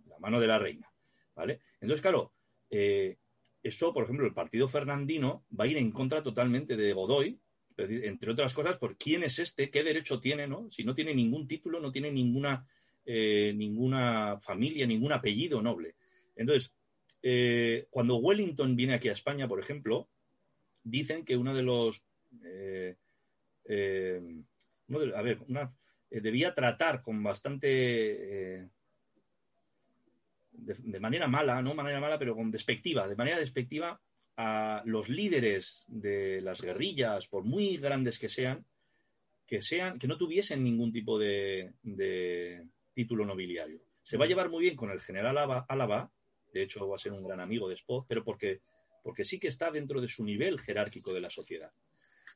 la 0.06 0.20
mano 0.20 0.42
de 0.42 0.48
la 0.48 0.60
reina. 0.60 0.92
¿Vale? 1.36 1.62
Entonces, 1.80 2.02
claro, 2.02 2.34
eh, 2.70 3.16
esto, 3.64 3.94
por 3.94 4.04
ejemplo, 4.04 4.26
el 4.26 4.34
partido 4.34 4.68
fernandino 4.68 5.46
va 5.58 5.64
a 5.64 5.68
ir 5.68 5.78
en 5.78 5.92
contra 5.92 6.22
totalmente 6.22 6.76
de 6.76 6.92
Godoy, 6.92 7.40
entre 7.78 8.32
otras 8.32 8.54
cosas, 8.54 8.78
por 8.78 8.98
quién 8.98 9.24
es 9.24 9.40
este, 9.40 9.70
qué 9.70 9.84
derecho 9.84 10.20
tiene, 10.20 10.48
¿no? 10.48 10.70
Si 10.72 10.84
no 10.84 10.96
tiene 10.96 11.14
ningún 11.14 11.48
título, 11.48 11.80
no 11.80 11.92
tiene 11.92 12.12
ninguna, 12.12 12.66
eh, 13.06 13.54
ninguna 13.56 14.40
familia, 14.42 14.88
ningún 14.88 15.12
apellido 15.12 15.62
noble. 15.62 15.96
Entonces, 16.36 16.74
eh, 17.22 17.88
cuando 17.90 18.18
Wellington 18.18 18.76
viene 18.76 18.96
aquí 18.96 19.10
a 19.10 19.14
España, 19.14 19.48
por 19.48 19.60
ejemplo, 19.60 20.10
dicen 20.84 21.24
que 21.24 21.38
uno 21.38 21.56
de 21.56 21.64
los... 21.64 22.04
Eh, 22.44 22.96
a 25.16 25.22
ver, 25.22 25.40
debía 26.10 26.56
tratar 26.56 27.02
con 27.02 27.22
bastante... 27.22 27.68
De, 30.52 30.74
de, 30.80 31.00
manera 31.00 31.28
mala, 31.28 31.62
no 31.62 31.76
manera 31.76 32.00
mala, 32.00 32.18
pero 32.18 32.36
con 32.36 32.50
despectiva, 32.50 33.08
de 33.08 33.16
manera 33.16 33.38
despectiva 33.40 34.02
a 34.38 34.84
los 34.86 35.10
líderes 35.10 35.86
de 35.88 36.42
las 36.42 36.62
guerrillas, 36.62 37.28
por 37.28 37.44
muy 37.44 37.78
grandes 37.78 38.20
que 38.20 38.30
sean, 38.30 38.66
que 39.48 39.62
sean, 39.62 39.98
que 39.98 40.08
no 40.08 40.18
tuviesen 40.18 40.64
ningún 40.64 40.92
tipo 40.92 41.18
de, 41.18 41.74
título 42.94 43.26
nobiliario. 43.26 43.82
Se 44.04 44.18
va 44.18 44.26
a 44.26 44.28
llevar 44.28 44.50
muy 44.50 44.64
bien 44.64 44.76
con 44.76 44.92
el 44.92 45.02
general 45.02 45.66
Álava, 45.68 46.12
de 46.54 46.64
hecho 46.64 46.88
va 46.88 46.96
a 46.96 47.00
ser 47.00 47.14
un 47.14 47.24
gran 47.24 47.40
amigo 47.40 47.68
de 47.68 47.76
Spoz, 47.76 48.06
pero 48.08 48.24
porque, 48.24 48.62
porque 49.04 49.26
sí 49.26 49.40
que 49.40 49.48
está 49.48 49.72
dentro 49.72 50.00
de 50.02 50.08
su 50.08 50.24
nivel 50.24 50.60
jerárquico 50.60 51.14
de 51.14 51.22
la 51.22 51.30
sociedad. 51.30 51.72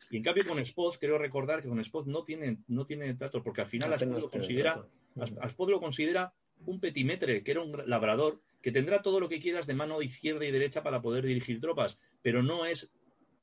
Y 0.10 0.18
en 0.18 0.24
cambio 0.24 0.46
con 0.46 0.64
Spoth, 0.66 0.98
creo 1.00 1.18
recordar 1.18 1.62
que 1.62 1.70
con 1.70 1.84
Spoth 1.84 2.08
no 2.08 2.24
tiene, 2.24 2.58
no 2.68 2.86
tiene 2.86 3.14
trato, 3.14 3.44
porque 3.44 3.62
al 3.62 3.68
final 3.68 3.98
Spoth 3.98 4.24
lo 4.24 4.30
considera, 4.30 4.86
lo 5.16 5.80
considera 5.80 6.34
un 6.66 6.80
petimetre, 6.80 7.44
que 7.44 7.52
era 7.52 7.62
un 7.62 7.88
labrador, 7.88 8.42
que 8.62 8.72
tendrá 8.72 9.02
todo 9.02 9.20
lo 9.20 9.28
que 9.28 9.40
quieras 9.40 9.68
de 9.68 9.74
mano 9.74 10.02
izquierda 10.02 10.46
y 10.46 10.52
derecha 10.52 10.84
para 10.84 11.02
poder 11.02 11.26
dirigir 11.26 11.60
tropas, 11.60 12.00
pero 12.22 12.44
no 12.44 12.66
es 12.66 12.92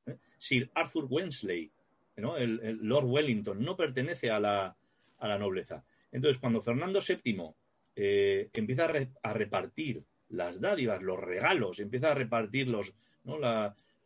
¿eh? 0.06 0.16
Sir 0.38 0.70
Arthur 0.74 1.06
Wensley, 1.08 1.70
el, 2.16 2.78
Lord 2.82 3.06
Wellington, 3.06 3.62
no 3.62 3.76
pertenece 3.76 4.30
a 4.30 4.40
la, 4.40 4.76
a 5.18 5.28
la 5.28 5.38
nobleza. 5.38 5.84
Entonces, 6.10 6.38
cuando 6.40 6.60
Fernando 6.60 7.00
VII 7.00 7.54
eh, 7.96 8.48
empieza 8.52 8.86
a, 9.22 9.32
repartir 9.32 10.02
las 10.28 10.60
dádivas, 10.60 11.02
los 11.02 11.18
regalos, 11.18 11.80
empieza 11.80 12.12
a 12.12 12.14
repartir 12.14 12.68
los, 12.68 12.94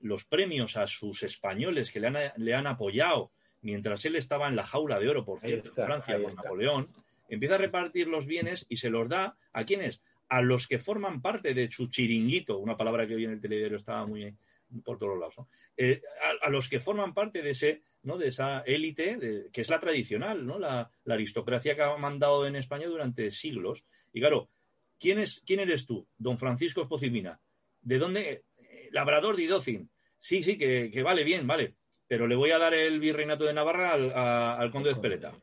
los 0.01 0.25
premios 0.25 0.77
a 0.77 0.87
sus 0.87 1.23
españoles 1.23 1.91
que 1.91 2.01
le 2.01 2.07
han, 2.09 2.17
le 2.37 2.55
han, 2.55 2.67
apoyado 2.67 3.31
mientras 3.61 4.05
él 4.05 4.17
estaba 4.17 4.49
en 4.49 4.57
la 4.57 4.65
jaula 4.65 4.99
de 4.99 5.09
oro, 5.09 5.25
por 5.25 5.41
cierto, 5.41 5.69
en 5.69 5.87
Francia 5.87 6.21
con 6.21 6.35
Napoleón, 6.35 6.89
empieza 7.29 7.55
a 7.55 7.59
repartir 7.59 8.09
los 8.09 8.27
bienes 8.27 8.67
y 8.69 8.77
se 8.77 8.91
los 8.91 9.09
da 9.09 9.37
a 9.53 9.65
quienes, 9.65 10.03
a 10.33 10.41
los 10.41 10.67
que 10.67 10.79
forman 10.79 11.21
parte 11.21 11.53
de 11.53 11.71
su 11.71 11.89
chiringuito, 11.89 12.57
una 12.57 12.75
palabra 12.75 13.07
que 13.07 13.15
hoy 13.15 13.27
en 13.27 13.33
el 13.33 13.41
telediario 13.41 13.77
estaba 13.77 14.07
muy 14.07 14.35
por 14.83 14.99
todos 14.99 15.19
lados, 15.19 15.35
eh, 15.77 16.01
a, 16.41 16.49
los 16.49 16.71
que 16.71 16.81
forman 16.81 17.13
parte 17.13 17.43
de 17.43 17.51
ese, 17.51 17.83
¿no? 18.05 18.17
de 18.17 18.29
esa 18.29 18.61
élite 18.61 19.51
que 19.53 19.61
es 19.61 19.69
la 19.69 19.79
tradicional, 19.79 20.47
¿no? 20.47 20.59
La, 20.59 20.91
aristocracia 21.07 21.75
que 21.75 21.83
ha 21.83 21.95
mandado 21.99 22.47
en 22.47 22.57
España 22.57 22.87
durante 22.87 23.31
siglos. 23.31 23.85
Y 24.11 24.21
claro, 24.21 24.49
¿quién, 24.99 25.19
es, 25.19 25.43
quién 25.45 25.61
eres 25.61 25.85
tú? 25.85 26.09
Don 26.17 26.39
Francisco 26.39 26.81
Espocimina. 26.81 27.39
¿De 27.83 27.99
dónde? 27.99 28.45
Eh, 28.57 28.89
labrador 28.91 29.37
de 29.37 29.43
Idocin. 29.43 29.91
Sí, 30.19 30.43
sí, 30.43 30.57
que, 30.57 31.03
vale, 31.03 31.25
bien, 31.25 31.47
vale. 31.47 31.75
Pero 32.09 32.27
le 32.27 32.37
voy 32.37 32.53
a 32.53 32.59
dar 32.59 32.73
el 32.73 33.01
virreinato 33.01 33.45
de 33.45 33.53
Navarra 33.53 33.93
al, 34.59 34.71
conde 34.71 34.89
de 34.89 34.95
Espeleta. 34.95 35.39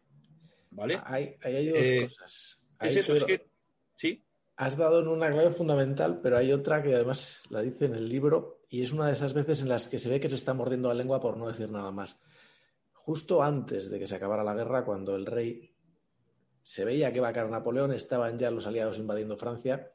¿Vale? 0.71 0.99
Hay, 1.05 1.35
hay 1.43 1.67
dos 1.67 1.85
eh, 1.85 2.01
cosas. 2.01 2.59
es 2.81 2.95
eso, 2.95 3.15
es 3.15 3.23
que. 3.25 3.45
Sí. 3.95 4.23
Has 4.59 4.75
dado 4.75 4.99
en 4.99 5.07
una 5.07 5.31
clave 5.31 5.51
fundamental, 5.51 6.19
pero 6.21 6.35
hay 6.35 6.51
otra 6.51 6.83
que 6.83 6.93
además 6.93 7.43
la 7.49 7.61
dice 7.61 7.85
en 7.85 7.95
el 7.95 8.09
libro 8.09 8.59
y 8.67 8.81
es 8.81 8.91
una 8.91 9.07
de 9.07 9.13
esas 9.13 9.31
veces 9.31 9.61
en 9.61 9.69
las 9.69 9.87
que 9.87 9.99
se 9.99 10.09
ve 10.09 10.19
que 10.19 10.27
se 10.27 10.35
está 10.35 10.53
mordiendo 10.53 10.89
la 10.89 10.95
lengua 10.95 11.21
por 11.21 11.37
no 11.37 11.47
decir 11.47 11.69
nada 11.69 11.91
más. 11.91 12.19
Justo 12.91 13.41
antes 13.41 13.89
de 13.89 13.97
que 13.97 14.05
se 14.05 14.15
acabara 14.15 14.43
la 14.43 14.53
guerra, 14.53 14.83
cuando 14.83 15.15
el 15.15 15.25
rey 15.25 15.73
se 16.61 16.83
veía 16.83 17.09
que 17.13 17.19
iba 17.19 17.29
a 17.29 17.31
caer 17.31 17.49
Napoleón, 17.49 17.93
estaban 17.93 18.37
ya 18.37 18.51
los 18.51 18.67
aliados 18.67 18.97
invadiendo 18.97 19.37
Francia, 19.37 19.93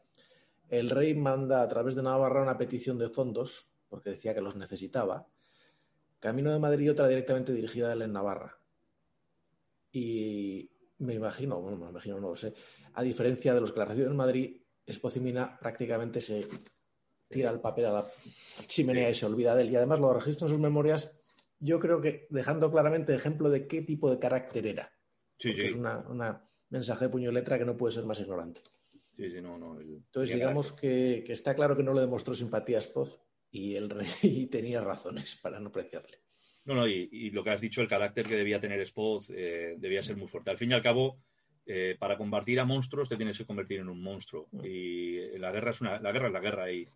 el 0.71 0.89
rey 0.89 1.15
manda 1.15 1.61
a 1.61 1.69
través 1.69 1.95
de 1.95 2.03
Navarra 2.03 2.41
una 2.41 2.57
petición 2.57 2.97
de 2.97 3.11
fondos, 3.11 3.69
porque 3.91 4.09
decía 4.09 4.33
que 4.33 4.41
los 4.41 4.57
necesitaba, 4.57 5.29
camino 6.21 6.51
de 6.51 6.59
Madrid 6.59 6.87
y 6.87 6.89
otra 6.89 7.07
directamente 7.07 7.53
dirigida 7.53 7.91
a 7.91 7.93
él 7.93 8.01
en 8.01 8.15
Navarra. 8.15 8.59
Y 9.93 10.71
me 11.01 11.13
imagino, 11.13 11.61
bueno, 11.61 11.77
me 11.77 11.91
imagino, 11.91 12.19
no 12.19 12.31
lo 12.31 12.37
sé, 12.37 12.55
a 12.95 13.03
diferencia 13.03 13.55
de 13.55 13.61
los 13.61 13.73
que 13.73 13.79
la 13.81 13.87
reciben 13.87 14.11
en 14.11 14.17
Madrid, 14.17 14.61
Espocimina 14.87 15.59
prácticamente 15.59 16.21
se 16.21 16.47
tira 17.29 17.51
el 17.51 17.61
papel 17.61 17.87
a 17.87 17.93
la 17.93 18.07
chimenea 18.67 19.11
y 19.11 19.15
se 19.15 19.27
olvida 19.27 19.55
de 19.55 19.63
él. 19.63 19.71
Y 19.71 19.77
además 19.77 20.01
lo 20.01 20.13
registra 20.13 20.47
en 20.47 20.53
sus 20.53 20.61
memorias, 20.61 21.19
yo 21.59 21.81
creo 21.81 22.01
que 22.01 22.27
dejando 22.31 22.71
claramente 22.71 23.15
ejemplo 23.15 23.51
de 23.51 23.67
qué 23.67 23.83
tipo 23.83 24.11
de 24.11 24.19
carácter 24.19 24.67
era. 24.67 24.93
Sí, 25.39 25.53
sí. 25.53 25.63
Es 25.63 25.75
una, 25.75 26.49
mensaje 26.69 27.07
de 27.07 27.11
puño 27.11 27.31
y 27.31 27.35
letra 27.35 27.59
que 27.59 27.65
no 27.65 27.77
puede 27.77 27.95
ser 27.95 28.05
más 28.05 28.21
ignorante. 28.21 28.61
Sí, 29.13 29.31
sí, 29.31 29.41
no, 29.41 29.57
no. 29.59 29.81
Entonces, 29.81 30.35
digamos 30.35 30.73
que, 30.73 31.25
está 31.29 31.55
claro 31.55 31.77
que 31.77 31.83
no 31.83 31.95
le 31.95 32.01
demostró 32.01 32.35
simpatía 32.35 32.79
a 32.79 32.83
Spoz 32.83 33.21
y 33.51 33.77
el 33.77 33.89
rey 33.91 34.47
tenía 34.51 34.81
razones 34.81 35.37
para 35.37 35.61
no 35.61 35.69
apreciarle. 35.69 36.19
No, 36.67 36.75
no, 36.75 36.89
y, 36.89 37.31
lo 37.31 37.45
que 37.45 37.51
has 37.51 37.61
dicho, 37.61 37.83
el 37.83 37.89
carácter 37.89 38.27
que 38.27 38.37
debía 38.37 38.61
tener 38.61 38.85
Spoz 38.87 39.31
eh, 39.31 39.75
debía 39.79 40.03
ser 40.03 40.17
muy 40.17 40.29
fuerte. 40.29 40.51
Al 40.51 40.59
fin 40.59 40.71
y 40.71 40.75
al 40.75 40.83
cabo, 40.83 41.21
eh, 41.67 41.97
para 41.99 42.19
combatir 42.19 42.61
a 42.61 42.65
monstruos 42.65 43.09
te 43.09 43.17
tienes 43.17 43.39
que 43.39 43.47
convertir 43.47 43.81
en 43.81 43.89
un 43.89 44.03
monstruo. 44.03 44.49
Mm. 44.53 44.61
Y 44.65 45.39
la 45.39 45.51
guerra 45.51 45.71
es 45.71 45.81
una, 45.81 45.99
la 45.99 46.13
guerra 46.13 46.27
es 46.29 46.33
la 46.33 46.41
guerra. 46.41 46.73
Y, 46.73 46.87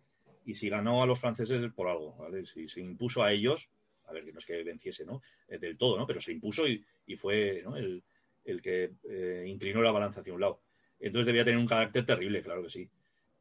y 0.45 0.55
si 0.55 0.69
ganó 0.69 1.01
a 1.03 1.05
los 1.05 1.19
franceses 1.19 1.61
es 1.61 1.71
por 1.73 1.87
algo, 1.87 2.15
¿vale? 2.17 2.45
Si 2.45 2.67
se 2.67 2.81
impuso 2.81 3.23
a 3.23 3.31
ellos, 3.31 3.69
a 4.05 4.13
ver, 4.13 4.25
que 4.25 4.31
no 4.31 4.39
es 4.39 4.45
que 4.45 4.63
venciese, 4.63 5.05
¿no? 5.05 5.21
Eh, 5.47 5.57
del 5.57 5.77
todo, 5.77 5.97
¿no? 5.97 6.05
Pero 6.05 6.21
se 6.21 6.31
impuso 6.31 6.67
y, 6.67 6.83
fue 7.17 7.63
el, 8.45 8.61
que 8.61 8.91
eh, 9.09 9.45
inclinó 9.47 9.81
la 9.81 9.91
balanza 9.91 10.21
hacia 10.21 10.33
un 10.33 10.41
lado. 10.41 10.61
Entonces 10.99 11.27
debía 11.27 11.45
tener 11.45 11.59
un 11.59 11.67
carácter 11.67 12.05
terrible, 12.05 12.41
claro 12.41 12.63
que 12.63 12.69
sí. 12.69 12.89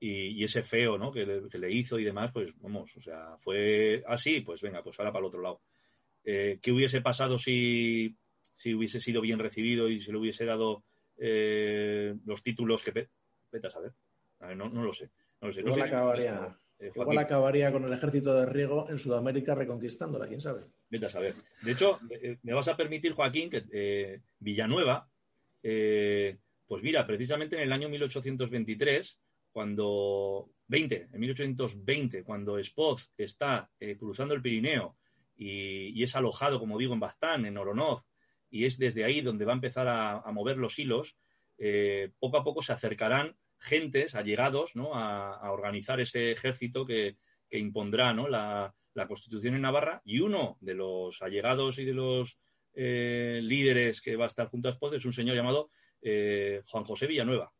Y, 0.00 0.44
ese 0.44 0.62
feo, 0.62 0.96
¿no? 0.96 1.10
Que 1.10 1.26
le, 1.26 1.72
hizo 1.72 1.98
y 1.98 2.04
demás, 2.04 2.30
pues 2.32 2.50
vamos, 2.60 2.96
o 2.96 3.00
sea, 3.00 3.36
fue 3.40 4.02
así, 4.06 4.40
pues 4.40 4.62
venga, 4.62 4.82
pues 4.82 4.98
ahora 4.98 5.12
para 5.12 5.20
el 5.20 5.28
otro 5.28 5.40
lado. 5.40 5.60
¿Qué 6.22 6.72
hubiese 6.72 7.00
pasado 7.00 7.38
si, 7.38 8.14
si 8.52 8.74
hubiese 8.74 9.00
sido 9.00 9.22
bien 9.22 9.38
recibido 9.38 9.88
y 9.88 9.98
se 9.98 10.12
le 10.12 10.18
hubiese 10.18 10.44
dado 10.44 10.84
eh, 11.18 12.14
los 12.24 12.42
títulos 12.42 12.82
que... 12.82 13.08
Vete 13.50 13.66
a 13.66 13.70
saber. 13.70 13.92
no, 14.56 14.68
lo 14.68 14.92
sé. 14.92 15.10
No 15.40 15.52
sé. 15.52 15.60
Igual, 15.60 15.82
acabaría, 15.82 16.58
eh, 16.78 16.92
acabaría 17.18 17.72
con 17.72 17.84
el 17.84 17.92
ejército 17.92 18.34
de 18.34 18.46
Riego 18.46 18.86
en 18.90 18.98
Sudamérica 18.98 19.54
reconquistándola, 19.54 20.28
quién 20.28 20.40
sabe. 20.40 20.66
Vete 20.90 21.06
a 21.06 21.10
saber. 21.10 21.34
De 21.62 21.72
hecho, 21.72 21.98
eh, 22.10 22.38
me 22.42 22.52
vas 22.52 22.68
a 22.68 22.76
permitir, 22.76 23.12
Joaquín, 23.12 23.50
que 23.50 24.20
Villanueva, 24.38 25.08
pues 25.62 26.82
mira, 26.82 27.06
precisamente 27.06 27.56
en 27.56 27.62
el 27.62 27.72
año 27.72 27.88
1823, 27.88 29.18
cuando 29.50 30.50
20, 30.66 31.08
en 31.12 31.20
1820, 31.20 32.22
cuando 32.22 32.62
Spoz 32.62 33.10
está 33.16 33.70
cruzando 33.98 34.34
el 34.34 34.42
Pirineo 34.42 34.96
y, 35.38 36.02
es 36.02 36.14
alojado, 36.16 36.58
como 36.58 36.78
digo, 36.78 36.94
en 36.94 37.00
Bastán, 37.00 37.46
en 37.46 37.56
Oronoz, 37.56 38.04
y 38.50 38.64
es 38.64 38.78
desde 38.78 39.04
ahí 39.04 39.20
donde 39.20 39.44
va 39.44 39.52
a 39.52 39.56
empezar 39.56 39.86
a, 39.88 40.30
mover 40.32 40.56
los 40.56 40.78
hilos, 40.78 41.16
eh, 41.58 42.10
poco 42.18 42.38
a 42.38 42.44
poco 42.44 42.62
se 42.62 42.72
acercarán 42.72 43.36
gentes, 43.58 44.14
allegados, 44.14 44.72
a, 44.92 45.50
organizar 45.50 46.00
ese 46.00 46.32
ejército 46.32 46.86
que, 46.86 47.16
impondrá 47.50 48.12
la, 48.12 48.74
Constitución 49.06 49.54
en 49.54 49.62
Navarra 49.62 50.02
y 50.04 50.18
uno 50.18 50.58
de 50.60 50.74
los 50.74 51.22
allegados 51.22 51.78
y 51.78 51.84
de 51.84 51.94
los 51.94 52.36
eh, 52.74 53.38
líderes 53.42 54.00
que 54.00 54.16
va 54.16 54.24
a 54.24 54.26
estar 54.26 54.48
junto 54.48 54.68
a 54.68 54.72
Spot 54.72 54.92
es 54.94 55.04
un 55.04 55.12
señor 55.12 55.36
llamado 55.36 55.70
eh, 56.02 56.62
Juan 56.66 56.84
José 56.84 57.06
Villanueva. 57.06 57.52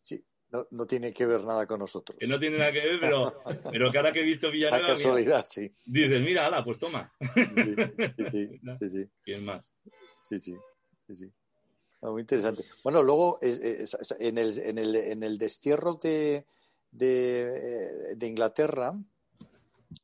Sí, 0.00 0.24
no, 0.70 0.86
tiene 0.86 1.12
que 1.12 1.26
ver 1.26 1.44
nada 1.44 1.66
con 1.66 1.78
nosotros. 1.78 2.18
Que 2.18 2.26
no 2.26 2.38
tiene 2.38 2.58
nada 2.58 2.72
que 2.72 2.80
ver, 2.80 3.00
pero, 3.00 3.42
pero 3.70 3.90
que 3.90 3.98
ahora 3.98 4.12
que 4.12 4.20
he 4.20 4.24
visto 4.24 4.50
Villanueva. 4.50 4.88
La 4.88 4.94
casualidad, 4.94 5.46
sí. 5.48 5.72
Dices, 5.86 6.20
mira, 6.22 6.46
ala, 6.46 6.64
pues 6.64 6.78
toma. 6.78 7.12
Sí, 8.30 8.48
sí, 8.78 8.88
sí. 8.88 9.06
¿Quién 9.22 9.44
más? 9.44 9.64
Sí, 10.28 10.38
sí, 10.38 10.56
sí, 11.06 11.14
sí. 11.14 11.32
Ah, 12.02 12.10
muy 12.10 12.22
interesante. 12.22 12.64
Bueno, 12.82 13.02
luego 13.02 13.38
en, 13.42 14.38
el, 14.38 14.58
en, 14.58 14.78
el, 14.78 14.96
en, 14.96 15.22
el, 15.22 15.38
destierro 15.38 15.94
de, 15.94 16.46
de, 16.90 18.16
de, 18.16 18.26
Inglaterra, 18.26 18.94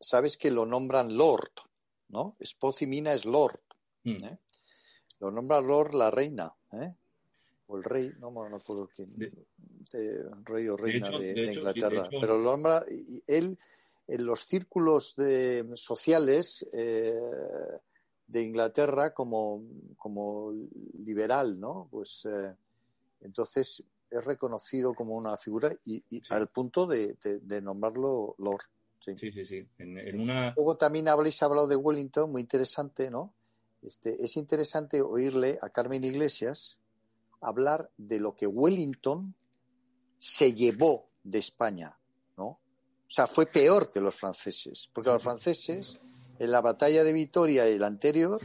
sabes 0.01 0.37
que 0.37 0.51
lo 0.51 0.67
nombran 0.67 1.17
Lord, 1.17 1.53
¿no? 2.09 2.37
Mina 2.83 3.15
es 3.15 3.25
Lord. 3.25 3.61
Mm. 4.05 4.25
¿eh? 4.25 4.39
Lo 5.21 5.31
nombra 5.31 5.61
Lord 5.61 5.95
la 5.95 6.11
reina, 6.11 6.55
¿eh? 6.73 6.95
O 7.69 7.77
el 7.77 7.85
rey, 7.85 8.13
no 8.21 8.31
me 8.31 8.57
acuerdo 8.57 8.89
quién, 8.95 9.13
rey 10.45 10.69
o 10.69 10.77
reina 10.77 11.11
de, 11.11 11.53
Inglaterra, 11.55 12.09
pero 12.21 12.39
lo 12.39 12.45
nombra 12.45 12.85
él 13.27 13.59
en 14.09 14.27
los 14.27 14.41
círculos 14.41 15.17
de, 15.17 15.69
sociales 15.75 16.67
eh, 16.73 17.13
de 18.27 18.43
Inglaterra 18.43 19.13
como, 19.13 19.65
como 19.97 20.53
liberal, 21.05 21.59
¿no? 21.59 21.89
Pues 21.91 22.27
eh, 22.27 22.55
entonces 23.21 23.83
es 24.11 24.25
reconocido 24.25 24.95
como 24.95 25.17
una 25.17 25.37
figura 25.37 25.75
y, 25.85 26.03
al 26.31 26.49
punto 26.49 26.87
de, 26.87 27.17
nombrarlo 27.63 28.37
Lord. 28.39 28.63
Sí, 29.01 29.17
sí, 29.17 29.47
sí. 29.47 29.67
En, 29.79 30.21
una... 30.21 30.53
Luego 30.57 30.77
también 30.77 31.09
habléis 31.09 31.41
hablado 31.43 31.69
de 31.69 31.77
Wellington, 31.77 32.31
muy 32.31 32.43
interesante, 32.43 33.11
¿no? 33.11 33.35
Este, 33.83 34.25
es 34.25 34.37
interesante 34.37 35.01
oírle 35.01 35.59
a 35.63 35.69
Carmen 35.69 36.03
Iglesias 36.03 36.79
hablar 37.41 37.91
de 37.97 38.21
lo 38.21 38.35
que 38.35 38.47
Wellington 38.47 39.35
se 40.19 40.55
llevó 40.55 41.11
de 41.23 41.39
España, 41.39 41.99
¿no? 42.37 42.45
O 42.47 43.11
sea, 43.11 43.27
fue 43.27 43.47
peor 43.47 43.91
que 43.91 44.01
los 44.01 44.15
franceses, 44.15 44.91
porque 44.93 45.11
los 45.11 45.23
franceses 45.23 46.01
en 46.39 46.51
la 46.51 46.61
batalla 46.61 47.05
de 47.05 47.13
Vitoria 47.13 47.69
y 47.69 47.79
la 47.79 47.87
anterior 47.87 48.41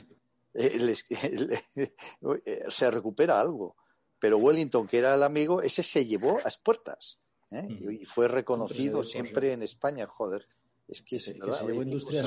eh, 0.53 0.95
eh, 2.45 2.63
se 2.69 2.91
recupera 2.91 3.39
algo. 3.39 3.75
Pero 4.19 4.37
Wellington, 4.37 4.87
que 4.87 4.99
era 4.99 5.15
el 5.15 5.23
amigo, 5.23 5.61
ese 5.61 5.81
se 5.81 6.05
llevó 6.05 6.37
a 6.37 6.43
las 6.43 6.57
puertas. 6.57 7.19
¿eh? 7.51 7.67
Y 8.01 8.05
fue 8.05 8.27
reconocido 8.27 9.03
siempre 9.03 9.53
en 9.53 9.63
España, 9.63 10.05
joder. 10.07 10.47
Es 10.87 11.01
que, 11.01 11.19
se 11.19 11.33
llevó 11.33 11.81
industrias 11.81 12.25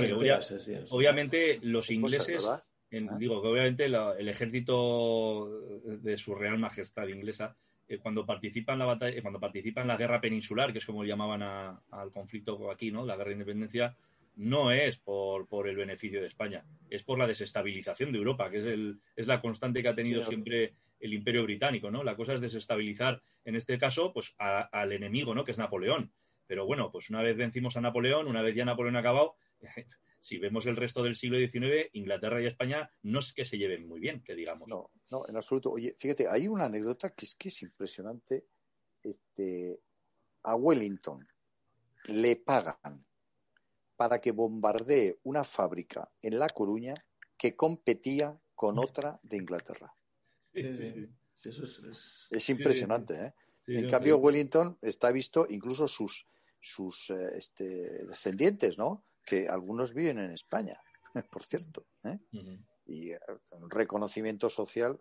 obviamente 0.91 1.61
los 1.63 1.91
ingleses, 1.91 2.49
digo 2.91 3.43
que 3.43 3.49
obviamente 3.49 3.85
el 3.87 4.29
ejército 4.29 5.49
de 5.85 6.17
su 6.17 6.35
Real 6.35 6.59
Majestad 6.59 7.09
inglesa 7.09 7.57
eh, 7.87 7.99
cuando 7.99 8.25
participa 8.25 8.73
en 8.73 8.79
la 8.79 8.87
batalla, 8.87 9.21
cuando 9.21 9.41
participa 9.41 9.83
en 9.83 9.89
la 9.89 9.97
guerra 9.97 10.21
peninsular, 10.21 10.73
que 10.73 10.79
es 10.79 10.87
como 10.87 11.05
llamaban 11.05 11.43
al 11.43 12.11
conflicto 12.13 12.71
aquí, 12.71 12.91
¿no? 12.91 13.05
La 13.05 13.17
guerra 13.17 13.29
de 13.29 13.35
independencia, 13.35 13.97
no 14.37 14.73
es 14.73 14.99
por, 14.99 15.47
por, 15.47 15.69
el 15.69 15.77
beneficio 15.77 16.21
de 16.21 16.27
España, 16.27 16.65
es 16.91 17.05
por 17.05 17.19
la 17.19 17.27
desestabilización 17.27 18.11
de 18.11 18.19
Europa, 18.19 18.51
que 18.51 18.59
es, 18.59 18.67
el, 18.67 19.01
es 19.15 19.27
la 19.27 19.41
constante 19.41 19.83
que 19.83 19.89
ha 19.89 19.95
tenido 19.95 20.23
siempre 20.23 20.75
el 20.99 21.13
imperio 21.13 21.45
británico, 21.45 21.91
¿no? 21.91 22.03
La 22.03 22.17
cosa 22.17 22.35
es 22.35 22.41
desestabilizar, 22.41 23.21
en 23.45 23.57
este 23.57 23.77
caso, 23.77 24.13
pues 24.13 24.35
al 24.39 24.93
enemigo, 24.93 25.35
¿no? 25.35 25.45
Que 25.45 25.53
es 25.53 25.59
Napoleón. 25.59 26.11
Pero 26.47 26.67
bueno, 26.67 26.91
pues 26.91 27.11
una 27.11 27.23
vez 27.23 27.37
vencimos 27.37 27.77
a 27.77 27.81
Napoleón, 27.81 28.27
una 28.27 28.43
vez 28.43 28.55
ya 28.55 28.65
Napoleón 28.65 28.97
ha 28.97 29.01
acabado, 29.01 29.37
si 30.25 30.39
vemos 30.39 30.65
el 30.65 30.77
resto 30.77 31.03
del 31.03 31.17
siglo 31.17 31.37
XIX, 31.37 31.91
Inglaterra 31.93 32.41
y 32.41 32.47
España 32.47 32.91
no 33.03 33.19
es 33.19 33.35
que 33.35 33.45
se 33.45 33.59
lleven 33.59 33.87
muy 33.87 34.01
bien, 34.01 34.23
que 34.25 34.35
digamos. 34.35 34.67
No, 34.67 34.91
no, 35.11 35.29
en 35.29 35.37
absoluto. 35.37 35.71
Oye, 35.71 35.95
fíjate, 35.99 36.27
hay 36.27 36.49
una 36.49 36.65
anécdota 36.65 37.11
que 37.11 37.27
es 37.27 37.35
que 37.35 37.51
es 37.51 37.61
impresionante. 37.61 38.47
Este, 39.03 39.79
a 40.45 40.57
Wellington 40.57 41.29
le 42.07 42.37
pagan 42.37 43.05
para 43.97 44.19
que 44.19 44.33
bombardee 44.33 45.19
una 45.25 45.45
fábrica 45.45 46.11
en 46.23 46.39
La 46.39 46.49
Coruña 46.49 46.95
que 47.37 47.55
competía 47.55 48.41
con 48.55 48.79
otra 48.79 49.21
de 49.23 49.37
Inglaterra. 49.37 49.95
es, 52.31 52.49
impresionante, 52.49 53.27
¿eh? 53.27 53.35
en 53.67 53.91
cambio, 53.91 54.17
Wellington 54.17 54.79
está 54.81 55.13
visto 55.13 55.47
incluso 55.51 55.87
sus, 55.87 56.27
sus 56.59 57.11
eh, 57.11 57.37
este, 57.37 58.07
descendientes, 58.07 58.79
¿no? 58.79 59.05
Que 59.25 59.49
algunos 59.49 59.95
viven 59.95 60.19
en 60.19 60.33
España, 60.33 60.79
por 61.31 61.43
cierto. 61.43 61.87
¿eh? 62.05 62.19
Y 62.87 63.11
eh, 63.13 63.19
un 63.53 63.71
reconocimiento 63.71 64.49
social, 64.49 65.01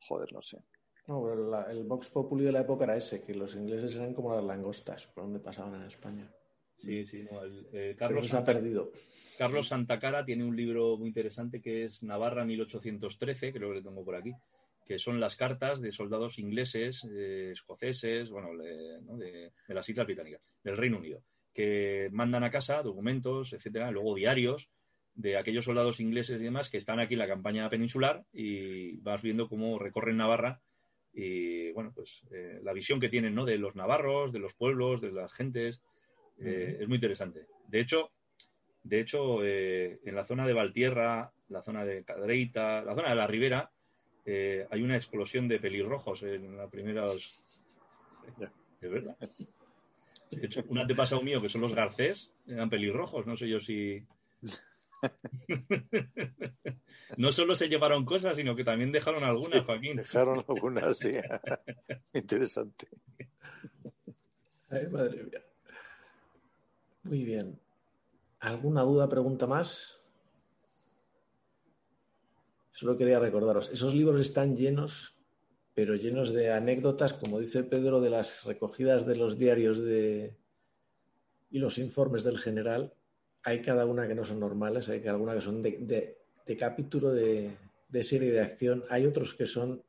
joder, 0.00 0.32
no 0.32 0.40
sé. 0.42 0.64
No, 1.06 1.30
el 1.68 1.84
Vox 1.84 2.08
Populi 2.08 2.44
de 2.44 2.52
la 2.52 2.60
época 2.60 2.84
era 2.84 2.96
ese, 2.96 3.22
que 3.22 3.34
los 3.34 3.54
ingleses 3.56 3.94
eran 3.94 4.14
como 4.14 4.34
las 4.34 4.44
langostas, 4.44 5.06
por 5.08 5.24
donde 5.24 5.38
pasaban 5.38 5.74
en 5.74 5.82
España. 5.82 6.32
Sí, 6.76 7.06
sí, 7.06 7.26
Carlos, 7.96 8.26
se 8.28 8.36
ha 8.36 8.44
perdido. 8.44 8.90
Carlos 9.36 9.68
Santacara 9.68 10.24
tiene 10.24 10.44
un 10.44 10.56
libro 10.56 10.96
muy 10.96 11.08
interesante 11.08 11.60
que 11.60 11.84
es 11.84 12.02
Navarra 12.02 12.44
1813, 12.44 13.52
creo 13.52 13.68
que 13.70 13.74
lo 13.76 13.82
tengo 13.82 14.04
por 14.04 14.14
aquí, 14.14 14.32
que 14.84 14.98
son 14.98 15.18
las 15.18 15.36
cartas 15.36 15.80
de 15.80 15.92
soldados 15.92 16.38
ingleses, 16.38 17.04
eh, 17.10 17.50
escoceses, 17.52 18.30
bueno, 18.30 18.56
de, 18.56 19.52
las 19.68 19.88
Islas 19.88 20.06
Británicas, 20.06 20.40
del 20.62 20.76
Reino 20.76 20.98
Unido, 20.98 21.22
que 21.54 22.08
mandan 22.12 22.44
a 22.44 22.50
casa 22.50 22.82
documentos, 22.82 23.52
etcétera, 23.52 23.90
luego 23.90 24.14
diarios 24.14 24.70
de 25.14 25.36
aquellos 25.38 25.64
soldados 25.64 26.00
ingleses 26.00 26.40
y 26.40 26.44
demás 26.44 26.68
que 26.68 26.78
están 26.78 26.98
aquí 26.98 27.14
en 27.14 27.20
la 27.20 27.28
campaña 27.28 27.70
peninsular 27.70 28.24
y 28.32 28.96
vas 28.98 29.22
viendo 29.22 29.48
cómo 29.48 29.78
recorren 29.78 30.16
Navarra 30.16 30.60
y, 31.12 31.70
bueno, 31.72 31.92
pues 31.94 32.22
eh, 32.32 32.58
la 32.62 32.72
visión 32.72 32.98
que 32.98 33.08
tienen, 33.08 33.34
¿no? 33.34 33.44
De 33.44 33.56
los 33.56 33.76
navarros, 33.76 34.32
de 34.32 34.40
los 34.40 34.54
pueblos, 34.54 35.00
de 35.00 35.12
las 35.12 35.32
gentes, 35.32 35.80
eh, 36.40 36.78
es 36.80 36.88
muy 36.88 36.96
interesante. 36.96 37.46
De 37.68 37.80
hecho, 37.80 38.10
de 38.82 39.00
hecho, 39.00 39.42
en 39.42 40.14
la 40.14 40.24
zona 40.24 40.46
de 40.46 40.52
Valtierra, 40.52 41.32
la 41.48 41.62
zona 41.62 41.84
de 41.84 42.04
Cadreita, 42.04 42.82
la 42.82 42.94
zona 42.94 43.10
de 43.10 43.14
la 43.14 43.26
Ribera, 43.26 43.70
eh, 44.26 44.66
hay 44.70 44.82
una 44.82 44.96
explosión 44.96 45.48
de 45.48 45.58
pelirrojos 45.58 46.22
en 46.22 46.56
la 46.56 46.68
primera. 46.68 47.04
Es 47.06 47.42
verdad. 48.80 49.16
De 50.30 50.46
hecho, 50.46 50.64
un 50.68 50.78
antepasado 50.78 51.22
mío, 51.22 51.40
que 51.40 51.48
son 51.48 51.60
los 51.60 51.74
garcés, 51.74 52.32
eran 52.46 52.70
pelirrojos. 52.70 53.26
No 53.26 53.36
sé 53.36 53.48
yo 53.48 53.60
si. 53.60 54.04
no 57.16 57.32
solo 57.32 57.54
se 57.54 57.68
llevaron 57.68 58.04
cosas, 58.04 58.36
sino 58.36 58.56
que 58.56 58.64
también 58.64 58.90
dejaron 58.90 59.24
algunas, 59.24 59.64
Joaquín. 59.64 59.96
Dejaron 59.96 60.44
algunas, 60.48 60.98
sí. 60.98 61.12
Interesante. 62.12 62.88
Ay, 64.70 64.88
madre 64.88 65.22
mía. 65.22 65.42
Muy 67.04 67.24
bien. 67.24 67.58
¿Alguna 68.40 68.82
duda, 68.82 69.08
pregunta 69.08 69.46
más? 69.46 69.98
Solo 72.72 72.96
quería 72.96 73.20
recordaros, 73.20 73.70
esos 73.70 73.94
libros 73.94 74.20
están 74.20 74.56
llenos, 74.56 75.13
pero 75.74 75.96
llenos 75.96 76.32
de 76.32 76.52
anécdotas, 76.52 77.12
como 77.12 77.40
dice 77.40 77.64
Pedro, 77.64 78.00
de 78.00 78.10
las 78.10 78.44
recogidas 78.44 79.06
de 79.06 79.16
los 79.16 79.36
diarios 79.36 79.78
de, 79.78 80.36
y 81.50 81.58
los 81.58 81.78
informes 81.78 82.22
del 82.22 82.38
general. 82.38 82.94
Hay 83.42 83.60
cada 83.60 83.84
una 83.84 84.06
que 84.06 84.14
no 84.14 84.24
son 84.24 84.40
normales, 84.40 84.88
hay 84.88 85.00
cada 85.00 85.18
una 85.18 85.34
que 85.34 85.42
son 85.42 85.62
de, 85.62 86.16
capítulo 86.58 87.12
de, 87.12 87.56
de 87.88 88.02
serie 88.04 88.30
de 88.30 88.40
acción, 88.40 88.84
hay 88.88 89.04
otros 89.04 89.34
que 89.34 89.46
son 89.46 89.82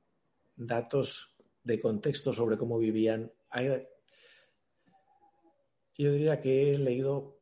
datos 0.55 1.35
de 1.63 1.79
contexto 1.79 2.33
sobre 2.33 2.57
cómo 2.57 2.79
vivían. 2.79 3.31
Yo 5.97 6.11
diría 6.11 6.41
que 6.41 6.73
he 6.73 6.77
leído 6.79 7.39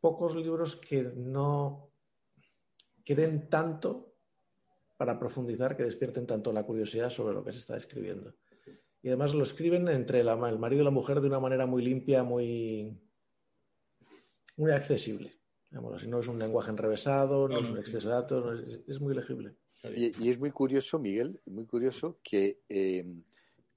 pocos 0.00 0.36
libros 0.36 0.76
que 0.76 1.02
no 1.02 1.90
queden 3.04 3.48
tanto 3.48 4.09
para 5.00 5.18
profundizar, 5.18 5.78
que 5.78 5.84
despierten 5.84 6.26
tanto 6.26 6.52
la 6.52 6.62
curiosidad 6.62 7.08
sobre 7.08 7.32
lo 7.32 7.42
que 7.42 7.52
se 7.52 7.58
está 7.60 7.74
escribiendo. 7.74 8.34
Y 9.00 9.08
además 9.08 9.32
lo 9.32 9.44
escriben 9.44 9.88
entre 9.88 10.20
el 10.20 10.58
marido 10.58 10.82
y 10.82 10.84
la 10.84 10.90
mujer 10.90 11.22
de 11.22 11.26
una 11.26 11.40
manera 11.40 11.64
muy 11.64 11.82
limpia, 11.82 12.22
muy, 12.22 13.00
muy 14.58 14.72
accesible. 14.72 15.40
No 15.70 15.96
es 15.96 16.28
un 16.28 16.38
lenguaje 16.38 16.70
enrevesado, 16.70 17.48
no, 17.48 17.60
es 17.60 17.70
un 17.70 17.78
exceso 17.78 18.10
de 18.10 18.14
datos, 18.14 18.62
es, 18.86 19.00
muy 19.00 19.14
legible. 19.14 19.56
Y, 19.96 20.28
es 20.28 20.38
muy 20.38 20.50
curioso, 20.50 20.98
Miguel, 20.98 21.40
muy 21.46 21.64
curioso 21.64 22.18
que, 22.22 22.60
eh, 22.68 23.06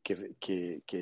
que, 0.03 0.35
que, 0.37 0.83
que 0.85 1.01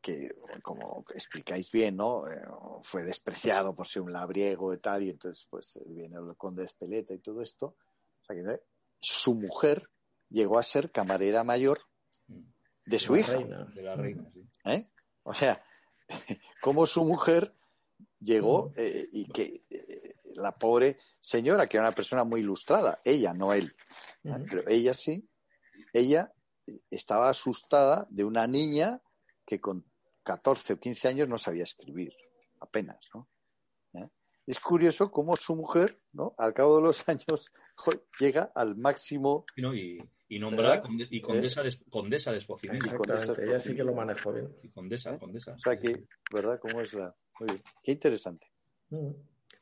que 0.00 0.34
como 0.62 1.04
explicáis 1.14 1.70
bien, 1.70 1.94
¿no? 1.94 2.28
Eh, 2.28 2.42
fue 2.82 3.04
despreciado 3.04 3.72
por 3.72 3.86
ser 3.86 4.02
un 4.02 4.12
labriego 4.12 4.74
y 4.74 4.78
tal, 4.78 5.04
y 5.04 5.10
entonces 5.10 5.46
pues 5.48 5.78
viene 5.86 6.16
el 6.16 6.36
conde 6.36 6.62
de 6.62 6.66
Espeleta 6.66 7.14
y 7.14 7.20
todo 7.20 7.40
esto. 7.40 7.76
O 8.20 8.24
sea, 8.24 8.34
que 8.34 8.71
su 9.02 9.34
mujer 9.34 9.90
llegó 10.30 10.58
a 10.58 10.62
ser 10.62 10.90
camarera 10.90 11.44
mayor 11.44 11.82
de 12.86 12.98
su 12.98 13.16
hija. 13.16 13.36
de 13.36 13.82
la 13.82 13.96
reina, 13.96 14.28
sí. 14.32 14.48
¿Eh? 14.64 14.90
O 15.24 15.34
sea, 15.34 15.62
como 16.62 16.86
su 16.86 17.04
mujer 17.04 17.54
llegó 18.20 18.72
eh, 18.76 19.08
y 19.12 19.28
que 19.28 19.64
eh, 19.68 20.14
la 20.36 20.56
pobre 20.56 20.98
señora, 21.20 21.66
que 21.66 21.76
era 21.76 21.86
una 21.86 21.94
persona 21.94 22.24
muy 22.24 22.40
ilustrada, 22.40 23.00
ella, 23.04 23.34
no 23.34 23.52
él, 23.52 23.74
pero 24.22 24.68
ella 24.68 24.94
sí, 24.94 25.28
ella 25.92 26.32
estaba 26.88 27.28
asustada 27.28 28.06
de 28.08 28.24
una 28.24 28.46
niña 28.46 29.02
que 29.44 29.60
con 29.60 29.84
14 30.22 30.74
o 30.74 30.80
15 30.80 31.08
años 31.08 31.28
no 31.28 31.38
sabía 31.38 31.64
escribir, 31.64 32.14
apenas, 32.60 33.08
¿no? 33.14 33.28
Es 34.46 34.58
curioso 34.60 35.10
cómo 35.10 35.36
su 35.36 35.54
mujer, 35.56 36.00
¿no? 36.12 36.34
Al 36.38 36.52
cabo 36.54 36.76
de 36.76 36.82
los 36.82 37.04
años, 37.08 37.52
llega 38.18 38.52
al 38.54 38.76
máximo. 38.76 39.44
y, 39.56 39.98
y 40.28 40.38
nombra 40.38 40.82
y 41.10 41.20
condesa, 41.20 41.62
de, 41.62 41.76
condesa 41.90 42.32
de 42.32 42.38
ella 42.38 43.60
sí 43.60 43.76
que 43.76 43.84
lo 43.84 43.94
manejó 43.94 44.32
bien. 44.32 44.48
Y 44.62 44.70
condesa, 44.70 45.18
condesa. 45.18 45.52
O 45.54 45.58
sea 45.58 45.76
que, 45.76 46.06
¿verdad? 46.32 46.58
¿Cómo 46.58 46.80
es 46.80 46.94
la.? 46.94 47.14
Muy 47.40 47.48
bien. 47.48 47.62
Qué 47.82 47.92
interesante. 47.92 48.46
Mm. 48.90 49.10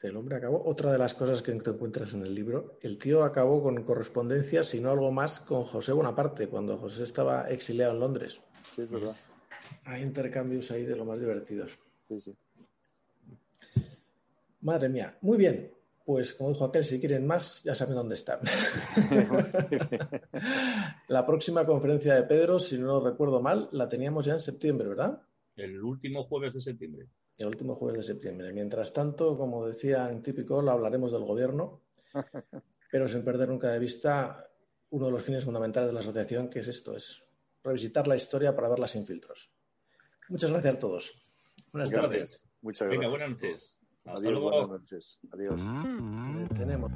El 0.02 0.16
hombre 0.16 0.36
acabó. 0.36 0.64
Otra 0.64 0.92
de 0.92 0.98
las 0.98 1.12
cosas 1.12 1.42
que 1.42 1.52
te 1.52 1.70
encuentras 1.70 2.14
en 2.14 2.22
el 2.22 2.34
libro, 2.34 2.78
el 2.82 2.96
tío 2.98 3.22
acabó 3.22 3.62
con 3.62 3.82
correspondencia, 3.84 4.62
si 4.62 4.80
no 4.80 4.90
algo 4.90 5.12
más, 5.12 5.40
con 5.40 5.64
José 5.64 5.92
Bonaparte, 5.92 6.48
cuando 6.48 6.78
José 6.78 7.02
estaba 7.02 7.50
exiliado 7.50 7.92
en 7.92 8.00
Londres. 8.00 8.40
Sí, 8.74 8.82
es 8.82 8.90
verdad. 8.90 9.14
Hay 9.84 10.02
intercambios 10.02 10.70
ahí 10.70 10.84
de 10.84 10.96
lo 10.96 11.04
más 11.04 11.20
divertidos. 11.20 11.78
Sí, 12.08 12.18
sí. 12.18 12.34
Madre 14.62 14.88
mía, 14.88 15.16
muy 15.22 15.38
bien. 15.38 15.72
Pues 16.04 16.34
como 16.34 16.50
dijo 16.50 16.64
aquel, 16.64 16.84
si 16.84 16.98
quieren 16.98 17.26
más, 17.26 17.62
ya 17.62 17.74
saben 17.74 17.94
dónde 17.94 18.14
están. 18.14 18.40
la 21.08 21.24
próxima 21.24 21.64
conferencia 21.64 22.14
de 22.14 22.24
Pedro, 22.24 22.58
si 22.58 22.78
no 22.78 23.00
recuerdo 23.00 23.40
mal, 23.40 23.68
la 23.72 23.88
teníamos 23.88 24.24
ya 24.24 24.32
en 24.32 24.40
septiembre, 24.40 24.88
¿verdad? 24.88 25.22
El 25.54 25.80
último 25.82 26.24
jueves 26.24 26.54
de 26.54 26.60
septiembre. 26.60 27.06
El 27.38 27.46
último 27.46 27.76
jueves 27.76 27.98
de 27.98 28.14
septiembre. 28.14 28.52
Mientras 28.52 28.92
tanto, 28.92 29.36
como 29.36 29.66
decía 29.66 30.10
en 30.10 30.22
típico, 30.22 30.60
lo 30.62 30.72
hablaremos 30.72 31.12
del 31.12 31.24
gobierno, 31.24 31.82
pero 32.90 33.06
sin 33.06 33.22
perder 33.22 33.48
nunca 33.48 33.70
de 33.70 33.78
vista 33.78 34.48
uno 34.90 35.06
de 35.06 35.12
los 35.12 35.22
fines 35.22 35.44
fundamentales 35.44 35.90
de 35.90 35.94
la 35.94 36.00
asociación, 36.00 36.50
que 36.50 36.58
es 36.58 36.68
esto, 36.68 36.96
es 36.96 37.22
revisitar 37.62 38.08
la 38.08 38.16
historia 38.16 38.54
para 38.54 38.68
verla 38.68 38.88
sin 38.88 39.06
filtros. 39.06 39.50
Muchas 40.28 40.50
gracias 40.50 40.76
a 40.76 40.78
todos. 40.78 41.22
Buenas 41.72 41.90
tardes. 41.90 42.44
Muchas 42.62 42.88
gracias. 42.88 43.00
Venga, 43.00 43.08
buenas 43.08 43.30
noches. 43.30 43.79
Adiós, 44.14 44.40
buenas 44.40 44.68
noches. 44.68 45.18
Adiós. 45.32 45.60
Mm. 45.60 46.48
Tenemos. 46.54 46.90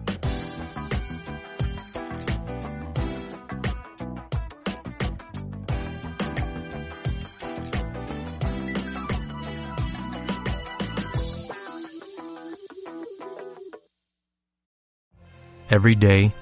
Every 15.70 15.96
day, 15.96 16.32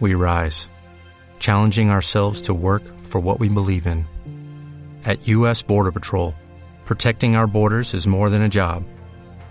we 0.00 0.14
rise, 0.14 0.70
challenging 1.38 1.90
ourselves 1.90 2.42
to 2.42 2.54
work 2.54 2.82
for 2.98 3.20
what 3.20 3.38
we 3.38 3.48
believe 3.48 3.86
in. 3.86 4.06
At 5.04 5.26
U.S. 5.28 5.60
Border 5.62 5.92
Patrol, 5.92 6.34
protecting 6.86 7.36
our 7.36 7.46
borders 7.46 7.92
is 7.92 8.06
more 8.06 8.30
than 8.30 8.42
a 8.42 8.48
job, 8.48 8.84